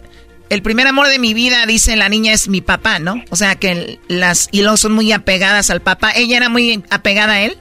el 0.49 0.63
primer 0.63 0.87
amor 0.87 1.09
de 1.09 1.19
mi 1.19 1.35
vida 1.35 1.67
dice 1.67 1.97
la 1.97 2.09
niña 2.09 2.33
es 2.33 2.49
mi 2.49 2.63
papá, 2.63 2.99
¿no? 2.99 3.23
O 3.31 3.37
sea 3.37 3.57
que 3.57 3.99
las 4.09 4.49
hilos 4.53 4.81
son 4.81 4.95
muy 4.95 5.13
apegadas 5.13 5.71
al 5.71 5.83
papá. 5.83 6.13
¿Ella 6.17 6.39
era 6.39 6.49
muy 6.49 6.83
apegada 6.91 7.35
a 7.35 7.43
él? 7.43 7.53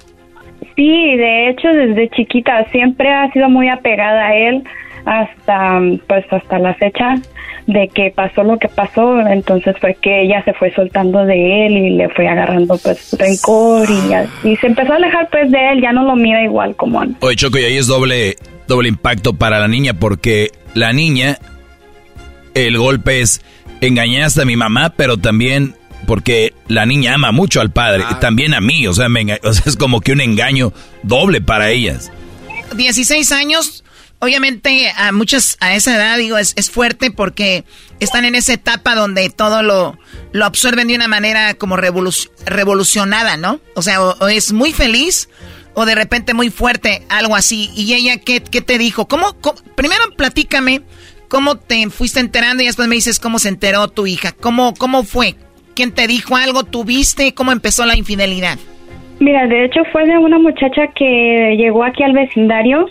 Sí, 0.78 1.16
de 1.18 1.50
hecho 1.50 1.68
desde 1.68 2.10
chiquita 2.12 2.66
siempre 2.72 3.12
ha 3.12 3.30
sido 3.34 3.50
muy 3.50 3.68
apegada 3.68 4.28
a 4.28 4.36
él 4.36 4.64
hasta 5.06 5.82
pues 6.08 6.26
hasta 6.32 6.58
la 6.58 6.74
fecha 6.76 7.16
de 7.68 7.90
que 7.94 8.12
pasó 8.16 8.44
lo 8.44 8.58
que 8.60 8.68
pasó, 8.68 9.20
entonces 9.22 9.76
fue 9.80 9.98
que 10.00 10.22
ella 10.24 10.44
se 10.44 10.54
fue 10.54 10.74
soltando 10.74 11.26
de 11.26 11.66
él 11.66 11.78
y 11.78 11.90
le 11.92 12.10
fue 12.10 12.28
agarrando 12.28 12.78
pues 12.78 13.16
rencor 13.18 13.88
y, 13.90 14.50
y 14.50 14.56
se 14.58 14.68
empezó 14.68 14.94
a 14.94 14.98
alejar 14.98 15.30
pues 15.32 15.50
de 15.52 15.72
él, 15.72 15.82
ya 15.82 15.92
no 15.92 16.04
lo 16.04 16.16
mira 16.16 16.44
igual 16.44 16.76
como 16.76 17.02
antes. 17.02 17.18
Oye 17.22 17.36
Choco, 17.36 17.58
y 17.58 17.64
ahí 17.64 17.78
es 17.78 17.88
doble, 17.88 18.36
doble 18.68 18.90
impacto 18.90 19.34
para 19.34 19.60
la 19.60 19.68
niña 19.68 19.94
porque 19.96 20.52
la 20.76 20.94
niña, 20.94 21.40
el 22.54 22.78
golpe 22.78 23.22
es, 23.22 23.42
engañaste 23.82 24.44
a 24.44 24.46
mi 24.46 24.56
mamá, 24.56 24.94
pero 24.96 25.18
también 25.18 25.74
porque 26.06 26.54
la 26.68 26.86
niña 26.86 27.16
ama 27.16 27.32
mucho 27.32 27.62
al 27.62 27.72
padre, 27.72 28.04
y 28.12 28.16
también 28.16 28.54
a 28.54 28.62
mí, 28.62 28.86
o 28.88 28.94
sea, 28.94 29.08
o 29.44 29.54
sea, 29.54 29.64
es 29.66 29.76
como 29.76 30.02
que 30.02 30.12
un 30.12 30.22
engaño 30.22 30.72
doble 31.04 31.42
para 31.42 31.72
ellas. 31.72 32.12
16 32.76 33.32
años, 33.32 33.85
obviamente 34.26 34.92
a 34.98 35.12
muchas 35.12 35.58
a 35.62 35.76
esa 35.76 35.96
edad 35.96 36.18
digo 36.18 36.38
es, 36.38 36.54
es, 36.58 36.70
fuerte 36.70 37.12
porque 37.12 37.64
están 38.00 38.26
en 38.26 38.36
esa 38.36 38.54
etapa 38.54 38.96
donde 38.96 39.30
todo 39.30 39.64
lo, 39.64 39.98
lo 40.34 40.46
absorben 40.46 40.88
de 40.88 40.96
una 40.96 41.08
manera 41.08 41.54
como 41.54 41.78
revolucionada, 41.78 43.38
¿no? 43.38 43.62
O 43.76 43.82
sea, 43.82 44.02
o, 44.02 44.28
es 44.28 44.52
muy 44.52 44.74
feliz 44.74 45.30
o 45.76 45.86
de 45.86 45.96
repente 45.96 46.34
muy 46.34 46.50
fuerte, 46.50 47.04
algo 47.10 47.36
así. 47.36 47.70
¿Y 47.76 47.94
ella 47.94 48.18
qué, 48.18 48.42
qué 48.42 48.62
te 48.62 48.78
dijo? 48.78 49.08
¿Cómo, 49.08 49.36
primero 49.76 50.04
platícame 50.18 50.82
cómo 51.28 51.58
te 51.58 51.90
fuiste 51.90 52.20
enterando 52.20 52.64
y 52.64 52.68
después 52.68 52.88
me 52.88 52.96
dices 52.96 53.20
cómo 53.20 53.40
se 53.40 53.50
enteró 53.50 53.88
tu 53.88 54.08
hija. 54.08 54.32
¿Cómo, 54.40 54.74
cómo 54.78 55.04
fue? 55.04 55.36
¿Quién 55.76 55.94
te 55.94 56.08
dijo 56.08 56.36
algo? 56.36 56.64
¿Tuviste? 56.64 57.34
¿Cómo 57.34 57.52
empezó 57.52 57.86
la 57.86 57.98
infidelidad? 57.98 58.58
Mira, 59.20 59.48
de 59.48 59.66
hecho 59.66 59.82
fue 59.92 60.06
de 60.06 60.18
una 60.18 60.40
muchacha 60.40 60.88
que 60.96 61.56
llegó 61.58 61.84
aquí 61.84 62.04
al 62.04 62.14
vecindario 62.14 62.90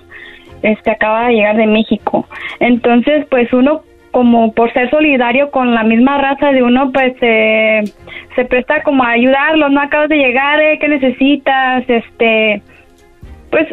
este 0.64 0.90
acaba 0.90 1.28
de 1.28 1.34
llegar 1.34 1.56
de 1.56 1.66
México. 1.66 2.26
Entonces, 2.60 3.26
pues 3.30 3.52
uno 3.52 3.82
como 4.10 4.52
por 4.52 4.72
ser 4.72 4.88
solidario 4.90 5.50
con 5.50 5.74
la 5.74 5.82
misma 5.82 6.18
raza 6.18 6.52
de 6.52 6.62
uno, 6.62 6.92
pues 6.92 7.14
se 7.18 8.44
presta 8.44 8.82
como 8.84 9.02
a 9.02 9.10
ayudarlos, 9.10 9.72
no 9.72 9.80
acabas 9.80 10.08
de 10.08 10.16
llegar, 10.16 10.60
¿eh? 10.60 10.78
¿qué 10.80 10.86
necesitas? 10.86 11.84
Este, 11.88 12.62
pues 13.50 13.66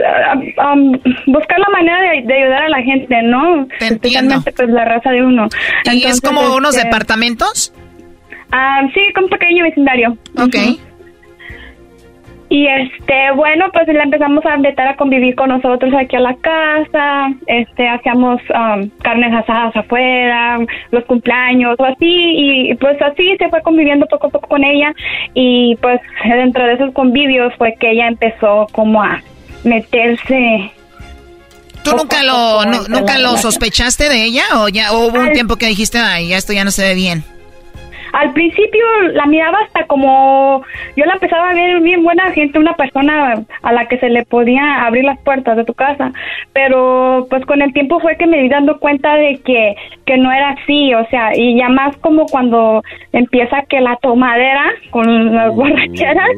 buscar 1.27 1.59
la 1.59 1.69
manera 1.69 2.01
de, 2.01 2.33
ayudar 2.33 2.63
a 2.63 2.69
la 2.69 2.81
gente, 2.81 3.21
¿no? 3.23 3.67
Especialmente 3.79 4.51
pues 4.51 4.69
la 4.69 4.85
raza 4.85 5.11
de 5.11 5.23
uno. 5.23 5.47
¿Y 5.91 6.03
es 6.05 6.21
como 6.21 6.55
unos 6.55 6.75
este, 6.75 6.87
departamentos? 6.87 7.73
Ah, 8.51 8.81
sí, 8.93 9.01
como 9.13 9.27
un 9.27 9.31
pequeño 9.31 9.63
vecindario. 9.63 10.17
Ok. 10.37 10.55
Y 12.51 12.67
este, 12.67 13.31
bueno, 13.33 13.67
pues 13.71 13.87
la 13.87 14.03
empezamos 14.03 14.45
a 14.45 14.57
invitar 14.57 14.85
a 14.85 14.97
convivir 14.97 15.35
con 15.35 15.47
nosotros 15.47 15.93
aquí 15.97 16.17
a 16.17 16.19
la 16.19 16.35
casa, 16.35 17.29
este, 17.47 17.87
hacíamos 17.87 18.41
um, 18.49 18.89
carnes 19.01 19.33
asadas 19.33 19.73
afuera, 19.73 20.59
los 20.91 21.05
cumpleaños 21.05 21.77
o 21.79 21.85
así, 21.85 21.95
y 22.03 22.75
pues 22.75 23.01
así 23.01 23.37
se 23.37 23.47
fue 23.47 23.61
conviviendo 23.61 24.05
poco 24.07 24.27
a 24.27 24.31
poco 24.31 24.49
con 24.49 24.65
ella, 24.65 24.93
y 25.33 25.77
pues 25.81 26.01
dentro 26.25 26.65
de 26.65 26.73
esos 26.73 26.93
convivios 26.93 27.53
fue 27.57 27.73
que 27.79 27.91
ella 27.91 28.09
empezó 28.09 28.67
como 28.73 29.01
a 29.01 29.21
meterse 29.63 30.73
¿Tú 31.85 31.95
nunca 31.95 32.21
lo, 32.21 32.65
nunca 32.89 33.17
lo 33.17 33.37
sospechaste 33.37 34.09
de 34.09 34.25
ella 34.25 34.43
o 34.57 34.67
ya 34.67 34.91
hubo 34.91 35.17
un 35.17 35.31
tiempo 35.31 35.55
que 35.55 35.67
dijiste, 35.67 35.99
ay, 35.99 36.27
ya 36.27 36.37
esto 36.37 36.51
ya 36.51 36.65
no 36.65 36.71
se 36.71 36.83
ve 36.83 36.95
bien? 36.95 37.23
Al 38.13 38.33
principio 38.33 38.85
la 39.13 39.25
miraba 39.25 39.59
hasta 39.65 39.85
como, 39.85 40.63
yo 40.95 41.05
la 41.05 41.13
empezaba 41.13 41.49
a 41.49 41.53
ver 41.53 41.79
bien 41.81 42.03
buena 42.03 42.31
gente, 42.31 42.59
una 42.59 42.75
persona 42.75 43.43
a 43.61 43.71
la 43.71 43.87
que 43.87 43.97
se 43.99 44.09
le 44.09 44.25
podía 44.25 44.85
abrir 44.85 45.03
las 45.03 45.19
puertas 45.19 45.57
de 45.57 45.65
tu 45.65 45.73
casa, 45.73 46.11
pero 46.53 47.27
pues 47.29 47.45
con 47.45 47.61
el 47.61 47.73
tiempo 47.73 47.99
fue 47.99 48.17
que 48.17 48.27
me 48.27 48.41
di 48.41 48.49
dando 48.49 48.79
cuenta 48.79 49.15
de 49.15 49.39
que, 49.45 49.75
que 50.05 50.17
no 50.17 50.31
era 50.31 50.51
así, 50.51 50.93
o 50.93 51.05
sea, 51.09 51.35
y 51.35 51.57
ya 51.57 51.69
más 51.69 51.95
como 51.97 52.25
cuando 52.25 52.83
empieza 53.13 53.63
que 53.69 53.79
la 53.81 53.95
tomadera 53.97 54.71
con 54.89 55.33
las 55.33 55.53
borracheras. 55.53 56.29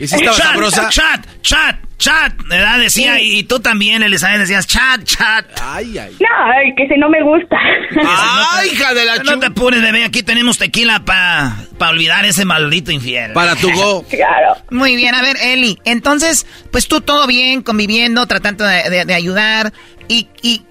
¿Y 0.00 0.06
si 0.06 0.16
estaba 0.16 0.32
sabrosa? 0.32 0.88
Chat, 0.88 1.26
chat, 1.42 1.76
chat, 2.04 2.34
¿verdad? 2.48 2.78
Decía, 2.78 3.18
y, 3.20 3.44
tú 3.44 3.60
también, 3.60 4.02
Elizabeth, 4.02 4.38
decías 4.38 4.66
chat, 4.66 5.02
chat. 5.04 5.46
Ay, 5.62 5.96
ay. 5.96 6.14
No, 6.20 6.74
que 6.76 6.86
si 6.86 6.98
no 6.98 7.08
me 7.08 7.22
gusta. 7.22 7.56
Ay, 7.96 8.68
hija 8.72 8.92
de 8.92 9.06
la 9.06 9.16
No 9.18 9.38
te 9.38 9.50
pones, 9.50 9.80
bebé, 9.80 10.04
aquí 10.04 10.22
tenemos 10.22 10.58
tequila 10.58 11.04
para 11.06 11.56
pa 11.78 11.88
olvidar 11.88 12.26
ese 12.26 12.44
maldito 12.44 12.92
infiel. 12.92 13.32
Para 13.32 13.56
tu 13.56 13.70
go. 13.72 14.04
claro. 14.10 14.56
Muy 14.70 14.96
bien, 14.96 15.14
a 15.14 15.22
ver, 15.22 15.36
Eli, 15.42 15.78
entonces, 15.86 16.46
pues 16.70 16.88
tú 16.88 17.00
todo 17.00 17.26
bien, 17.26 17.62
conviviendo, 17.62 18.26
tratando 18.26 18.66
de, 18.66 19.14
ayudar, 19.14 19.72
y, 20.06 20.28
y 20.42 20.62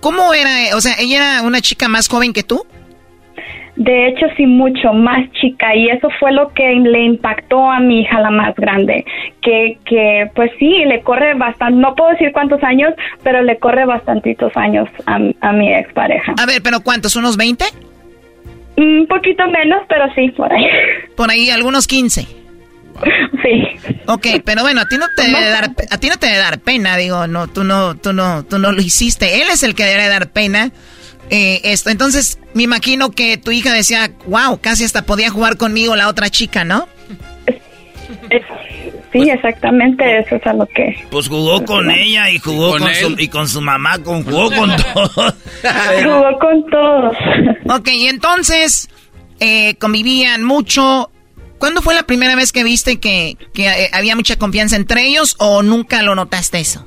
¿cómo 0.00 0.34
era? 0.34 0.76
O 0.76 0.80
sea, 0.80 0.94
¿ella 0.98 1.16
era 1.16 1.42
una 1.42 1.60
chica 1.60 1.86
más 1.86 2.08
joven 2.08 2.32
que 2.32 2.42
tú? 2.42 2.66
De 3.76 4.08
hecho, 4.08 4.26
sí, 4.36 4.46
mucho 4.46 4.94
más 4.94 5.30
chica 5.32 5.74
y 5.74 5.88
eso 5.88 6.08
fue 6.18 6.32
lo 6.32 6.52
que 6.54 6.64
le 6.64 7.04
impactó 7.04 7.70
a 7.70 7.78
mi 7.78 8.00
hija 8.00 8.20
la 8.20 8.30
más 8.30 8.54
grande, 8.56 9.04
que, 9.42 9.78
que 9.84 10.30
pues 10.34 10.50
sí, 10.58 10.84
le 10.86 11.02
corre 11.02 11.34
bastante, 11.34 11.78
no 11.78 11.94
puedo 11.94 12.10
decir 12.10 12.32
cuántos 12.32 12.62
años, 12.62 12.94
pero 13.22 13.42
le 13.42 13.58
corre 13.58 13.84
bastantitos 13.84 14.50
años 14.56 14.88
a, 15.04 15.18
a 15.40 15.52
mi 15.52 15.74
expareja. 15.74 16.34
A 16.40 16.46
ver, 16.46 16.62
pero 16.62 16.80
¿cuántos? 16.80 17.16
¿Unos 17.16 17.36
20? 17.36 17.64
Un 18.78 19.06
poquito 19.06 19.46
menos, 19.48 19.82
pero 19.88 20.06
sí, 20.14 20.30
por 20.30 20.52
ahí. 20.52 20.66
Por 21.14 21.30
ahí, 21.30 21.50
algunos 21.50 21.86
15. 21.86 22.26
Sí. 23.42 23.92
Ok, 24.06 24.26
pero 24.44 24.62
bueno, 24.62 24.80
a 24.80 24.88
ti 24.88 24.96
no 24.96 25.06
te 25.14 25.24
debe 25.24 25.50
dar, 25.50 25.70
a 25.90 25.98
ti 25.98 26.08
no 26.08 26.16
te 26.16 26.26
debe 26.26 26.38
dar 26.38 26.58
pena, 26.58 26.96
digo, 26.96 27.26
no, 27.26 27.46
tú 27.46 27.62
no, 27.62 27.96
tú 27.96 28.12
no, 28.12 28.44
tú 28.44 28.58
no 28.58 28.72
lo 28.72 28.80
hiciste. 28.80 29.42
Él 29.42 29.48
es 29.52 29.62
el 29.62 29.74
que 29.74 29.84
debe 29.84 30.08
dar 30.08 30.30
pena 30.30 30.70
eh, 31.30 31.60
esto. 31.64 31.90
Entonces, 31.90 32.38
me 32.54 32.62
imagino 32.62 33.10
que 33.10 33.36
tu 33.36 33.50
hija 33.50 33.72
decía, 33.72 34.12
wow, 34.26 34.58
casi 34.60 34.84
hasta 34.84 35.02
podía 35.02 35.30
jugar 35.30 35.56
conmigo 35.56 35.96
la 35.96 36.08
otra 36.08 36.30
chica, 36.30 36.64
¿no? 36.64 36.88
Sí, 39.12 39.30
exactamente, 39.30 40.18
eso 40.18 40.36
es 40.36 40.46
a 40.46 40.52
lo 40.52 40.66
que... 40.66 40.94
Pues 41.10 41.28
jugó 41.28 41.64
con 41.64 41.90
ella 41.90 42.30
y 42.30 42.38
jugó 42.38 42.76
con, 42.76 42.94
su, 42.94 43.14
y 43.18 43.28
con 43.28 43.48
su 43.48 43.60
mamá, 43.60 43.98
con, 43.98 44.22
jugó 44.24 44.50
con 44.50 44.70
todos. 44.94 45.34
jugó 46.02 46.38
con 46.38 46.70
todos. 46.70 47.16
Ok, 47.68 47.88
y 47.88 48.08
entonces 48.08 48.88
eh, 49.40 49.76
convivían 49.76 50.44
mucho. 50.44 51.10
¿Cuándo 51.58 51.80
fue 51.80 51.94
la 51.94 52.02
primera 52.02 52.36
vez 52.36 52.52
que 52.52 52.62
viste 52.62 53.00
que, 53.00 53.38
que 53.54 53.66
eh, 53.66 53.90
había 53.92 54.16
mucha 54.16 54.36
confianza 54.36 54.76
entre 54.76 55.06
ellos 55.06 55.36
o 55.38 55.62
nunca 55.62 56.02
lo 56.02 56.14
notaste 56.14 56.60
eso? 56.60 56.86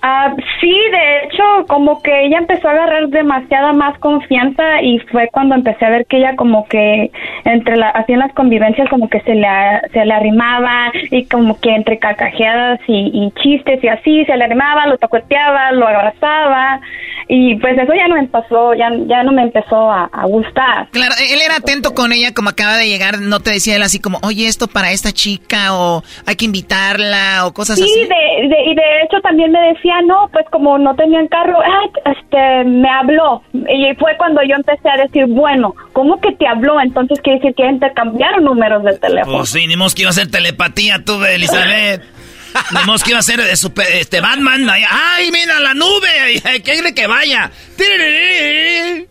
Ah, 0.00 0.32
sí, 0.60 0.70
de 0.92 1.24
hecho, 1.24 1.42
como 1.66 2.00
que 2.02 2.26
ella 2.26 2.38
empezó 2.38 2.68
a 2.68 2.72
agarrar 2.72 3.08
demasiada 3.08 3.72
más 3.72 3.98
confianza 3.98 4.80
y 4.80 5.00
fue 5.10 5.28
cuando 5.32 5.56
empecé 5.56 5.84
a 5.84 5.90
ver 5.90 6.06
que 6.06 6.18
ella 6.18 6.36
como 6.36 6.68
que 6.68 7.10
entre 7.44 7.76
la, 7.76 7.88
así 7.90 8.12
en 8.12 8.20
las 8.20 8.32
convivencias 8.32 8.88
como 8.90 9.08
que 9.08 9.20
se 9.22 9.34
le, 9.34 9.48
se 9.92 10.04
le 10.04 10.14
arrimaba 10.14 10.92
y 11.10 11.24
como 11.24 11.58
que 11.58 11.74
entre 11.74 11.98
cacajeadas 11.98 12.80
y, 12.86 13.32
chistes 13.42 13.82
y 13.82 13.88
así 13.88 14.24
se 14.24 14.36
le 14.36 14.44
arrimaba, 14.44 14.86
lo 14.86 14.98
toqueteaba, 14.98 15.72
lo 15.72 15.88
abrazaba 15.88 16.80
y 17.28 17.56
pues 17.56 17.76
eso 17.76 17.92
ya 17.94 18.08
no 18.08 18.14
me 18.14 18.26
pasó, 18.28 18.74
ya, 18.74 18.90
ya 19.06 19.22
no 19.22 19.32
me 19.32 19.42
empezó 19.42 19.90
a, 19.90 20.08
gustar. 20.28 20.88
Claro, 20.90 21.14
él 21.30 21.40
era 21.44 21.56
atento 21.56 21.94
con 21.94 22.12
ella 22.12 22.32
como 22.34 22.50
acaba 22.50 22.76
de 22.76 22.88
llegar, 22.88 23.20
no 23.20 23.40
te 23.40 23.50
decía 23.50 23.76
él 23.76 23.82
así 23.82 24.00
como, 24.00 24.18
oye, 24.22 24.46
esto 24.46 24.68
para 24.68 24.92
esta 24.92 25.12
chica 25.12 25.74
o 25.74 26.02
hay 26.26 26.36
que 26.36 26.44
invitarla 26.44 27.46
o 27.46 27.52
cosas 27.52 27.80
así. 27.80 27.88
Sí, 27.88 28.00
y 28.00 28.74
de 28.74 29.02
hecho 29.02 29.20
también 29.22 29.50
me 29.52 29.60
decía 29.72 29.87
no, 30.06 30.28
pues 30.32 30.46
como 30.50 30.78
no 30.78 30.94
tenían 30.94 31.28
carro, 31.28 31.58
este, 32.04 32.64
me 32.64 32.88
habló. 32.88 33.42
Y 33.52 33.94
fue 33.98 34.16
cuando 34.16 34.40
yo 34.42 34.56
empecé 34.56 34.88
a 34.88 35.02
decir, 35.02 35.26
bueno, 35.26 35.74
¿cómo 35.92 36.20
que 36.20 36.32
te 36.32 36.46
habló? 36.46 36.80
Entonces 36.80 37.20
quiere 37.20 37.38
decir 37.38 37.54
que 37.54 37.66
intercambiaron 37.66 38.44
números 38.44 38.84
de 38.84 38.98
teléfono. 38.98 39.38
Pues 39.38 39.50
sí, 39.50 39.66
ni 39.66 39.74
que 39.94 40.02
iba 40.02 40.10
a 40.10 40.14
ser 40.14 40.30
telepatía 40.30 41.02
tú, 41.04 41.22
Elizabeth. 41.24 42.02
ni 42.72 43.02
que 43.02 43.10
iba 43.10 43.18
a 43.18 43.22
ser 43.22 43.40
este 43.40 44.20
Batman. 44.20 44.68
Ay, 44.70 45.30
mira 45.30 45.60
la 45.60 45.74
nube, 45.74 46.40
¿qué 46.42 46.62
quiere 46.62 46.94
que 46.94 47.06
vaya? 47.06 47.50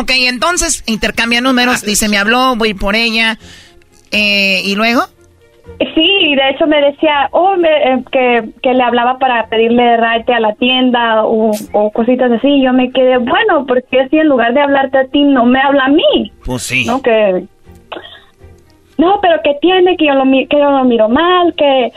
Ok, 0.00 0.12
entonces 0.14 0.84
intercambia 0.86 1.40
números, 1.40 1.82
dice, 1.82 2.08
me 2.08 2.18
habló, 2.18 2.54
voy 2.54 2.72
por 2.72 2.94
ella. 2.94 3.36
Eh, 4.12 4.62
¿Y 4.64 4.76
luego? 4.76 5.08
Sí, 5.94 6.34
de 6.34 6.50
hecho 6.50 6.66
me 6.66 6.80
decía, 6.80 7.28
oh, 7.30 7.54
eh, 7.54 8.02
que, 8.10 8.50
que, 8.62 8.74
le 8.74 8.82
hablaba 8.82 9.18
para 9.18 9.46
pedirle 9.46 9.96
rate 9.96 10.32
a 10.32 10.40
la 10.40 10.54
tienda 10.54 11.24
o, 11.24 11.52
cositas 11.92 12.32
así. 12.32 12.62
Yo 12.62 12.72
me 12.72 12.90
quedé, 12.90 13.18
bueno, 13.18 13.64
porque 13.66 14.08
si 14.08 14.18
en 14.18 14.28
lugar 14.28 14.54
de 14.54 14.60
hablarte 14.60 14.98
a 14.98 15.06
ti 15.06 15.22
no 15.22 15.44
me 15.44 15.60
habla 15.60 15.84
a 15.84 15.88
mí. 15.88 16.32
Pues 16.44 16.62
sí. 16.64 16.84
No, 16.84 17.00
que... 17.00 17.44
No, 18.96 19.20
pero 19.22 19.40
que 19.44 19.54
tiene, 19.60 19.96
que 19.96 20.06
yo 20.06 20.14
lo, 20.14 20.24
que 20.24 20.58
yo 20.58 20.70
lo 20.70 20.84
miro 20.84 21.08
mal, 21.08 21.54
que 21.54 21.92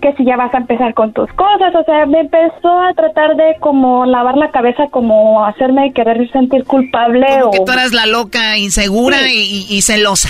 que 0.00 0.12
si 0.16 0.24
ya 0.26 0.36
vas 0.36 0.52
a 0.52 0.58
empezar 0.58 0.92
con 0.92 1.14
tus 1.14 1.32
cosas, 1.32 1.74
o 1.74 1.82
sea, 1.84 2.04
me 2.04 2.20
empezó 2.20 2.78
a 2.78 2.92
tratar 2.92 3.36
de 3.36 3.56
como 3.58 4.04
lavar 4.04 4.36
la 4.36 4.50
cabeza, 4.50 4.88
como 4.90 5.46
hacerme 5.46 5.94
querer 5.94 6.30
sentir 6.30 6.64
culpable 6.64 7.26
o... 7.42 7.50
Que 7.50 7.60
tú 7.64 7.72
eras 7.72 7.94
la 7.94 8.04
loca, 8.04 8.58
insegura 8.58 9.16
y 9.30 9.80
celosa. 9.80 10.28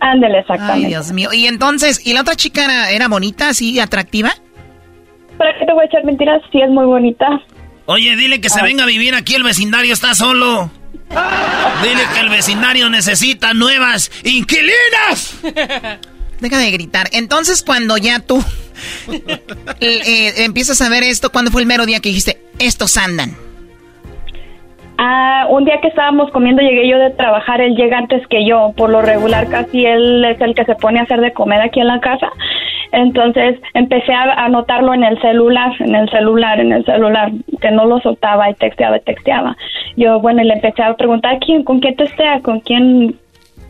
Ándele, 0.00 0.40
exactamente. 0.40 0.86
Ay, 0.86 0.92
Dios 0.92 1.12
mío. 1.12 1.30
Y 1.32 1.46
entonces, 1.46 2.06
¿y 2.06 2.12
la 2.12 2.20
otra 2.20 2.36
chica 2.36 2.64
era, 2.64 2.90
era 2.90 3.08
bonita, 3.08 3.48
así, 3.48 3.80
atractiva? 3.80 4.32
¿Para 5.36 5.58
qué 5.58 5.66
te 5.66 5.72
voy 5.72 5.82
a 5.82 5.86
echar 5.86 6.04
mentiras? 6.04 6.42
Sí, 6.52 6.60
es 6.60 6.70
muy 6.70 6.84
bonita. 6.84 7.26
Oye, 7.86 8.16
dile 8.16 8.40
que 8.40 8.50
se 8.50 8.62
venga 8.62 8.84
a 8.84 8.86
vivir 8.86 9.14
aquí, 9.14 9.34
el 9.34 9.42
vecindario 9.42 9.94
está 9.94 10.14
solo. 10.14 10.70
Dile 11.82 12.02
que 12.14 12.20
el 12.20 12.28
vecindario 12.28 12.90
necesita 12.90 13.54
nuevas 13.54 14.10
inquilinas. 14.24 15.38
Deja 16.40 16.58
de 16.58 16.70
gritar. 16.70 17.08
Entonces, 17.12 17.62
cuando 17.62 17.96
ya 17.96 18.20
tú 18.20 18.44
eh, 19.80 20.44
empiezas 20.44 20.80
a 20.82 20.88
ver 20.88 21.02
esto, 21.02 21.32
¿cuándo 21.32 21.50
fue 21.50 21.62
el 21.62 21.66
mero 21.66 21.86
día 21.86 22.00
que 22.00 22.10
dijiste, 22.10 22.42
estos 22.58 22.96
andan? 22.96 23.36
Ah, 25.00 25.46
un 25.48 25.64
día 25.64 25.80
que 25.80 25.86
estábamos 25.86 26.28
comiendo 26.32 26.60
llegué 26.60 26.88
yo 26.88 26.98
de 26.98 27.10
trabajar, 27.10 27.60
él 27.60 27.76
llega 27.76 27.98
antes 27.98 28.26
que 28.26 28.44
yo, 28.44 28.72
por 28.76 28.90
lo 28.90 29.00
regular 29.00 29.48
casi 29.48 29.86
él 29.86 30.24
es 30.24 30.40
el 30.40 30.56
que 30.56 30.64
se 30.64 30.74
pone 30.74 30.98
a 30.98 31.04
hacer 31.04 31.20
de 31.20 31.32
comer 31.32 31.60
aquí 31.60 31.78
en 31.78 31.86
la 31.86 32.00
casa. 32.00 32.32
Entonces 32.90 33.60
empecé 33.74 34.12
a 34.12 34.44
anotarlo 34.44 34.92
en 34.94 35.04
el 35.04 35.20
celular, 35.20 35.72
en 35.78 35.94
el 35.94 36.10
celular, 36.10 36.58
en 36.58 36.72
el 36.72 36.84
celular, 36.84 37.30
que 37.60 37.70
no 37.70 37.84
lo 37.84 38.00
soltaba 38.00 38.50
y 38.50 38.54
texteaba 38.54 38.96
y 38.96 39.00
texteaba. 39.02 39.56
Yo, 39.96 40.18
bueno, 40.20 40.42
le 40.42 40.54
empecé 40.54 40.82
a 40.82 40.94
preguntar 40.94 41.38
quién, 41.38 41.62
con 41.62 41.78
quién 41.78 41.94
testea, 41.94 42.40
con 42.40 42.58
quién 42.58 43.14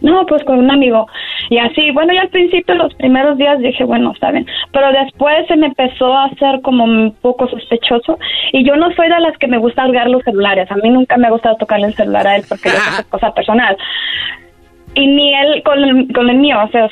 no, 0.01 0.25
pues 0.27 0.45
con 0.45 0.59
un 0.59 0.71
amigo. 0.71 1.07
Y 1.51 1.59
así, 1.59 1.91
bueno, 1.91 2.13
ya 2.13 2.23
al 2.23 2.29
principio, 2.29 2.75
los 2.75 2.95
primeros 2.95 3.37
días 3.37 3.59
dije, 3.59 3.85
bueno, 3.85 4.13
está 4.13 4.31
bien. 4.31 4.47
Pero 4.73 4.93
después 4.93 5.47
se 5.49 5.57
me 5.57 5.67
empezó 5.67 6.13
a 6.13 6.27
hacer 6.27 6.61
como 6.63 6.85
un 6.85 7.15
poco 7.21 7.49
sospechoso. 7.49 8.19
Y 8.53 8.65
yo 8.65 8.77
no 8.77 8.93
soy 8.95 9.09
de 9.09 9.21
las 9.21 9.37
que 9.39 9.49
me 9.49 9.59
gusta 9.59 9.83
cargar 9.83 10.09
los 10.09 10.23
celulares. 10.23 10.71
A 10.71 10.77
mí 10.77 10.91
nunca 10.91 11.17
me 11.17 11.27
ha 11.27 11.31
gustado 11.31 11.57
tocarle 11.57 11.89
el 11.89 11.95
celular 11.95 12.27
a 12.27 12.37
él 12.37 12.45
porque 12.49 12.69
es 12.69 13.07
cosa 13.11 13.33
personal. 13.33 13.77
Y 14.95 15.07
ni 15.07 15.35
él 15.35 15.63
con 15.65 15.83
el, 15.83 16.13
con 16.13 16.31
el 16.31 16.37
mío, 16.37 16.59
o 16.65 16.69
sea, 16.71 16.89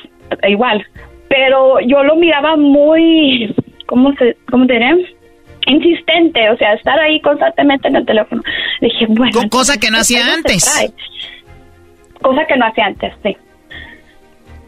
igual. 0.49 0.85
Pero 1.29 1.81
yo 1.81 2.03
lo 2.03 2.17
miraba 2.17 2.57
muy, 2.57 3.55
¿cómo 3.87 4.13
se, 4.15 4.37
cómo 4.51 4.67
te 4.67 4.75
diré? 4.75 5.17
insistente, 5.69 6.49
o 6.49 6.57
sea, 6.59 6.75
estar 6.75 6.97
ahí 7.01 7.21
constantemente 7.21 7.89
en 7.89 7.97
el 7.97 8.07
teléfono. 8.07 8.41
Dije, 8.81 9.07
bueno. 9.09 9.33
Con 9.33 9.49
cosa 9.49 9.77
que 9.79 9.91
no 9.91 9.99
hacía 9.99 10.21
antes 10.33 10.65
cosa 12.21 12.47
que 12.47 12.57
no 12.57 12.67
hacía 12.67 12.87
antes, 12.87 13.13
sí. 13.23 13.37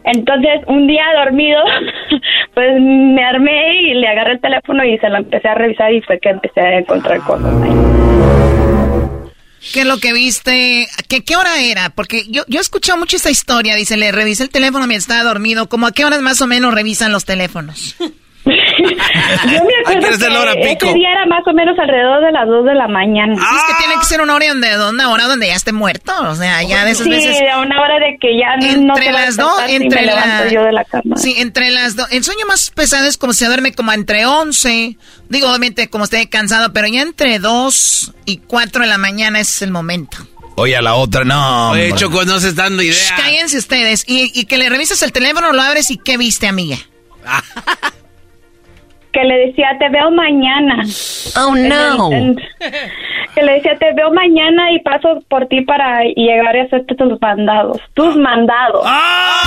Entonces, 0.05 0.61
un 0.67 0.87
día 0.87 1.03
dormido, 1.23 1.61
pues 2.53 2.81
me 2.81 3.23
armé 3.23 3.81
y 3.81 3.93
le 3.95 4.07
agarré 4.07 4.33
el 4.33 4.41
teléfono 4.41 4.83
y 4.83 4.97
se 4.97 5.09
lo 5.09 5.17
empecé 5.17 5.47
a 5.47 5.55
revisar 5.55 5.93
y 5.93 6.01
fue 6.01 6.19
que 6.19 6.29
empecé 6.29 6.61
a 6.61 6.79
encontrar 6.79 7.19
cosas 7.21 7.53
ahí. 7.61 7.69
¿Qué 9.73 9.81
es 9.81 9.85
lo 9.85 9.97
que 9.97 10.13
viste? 10.13 10.87
¿Qué, 11.09 11.23
qué 11.23 11.35
hora 11.35 11.61
era? 11.61 11.89
Porque 11.89 12.23
yo, 12.29 12.43
yo 12.47 12.59
he 12.59 12.61
escuchado 12.61 12.97
mucho 12.97 13.17
esta 13.17 13.29
historia. 13.29 13.75
Dice, 13.75 13.97
le 13.97 14.11
revisé 14.11 14.43
el 14.43 14.49
teléfono 14.49 14.87
mientras 14.87 15.09
estaba 15.09 15.23
dormido. 15.23 15.67
¿Cómo 15.67 15.85
a 15.85 15.91
qué 15.91 16.05
horas 16.05 16.21
más 16.21 16.41
o 16.41 16.47
menos 16.47 16.73
revisan 16.73 17.11
los 17.11 17.25
teléfonos? 17.25 17.95
Yo 18.45 19.63
me 19.63 19.73
acuerdo 19.83 20.07
que 20.53 20.71
ese 20.71 20.93
día 20.93 21.11
era 21.11 21.25
más 21.25 21.41
o 21.45 21.53
menos 21.53 21.77
alrededor 21.77 22.25
de 22.25 22.31
las 22.31 22.47
2 22.47 22.65
de 22.65 22.75
la 22.75 22.87
mañana. 22.87 23.33
Es 23.33 23.63
que 23.67 23.83
tiene 23.83 23.99
que 23.99 24.05
ser 24.05 24.21
una 24.21 24.35
hora 24.35 24.47
donde, 24.49 24.89
una 24.89 25.11
hora 25.11 25.25
donde 25.25 25.47
ya 25.47 25.55
esté 25.55 25.71
muerto, 25.71 26.13
o 26.21 26.35
sea, 26.35 26.63
ya 26.63 26.85
de 26.85 26.91
esas 26.91 27.03
sí, 27.03 27.09
veces... 27.09 27.37
Sí, 27.37 27.43
una 27.43 27.81
hora 27.81 27.99
de 27.99 28.17
que 28.19 28.39
ya 28.39 28.55
entre 28.55 29.11
no 29.11 29.11
las 29.11 29.37
dos, 29.37 29.53
entre 29.67 30.05
la... 30.05 30.47
yo 30.49 30.63
de 30.63 30.71
la 30.71 30.83
cama. 30.85 31.17
Sí, 31.17 31.35
entre 31.37 31.71
las 31.71 31.95
dos. 31.95 32.07
El 32.11 32.23
sueño 32.23 32.45
más 32.47 32.71
pesado 32.71 33.05
es 33.05 33.17
como 33.17 33.33
se 33.33 33.45
duerme 33.45 33.73
como 33.73 33.91
entre 33.91 34.25
11, 34.25 34.97
digo, 35.29 35.49
obviamente 35.49 35.89
como 35.89 36.05
esté 36.05 36.29
cansado, 36.29 36.71
pero 36.73 36.87
ya 36.87 37.01
entre 37.01 37.39
2 37.39 38.13
y 38.25 38.37
4 38.37 38.83
de 38.83 38.87
la 38.87 38.97
mañana 38.97 39.39
es 39.39 39.61
el 39.61 39.71
momento. 39.71 40.17
Oye, 40.55 40.75
a 40.75 40.81
la 40.81 40.95
otra, 40.95 41.23
no. 41.23 41.71
Oye, 41.71 41.93
Choco, 41.95 42.25
no 42.25 42.39
se 42.39 42.49
están 42.49 42.69
dando 42.69 42.83
idea. 42.83 43.15
cállense 43.15 43.57
ustedes. 43.57 44.03
Y, 44.07 44.31
y 44.37 44.45
que 44.45 44.57
le 44.57 44.69
revisas 44.69 45.01
el 45.03 45.13
teléfono, 45.13 45.53
lo 45.53 45.61
abres 45.61 45.89
y 45.89 45.97
¿qué 45.97 46.17
viste, 46.17 46.47
amiga? 46.47 46.77
que 49.11 49.23
le 49.23 49.47
decía, 49.47 49.67
te 49.79 49.89
veo 49.89 50.11
mañana. 50.11 50.83
Oh, 51.37 51.55
no. 51.55 52.09
que 53.35 53.43
le 53.43 53.53
decía, 53.53 53.75
te 53.77 53.93
veo 53.93 54.11
mañana 54.11 54.71
y 54.71 54.79
paso 54.79 55.23
por 55.27 55.47
ti 55.47 55.61
para 55.61 56.03
llegar 56.03 56.55
a 56.55 56.63
hacerte 56.63 56.95
tus 56.95 57.19
mandados. 57.19 57.79
Tus 57.93 58.15
mandados. 58.15 58.83
¡Ah, 58.85 59.43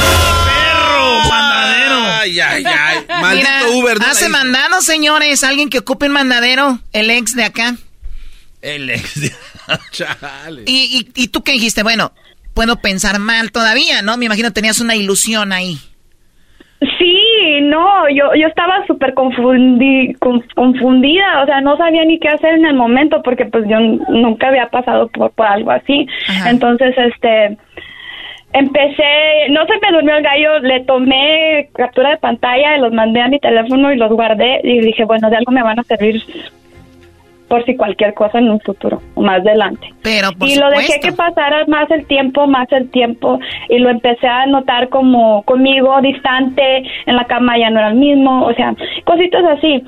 perro! 0.47 1.29
¡Mandadero! 1.29 1.95
Ay, 2.21 2.41
ay, 2.41 2.65
ay. 2.65 2.99
Maldito 3.21 3.49
Uber. 3.75 3.97
hace 4.09 4.29
mandados, 4.29 4.85
señores. 4.85 5.45
Alguien 5.45 5.71
que 5.71 5.79
ocupe 5.79 6.07
un 6.07 6.13
mandadero. 6.13 6.79
El 6.93 7.11
ex 7.11 7.35
de 7.35 7.45
acá. 7.45 7.77
El 8.61 8.91
ex 8.91 9.21
de... 9.21 9.33
Chale. 9.93 10.63
¿Y, 10.67 11.09
y, 11.15 11.23
¿Y 11.23 11.29
tú 11.29 11.43
qué 11.43 11.53
dijiste? 11.53 11.83
Bueno, 11.83 12.13
puedo 12.55 12.77
pensar 12.77 13.19
mal 13.19 13.53
todavía, 13.53 14.03
¿no? 14.03 14.17
Me 14.17 14.27
imagino 14.27 14.53
tenías 14.53 14.81
una 14.81 14.97
ilusión 14.97 15.53
ahí. 15.53 15.79
Sí, 16.99 17.12
Sí, 17.53 17.61
no, 17.61 18.09
yo, 18.09 18.35
yo 18.35 18.47
estaba 18.47 18.87
súper 18.87 19.13
confundi, 19.15 20.15
con- 20.15 20.43
confundida, 20.55 21.43
o 21.43 21.47
sea, 21.47 21.61
no 21.61 21.77
sabía 21.77 22.05
ni 22.05 22.19
qué 22.19 22.29
hacer 22.29 22.55
en 22.55 22.65
el 22.67 22.75
momento 22.75 23.23
porque 23.23 23.45
pues 23.47 23.65
yo 23.69 23.79
nunca 23.81 24.49
había 24.49 24.67
pasado 24.69 25.09
por, 25.09 25.31
por 25.33 25.47
algo 25.47 25.71
así. 25.71 26.07
Entonces, 26.49 26.95
este, 26.97 27.57
empecé, 28.53 29.49
no 29.51 29.67
se 29.67 29.73
me 29.83 29.93
durmió 29.97 30.17
el 30.17 30.23
gallo, 30.23 30.59
le 30.61 30.81
tomé 30.85 31.69
captura 31.75 32.11
de 32.11 32.17
pantalla 32.19 32.77
y 32.77 32.81
los 32.81 32.93
mandé 32.93 33.21
a 33.21 33.29
mi 33.29 33.39
teléfono 33.39 33.93
y 33.93 33.97
los 33.97 34.11
guardé 34.13 34.61
y 34.63 34.81
dije, 34.81 35.05
bueno, 35.05 35.29
de 35.31 35.37
algo 35.37 35.53
me 35.53 35.63
van 35.63 35.79
a 35.79 35.83
servir 35.85 36.23
por 37.53 37.67
si 37.67 37.77
cualquier 37.77 38.15
cosa 38.15 38.39
en 38.39 38.49
un 38.49 38.59
futuro 38.61 39.03
o 39.15 39.21
más 39.21 39.41
adelante. 39.43 39.93
Pero 40.01 40.33
por 40.33 40.49
y 40.49 40.55
lo 40.55 40.71
dejé 40.71 40.85
supuesto. 40.95 41.07
que 41.09 41.13
pasara 41.13 41.67
más 41.67 41.91
el 41.91 42.07
tiempo, 42.07 42.47
más 42.47 42.67
el 42.73 42.91
tiempo, 42.91 43.39
y 43.69 43.79
lo 43.79 43.91
empecé 43.91 44.27
a 44.27 44.47
notar 44.47 44.89
como 44.89 45.43
conmigo, 45.43 46.01
distante, 46.01 46.79
en 47.05 47.15
la 47.15 47.27
cama 47.27 47.59
ya 47.59 47.69
no 47.69 47.79
era 47.81 47.89
el 47.91 47.97
mismo, 47.97 48.47
o 48.47 48.55
sea, 48.55 48.75
cositas 49.05 49.45
así. 49.59 49.85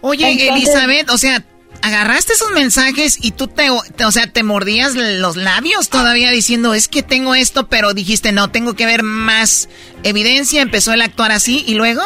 Oye, 0.00 0.28
Entonces- 0.32 0.50
Elizabeth, 0.50 1.10
o 1.10 1.16
sea, 1.16 1.38
agarraste 1.80 2.32
esos 2.32 2.50
mensajes 2.50 3.24
y 3.24 3.30
tú 3.30 3.46
te, 3.46 3.68
te- 3.96 4.04
o 4.04 4.10
sea, 4.10 4.26
te 4.26 4.42
mordías 4.42 4.96
los 4.96 5.36
labios 5.36 5.90
todavía 5.90 6.32
diciendo, 6.32 6.74
es 6.74 6.88
que 6.88 7.04
tengo 7.04 7.36
esto, 7.36 7.68
pero 7.68 7.94
dijiste, 7.94 8.32
no, 8.32 8.50
tengo 8.50 8.74
que 8.74 8.84
ver 8.86 9.04
más 9.04 9.68
evidencia, 10.02 10.60
empezó 10.60 10.92
él 10.92 11.02
a 11.02 11.04
actuar 11.04 11.30
así 11.30 11.62
y 11.68 11.74
luego... 11.74 12.02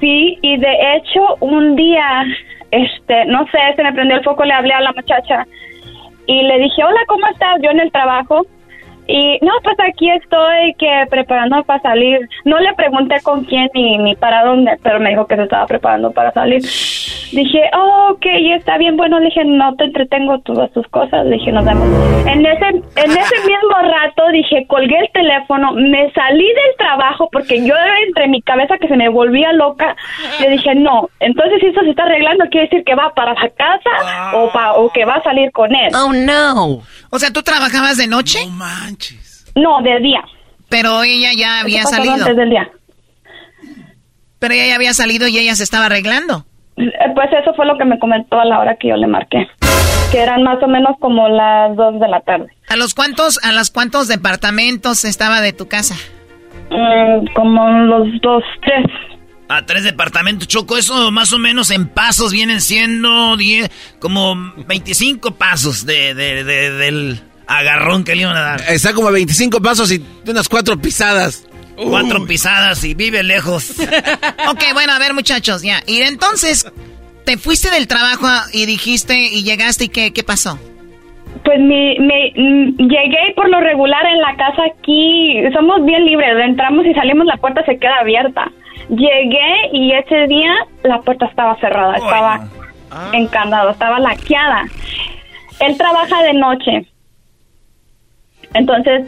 Sí, 0.00 0.36
y 0.42 0.56
de 0.58 0.74
hecho, 0.96 1.20
un 1.38 1.76
día, 1.76 2.24
este, 2.72 3.26
no 3.26 3.44
sé, 3.52 3.58
se 3.76 3.82
me 3.82 3.92
prendió 3.92 4.16
el 4.16 4.24
foco, 4.24 4.44
le 4.44 4.54
hablé 4.54 4.72
a 4.72 4.80
la 4.80 4.92
muchacha 4.92 5.46
y 6.26 6.42
le 6.42 6.58
dije, 6.58 6.82
hola, 6.82 7.00
¿cómo 7.06 7.26
estás? 7.28 7.60
Yo 7.62 7.70
en 7.70 7.80
el 7.80 7.92
trabajo. 7.92 8.46
Y 9.06 9.38
no, 9.42 9.52
pues 9.64 9.76
aquí 9.88 10.10
estoy 10.10 10.74
que 10.78 11.04
preparando 11.10 11.62
para 11.64 11.80
salir. 11.82 12.20
No 12.44 12.58
le 12.60 12.72
pregunté 12.74 13.16
con 13.22 13.44
quién 13.44 13.68
ni, 13.74 13.98
ni 13.98 14.14
para 14.16 14.44
dónde, 14.44 14.78
pero 14.82 15.00
me 15.00 15.10
dijo 15.10 15.26
que 15.26 15.36
se 15.36 15.42
estaba 15.42 15.66
preparando 15.66 16.12
para 16.12 16.32
salir. 16.32 16.62
Dije, 16.62 17.60
oh, 17.74 18.10
ok, 18.12 18.26
está 18.56 18.76
bien. 18.78 18.96
Bueno, 18.96 19.18
le 19.18 19.26
dije, 19.26 19.44
no 19.44 19.74
te 19.76 19.84
entretengo 19.84 20.38
todas 20.40 20.70
tus 20.72 20.86
cosas. 20.88 21.24
Le 21.26 21.36
dije, 21.36 21.50
nos 21.50 21.64
vemos. 21.64 21.88
En 22.26 22.44
ese, 22.46 22.66
en 22.68 23.10
ese 23.10 23.36
mismo 23.46 23.76
rato 23.82 24.22
dije, 24.32 24.66
colgué 24.68 24.98
el 24.98 25.10
teléfono, 25.12 25.72
me 25.72 26.10
salí 26.12 26.46
del 26.46 26.76
trabajo 26.78 27.28
porque 27.32 27.64
yo 27.66 27.74
entre 28.06 28.28
mi 28.28 28.40
cabeza 28.42 28.76
que 28.78 28.86
se 28.88 28.96
me 28.96 29.08
volvía 29.08 29.52
loca, 29.54 29.96
le 30.40 30.50
dije, 30.50 30.74
no, 30.74 31.08
entonces 31.20 31.58
si 31.60 31.66
esto 31.68 31.80
se 31.82 31.90
está 31.90 32.04
arreglando, 32.04 32.44
quiere 32.50 32.66
decir 32.68 32.84
que 32.84 32.94
va 32.94 33.12
para 33.14 33.32
la 33.34 33.48
casa 33.48 34.34
o, 34.36 34.50
pa- 34.52 34.74
o 34.74 34.90
que 34.92 35.04
va 35.04 35.14
a 35.16 35.22
salir 35.22 35.50
con 35.52 35.74
él. 35.74 35.90
Oh, 35.94 36.12
no. 36.12 36.82
O 37.10 37.18
sea, 37.18 37.30
¿tú 37.30 37.42
trabajabas 37.42 37.96
de 37.96 38.06
noche? 38.06 38.38
No 38.46 38.91
manches. 38.92 39.44
No, 39.54 39.82
de 39.82 39.98
día. 40.00 40.22
Pero 40.68 41.02
ella 41.02 41.30
ya 41.36 41.60
había 41.60 41.82
salido. 41.84 42.14
antes 42.14 42.36
del 42.36 42.50
día. 42.50 42.70
Pero 44.38 44.54
ella 44.54 44.66
ya 44.68 44.74
había 44.76 44.94
salido 44.94 45.28
y 45.28 45.38
ella 45.38 45.54
se 45.54 45.62
estaba 45.64 45.86
arreglando. 45.86 46.46
Eh, 46.76 46.84
Pues 47.14 47.28
eso 47.40 47.52
fue 47.54 47.66
lo 47.66 47.76
que 47.78 47.84
me 47.84 47.98
comentó 47.98 48.40
a 48.40 48.44
la 48.44 48.58
hora 48.58 48.76
que 48.76 48.88
yo 48.88 48.96
le 48.96 49.06
marqué, 49.06 49.46
que 50.10 50.18
eran 50.18 50.42
más 50.42 50.62
o 50.62 50.66
menos 50.68 50.96
como 51.00 51.28
las 51.28 51.76
dos 51.76 52.00
de 52.00 52.08
la 52.08 52.20
tarde. 52.20 52.46
¿A 52.68 52.76
los 52.76 52.94
cuántos, 52.94 53.38
a 53.44 53.52
los 53.52 53.70
cuántos 53.70 54.08
departamentos 54.08 55.04
estaba 55.04 55.40
de 55.42 55.52
tu 55.52 55.68
casa? 55.68 55.94
Mm, 56.70 57.26
como 57.34 57.68
los 57.68 58.08
dos, 58.22 58.42
tres. 58.64 58.86
A 59.48 59.66
tres 59.66 59.84
departamentos, 59.84 60.48
Choco, 60.48 60.78
eso 60.78 61.10
más 61.10 61.32
o 61.34 61.38
menos 61.38 61.70
en 61.70 61.86
pasos 61.86 62.32
vienen 62.32 62.62
siendo 62.62 63.36
10, 63.36 63.70
como 64.00 64.34
25 64.66 65.32
pasos 65.32 65.84
de, 65.84 66.14
de- 66.14 66.42
de- 66.42 66.70
del 66.70 67.20
agarrón 67.58 68.04
que 68.04 68.14
le 68.14 68.22
iban 68.22 68.36
a 68.36 68.40
dar. 68.40 68.60
Está 68.68 68.92
como 68.92 69.08
a 69.08 69.12
25 69.12 69.60
pasos 69.60 69.92
y 69.92 70.04
unas 70.26 70.48
cuatro 70.48 70.76
pisadas. 70.78 71.46
Cuatro 71.76 72.26
pisadas 72.26 72.84
y 72.84 72.94
vive 72.94 73.22
lejos. 73.22 73.70
ok, 74.50 74.62
bueno, 74.74 74.92
a 74.92 74.98
ver 74.98 75.14
muchachos, 75.14 75.62
ya. 75.62 75.82
Y 75.86 76.02
entonces, 76.02 76.70
te 77.24 77.38
fuiste 77.38 77.70
del 77.70 77.88
trabajo 77.88 78.26
y 78.52 78.66
dijiste 78.66 79.14
y 79.18 79.42
llegaste 79.42 79.84
y 79.84 79.88
qué, 79.88 80.12
qué 80.12 80.22
pasó? 80.22 80.58
Pues 81.44 81.58
mi, 81.58 81.98
me, 81.98 82.32
mm, 82.36 82.76
llegué 82.76 83.32
por 83.34 83.48
lo 83.48 83.60
regular 83.60 84.04
en 84.06 84.18
la 84.20 84.36
casa 84.36 84.62
aquí 84.70 85.38
somos 85.52 85.84
bien 85.84 86.04
libres, 86.04 86.36
entramos 86.44 86.86
y 86.86 86.92
salimos, 86.94 87.26
la 87.26 87.36
puerta 87.36 87.64
se 87.64 87.78
queda 87.78 87.98
abierta. 88.00 88.50
Llegué 88.88 89.70
y 89.72 89.92
ese 89.92 90.26
día 90.26 90.52
la 90.82 91.00
puerta 91.00 91.26
estaba 91.26 91.56
cerrada, 91.58 91.94
estaba 91.96 92.48
encandado, 93.12 93.70
estaba 93.70 93.98
laqueada. 93.98 94.64
Él 95.60 95.76
trabaja 95.78 96.22
de 96.22 96.34
noche. 96.34 96.91
Entonces, 98.54 99.06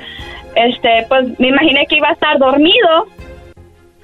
este, 0.57 1.05
pues 1.09 1.39
me 1.39 1.49
imaginé 1.49 1.87
que 1.87 1.97
iba 1.97 2.09
a 2.09 2.13
estar 2.13 2.39
dormido. 2.39 3.07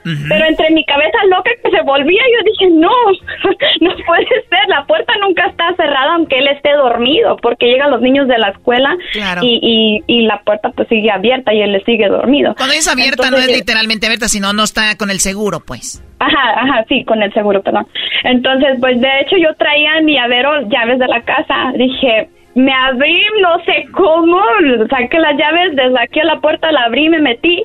Pero 0.02 0.46
entre 0.46 0.70
mi 0.70 0.82
cabeza 0.86 1.18
loca 1.28 1.50
que 1.62 1.70
se 1.70 1.82
volvía, 1.82 2.22
yo 2.32 2.50
dije, 2.50 2.70
no, 2.74 2.88
no 3.82 4.04
puede 4.06 4.26
ser, 4.48 4.68
la 4.68 4.86
puerta 4.86 5.12
nunca 5.20 5.46
está 5.46 5.74
cerrada 5.76 6.14
aunque 6.14 6.38
él 6.38 6.48
esté 6.48 6.72
dormido, 6.72 7.36
porque 7.36 7.66
llegan 7.66 7.90
los 7.90 8.00
niños 8.00 8.26
de 8.26 8.38
la 8.38 8.48
escuela 8.48 8.96
Claro. 9.12 9.42
y, 9.44 9.60
y, 9.62 10.02
y 10.06 10.22
la 10.22 10.40
puerta 10.40 10.70
pues 10.70 10.88
sigue 10.88 11.10
abierta 11.10 11.52
y 11.52 11.60
él 11.60 11.72
le 11.72 11.84
sigue 11.84 12.08
dormido. 12.08 12.54
Cuando 12.56 12.74
es 12.74 12.88
abierta 12.88 13.30
no 13.30 13.36
es 13.36 13.48
literalmente 13.48 14.06
abierta, 14.06 14.28
sino 14.28 14.54
no 14.54 14.64
está 14.64 14.96
con 14.96 15.10
el 15.10 15.20
seguro, 15.20 15.60
pues. 15.60 16.02
Ajá, 16.18 16.50
ajá, 16.56 16.84
sí, 16.88 17.04
con 17.04 17.22
el 17.22 17.32
seguro, 17.34 17.62
perdón. 17.62 17.86
Entonces, 18.24 18.78
pues 18.80 18.98
de 19.02 19.20
hecho 19.20 19.36
yo 19.36 19.54
traía 19.56 20.00
mi 20.02 20.14
llavero 20.14 20.62
llaves 20.70 20.98
de 20.98 21.08
la 21.08 21.20
casa. 21.22 21.72
Dije, 21.76 22.30
me 22.54 22.72
abrí, 22.72 23.22
no 23.40 23.62
sé 23.64 23.86
cómo, 23.92 24.40
saqué 24.88 25.18
las 25.18 25.36
llaves, 25.36 25.76
desde 25.76 26.02
aquí 26.02 26.20
a 26.20 26.24
la 26.24 26.40
puerta 26.40 26.72
la 26.72 26.84
abrí, 26.84 27.08
me 27.08 27.20
metí 27.20 27.62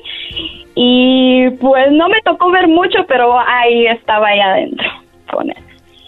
y 0.74 1.50
pues 1.60 1.90
no 1.92 2.08
me 2.08 2.20
tocó 2.22 2.50
ver 2.50 2.68
mucho, 2.68 2.98
pero 3.08 3.38
ahí 3.38 3.86
estaba 3.86 4.28
ahí 4.28 4.40
adentro 4.40 4.88
con 5.30 5.50
él. 5.50 5.56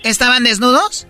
¿Estaban 0.05 0.45
desnudos? 0.45 1.09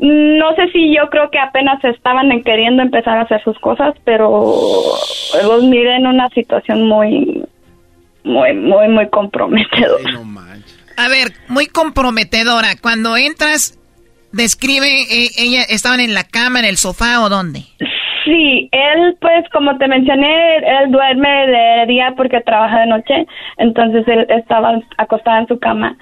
No 0.00 0.54
sé 0.56 0.70
si 0.72 0.94
yo 0.94 1.08
creo 1.08 1.30
que 1.30 1.38
apenas 1.38 1.82
estaban 1.84 2.30
en 2.32 2.42
queriendo 2.42 2.82
empezar 2.82 3.16
a 3.18 3.22
hacer 3.22 3.42
sus 3.44 3.58
cosas, 3.60 3.94
pero 4.04 4.54
los 5.44 5.62
miré 5.64 5.96
en 5.96 6.06
una 6.06 6.28
situación 6.30 6.86
muy, 6.86 7.44
muy, 8.24 8.52
muy, 8.54 8.88
muy 8.88 9.08
comprometedora. 9.08 10.20
A 10.96 11.08
ver, 11.08 11.32
muy 11.48 11.66
comprometedora. 11.66 12.76
Cuando 12.80 13.16
entras, 13.16 13.78
describe, 14.34 14.86
eh, 14.86 15.30
ella, 15.38 15.62
¿estaban 15.68 16.00
en 16.00 16.12
la 16.12 16.24
cama, 16.24 16.58
en 16.58 16.66
el 16.66 16.76
sofá 16.76 17.22
o 17.22 17.28
dónde? 17.28 17.60
Sí, 18.24 18.68
él 18.72 19.16
pues 19.20 19.44
como 19.52 19.76
te 19.78 19.86
mencioné, 19.86 20.56
él 20.56 20.90
duerme 20.90 21.46
de 21.46 21.86
día 21.86 22.14
porque 22.16 22.40
trabaja 22.40 22.80
de 22.80 22.86
noche, 22.86 23.26
entonces 23.58 24.06
él 24.08 24.26
estaba 24.30 24.78
acostada 24.96 25.40
en 25.40 25.46
su 25.46 25.58
cama. 25.58 25.96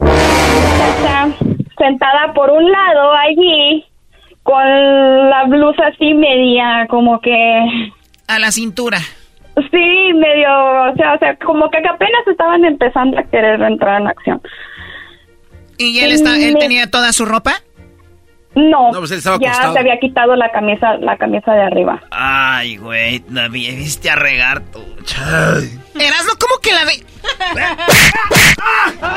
Está 0.00 1.28
sentada 1.78 2.32
por 2.34 2.50
un 2.50 2.70
lado 2.70 3.12
allí 3.14 3.84
con 4.42 4.64
la 5.30 5.44
blusa 5.44 5.86
así 5.86 6.14
media 6.14 6.86
como 6.88 7.20
que 7.20 7.92
A 8.28 8.38
la 8.38 8.50
cintura. 8.50 8.98
sí, 9.70 10.12
medio, 10.14 10.50
o 10.90 10.94
sea, 10.96 11.14
o 11.14 11.18
sea, 11.18 11.36
como 11.36 11.70
que 11.70 11.78
apenas 11.78 12.26
estaban 12.26 12.64
empezando 12.64 13.18
a 13.18 13.24
querer 13.24 13.60
entrar 13.60 14.00
en 14.00 14.08
acción. 14.08 14.40
¿Y 15.78 15.98
él, 16.00 16.12
está, 16.12 16.36
él 16.36 16.54
Me- 16.54 16.60
tenía 16.60 16.90
toda 16.90 17.12
su 17.12 17.24
ropa? 17.24 17.54
No, 18.54 18.92
No, 18.92 18.98
pues 18.98 19.10
él 19.12 19.18
estaba 19.18 19.38
ya 19.40 19.48
acostado. 19.50 19.72
se 19.72 19.78
había 19.80 19.98
quitado 19.98 20.36
la 20.36 20.50
camisa, 20.52 20.96
la 20.98 21.16
camisa 21.16 21.52
de 21.54 21.62
arriba. 21.62 22.02
Ay, 22.10 22.76
güey, 22.76 23.24
la 23.30 23.48
vi- 23.48 23.74
viste 23.74 24.10
a 24.10 24.14
regar 24.14 24.60
tú. 24.70 24.80
Erasmo, 25.98 26.32
¿cómo 26.38 26.58
que 26.62 26.72
la 26.74 26.84
ve? 26.84 27.02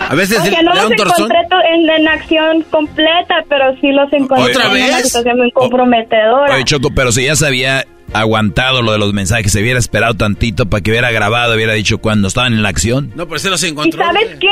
A 0.10 0.16
veces 0.16 0.38
Aunque 0.40 0.56
le 0.56 0.64
no 0.64 0.74
los 0.74 0.92
encontré 0.92 1.38
en, 1.74 1.90
en 1.90 2.08
acción 2.08 2.62
completa, 2.70 3.44
pero 3.50 3.76
sí 3.82 3.92
los 3.92 4.12
encontré 4.14 4.52
¿Otra 4.52 4.66
en 4.66 4.72
una 4.72 4.98
vez? 4.98 5.06
situación 5.08 5.38
muy 5.38 5.52
comprometedora. 5.52 6.54
Oye, 6.56 6.64
Choco, 6.64 6.90
pero 6.96 7.12
si 7.12 7.26
ya 7.26 7.36
se 7.36 7.46
había 7.48 7.86
aguantado 8.20 8.82
lo 8.82 8.92
de 8.92 8.98
los 9.00 9.14
mensajes, 9.14 9.52
se 9.52 9.62
hubiera 9.62 9.80
esperado 9.80 10.14
tantito 10.16 10.66
para 10.68 10.82
que 10.82 10.92
hubiera 10.92 11.12
grabado, 11.12 11.56
hubiera 11.56 11.74
dicho 11.74 11.98
cuando 12.00 12.28
estaban 12.28 12.54
en 12.54 12.64
la 12.64 12.70
acción. 12.70 13.12
No, 13.16 13.28
pero 13.28 13.40
se 13.40 13.50
los 13.50 13.64
¿Y 13.64 13.68
encontró. 13.70 14.04
sabes 14.04 14.36
qué? 14.40 14.48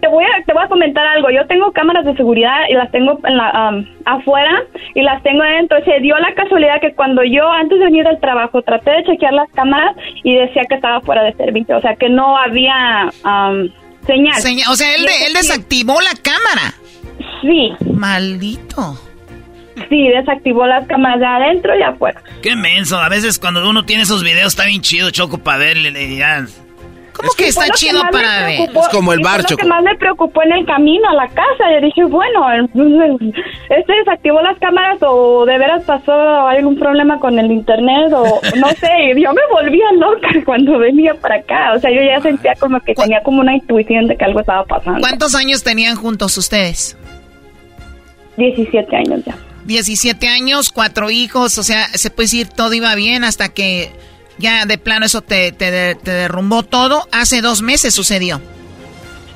Te 0.00 0.08
voy, 0.08 0.24
a, 0.24 0.44
te 0.46 0.52
voy 0.54 0.62
a 0.64 0.68
comentar 0.68 1.06
algo. 1.06 1.28
Yo 1.30 1.46
tengo 1.46 1.70
cámaras 1.72 2.04
de 2.06 2.16
seguridad 2.16 2.56
y 2.70 2.74
las 2.74 2.90
tengo 2.90 3.18
en 3.24 3.36
la, 3.36 3.50
am, 3.50 3.86
afuera 4.06 4.62
y 4.94 5.02
las 5.02 5.22
tengo 5.22 5.42
adentro. 5.42 5.76
Se 5.84 6.00
dio 6.00 6.16
la 6.18 6.32
casualidad 6.34 6.80
que 6.80 6.94
cuando 6.94 7.22
yo, 7.22 7.46
antes 7.50 7.78
de 7.78 7.84
venir 7.84 8.06
al 8.06 8.18
trabajo, 8.20 8.62
traté 8.62 8.90
de 8.92 9.04
chequear 9.04 9.34
las 9.34 9.50
cámaras 9.50 9.94
y 10.24 10.34
decía 10.34 10.62
que 10.68 10.76
estaba 10.76 11.00
fuera 11.02 11.22
de 11.22 11.34
servicio. 11.34 11.76
O 11.76 11.80
sea, 11.82 11.96
que 11.96 12.08
no 12.08 12.36
había 12.38 13.10
am, 13.24 13.68
señal. 14.06 14.34
Seña- 14.40 14.70
o 14.70 14.74
sea, 14.76 14.94
él, 14.94 15.02
Y 15.02 15.06
de- 15.06 15.26
él 15.26 15.32
desactivó 15.34 16.00
la 16.00 16.12
cámara. 16.22 16.74
Sí. 17.42 17.72
Maldito. 17.92 18.98
Sí, 19.88 20.08
desactivó 20.08 20.66
las 20.66 20.86
cámaras 20.86 21.20
de 21.20 21.26
adentro 21.26 21.76
y 21.78 21.82
afuera. 21.82 22.22
Qué 22.42 22.54
menso. 22.56 22.98
A 22.98 23.08
veces 23.08 23.38
cuando 23.38 23.68
uno 23.68 23.84
tiene 23.84 24.02
esos 24.02 24.22
videos 24.22 24.48
está 24.48 24.66
bien 24.66 24.82
chido, 24.82 25.10
Choco, 25.10 25.38
para 25.38 25.58
verle. 25.58 25.90
le- 25.90 26.16
ya. 26.16 26.44
¿Cómo 27.12 27.32
que 27.36 27.48
está 27.48 27.68
chido 27.74 28.00
para 28.10 28.46
ver? 28.46 28.60
Es 28.74 28.88
como 28.90 29.12
el 29.12 29.20
bar, 29.20 29.42
Lo 29.50 29.56
que 29.56 29.66
más 29.66 29.82
me 29.82 29.94
preocupó 29.96 30.42
en 30.42 30.52
el 30.52 30.64
camino 30.64 31.06
a 31.10 31.14
la 31.14 31.28
casa. 31.28 31.64
Yo 31.74 31.84
dije, 31.84 32.04
bueno, 32.04 32.46
este 33.68 33.92
desactivó 33.92 34.40
las 34.40 34.58
cámaras 34.58 34.96
o 35.02 35.44
de 35.44 35.58
veras 35.58 35.82
pasó 35.84 36.12
algún 36.48 36.78
problema 36.78 37.18
con 37.20 37.38
el 37.38 37.50
internet 37.52 38.10
o 38.14 38.40
no 38.56 38.68
sé. 38.70 38.88
Yo 39.22 39.34
me 39.34 39.42
volvía 39.52 39.84
loca 39.98 40.28
cuando 40.46 40.78
venía 40.78 41.12
para 41.14 41.36
acá. 41.36 41.74
O 41.74 41.78
sea, 41.78 41.90
yo 41.90 42.00
ya 42.02 42.20
sentía 42.22 42.54
como 42.58 42.80
que 42.80 42.94
tenía 42.94 43.20
como 43.22 43.40
una 43.42 43.54
intuición 43.54 44.06
de 44.06 44.16
que 44.16 44.24
algo 44.24 44.40
estaba 44.40 44.64
pasando. 44.64 45.00
¿Cuántos 45.00 45.34
años 45.34 45.62
tenían 45.62 45.96
juntos 45.96 46.38
ustedes? 46.38 46.96
17 48.38 48.96
años 48.96 49.20
ya. 49.26 49.34
17 49.70 50.26
años, 50.26 50.72
cuatro 50.72 51.10
hijos, 51.10 51.56
o 51.56 51.62
sea, 51.62 51.86
se 51.94 52.10
puede 52.10 52.24
decir 52.24 52.48
todo 52.48 52.74
iba 52.74 52.92
bien 52.96 53.22
hasta 53.22 53.54
que 53.54 53.92
ya 54.36 54.66
de 54.66 54.78
plano 54.78 55.06
eso 55.06 55.20
te, 55.20 55.52
te, 55.52 55.70
derrumbó 56.04 56.64
todo. 56.64 57.02
Hace 57.12 57.40
dos 57.40 57.62
meses 57.62 57.94
sucedió. 57.94 58.40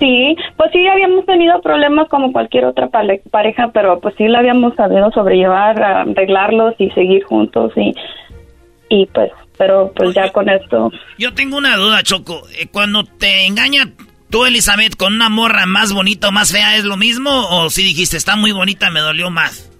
Sí, 0.00 0.36
pues 0.56 0.72
sí 0.72 0.84
habíamos 0.88 1.24
tenido 1.24 1.62
problemas 1.62 2.08
como 2.08 2.32
cualquier 2.32 2.64
otra 2.64 2.88
pareja, 2.88 3.70
pero 3.72 4.00
pues 4.00 4.16
sí 4.18 4.26
la 4.26 4.40
habíamos 4.40 4.74
sabido 4.74 5.08
sobrellevar, 5.12 5.80
arreglarlos 5.80 6.74
y 6.78 6.90
seguir 6.90 7.22
juntos 7.22 7.72
y, 7.76 7.94
y 8.88 9.06
pues, 9.06 9.30
pero 9.56 9.92
pues 9.94 10.14
ya 10.14 10.32
con 10.32 10.48
esto. 10.48 10.90
Yo 11.16 11.32
tengo 11.32 11.58
una 11.58 11.76
duda, 11.76 12.02
Choco. 12.02 12.42
Eh, 12.58 12.66
cuando 12.72 13.04
te 13.04 13.46
engaña 13.46 13.92
tú, 14.30 14.44
Elizabeth, 14.44 14.96
con 14.96 15.14
una 15.14 15.28
morra 15.28 15.64
más 15.64 15.92
bonita 15.92 16.28
o 16.28 16.32
más 16.32 16.50
fea, 16.50 16.76
¿es 16.76 16.84
lo 16.84 16.96
mismo? 16.96 17.30
¿O 17.50 17.70
si 17.70 17.84
dijiste, 17.84 18.16
está 18.16 18.34
muy 18.34 18.50
bonita, 18.50 18.90
me 18.90 18.98
dolió 18.98 19.30
más? 19.30 19.73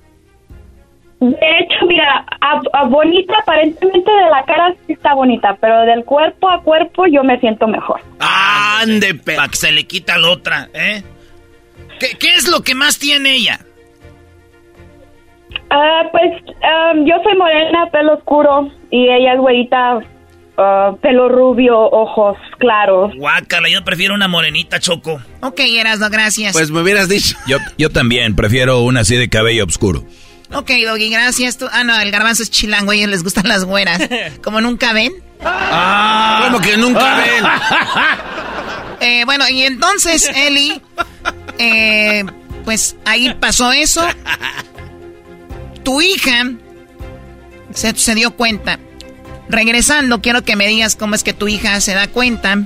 De 1.31 1.59
hecho, 1.61 1.87
mira, 1.87 2.27
a, 2.41 2.85
bonita, 2.85 3.35
aparentemente 3.41 4.11
de 4.11 4.31
la 4.31 4.45
cara 4.45 4.75
sí 4.87 4.93
está 4.93 5.15
bonita, 5.15 5.57
pero 5.61 5.83
del 5.83 6.05
cuerpo 6.05 6.51
a 6.51 6.63
cuerpo 6.63 7.07
yo 7.07 7.25
me 7.25 7.41
siento 7.41 7.67
mejor. 7.67 8.01
¡Ande, 8.19 9.15
Para 9.15 9.49
que 9.49 9.57
se 9.57 9.73
le 9.73 9.85
quita 9.85 10.19
la 10.19 10.29
otra, 10.29 10.69
¿eh? 10.75 11.03
¿Qué, 11.99 12.35
es 12.35 12.49
lo 12.49 12.63
que 12.63 12.75
más 12.75 12.99
tiene 12.99 13.37
ella? 13.37 13.61
Ah, 15.71 16.03
pues 16.13 16.33
yo 17.07 17.15
soy 17.23 17.37
morena, 17.39 17.87
pelo 17.91 18.15
oscuro, 18.15 18.71
y 18.91 19.09
ella 19.09 19.33
es 19.33 19.41
güerita, 19.41 20.01
ah, 20.59 20.93
pelo 21.01 21.31
rubio, 21.31 21.79
ojos 21.79 22.37
claros. 22.59 23.15
Guácala, 23.17 23.71
yo 23.71 23.83
prefiero 23.83 24.15
una 24.15 24.29
morenita, 24.29 24.79
Choco. 24.79 25.21
Ok, 25.41 25.61
Erasno, 25.61 26.11
gracias. 26.11 26.53
Pues 26.53 26.71
me 26.71 26.83
hubieras 26.83 27.09
dicho. 27.09 27.37
Yo, 27.47 27.57
yo 27.79 27.89
también 27.89 28.37
prefiero 28.37 28.83
una 28.83 29.01
así 29.01 29.17
de 29.17 29.31
cabello 29.31 29.65
oscuro. 29.65 30.05
Ok, 30.55 30.71
Doggy, 30.85 31.11
gracias. 31.11 31.59
Tú... 31.59 31.67
Ah, 31.73 31.85
no, 31.85 31.99
el 32.01 32.11
garbanzo 32.11 32.43
es 32.43 32.51
chilango, 32.51 32.93
a 32.93 32.95
ellos 32.95 33.11
les 33.11 33.23
gustan 33.23 33.49
las 33.49 33.65
güeras. 33.65 34.01
Como 34.43 34.61
nunca 34.61 34.93
ven. 34.93 35.13
Ah, 35.47 36.45
como 36.47 36.61
que 36.61 36.77
nunca 36.77 37.17
ven. 37.17 37.45
Eh, 39.01 39.25
bueno, 39.27 39.47
y 39.51 39.65
entonces, 39.65 40.31
Eli, 40.35 40.81
eh, 41.59 42.25
pues 42.65 42.97
ahí 43.05 43.35
pasó 43.35 43.71
eso. 43.71 44.03
Tu 45.83 46.01
hija 46.01 46.53
se, 47.75 47.95
se 47.95 48.15
dio 48.15 48.31
cuenta. 48.31 48.79
Regresando, 49.51 50.23
quiero 50.23 50.43
que 50.43 50.57
me 50.57 50.67
digas 50.69 50.97
cómo 50.97 51.17
es 51.17 51.23
que 51.23 51.35
tu 51.35 51.49
hija 51.49 51.79
se 51.83 51.93
da 51.93 52.07
cuenta. 52.07 52.63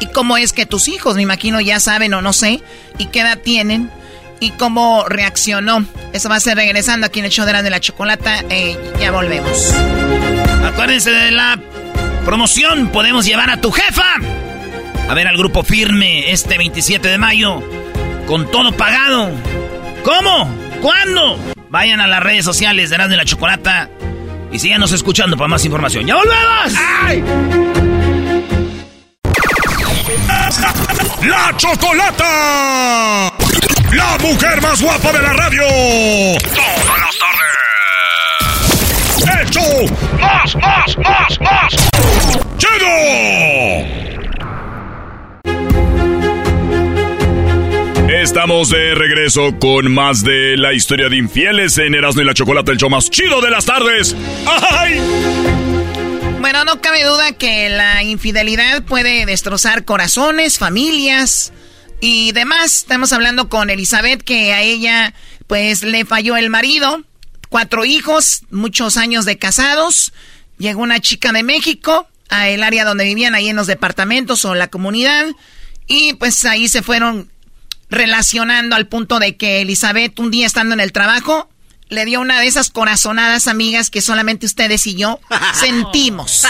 Y 0.00 0.08
cómo 0.08 0.36
es 0.36 0.52
que 0.52 0.66
tus 0.66 0.88
hijos, 0.88 1.16
me 1.16 1.22
imagino, 1.22 1.58
ya 1.60 1.80
saben 1.80 2.12
o 2.12 2.20
no 2.20 2.34
sé, 2.34 2.60
y 2.98 3.06
qué 3.06 3.20
edad 3.20 3.38
tienen 3.38 3.90
y 4.44 4.50
cómo 4.50 5.04
reaccionó. 5.08 5.84
Eso 6.12 6.28
va 6.28 6.36
a 6.36 6.40
ser 6.40 6.56
regresando 6.56 7.06
aquí 7.06 7.18
en 7.20 7.24
el 7.24 7.30
show 7.30 7.46
de 7.46 7.52
la, 7.52 7.62
de 7.62 7.70
la 7.70 7.80
chocolata. 7.80 8.44
Eh, 8.50 8.78
ya 9.00 9.10
volvemos. 9.10 9.74
Acuérdense 10.64 11.10
de 11.10 11.30
la 11.30 11.58
promoción. 12.24 12.88
Podemos 12.88 13.24
llevar 13.24 13.50
a 13.50 13.60
tu 13.60 13.72
jefa 13.72 14.16
a 15.08 15.14
ver 15.14 15.26
al 15.26 15.36
grupo 15.36 15.62
firme 15.62 16.30
este 16.30 16.58
27 16.58 17.08
de 17.08 17.18
mayo 17.18 17.62
con 18.26 18.50
todo 18.50 18.72
pagado. 18.72 19.30
¿Cómo? 20.02 20.48
¿Cuándo? 20.80 21.38
Vayan 21.70 22.00
a 22.00 22.06
las 22.06 22.22
redes 22.22 22.44
sociales 22.44 22.90
de 22.90 22.98
de 22.98 23.16
la 23.16 23.24
Chocolata 23.24 23.88
y 24.52 24.58
síganos 24.58 24.92
escuchando 24.92 25.36
para 25.36 25.48
más 25.48 25.64
información. 25.64 26.06
¡Ya 26.06 26.16
volvemos! 26.16 26.74
¡Ay! 27.02 27.24
¡La 31.22 31.56
Chocolata! 31.56 33.43
La 33.94 34.18
mujer 34.18 34.60
más 34.60 34.82
guapa 34.82 35.12
de 35.12 35.22
la 35.22 35.32
radio. 35.34 35.62
Todas 36.42 36.98
las 36.98 37.16
tardes. 37.16 37.54
¡Hecho! 39.40 39.60
¡Más, 40.18 40.56
más, 40.56 40.98
más, 40.98 41.40
más! 41.40 41.72
¡Chido! 42.58 42.88
Estamos 48.08 48.70
de 48.70 48.96
regreso 48.96 49.56
con 49.60 49.92
más 49.92 50.24
de 50.24 50.56
la 50.56 50.72
historia 50.72 51.08
de 51.08 51.16
infieles 51.16 51.78
en 51.78 51.94
Erasmo 51.94 52.22
y 52.22 52.24
la 52.24 52.34
Chocolate, 52.34 52.72
el 52.72 52.78
show 52.78 52.90
más 52.90 53.08
chido 53.10 53.40
de 53.40 53.50
las 53.50 53.64
tardes. 53.64 54.16
¡Ay! 54.72 55.00
Bueno, 56.40 56.64
no 56.64 56.80
cabe 56.80 57.04
duda 57.04 57.30
que 57.32 57.68
la 57.68 58.02
infidelidad 58.02 58.82
puede 58.82 59.24
destrozar 59.24 59.84
corazones, 59.84 60.58
familias, 60.58 61.52
y 62.04 62.32
demás. 62.32 62.74
Estamos 62.74 63.14
hablando 63.14 63.48
con 63.48 63.70
Elizabeth 63.70 64.22
que 64.22 64.52
a 64.52 64.60
ella 64.60 65.14
pues 65.46 65.82
le 65.82 66.04
falló 66.04 66.36
el 66.36 66.50
marido, 66.50 67.02
cuatro 67.48 67.86
hijos, 67.86 68.42
muchos 68.50 68.98
años 68.98 69.24
de 69.24 69.38
casados. 69.38 70.12
Llegó 70.58 70.82
una 70.82 71.00
chica 71.00 71.32
de 71.32 71.42
México 71.42 72.06
a 72.28 72.48
el 72.48 72.62
área 72.62 72.84
donde 72.84 73.04
vivían 73.04 73.34
ahí 73.34 73.48
en 73.48 73.56
los 73.56 73.66
departamentos 73.66 74.44
o 74.44 74.54
la 74.54 74.68
comunidad 74.68 75.28
y 75.86 76.12
pues 76.14 76.44
ahí 76.44 76.68
se 76.68 76.82
fueron 76.82 77.30
relacionando 77.88 78.76
al 78.76 78.86
punto 78.86 79.18
de 79.18 79.36
que 79.38 79.62
Elizabeth 79.62 80.18
un 80.18 80.30
día 80.30 80.46
estando 80.46 80.74
en 80.74 80.80
el 80.80 80.92
trabajo 80.92 81.48
le 81.88 82.04
dio 82.04 82.20
una 82.20 82.40
de 82.40 82.46
esas 82.46 82.70
corazonadas 82.70 83.46
amigas 83.46 83.90
que 83.90 84.00
solamente 84.00 84.46
ustedes 84.46 84.86
y 84.86 84.94
yo 84.94 85.20
sentimos. 85.54 86.46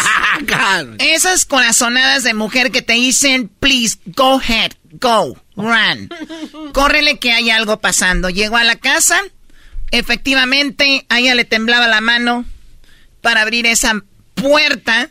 esas 0.98 1.44
corazonadas 1.44 2.22
de 2.22 2.34
mujer 2.34 2.70
que 2.70 2.82
te 2.82 2.94
dicen, 2.94 3.48
please, 3.60 3.98
go 4.06 4.40
ahead, 4.40 4.72
go. 4.92 5.36
Run. 5.56 6.10
Córrele 6.72 7.18
que 7.18 7.32
hay 7.32 7.50
algo 7.50 7.80
pasando. 7.80 8.28
Llegó 8.28 8.56
a 8.56 8.64
la 8.64 8.76
casa. 8.76 9.20
Efectivamente, 9.90 11.06
a 11.08 11.20
ella 11.20 11.34
le 11.34 11.44
temblaba 11.44 11.86
la 11.86 12.00
mano 12.00 12.44
para 13.20 13.42
abrir 13.42 13.66
esa 13.66 14.02
puerta. 14.34 15.10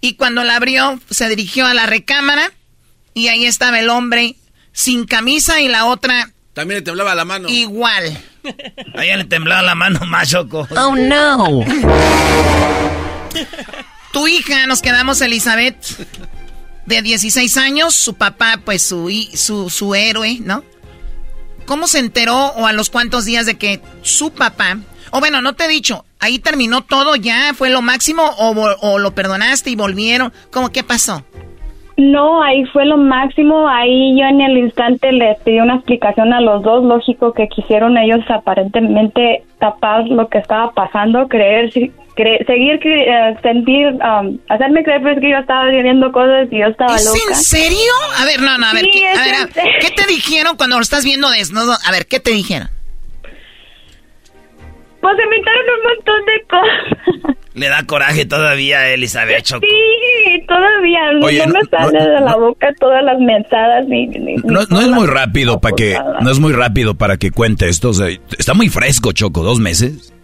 Y 0.00 0.14
cuando 0.14 0.44
la 0.44 0.56
abrió, 0.56 0.98
se 1.10 1.28
dirigió 1.28 1.66
a 1.66 1.74
la 1.74 1.86
recámara. 1.86 2.52
Y 3.14 3.28
ahí 3.28 3.44
estaba 3.44 3.78
el 3.80 3.90
hombre 3.90 4.36
sin 4.72 5.04
camisa 5.04 5.60
y 5.60 5.68
la 5.68 5.84
otra. 5.84 6.32
También 6.54 6.78
le 6.78 6.82
temblaba 6.82 7.14
la 7.14 7.26
mano. 7.26 7.48
Igual. 7.50 8.18
A 8.94 9.04
ella 9.04 9.16
le 9.16 9.24
temblaba 9.24 9.62
la 9.62 9.74
mano 9.74 10.00
más 10.06 10.30
choco. 10.30 10.66
Oh 10.76 10.96
no. 10.96 11.64
tu 14.12 14.26
hija, 14.28 14.66
nos 14.66 14.82
quedamos, 14.82 15.20
Elizabeth 15.20 15.76
de 16.86 17.02
16 17.02 17.56
años, 17.56 17.94
su 17.94 18.14
papá, 18.14 18.60
pues 18.64 18.82
su, 18.82 19.10
su, 19.34 19.70
su 19.70 19.94
héroe, 19.94 20.38
¿no? 20.40 20.64
¿Cómo 21.66 21.86
se 21.86 22.00
enteró 22.00 22.48
o 22.48 22.66
a 22.66 22.72
los 22.72 22.90
cuantos 22.90 23.24
días 23.24 23.46
de 23.46 23.56
que 23.56 23.80
su 24.02 24.32
papá, 24.32 24.78
o 25.10 25.20
bueno, 25.20 25.40
no 25.42 25.54
te 25.54 25.64
he 25.64 25.68
dicho, 25.68 26.04
ahí 26.18 26.38
terminó 26.38 26.82
todo 26.82 27.14
ya, 27.16 27.54
fue 27.54 27.70
lo 27.70 27.82
máximo 27.82 28.24
o, 28.24 28.50
o 28.80 28.98
lo 28.98 29.14
perdonaste 29.14 29.70
y 29.70 29.76
volvieron? 29.76 30.32
¿Cómo 30.50 30.72
qué 30.72 30.82
pasó? 30.82 31.24
No, 31.96 32.42
ahí 32.42 32.64
fue 32.66 32.86
lo 32.86 32.96
máximo. 32.96 33.68
Ahí 33.68 34.18
yo 34.18 34.26
en 34.26 34.40
el 34.40 34.56
instante 34.56 35.12
les 35.12 35.38
pedí 35.40 35.60
una 35.60 35.76
explicación 35.76 36.32
a 36.32 36.40
los 36.40 36.62
dos. 36.62 36.84
Lógico 36.84 37.32
que 37.32 37.48
quisieron 37.48 37.98
ellos 37.98 38.20
aparentemente 38.28 39.44
tapar 39.58 40.08
lo 40.08 40.28
que 40.28 40.38
estaba 40.38 40.72
pasando, 40.72 41.28
creer, 41.28 41.70
seguir, 41.72 42.80
eh, 42.84 43.36
sentir, 43.42 43.88
um, 43.88 44.38
hacerme 44.48 44.82
creer 44.82 45.02
pues, 45.02 45.20
que 45.20 45.30
yo 45.30 45.36
estaba 45.36 45.66
viviendo 45.66 46.10
cosas 46.12 46.48
y 46.50 46.58
yo 46.58 46.66
estaba 46.66 46.96
¿Es 46.96 47.04
loca. 47.04 47.18
¿En 47.28 47.34
serio? 47.36 47.92
A 48.18 48.24
ver, 48.24 48.40
no, 48.40 48.58
no, 48.58 48.66
a 48.66 48.72
ver, 48.72 48.86
¿qué, 48.90 49.06
a 49.08 49.24
ver, 49.24 49.48
¿qué 49.80 49.90
te 49.90 50.06
dijeron 50.06 50.56
cuando 50.56 50.76
lo 50.76 50.82
estás 50.82 51.04
viendo 51.04 51.28
desnudo? 51.30 51.74
A 51.86 51.90
ver, 51.92 52.06
¿qué 52.06 52.20
te 52.20 52.30
dijeron? 52.30 52.68
Pues 55.00 55.16
inventaron 55.22 55.64
un 55.68 55.82
montón 55.88 56.24
de 56.26 56.42
cosas. 56.48 57.36
Le 57.54 57.68
da 57.68 57.84
coraje 57.84 58.24
todavía, 58.24 58.88
Elizabeth 58.88 59.42
Choco. 59.42 59.66
Sí, 59.66 60.46
todavía. 60.48 61.12
no 61.12 61.52
me 61.52 61.60
sale 61.70 61.98
de 61.98 62.20
la 62.20 62.36
boca 62.36 62.68
todas 62.80 63.04
las 63.04 63.18
mensadas. 63.18 63.86
Ni, 63.88 64.06
no, 64.06 64.60
es 64.60 64.88
muy 64.88 65.06
rápido 65.06 65.60
para 65.60 65.76
que, 65.76 65.98
no 66.22 66.30
es 66.30 66.38
muy 66.38 66.52
rápido 66.52 66.94
para 66.94 67.18
que 67.18 67.30
cuente 67.30 67.68
esto. 67.68 67.90
está 68.38 68.54
muy 68.54 68.68
fresco, 68.68 69.12
Choco, 69.12 69.42
dos 69.42 69.60
meses. 69.60 70.14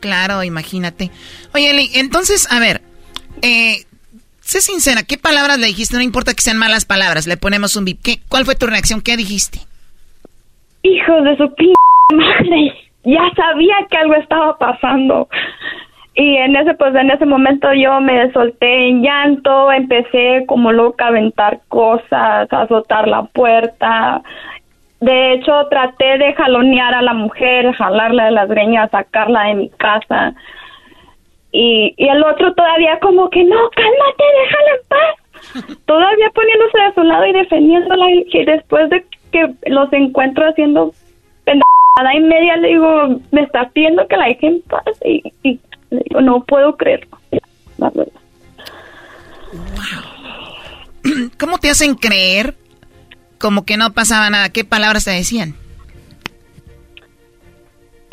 Claro, 0.00 0.42
imagínate. 0.42 1.10
Oye, 1.54 1.70
Eli, 1.70 1.90
entonces, 1.94 2.50
a 2.50 2.58
ver, 2.58 2.82
eh, 3.42 3.84
sé 4.40 4.60
sincera, 4.60 5.02
¿qué 5.04 5.16
palabras 5.16 5.58
le 5.58 5.68
dijiste? 5.68 5.96
No 5.96 6.02
importa 6.02 6.34
que 6.34 6.42
sean 6.42 6.58
malas 6.58 6.84
palabras, 6.84 7.26
le 7.26 7.36
ponemos 7.36 7.76
un 7.76 7.84
bip. 7.84 8.00
¿Qué, 8.02 8.20
¿Cuál 8.28 8.44
fue 8.44 8.56
tu 8.56 8.66
reacción? 8.66 9.00
¿Qué 9.00 9.16
dijiste? 9.16 9.60
Hijo 10.82 11.22
de 11.22 11.36
su 11.36 11.54
p 11.54 11.72
madre 12.12 12.84
ya 13.04 13.20
sabía 13.36 13.74
que 13.90 13.96
algo 13.96 14.14
estaba 14.14 14.58
pasando. 14.58 15.28
Y 16.16 16.36
en 16.36 16.54
ese, 16.54 16.74
pues 16.74 16.94
en 16.94 17.10
ese 17.10 17.26
momento 17.26 17.72
yo 17.74 18.00
me 18.00 18.30
solté 18.32 18.88
en 18.88 19.02
llanto, 19.02 19.72
empecé 19.72 20.44
como 20.46 20.70
loca 20.70 21.06
a 21.06 21.08
aventar 21.08 21.60
cosas, 21.68 22.52
a 22.52 22.62
azotar 22.62 23.08
la 23.08 23.24
puerta. 23.24 24.22
De 25.00 25.32
hecho, 25.32 25.66
traté 25.68 26.18
de 26.18 26.32
jalonear 26.34 26.94
a 26.94 27.02
la 27.02 27.14
mujer, 27.14 27.72
jalarla 27.74 28.26
de 28.26 28.30
las 28.30 28.48
greñas, 28.48 28.90
sacarla 28.92 29.48
de 29.48 29.54
mi 29.54 29.68
casa. 29.70 30.34
Y, 31.50 31.94
y 31.96 32.08
el 32.08 32.22
otro 32.22 32.54
todavía 32.54 32.98
como 33.00 33.28
que, 33.28 33.42
no, 33.42 33.68
cálmate, 33.70 34.24
déjala 34.40 34.70
en 34.70 34.88
paz. 34.88 35.24
todavía 35.86 36.30
poniéndose 36.32 36.78
de 36.78 36.94
su 36.94 37.02
lado 37.02 37.26
y 37.26 37.32
defendiéndola. 37.32 38.06
Y 38.10 38.44
después 38.44 38.88
de 38.90 39.04
que 39.32 39.52
los 39.66 39.92
encuentro 39.92 40.46
haciendo 40.46 40.92
pendejada 41.44 42.14
y 42.14 42.20
media, 42.20 42.56
le 42.56 42.68
digo, 42.68 43.20
me 43.32 43.42
está 43.42 43.68
pidiendo 43.70 44.06
que 44.06 44.16
la 44.16 44.26
deje 44.26 44.46
en 44.46 44.62
paz. 44.62 44.84
Y, 45.04 45.32
y 45.42 45.58
le 45.94 46.02
digo, 46.08 46.20
no 46.20 46.44
puedo 46.44 46.76
creerlo. 46.76 47.18
La 47.78 47.90
verdad. 47.90 48.12
¿Cómo 51.38 51.58
te 51.58 51.70
hacen 51.70 51.94
creer 51.94 52.56
como 53.38 53.64
que 53.64 53.76
no 53.76 53.92
pasaba 53.92 54.30
nada? 54.30 54.48
¿Qué 54.50 54.64
palabras 54.64 55.04
te 55.04 55.10
decían? 55.10 55.54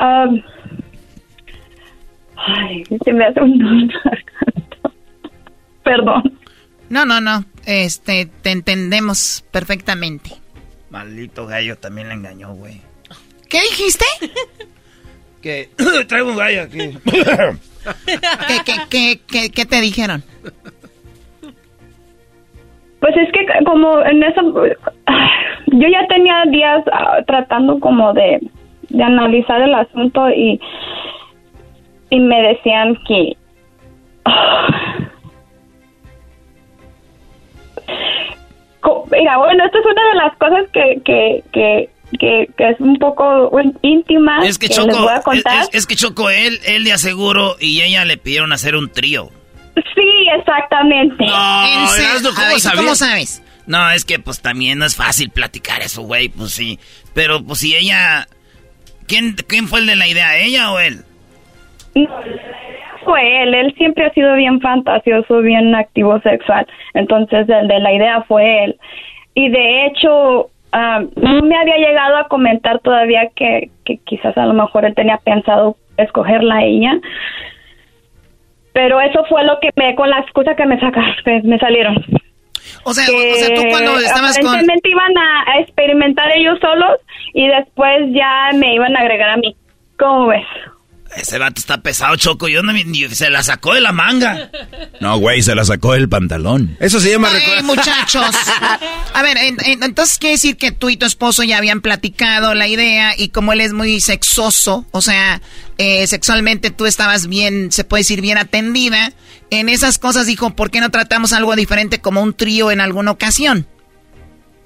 Um, 0.00 0.42
ay, 2.36 2.84
se 3.04 3.12
me 3.12 3.24
hace 3.24 3.40
un. 3.40 3.92
Perdón. 5.84 6.38
No, 6.88 7.06
no, 7.06 7.20
no. 7.20 7.44
Este, 7.64 8.26
te 8.26 8.50
entendemos 8.50 9.44
perfectamente. 9.50 10.30
Maldito 10.90 11.46
gallo 11.46 11.78
también 11.78 12.08
le 12.08 12.14
engañó, 12.14 12.52
güey. 12.54 12.80
¿Qué 13.48 13.60
dijiste? 13.62 14.04
Que 15.42 15.70
traigo 16.08 16.30
un 16.30 16.36
gallo 16.36 16.62
aquí. 16.62 16.96
¿Qué, 18.04 18.58
qué, 18.90 19.20
qué, 19.26 19.50
qué, 19.50 19.64
te 19.64 19.80
dijeron? 19.80 20.22
Pues 23.00 23.16
es 23.16 23.32
que 23.32 23.46
como 23.64 24.00
en 24.02 24.22
eso, 24.22 24.40
yo 25.66 25.88
ya 25.88 26.06
tenía 26.08 26.44
días 26.50 26.84
ah, 26.92 27.18
tratando 27.26 27.80
como 27.80 28.12
de, 28.12 28.40
de 28.90 29.02
analizar 29.02 29.60
el 29.60 29.74
asunto 29.74 30.30
y, 30.30 30.60
y 32.10 32.20
me 32.20 32.42
decían 32.42 32.96
que... 33.06 33.36
Mira, 39.10 39.36
bueno, 39.36 39.64
esto 39.64 39.78
es 39.78 39.84
una 39.84 40.08
de 40.08 40.14
las 40.14 40.36
cosas 40.38 40.70
que, 40.72 41.00
que, 41.04 41.44
que, 41.52 41.90
que, 42.18 42.48
que 42.56 42.68
es 42.70 42.80
un 42.80 42.98
poco 42.98 43.50
íntima 43.82 44.44
Es 44.46 44.58
que 44.58 44.68
les 44.68 44.76
Choco, 44.76 44.98
voy 45.02 45.12
a 45.12 45.20
contar. 45.22 45.62
es- 45.62 45.70
es 45.72 45.86
que 45.86 45.96
Choco, 45.96 46.30
él, 46.30 46.58
él 46.66 46.84
de 46.84 46.92
aseguro 46.92 47.56
y 47.60 47.80
ella 47.82 48.04
le 48.04 48.16
pidieron 48.16 48.52
hacer 48.52 48.76
un 48.76 48.90
trío. 48.90 49.30
Sí, 49.74 50.26
exactamente. 50.38 51.24
No, 51.24 51.64
¿En 51.82 51.88
serio? 51.88 52.10
Erasmo, 52.10 52.28
A 52.30 52.34
¿cómo 52.34 52.48
ver, 52.48 52.60
sabías? 52.60 52.80
¿Cómo 52.82 52.94
sabes? 52.94 53.42
No, 53.66 53.90
es 53.90 54.04
que 54.04 54.18
pues 54.18 54.42
también 54.42 54.78
no 54.78 54.84
es 54.86 54.96
fácil 54.96 55.30
platicar 55.30 55.80
eso, 55.82 56.02
güey, 56.02 56.28
pues 56.28 56.52
sí. 56.52 56.78
Pero 57.14 57.42
pues 57.44 57.60
si 57.60 57.74
ella... 57.74 58.26
¿Quién, 59.06 59.34
¿Quién 59.48 59.68
fue 59.68 59.80
el 59.80 59.86
de 59.86 59.96
la 59.96 60.06
idea, 60.08 60.38
ella 60.38 60.72
o 60.72 60.78
él? 60.78 61.04
fue 63.04 63.42
él, 63.42 63.52
él 63.54 63.74
siempre 63.76 64.06
ha 64.06 64.12
sido 64.12 64.34
bien 64.36 64.60
fantasioso, 64.60 65.40
bien 65.40 65.74
activo 65.74 66.20
sexual, 66.20 66.66
entonces 66.94 67.48
el 67.48 67.66
de 67.68 67.80
la 67.80 67.92
idea 67.92 68.22
fue 68.28 68.64
él. 68.64 68.76
Y 69.34 69.48
de 69.50 69.86
hecho, 69.86 70.50
ah, 70.72 71.02
no 71.16 71.42
me 71.42 71.56
había 71.56 71.76
llegado 71.76 72.16
a 72.16 72.28
comentar 72.28 72.80
todavía 72.80 73.30
que, 73.34 73.70
que 73.84 73.98
quizás 73.98 74.36
a 74.36 74.46
lo 74.46 74.54
mejor 74.54 74.84
él 74.84 74.94
tenía 74.94 75.18
pensado 75.18 75.76
escogerla 75.96 76.56
a 76.56 76.64
ella, 76.64 76.92
pero 78.72 79.00
eso 79.00 79.24
fue 79.28 79.44
lo 79.44 79.58
que 79.60 79.70
me, 79.76 79.94
con 79.94 80.08
la 80.10 80.20
excusa 80.20 80.54
que 80.56 80.66
me 80.66 80.80
sacaste, 80.80 81.42
me 81.44 81.58
salieron. 81.58 81.96
O 82.84 82.92
sea, 82.92 83.04
o 83.04 83.34
sea, 83.34 83.54
tú 83.54 83.62
cuando 83.70 83.98
estabas 83.98 84.38
con... 84.38 84.48
aparentemente 84.48 84.88
iban 84.88 85.16
a, 85.16 85.52
a 85.52 85.60
experimentar 85.60 86.32
ellos 86.34 86.58
solos 86.60 86.98
y 87.34 87.46
después 87.46 88.12
ya 88.12 88.50
me 88.54 88.74
iban 88.74 88.96
a 88.96 89.00
agregar 89.00 89.30
a 89.30 89.36
mí. 89.36 89.54
¿Cómo 89.98 90.26
ves? 90.26 90.46
Ese 91.16 91.38
vato 91.38 91.60
está 91.60 91.82
pesado, 91.82 92.16
Choco. 92.16 92.48
Yo 92.48 92.62
no 92.62 92.72
se 93.12 93.28
la 93.30 93.42
sacó 93.42 93.74
de 93.74 93.80
la 93.82 93.92
manga. 93.92 94.50
No, 95.00 95.18
güey, 95.18 95.42
se 95.42 95.54
la 95.54 95.64
sacó 95.64 95.92
del 95.92 96.08
pantalón. 96.08 96.76
Eso 96.80 97.00
se 97.00 97.10
llama 97.10 97.28
Ay, 97.30 97.62
muchachos. 97.64 98.24
A 99.14 99.22
ver, 99.22 99.36
en- 99.36 99.56
en- 99.64 99.82
entonces 99.82 100.18
quiere 100.18 100.34
decir 100.36 100.56
que 100.56 100.72
tú 100.72 100.88
y 100.88 100.96
tu 100.96 101.04
esposo 101.04 101.42
ya 101.42 101.58
habían 101.58 101.80
platicado 101.82 102.54
la 102.54 102.66
idea 102.66 103.12
y 103.16 103.28
como 103.28 103.52
él 103.52 103.60
es 103.60 103.72
muy 103.74 104.00
sexoso, 104.00 104.86
o 104.90 105.02
sea, 105.02 105.42
eh, 105.78 106.06
sexualmente 106.06 106.70
tú 106.70 106.86
estabas 106.86 107.26
bien, 107.26 107.70
se 107.72 107.84
puede 107.84 108.00
decir, 108.00 108.20
bien 108.22 108.38
atendida. 108.38 109.12
En 109.50 109.68
esas 109.68 109.98
cosas 109.98 110.26
dijo, 110.26 110.50
¿por 110.56 110.70
qué 110.70 110.80
no 110.80 110.90
tratamos 110.90 111.34
algo 111.34 111.54
diferente 111.56 112.00
como 112.00 112.22
un 112.22 112.32
trío 112.32 112.70
en 112.70 112.80
alguna 112.80 113.10
ocasión? 113.10 113.66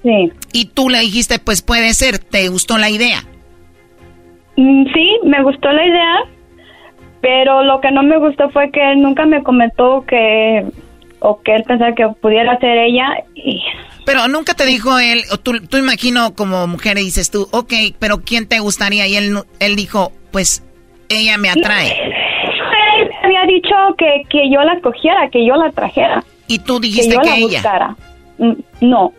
Sí. 0.03 0.31
Y 0.53 0.65
tú 0.65 0.89
le 0.89 0.99
dijiste, 1.01 1.39
pues 1.39 1.61
puede 1.61 1.93
ser, 1.93 2.19
¿te 2.19 2.47
gustó 2.47 2.77
la 2.77 2.89
idea? 2.89 3.25
Mm, 4.55 4.85
Sí, 4.93 5.09
me 5.25 5.43
gustó 5.43 5.69
la 5.71 5.85
idea, 5.85 6.15
pero 7.21 7.63
lo 7.63 7.81
que 7.81 7.91
no 7.91 8.03
me 8.03 8.17
gustó 8.17 8.49
fue 8.49 8.71
que 8.71 8.91
él 8.91 9.01
nunca 9.01 9.25
me 9.25 9.43
comentó 9.43 10.05
que 10.07 10.65
o 11.19 11.41
que 11.41 11.55
él 11.55 11.63
pensaba 11.63 11.95
que 11.95 12.07
pudiera 12.21 12.57
ser 12.59 12.77
ella 12.77 13.07
y 13.33 13.61
Pero 14.05 14.27
nunca 14.27 14.53
te 14.53 14.65
dijo 14.65 14.99
él, 14.99 15.23
o 15.31 15.37
tú, 15.37 15.53
tú 15.67 15.77
imagino 15.77 16.33
como 16.35 16.67
mujer 16.67 16.97
y 16.99 17.01
dices 17.03 17.31
tú, 17.31 17.47
ok, 17.51 17.73
pero 17.99 18.21
¿quién 18.23 18.47
te 18.47 18.59
gustaría? 18.59 19.07
Y 19.07 19.15
él, 19.15 19.35
él 19.59 19.75
dijo, 19.75 20.11
pues 20.31 20.63
ella 21.09 21.37
me 21.37 21.49
atrae. 21.49 21.91
él 21.91 23.09
había 23.23 23.43
dicho 23.45 23.75
que, 23.97 24.23
que 24.29 24.49
yo 24.53 24.61
la 24.61 24.73
escogiera, 24.73 25.29
que 25.31 25.45
yo 25.45 25.55
la 25.55 25.71
trajera. 25.71 26.23
Y 26.47 26.59
tú 26.59 26.79
dijiste 26.79 27.15
yo 27.15 27.21
que 27.21 27.29
la 27.29 27.35
ella. 27.37 27.47
buscara. 27.47 27.95
Mm, 28.37 28.53
No. 28.81 29.13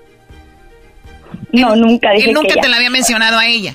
No, 1.52 1.74
nunca 1.76 2.12
dije 2.12 2.28
Él 2.28 2.34
nunca 2.34 2.48
que 2.48 2.52
ella. 2.54 2.62
te 2.62 2.68
la 2.68 2.76
había 2.76 2.90
mencionado 2.90 3.38
a 3.38 3.46
ella. 3.46 3.74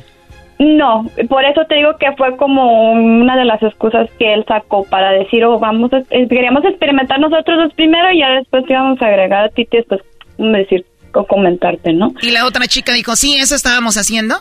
No, 0.59 1.09
por 1.29 1.43
eso 1.45 1.61
te 1.67 1.75
digo 1.75 1.97
que 1.99 2.11
fue 2.17 2.37
como 2.37 2.91
una 2.93 3.35
de 3.35 3.45
las 3.45 3.61
excusas 3.61 4.09
que 4.19 4.33
él 4.33 4.45
sacó 4.47 4.85
para 4.85 5.11
decir, 5.11 5.43
oh, 5.45 5.59
vamos, 5.59 5.91
a, 5.93 5.97
eh, 6.09 6.27
queríamos 6.29 6.63
experimentar 6.63 7.19
nosotros 7.19 7.57
los 7.57 7.73
primero 7.73 8.11
y 8.11 8.19
ya 8.19 8.29
después 8.29 8.63
íbamos 8.69 9.01
a 9.01 9.07
agregar 9.07 9.45
a 9.45 9.49
ti 9.49 9.67
y 9.69 9.77
después 9.77 10.01
decir 10.37 10.85
o 11.13 11.25
comentarte, 11.25 11.93
¿no? 11.93 12.13
Y 12.21 12.31
la 12.31 12.45
otra 12.45 12.67
chica 12.67 12.93
dijo, 12.93 13.15
sí, 13.15 13.35
eso 13.35 13.55
estábamos 13.55 13.97
haciendo. 13.97 14.35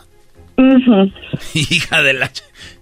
Hija 1.53 2.01
de 2.01 2.13
la... 2.13 2.31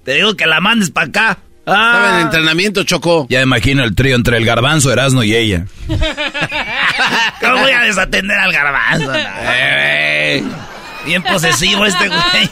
Te 0.03 0.13
digo 0.15 0.35
que 0.35 0.45
la 0.45 0.59
mandes 0.59 0.91
para 0.91 1.07
acá. 1.07 1.37
Estaba 1.59 2.15
en 2.15 2.25
entrenamiento, 2.25 2.83
Choco. 2.83 3.27
Ya 3.29 3.41
imagino 3.41 3.83
el 3.83 3.95
trío 3.95 4.15
entre 4.15 4.37
el 4.37 4.45
garbanzo, 4.45 4.91
Erasmo 4.91 5.23
y 5.23 5.35
ella. 5.35 5.65
¿Cómo 7.39 7.59
voy 7.59 7.71
a 7.71 7.81
desatender 7.81 8.37
al 8.37 8.51
garbanzo? 8.51 9.11
Eh, 9.53 10.43
Bien 11.05 11.23
posesivo 11.23 11.85
este 11.85 12.07
güey. 12.07 12.49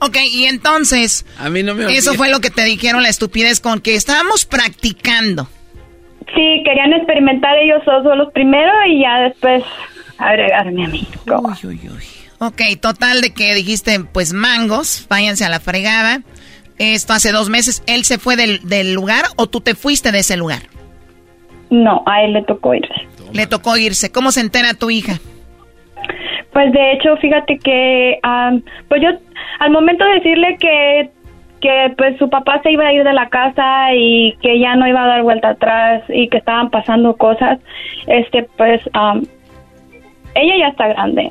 Ok, 0.00 0.16
y 0.32 0.44
entonces, 0.44 1.26
A 1.38 1.48
mí 1.48 1.62
no 1.62 1.74
me 1.74 1.92
eso 1.96 2.14
fue 2.14 2.30
lo 2.30 2.40
que 2.40 2.50
te 2.50 2.64
dijeron 2.64 3.02
la 3.02 3.08
estupidez 3.08 3.60
con 3.60 3.80
que 3.80 3.94
estábamos 3.94 4.44
practicando. 4.44 5.48
Sí, 6.34 6.62
querían 6.64 6.92
experimentar 6.92 7.56
ellos 7.58 7.82
dos 7.86 8.04
solos 8.04 8.28
primero 8.32 8.70
y 8.86 9.00
ya 9.02 9.20
después 9.20 9.64
agregarme 10.18 10.84
a 10.84 10.88
mí. 10.88 11.06
Ok, 12.38 12.62
total 12.80 13.20
de 13.20 13.32
que 13.32 13.54
dijiste, 13.54 14.00
pues 14.00 14.32
mangos, 14.32 15.06
váyanse 15.08 15.44
a 15.44 15.48
la 15.48 15.58
fregada. 15.58 16.22
Esto 16.78 17.12
hace 17.12 17.32
dos 17.32 17.48
meses, 17.48 17.82
¿él 17.86 18.04
se 18.04 18.18
fue 18.18 18.36
del, 18.36 18.60
del 18.68 18.92
lugar 18.92 19.24
o 19.36 19.48
tú 19.48 19.60
te 19.60 19.74
fuiste 19.74 20.12
de 20.12 20.20
ese 20.20 20.36
lugar? 20.36 20.62
No, 21.70 22.02
a 22.06 22.22
él 22.22 22.34
le 22.34 22.42
tocó 22.44 22.74
irse. 22.74 22.94
Le 23.32 23.46
tocó 23.46 23.76
irse. 23.76 24.10
¿Cómo 24.10 24.32
se 24.32 24.40
entera 24.40 24.74
tu 24.74 24.90
hija? 24.90 25.18
Pues 26.52 26.72
de 26.72 26.92
hecho, 26.92 27.16
fíjate 27.18 27.58
que, 27.58 28.18
am, 28.22 28.62
pues 28.88 29.02
yo, 29.02 29.10
al 29.60 29.70
momento 29.70 30.04
de 30.04 30.14
decirle 30.14 30.56
que, 30.58 31.10
que 31.60 31.92
pues 31.96 32.16
su 32.18 32.30
papá 32.30 32.60
se 32.62 32.72
iba 32.72 32.86
a 32.86 32.92
ir 32.92 33.04
de 33.04 33.12
la 33.12 33.28
casa 33.28 33.94
y 33.94 34.36
que 34.40 34.58
ya 34.58 34.74
no 34.74 34.86
iba 34.86 35.02
a 35.04 35.08
dar 35.08 35.22
vuelta 35.22 35.50
atrás 35.50 36.02
y 36.08 36.28
que 36.28 36.38
estaban 36.38 36.70
pasando 36.70 37.16
cosas, 37.16 37.58
este, 38.06 38.44
pues, 38.56 38.80
am, 38.92 39.22
ella 40.34 40.54
ya 40.58 40.68
está 40.68 40.88
grande. 40.88 41.30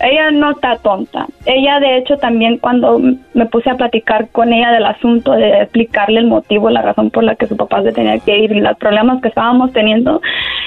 Ella 0.00 0.30
no 0.32 0.50
está 0.50 0.76
tonta. 0.78 1.26
Ella, 1.46 1.78
de 1.78 1.98
hecho, 1.98 2.16
también 2.16 2.58
cuando 2.58 2.98
me 2.98 3.46
puse 3.46 3.70
a 3.70 3.76
platicar 3.76 4.28
con 4.30 4.52
ella 4.52 4.72
del 4.72 4.86
asunto, 4.86 5.32
de 5.32 5.62
explicarle 5.62 6.20
el 6.20 6.26
motivo, 6.26 6.68
la 6.68 6.82
razón 6.82 7.10
por 7.10 7.22
la 7.22 7.36
que 7.36 7.46
su 7.46 7.56
papá 7.56 7.82
se 7.82 7.92
tenía 7.92 8.18
que 8.18 8.38
ir 8.38 8.52
y 8.52 8.60
los 8.60 8.76
problemas 8.76 9.22
que 9.22 9.28
estábamos 9.28 9.72
teniendo, 9.72 10.20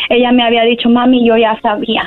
ella 0.10 0.32
me 0.32 0.44
había 0.44 0.64
dicho, 0.64 0.90
mami, 0.90 1.26
yo 1.28 1.36
ya 1.36 1.60
sabía. 1.62 2.04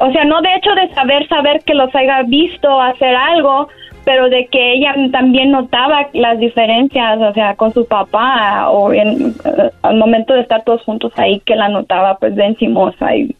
O 0.00 0.10
sea, 0.12 0.24
no 0.24 0.40
de 0.40 0.54
hecho 0.54 0.74
de 0.74 0.92
saber, 0.94 1.28
saber 1.28 1.62
que 1.64 1.74
los 1.74 1.94
haya 1.94 2.22
visto 2.22 2.80
hacer 2.80 3.14
algo, 3.14 3.68
pero 4.04 4.30
de 4.30 4.46
que 4.46 4.72
ella 4.72 4.94
también 5.12 5.50
notaba 5.50 6.08
las 6.14 6.38
diferencias, 6.38 7.18
o 7.20 7.34
sea, 7.34 7.54
con 7.54 7.72
su 7.74 7.86
papá 7.86 8.70
o 8.70 8.94
en, 8.94 9.34
al 9.82 9.96
momento 9.96 10.32
de 10.32 10.40
estar 10.40 10.64
todos 10.64 10.82
juntos 10.84 11.12
ahí, 11.16 11.40
que 11.40 11.54
la 11.54 11.68
notaba 11.68 12.16
pues 12.16 12.34
de 12.34 12.46
encimosa 12.46 13.14
y, 13.14 13.36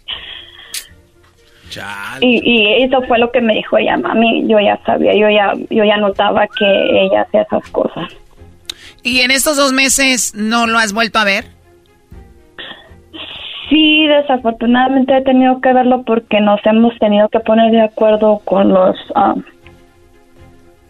y, 2.21 2.43
y 2.45 2.83
eso 2.83 3.01
fue 3.03 3.19
lo 3.19 3.33
que 3.33 3.41
me 3.41 3.55
dijo 3.55 3.79
ella, 3.79 3.97
mami, 3.97 4.47
yo 4.47 4.61
ya 4.61 4.79
sabía, 4.85 5.15
yo 5.15 5.31
ya, 5.31 5.55
yo 5.71 5.85
ya 5.85 5.97
notaba 5.97 6.47
que 6.47 7.05
ella 7.07 7.23
hacía 7.23 7.41
esas 7.41 7.67
cosas. 7.71 8.13
¿Y 9.03 9.21
en 9.21 9.31
estos 9.31 9.57
dos 9.57 9.73
meses 9.73 10.35
no 10.35 10.67
lo 10.67 10.79
has 10.79 10.93
vuelto 10.93 11.19
a 11.19 11.25
ver? 11.25 11.47
Sí, 13.71 14.07
desafortunadamente 14.09 15.17
he 15.17 15.23
tenido 15.23 15.61
que 15.61 15.73
verlo 15.73 16.03
porque 16.05 16.41
nos 16.41 16.61
hemos 16.67 16.93
tenido 16.99 17.29
que 17.31 17.39
poner 17.41 17.71
de 17.71 17.83
acuerdo 17.83 18.41
con 18.45 18.69
los 18.69 18.97
ah, 19.15 19.35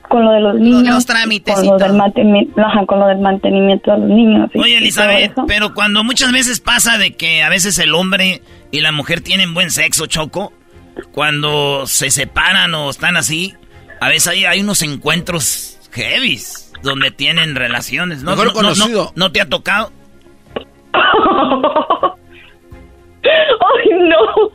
con 0.09 0.25
lo 0.25 0.33
de 0.33 0.41
los 0.41 0.55
niños, 0.59 0.95
los 0.95 1.07
trámites 1.07 1.55
con 1.55 1.65
y 1.65 1.69
lo 1.69 1.77
todo. 1.77 1.87
del 1.87 1.97
mantenimiento, 1.97 2.61
ajá, 2.61 2.85
con 2.87 2.99
lo 2.99 3.07
del 3.07 3.19
mantenimiento 3.21 3.93
de 3.93 3.99
los 3.99 4.09
niños. 4.09 4.51
Oye, 4.57 4.71
y 4.71 4.75
Elizabeth, 4.77 5.35
pero 5.47 5.73
cuando 5.75 6.03
muchas 6.03 6.33
veces 6.33 6.59
pasa 6.61 6.99
de 6.99 7.15
que 7.15 7.43
a 7.45 7.49
veces 7.49 7.79
el 7.79 7.95
hombre 7.95 8.41
y 8.73 8.81
la 8.81 8.91
mujer 8.93 9.21
tienen 9.21 9.55
buen 9.55 9.71
sexo, 9.71 10.07
Choco, 10.07 10.53
cuando 11.13 11.87
se 11.87 12.11
separan 12.11 12.75
o 12.75 12.91
están 12.91 13.17
así, 13.17 13.55
a 14.01 14.09
veces 14.09 14.29
hay, 14.29 14.45
hay 14.47 14.61
unos 14.63 14.83
encuentros 14.83 15.79
heavies 15.93 16.73
donde 16.83 17.11
tienen 17.13 17.55
relaciones. 17.55 18.23
¿no? 18.25 18.31
Mejor 18.33 18.47
No- 18.47 18.53
no- 18.53 18.57
conocido. 18.59 19.05
No, 19.15 19.27
¿no 19.27 19.33
te 19.33 19.41
ha 19.43 19.49
tocado? 19.49 19.93
¡Ay, 23.31 23.91
no! 24.09 24.51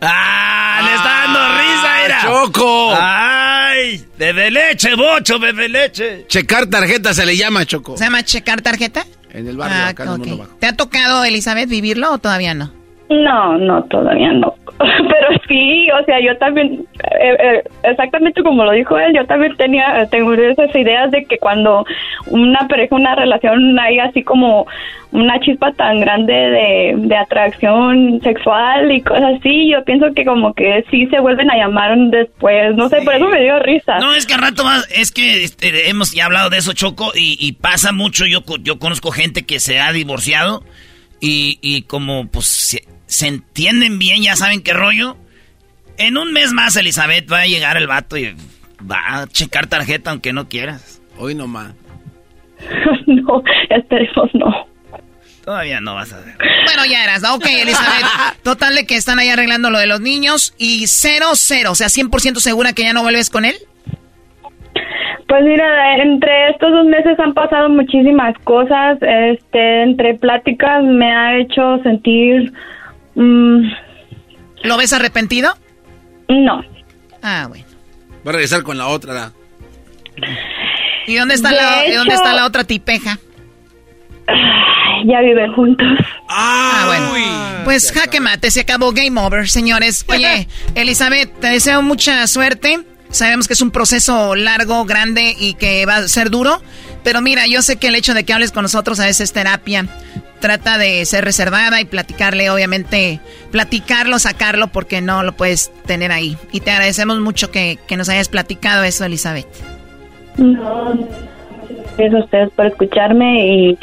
¡Ah! 0.00 0.80
¡Le 0.84 0.94
está 0.94 1.08
dando 1.08 1.40
risa, 1.58 2.04
era! 2.04 2.20
Choco. 2.22 2.94
¡Ay! 2.98 4.04
¡Bebe 4.18 4.50
leche, 4.50 4.94
bocho, 4.94 5.38
bebe 5.38 5.68
leche! 5.68 6.26
Checar 6.28 6.66
tarjeta 6.66 7.14
se 7.14 7.24
le 7.26 7.36
llama, 7.36 7.64
Choco. 7.64 7.96
¿Se 7.96 8.04
llama 8.04 8.22
checar 8.22 8.60
tarjeta? 8.60 9.04
En 9.30 9.48
el 9.48 9.56
barrio, 9.56 9.76
Ah, 9.78 9.88
acá 9.88 10.04
en 10.04 10.08
el 10.10 10.14
ok. 10.14 10.26
mundo 10.26 10.36
bajo. 10.44 10.56
¿Te 10.60 10.66
ha 10.66 10.76
tocado, 10.76 11.24
Elizabeth, 11.24 11.68
vivirlo 11.68 12.12
o 12.12 12.18
todavía 12.18 12.54
no? 12.54 12.70
No, 13.10 13.58
no, 13.58 13.82
todavía 13.84 14.32
no. 14.32 14.54
Pero 14.78 15.28
sí, 15.46 15.88
o 15.90 16.04
sea, 16.04 16.20
yo 16.20 16.36
también, 16.38 16.84
eh, 17.20 17.36
eh, 17.38 17.62
exactamente 17.84 18.42
como 18.42 18.64
lo 18.64 18.72
dijo 18.72 18.98
él, 18.98 19.14
yo 19.14 19.24
también 19.26 19.56
tenía, 19.56 20.06
tengo 20.10 20.34
esas 20.34 20.74
ideas 20.74 21.10
de 21.12 21.24
que 21.24 21.38
cuando 21.38 21.86
una 22.26 22.66
pareja, 22.66 22.96
una 22.96 23.14
relación, 23.14 23.78
hay 23.78 24.00
así 24.00 24.24
como 24.24 24.66
una 25.12 25.38
chispa 25.38 25.72
tan 25.74 26.00
grande 26.00 26.32
de, 26.32 26.94
de 26.96 27.16
atracción 27.16 28.20
sexual 28.22 28.90
y 28.90 29.00
cosas 29.00 29.36
así, 29.38 29.70
yo 29.70 29.84
pienso 29.84 30.06
que 30.12 30.24
como 30.24 30.52
que 30.54 30.84
sí 30.90 31.06
se 31.06 31.20
vuelven 31.20 31.52
a 31.52 31.56
llamar 31.56 31.96
después, 32.10 32.74
no 32.74 32.88
sé, 32.88 33.00
por 33.02 33.14
eso 33.14 33.28
me 33.28 33.42
dio 33.42 33.60
risa. 33.60 34.00
No, 34.00 34.12
es 34.12 34.26
que 34.26 34.34
al 34.34 34.42
rato 34.42 34.64
más, 34.64 34.88
es 34.92 35.12
que 35.12 35.44
este, 35.44 35.88
hemos 35.88 36.12
ya 36.12 36.24
hablado 36.24 36.50
de 36.50 36.58
eso, 36.58 36.72
Choco, 36.72 37.12
y, 37.14 37.36
y 37.38 37.52
pasa 37.52 37.92
mucho. 37.92 38.26
Yo, 38.26 38.40
yo 38.60 38.80
conozco 38.80 39.12
gente 39.12 39.46
que 39.46 39.60
se 39.60 39.78
ha 39.78 39.92
divorciado 39.92 40.64
y, 41.20 41.58
y 41.62 41.82
como 41.82 42.26
pues 42.26 42.76
se, 43.14 43.26
entienden 43.26 43.98
bien, 43.98 44.22
ya 44.22 44.36
saben 44.36 44.62
qué 44.62 44.72
rollo. 44.72 45.16
En 45.96 46.16
un 46.16 46.32
mes 46.32 46.52
más, 46.52 46.76
Elizabeth, 46.76 47.30
va 47.30 47.40
a 47.40 47.46
llegar 47.46 47.76
el 47.76 47.86
vato 47.86 48.16
y 48.16 48.34
va 48.90 49.20
a 49.20 49.26
checar 49.26 49.66
tarjeta 49.66 50.10
aunque 50.10 50.32
no 50.32 50.48
quieras. 50.48 51.00
Hoy 51.18 51.34
nomás. 51.34 51.74
no, 53.06 53.42
esperemos 53.70 54.30
no. 54.34 54.66
Todavía 55.44 55.80
no 55.80 55.94
vas 55.94 56.12
a 56.12 56.20
ver. 56.20 56.36
Bueno, 56.38 56.86
ya 56.90 57.04
eras, 57.04 57.22
¿no? 57.22 57.34
ok, 57.34 57.44
Elizabeth. 57.46 58.06
Total 58.42 58.74
de 58.74 58.86
que 58.86 58.96
están 58.96 59.18
ahí 59.18 59.28
arreglando 59.28 59.70
lo 59.70 59.78
de 59.78 59.86
los 59.86 60.00
niños 60.00 60.54
y 60.58 60.86
cero, 60.86 61.26
cero, 61.34 61.72
o 61.72 61.74
sea, 61.74 61.88
100% 61.88 62.36
segura 62.36 62.72
que 62.72 62.82
ya 62.82 62.94
no 62.94 63.02
vuelves 63.02 63.28
con 63.28 63.44
él. 63.44 63.54
Pues 65.28 65.42
mira, 65.44 65.96
entre 65.96 66.50
estos 66.50 66.70
dos 66.70 66.86
meses 66.86 67.18
han 67.18 67.34
pasado 67.34 67.68
muchísimas 67.68 68.38
cosas. 68.44 68.98
Este, 69.02 69.82
entre 69.82 70.14
pláticas 70.14 70.82
me 70.84 71.12
ha 71.12 71.38
hecho 71.38 71.78
sentir. 71.82 72.52
Mm, 73.14 73.62
¿Lo 74.62 74.76
ves 74.76 74.92
arrepentido? 74.92 75.56
no. 76.28 76.62
Ah, 77.22 77.46
bueno. 77.48 77.64
Va 78.26 78.30
a 78.30 78.32
regresar 78.34 78.62
con 78.62 78.76
la 78.76 78.86
otra. 78.88 79.32
¿Y 81.06 81.14
dónde 81.16 81.34
está, 81.34 81.50
De 81.50 81.56
la, 81.56 81.86
¿y 81.86 81.92
dónde 81.94 82.14
está 82.14 82.34
la 82.34 82.44
otra 82.46 82.64
tipeja? 82.64 83.18
Ya 85.06 85.20
viven 85.20 85.52
juntos. 85.54 85.86
Ah, 86.28 86.84
bueno. 86.86 87.64
Pues 87.64 87.92
jaque 87.92 88.20
mate, 88.20 88.50
se 88.50 88.60
acabó 88.60 88.92
Game 88.92 89.20
Over, 89.20 89.48
señores. 89.48 90.04
Oye, 90.08 90.48
Elizabeth, 90.74 91.40
te 91.40 91.48
deseo 91.48 91.82
mucha 91.82 92.26
suerte. 92.26 92.80
Sabemos 93.10 93.46
que 93.46 93.52
es 93.52 93.62
un 93.62 93.70
proceso 93.70 94.34
largo, 94.34 94.84
grande 94.84 95.34
y 95.38 95.54
que 95.54 95.86
va 95.86 95.96
a 95.96 96.08
ser 96.08 96.30
duro. 96.30 96.60
Pero 97.04 97.20
mira, 97.20 97.46
yo 97.46 97.62
sé 97.62 97.76
que 97.76 97.88
el 97.88 97.94
hecho 97.94 98.14
de 98.14 98.24
que 98.24 98.32
hables 98.32 98.50
con 98.52 98.62
nosotros 98.62 98.98
a 99.00 99.04
veces 99.06 99.22
es 99.22 99.32
terapia. 99.32 99.86
Trata 100.44 100.76
de 100.76 101.02
ser 101.06 101.24
reservada 101.24 101.80
y 101.80 101.86
platicarle, 101.86 102.50
obviamente, 102.50 103.18
platicarlo, 103.50 104.18
sacarlo, 104.18 104.66
porque 104.68 105.00
no 105.00 105.22
lo 105.22 105.32
puedes 105.32 105.72
tener 105.86 106.12
ahí. 106.12 106.36
Y 106.52 106.60
te 106.60 106.70
agradecemos 106.70 107.18
mucho 107.20 107.50
que, 107.50 107.78
que 107.88 107.96
nos 107.96 108.10
hayas 108.10 108.28
platicado 108.28 108.84
eso, 108.84 109.06
Elizabeth. 109.06 109.46
No, 110.36 111.08
gracias 111.96 112.14
a 112.20 112.24
ustedes 112.24 112.50
por 112.54 112.66
escucharme 112.66 113.46
y 113.46 113.78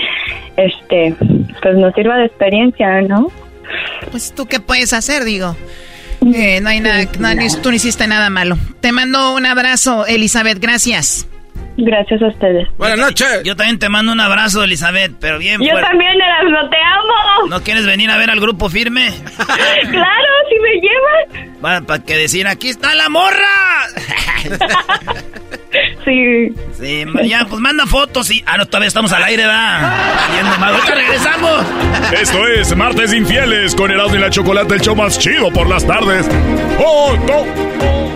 este, 0.55 1.15
pues 1.63 1.77
nos 1.77 1.95
sirva 1.95 2.17
de 2.17 2.25
experiencia, 2.27 3.01
¿no? 3.01 3.31
Pues 4.11 4.31
tú 4.31 4.45
qué 4.45 4.59
puedes 4.59 4.93
hacer, 4.93 5.23
digo. 5.23 5.55
Eh, 6.31 6.59
no 6.61 6.69
hay 6.69 6.79
nada, 6.79 7.05
no, 7.17 7.33
ni- 7.33 7.49
tú 7.63 7.69
no 7.69 7.75
hiciste 7.75 8.05
nada 8.05 8.29
malo. 8.29 8.55
Te 8.81 8.91
mando 8.91 9.33
un 9.33 9.47
abrazo, 9.47 10.05
Elizabeth, 10.05 10.59
gracias. 10.59 11.25
Gracias 11.77 12.21
a 12.21 12.27
ustedes. 12.27 12.67
Buenas 12.77 12.97
noches. 12.99 13.43
Yo 13.43 13.55
también 13.55 13.79
te 13.79 13.89
mando 13.89 14.11
un 14.11 14.19
abrazo, 14.19 14.63
Elizabeth, 14.63 15.13
pero 15.19 15.39
bien 15.39 15.61
Yo 15.61 15.69
fuerte. 15.71 15.89
también, 15.89 16.11
Erasmo, 16.21 16.69
te 16.69 16.77
amo. 16.77 17.47
¿No 17.49 17.61
quieres 17.63 17.85
venir 17.85 18.09
a 18.11 18.17
ver 18.17 18.29
al 18.29 18.39
grupo 18.39 18.69
firme? 18.69 19.09
claro, 19.37 20.29
si 20.49 20.59
me 20.59 20.81
llevas. 20.81 21.83
para 21.85 22.03
que 22.03 22.17
decir, 22.17 22.47
aquí 22.47 22.69
está 22.69 22.93
la 22.95 23.09
morra. 23.09 23.47
Sí. 26.03 26.49
Sí, 26.73 27.05
ya, 27.23 27.45
pues 27.47 27.61
manda 27.61 27.85
fotos 27.85 28.29
y... 28.31 28.43
Ah, 28.45 28.57
no, 28.57 28.65
todavía 28.65 28.87
estamos 28.87 29.11
al 29.13 29.23
aire, 29.23 29.45
va. 29.45 29.77
Ahorita 30.67 30.95
regresamos. 30.95 31.65
Esto 32.19 32.47
es 32.47 32.75
Martes 32.75 33.13
Infieles 33.13 33.75
con 33.75 33.91
Erasmo 33.91 34.15
y 34.15 34.19
la 34.19 34.29
Chocolate, 34.29 34.73
el 34.73 34.81
show 34.81 34.95
más 34.95 35.17
chido 35.17 35.51
por 35.51 35.69
las 35.69 35.85
tardes. 35.85 36.27
¡Oh, 36.79 37.15
no! 37.25 38.10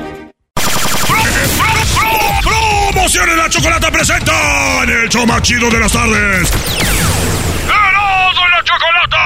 ¡Promociones 3.15 3.43
la 3.45 3.49
Chocolata 3.49 3.89
presenta 3.91 4.83
en 4.83 4.89
el 4.89 5.07
show 5.07 5.25
más 5.25 5.41
chido 5.41 5.69
de 5.69 5.79
las 5.79 5.89
tardes! 5.89 6.51
¡Erasmo 7.63 8.41
y 8.45 8.51
la 8.51 8.61
Chocolata! 8.65 9.23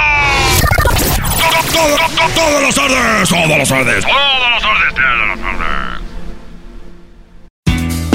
¡Todo, 1.40 1.60
todo, 1.72 1.98
todo, 2.16 2.30
todas 2.36 2.62
las 2.62 2.76
tardes! 2.76 3.30
¡Todas 3.30 3.58
las 3.58 3.68
tardes! 3.68 4.06
¡Todas 4.06 4.52
las 4.52 4.62
tardes! 4.62 4.94
¡Todas 4.94 5.28
las 5.28 5.40
tardes! 5.40 5.74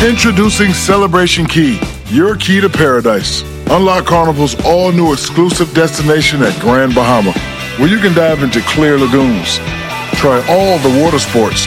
Introducing 0.09 0.73
Celebration 0.73 1.45
Key, 1.45 1.81
your 2.07 2.37
key 2.37 2.61
to 2.61 2.69
paradise. 2.69 3.43
Unlock 3.69 4.07
Carnival's 4.07 4.55
all 4.65 4.93
new 4.93 5.13
exclusive 5.13 5.75
destination 5.75 6.45
at 6.45 6.57
Grand 6.61 6.95
Bahama, 6.95 7.33
where 7.79 7.89
you 7.89 7.99
can 7.99 8.15
dive 8.15 8.45
into 8.45 8.61
clear 8.61 8.97
lagoons, 8.97 9.59
try 10.21 10.41
all 10.49 10.79
the 10.79 11.03
water 11.03 11.19
sports, 11.19 11.67